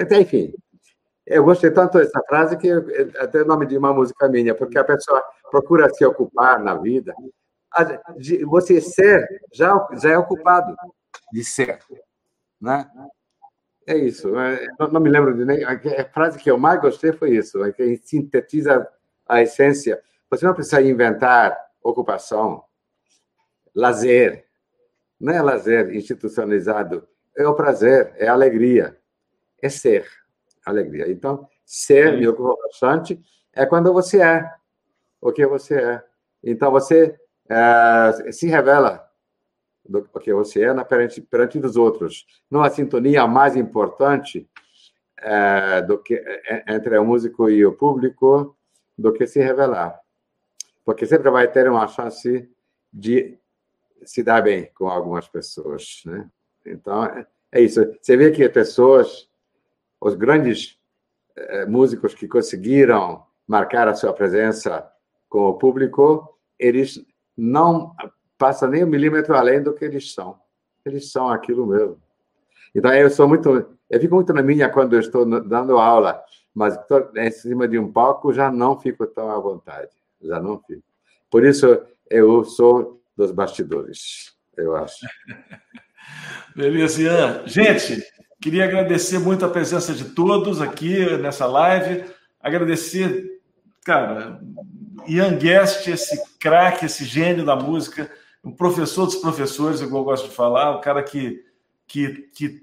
Até, 0.00 0.20
enfim, 0.20 0.52
eu 1.30 1.44
gostei 1.44 1.70
tanto 1.70 1.98
dessa 1.98 2.20
frase 2.28 2.56
que 2.56 2.68
até 3.18 3.42
o 3.42 3.46
nome 3.46 3.64
de 3.64 3.78
uma 3.78 3.94
música 3.94 4.28
minha, 4.28 4.52
porque 4.54 4.76
a 4.76 4.84
pessoa 4.84 5.22
procura 5.48 5.88
se 5.88 6.04
ocupar 6.04 6.58
na 6.58 6.74
vida. 6.74 7.14
Você 8.48 8.80
ser 8.80 9.26
já, 9.52 9.72
já 9.92 10.10
é 10.10 10.18
ocupado 10.18 10.74
de 11.32 11.44
ser, 11.44 11.78
né? 12.60 12.90
É 13.86 13.96
isso. 13.96 14.36
É, 14.38 14.66
não, 14.78 15.00
me 15.00 15.08
lembro 15.08 15.34
de 15.36 15.44
nem. 15.44 15.64
A 15.64 16.04
frase 16.12 16.38
que 16.38 16.50
eu 16.50 16.58
mais 16.58 16.80
gostei 16.80 17.12
foi 17.12 17.36
isso, 17.36 17.62
é 17.64 17.72
que 17.72 17.96
sintetiza 18.04 18.88
a 19.28 19.40
essência. 19.40 20.02
Você 20.28 20.44
não 20.44 20.54
precisa 20.54 20.82
inventar 20.82 21.56
ocupação, 21.82 22.64
lazer. 23.74 24.46
Não 25.18 25.32
é 25.32 25.40
lazer 25.40 25.94
institucionalizado. 25.94 27.06
É 27.36 27.46
o 27.46 27.54
prazer, 27.54 28.12
é 28.16 28.26
a 28.26 28.32
alegria. 28.32 28.98
É 29.62 29.68
ser. 29.68 30.08
Alegria. 30.64 31.10
Então, 31.10 31.46
ser, 31.64 32.26
ocupa 32.28 32.56
bastante, 32.62 33.20
é 33.52 33.64
quando 33.66 33.92
você 33.92 34.20
é 34.20 34.50
o 35.20 35.32
que 35.32 35.46
você 35.46 35.74
é. 35.74 36.04
Então, 36.42 36.70
você 36.70 37.18
é, 37.48 38.32
se 38.32 38.46
revela 38.46 39.08
do 39.84 40.02
que 40.20 40.32
você 40.32 40.64
é 40.64 40.72
na 40.72 40.84
perante, 40.84 41.20
perante 41.20 41.58
dos 41.58 41.76
outros. 41.76 42.26
Numa 42.50 42.70
sintonia 42.70 43.26
mais 43.26 43.56
importante 43.56 44.48
é, 45.18 45.82
do 45.82 45.98
que 45.98 46.14
é, 46.14 46.64
entre 46.68 46.96
o 46.98 47.04
músico 47.04 47.50
e 47.50 47.64
o 47.64 47.72
público 47.72 48.56
do 48.96 49.12
que 49.12 49.26
se 49.26 49.40
revelar. 49.40 49.98
Porque 50.84 51.06
sempre 51.06 51.30
vai 51.30 51.48
ter 51.50 51.68
uma 51.68 51.86
chance 51.86 52.48
de 52.92 53.38
se 54.04 54.22
dar 54.22 54.42
bem 54.42 54.70
com 54.74 54.88
algumas 54.88 55.28
pessoas, 55.28 56.02
né? 56.06 56.28
Então, 56.64 57.04
é, 57.04 57.26
é 57.52 57.60
isso. 57.60 57.80
Você 58.00 58.16
vê 58.16 58.30
que 58.30 58.48
pessoas, 58.48 59.28
os 60.00 60.14
grandes 60.14 60.78
é, 61.36 61.66
músicos 61.66 62.14
que 62.14 62.26
conseguiram 62.26 63.24
marcar 63.46 63.88
a 63.88 63.94
sua 63.94 64.12
presença 64.12 64.88
com 65.28 65.48
o 65.48 65.54
público, 65.54 66.38
eles 66.58 67.04
não 67.36 67.94
passam 68.38 68.68
nem 68.68 68.84
um 68.84 68.88
milímetro 68.88 69.34
além 69.34 69.62
do 69.62 69.74
que 69.74 69.84
eles 69.84 70.12
são. 70.12 70.38
Eles 70.84 71.10
são 71.12 71.28
aquilo 71.28 71.66
mesmo. 71.66 72.00
Então, 72.74 72.92
eu 72.92 73.10
sou 73.10 73.28
muito. 73.28 73.76
Eu 73.88 74.00
fico 74.00 74.14
muito 74.14 74.32
na 74.32 74.42
minha 74.42 74.68
quando 74.68 74.94
eu 74.94 75.00
estou 75.00 75.24
dando 75.24 75.78
aula, 75.78 76.22
mas 76.54 76.78
em 77.16 77.30
cima 77.30 77.66
de 77.66 77.78
um 77.78 77.90
palco 77.90 78.32
já 78.32 78.50
não 78.50 78.78
fico 78.78 79.06
tão 79.06 79.30
à 79.30 79.38
vontade. 79.38 79.90
Já 80.22 80.40
não 80.40 80.60
fico. 80.60 80.82
Por 81.30 81.44
isso, 81.44 81.82
eu 82.08 82.44
sou 82.44 83.00
dos 83.16 83.30
bastidores, 83.30 84.34
eu 84.56 84.76
acho. 84.76 85.06
Beleza, 86.56 87.02
Ian. 87.02 87.46
Gente, 87.46 88.02
queria 88.40 88.64
agradecer 88.64 89.18
muito 89.18 89.44
a 89.44 89.48
presença 89.48 89.92
de 89.92 90.04
todos 90.04 90.60
aqui 90.60 91.16
nessa 91.18 91.46
live. 91.46 92.04
Agradecer, 92.40 93.40
cara, 93.84 94.40
Ian 95.06 95.36
Guest, 95.36 95.86
esse 95.88 96.20
craque, 96.38 96.86
esse 96.86 97.04
gênio 97.04 97.44
da 97.44 97.54
música, 97.54 98.10
um 98.42 98.50
professor 98.50 99.06
dos 99.06 99.16
professores, 99.16 99.80
igual 99.80 100.02
eu 100.02 100.06
gosto 100.06 100.28
de 100.28 100.34
falar, 100.34 100.76
um 100.76 100.80
cara 100.80 101.02
que, 101.02 101.44
que, 101.86 102.28
que 102.34 102.62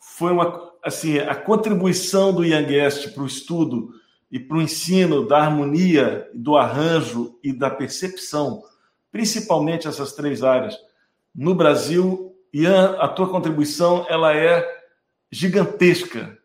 foi 0.00 0.32
uma. 0.32 0.70
Assim, 0.84 1.18
a 1.18 1.34
contribuição 1.34 2.32
do 2.32 2.44
Ian 2.44 2.64
Guest 2.64 3.12
para 3.14 3.22
o 3.22 3.26
estudo 3.26 3.90
e 4.30 4.38
para 4.38 4.56
o 4.56 4.62
ensino 4.62 5.26
da 5.26 5.38
harmonia, 5.38 6.28
do 6.34 6.56
arranjo 6.56 7.38
e 7.42 7.52
da 7.52 7.70
percepção 7.70 8.62
principalmente 9.12 9.86
essas 9.86 10.12
três 10.12 10.42
áreas. 10.42 10.76
No 11.34 11.54
Brasil, 11.54 12.34
Ian, 12.52 12.96
a 12.98 13.06
tua 13.06 13.28
contribuição 13.28 14.06
ela 14.08 14.34
é 14.34 14.66
gigantesca. 15.32 16.38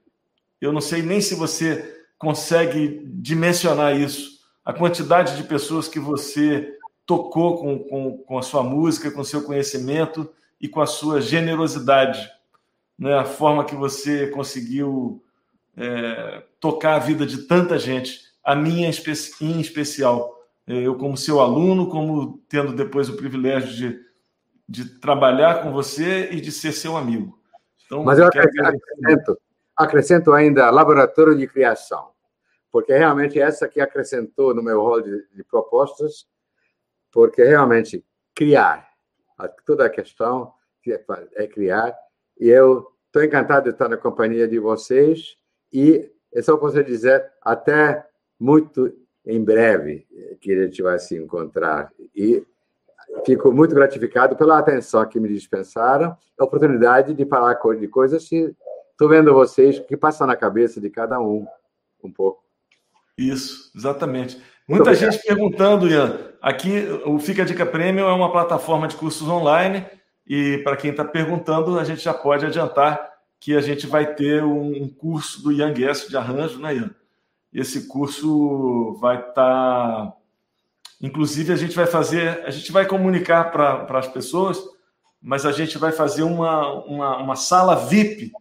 Eu 0.61 0.71
não 0.71 0.79
sei 0.79 1.01
nem 1.01 1.19
se 1.19 1.35
você 1.35 2.05
consegue 2.17 3.01
dimensionar 3.05 3.99
isso. 3.99 4.39
A 4.63 4.73
quantidade 4.73 5.35
de 5.35 5.43
pessoas 5.43 5.87
que 5.89 5.99
você 5.99 6.73
tocou 7.05 7.57
com, 7.57 7.79
com, 7.79 8.17
com 8.19 8.37
a 8.37 8.41
sua 8.41 8.63
música, 8.63 9.11
com 9.11 9.21
o 9.21 9.25
seu 9.25 9.43
conhecimento 9.43 10.29
e 10.59 10.67
com 10.67 10.81
a 10.81 10.87
sua 10.87 11.21
generosidade. 11.21 12.27
Né? 12.97 13.13
A 13.13 13.25
forma 13.25 13.65
que 13.65 13.75
você 13.75 14.27
conseguiu 14.27 15.23
é, 15.75 16.43
tocar 16.59 16.95
a 16.95 16.99
vida 16.99 17.25
de 17.25 17.39
tanta 17.43 17.77
gente, 17.77 18.21
a 18.43 18.55
minha 18.55 18.89
em 18.89 19.59
especial. 19.59 20.33
Eu, 20.65 20.95
como 20.95 21.15
seu 21.15 21.39
aluno, 21.39 21.87
como 21.87 22.41
tendo 22.49 22.73
depois 22.73 23.07
o 23.07 23.15
privilégio 23.15 23.73
de, 23.73 23.99
de 24.67 24.85
trabalhar 24.99 25.61
com 25.61 25.71
você 25.71 26.29
e 26.31 26.41
de 26.41 26.51
ser 26.51 26.73
seu 26.73 26.97
amigo. 26.97 27.36
Então, 27.87 28.03
Mas 28.03 28.19
eu 28.19 28.25
acrescento, 28.27 29.41
acrescento 29.75 30.33
ainda 30.33 30.69
laboratório 30.69 31.35
de 31.35 31.47
criação, 31.47 32.11
porque 32.71 32.93
realmente 32.93 33.39
essa 33.39 33.67
que 33.67 33.79
acrescentou 33.79 34.53
no 34.53 34.61
meu 34.61 34.79
rol 34.81 35.01
de, 35.01 35.27
de 35.33 35.43
propostas, 35.43 36.27
porque 37.11 37.43
realmente 37.43 38.05
criar, 38.35 38.87
toda 39.65 39.85
a 39.85 39.89
questão 39.89 40.53
é 41.33 41.47
criar, 41.47 41.97
e 42.39 42.49
eu 42.49 42.87
estou 43.07 43.23
encantado 43.23 43.63
de 43.63 43.69
estar 43.71 43.89
na 43.89 43.97
companhia 43.97 44.47
de 44.47 44.59
vocês, 44.59 45.37
e 45.71 46.11
é 46.33 46.41
só 46.41 46.57
posso 46.57 46.83
dizer, 46.83 47.25
até 47.41 48.05
muito 48.39 48.93
em 49.25 49.43
breve 49.43 50.07
que 50.39 50.51
a 50.53 50.65
gente 50.65 50.81
vai 50.81 50.99
se 50.99 51.17
encontrar. 51.17 51.91
E 52.15 52.45
fico 53.25 53.51
muito 53.51 53.75
gratificado 53.75 54.35
pela 54.35 54.59
atenção 54.59 55.05
que 55.05 55.19
me 55.19 55.29
dispensaram, 55.29 56.17
a 56.39 56.43
oportunidade 56.43 57.13
de 57.13 57.25
falar 57.25 57.57
de 57.79 57.87
coisas 57.87 58.27
que 58.27 58.53
estou 58.91 59.09
vendo 59.09 59.33
vocês 59.33 59.79
que 59.79 59.95
passam 59.95 60.27
na 60.27 60.35
cabeça 60.35 60.81
de 60.81 60.89
cada 60.89 61.19
um 61.19 61.45
um 62.03 62.11
pouco. 62.11 62.43
Isso, 63.17 63.71
exatamente. 63.75 64.41
Muita 64.67 64.93
gente 64.93 65.19
perguntando, 65.25 65.87
Ian. 65.87 66.33
Aqui 66.41 66.87
o 67.05 67.17
Fica 67.19 67.45
Dica 67.45 67.65
Premium 67.65 68.07
é 68.07 68.13
uma 68.13 68.31
plataforma 68.31 68.87
de 68.87 68.95
cursos 68.95 69.27
online 69.27 69.85
e 70.27 70.57
para 70.59 70.75
quem 70.75 70.91
está 70.91 71.05
perguntando, 71.05 71.79
a 71.79 71.83
gente 71.83 72.01
já 72.01 72.13
pode 72.13 72.45
adiantar 72.45 73.11
que 73.39 73.55
a 73.55 73.61
gente 73.61 73.87
vai 73.87 74.13
ter 74.13 74.43
um 74.43 74.89
curso 74.89 75.41
do 75.41 75.51
Ian 75.51 75.73
Guest 75.73 76.09
de 76.09 76.17
arranjo, 76.17 76.59
né, 76.59 76.75
Ian? 76.75 76.91
Esse 77.53 77.87
curso 77.87 78.97
vai 78.99 79.17
estar. 79.17 79.33
Tá... 79.33 80.13
Inclusive, 81.01 81.53
a 81.53 81.55
gente 81.55 81.75
vai 81.75 81.85
fazer, 81.85 82.43
a 82.45 82.49
gente 82.49 82.71
vai 82.71 82.85
comunicar 82.85 83.51
para 83.51 83.99
as 83.99 84.07
pessoas, 84.07 84.57
mas 85.21 85.45
a 85.45 85.51
gente 85.51 85.77
vai 85.77 85.91
fazer 85.91 86.23
uma, 86.23 86.83
uma, 86.85 87.17
uma 87.17 87.35
sala 87.35 87.75
VIP 87.75 88.31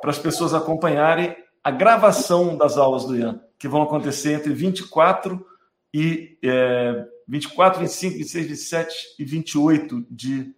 para 0.00 0.10
as 0.10 0.18
pessoas 0.18 0.52
acompanharem 0.54 1.36
a 1.62 1.70
gravação 1.70 2.56
das 2.56 2.76
aulas 2.76 3.04
do 3.04 3.16
Ian, 3.16 3.40
que 3.58 3.68
vão 3.68 3.82
acontecer 3.82 4.32
entre 4.32 4.52
24 4.52 5.44
e 5.92 6.36
é, 6.42 7.06
24, 7.26 7.80
25, 7.80 8.18
26, 8.18 8.46
27 8.46 8.94
e 9.18 9.24
28 9.24 10.06
de, 10.10 10.54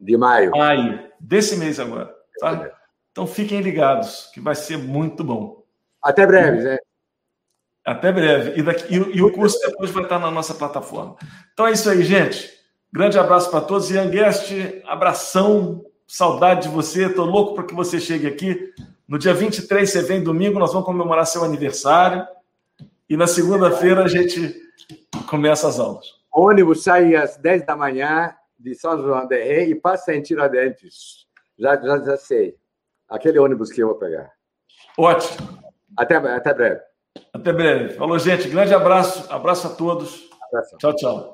de 0.00 0.16
maio. 0.16 0.50
maio 0.50 1.10
desse 1.20 1.56
mês 1.56 1.78
agora. 1.78 2.12
Tá? 2.40 2.70
Então 3.12 3.26
fiquem 3.26 3.60
ligados, 3.60 4.30
que 4.32 4.40
vai 4.40 4.54
ser 4.54 4.78
muito 4.78 5.22
bom. 5.22 5.62
Até 6.02 6.26
breve, 6.26 6.62
né? 6.62 6.78
Até 7.84 8.12
breve. 8.12 8.60
E, 8.60 8.62
daqui, 8.62 8.94
e, 8.94 9.16
e, 9.16 9.22
o 9.22 9.32
curso 9.32 9.58
depois 9.60 9.90
vai 9.90 10.04
estar 10.04 10.18
na 10.18 10.30
nossa 10.30 10.54
plataforma. 10.54 11.16
Então 11.52 11.66
é 11.66 11.72
isso 11.72 11.90
aí, 11.90 12.02
gente. 12.02 12.50
Grande 12.92 13.18
abraço 13.18 13.50
para 13.50 13.60
todos. 13.60 13.90
Ian 13.90 14.08
Guest, 14.08 14.52
abração, 14.86 15.84
saudade 16.06 16.68
de 16.68 16.68
você. 16.68 17.06
Estou 17.06 17.26
louco 17.26 17.54
para 17.54 17.64
que 17.64 17.74
você 17.74 17.98
chegue 17.98 18.26
aqui. 18.26 18.72
No 19.08 19.18
dia 19.18 19.34
23, 19.34 19.90
você 19.90 20.02
vem 20.02 20.22
domingo, 20.22 20.58
nós 20.58 20.72
vamos 20.72 20.86
comemorar 20.86 21.26
seu 21.26 21.42
aniversário. 21.42 22.26
E 23.08 23.16
na 23.16 23.26
segunda-feira 23.26 24.04
a 24.04 24.08
gente 24.08 24.54
começa 25.28 25.66
as 25.66 25.78
aulas. 25.78 26.06
O 26.32 26.48
ônibus 26.48 26.84
sai 26.84 27.14
às 27.16 27.36
10 27.36 27.66
da 27.66 27.76
manhã 27.76 28.34
de 28.58 28.74
São 28.74 28.96
João 29.02 29.26
de 29.26 29.42
Rei 29.42 29.70
e 29.70 29.74
passa 29.74 30.14
em 30.14 30.22
Tiradentes. 30.22 31.26
Já, 31.58 31.76
já, 31.80 31.98
já 31.98 32.16
sei. 32.16 32.56
Aquele 33.08 33.38
ônibus 33.38 33.70
que 33.70 33.82
eu 33.82 33.88
vou 33.88 33.96
pegar. 33.96 34.30
Ótimo. 34.96 35.62
Até, 35.96 36.16
até 36.16 36.54
breve. 36.54 36.80
Até 37.32 37.52
breve. 37.52 37.94
Falou, 37.94 38.18
gente. 38.18 38.48
Grande 38.48 38.74
abraço. 38.74 39.26
Abraço 39.32 39.66
a 39.66 39.70
todos. 39.70 40.28
Abraço. 40.48 40.76
Tchau, 40.78 40.94
tchau. 40.94 41.31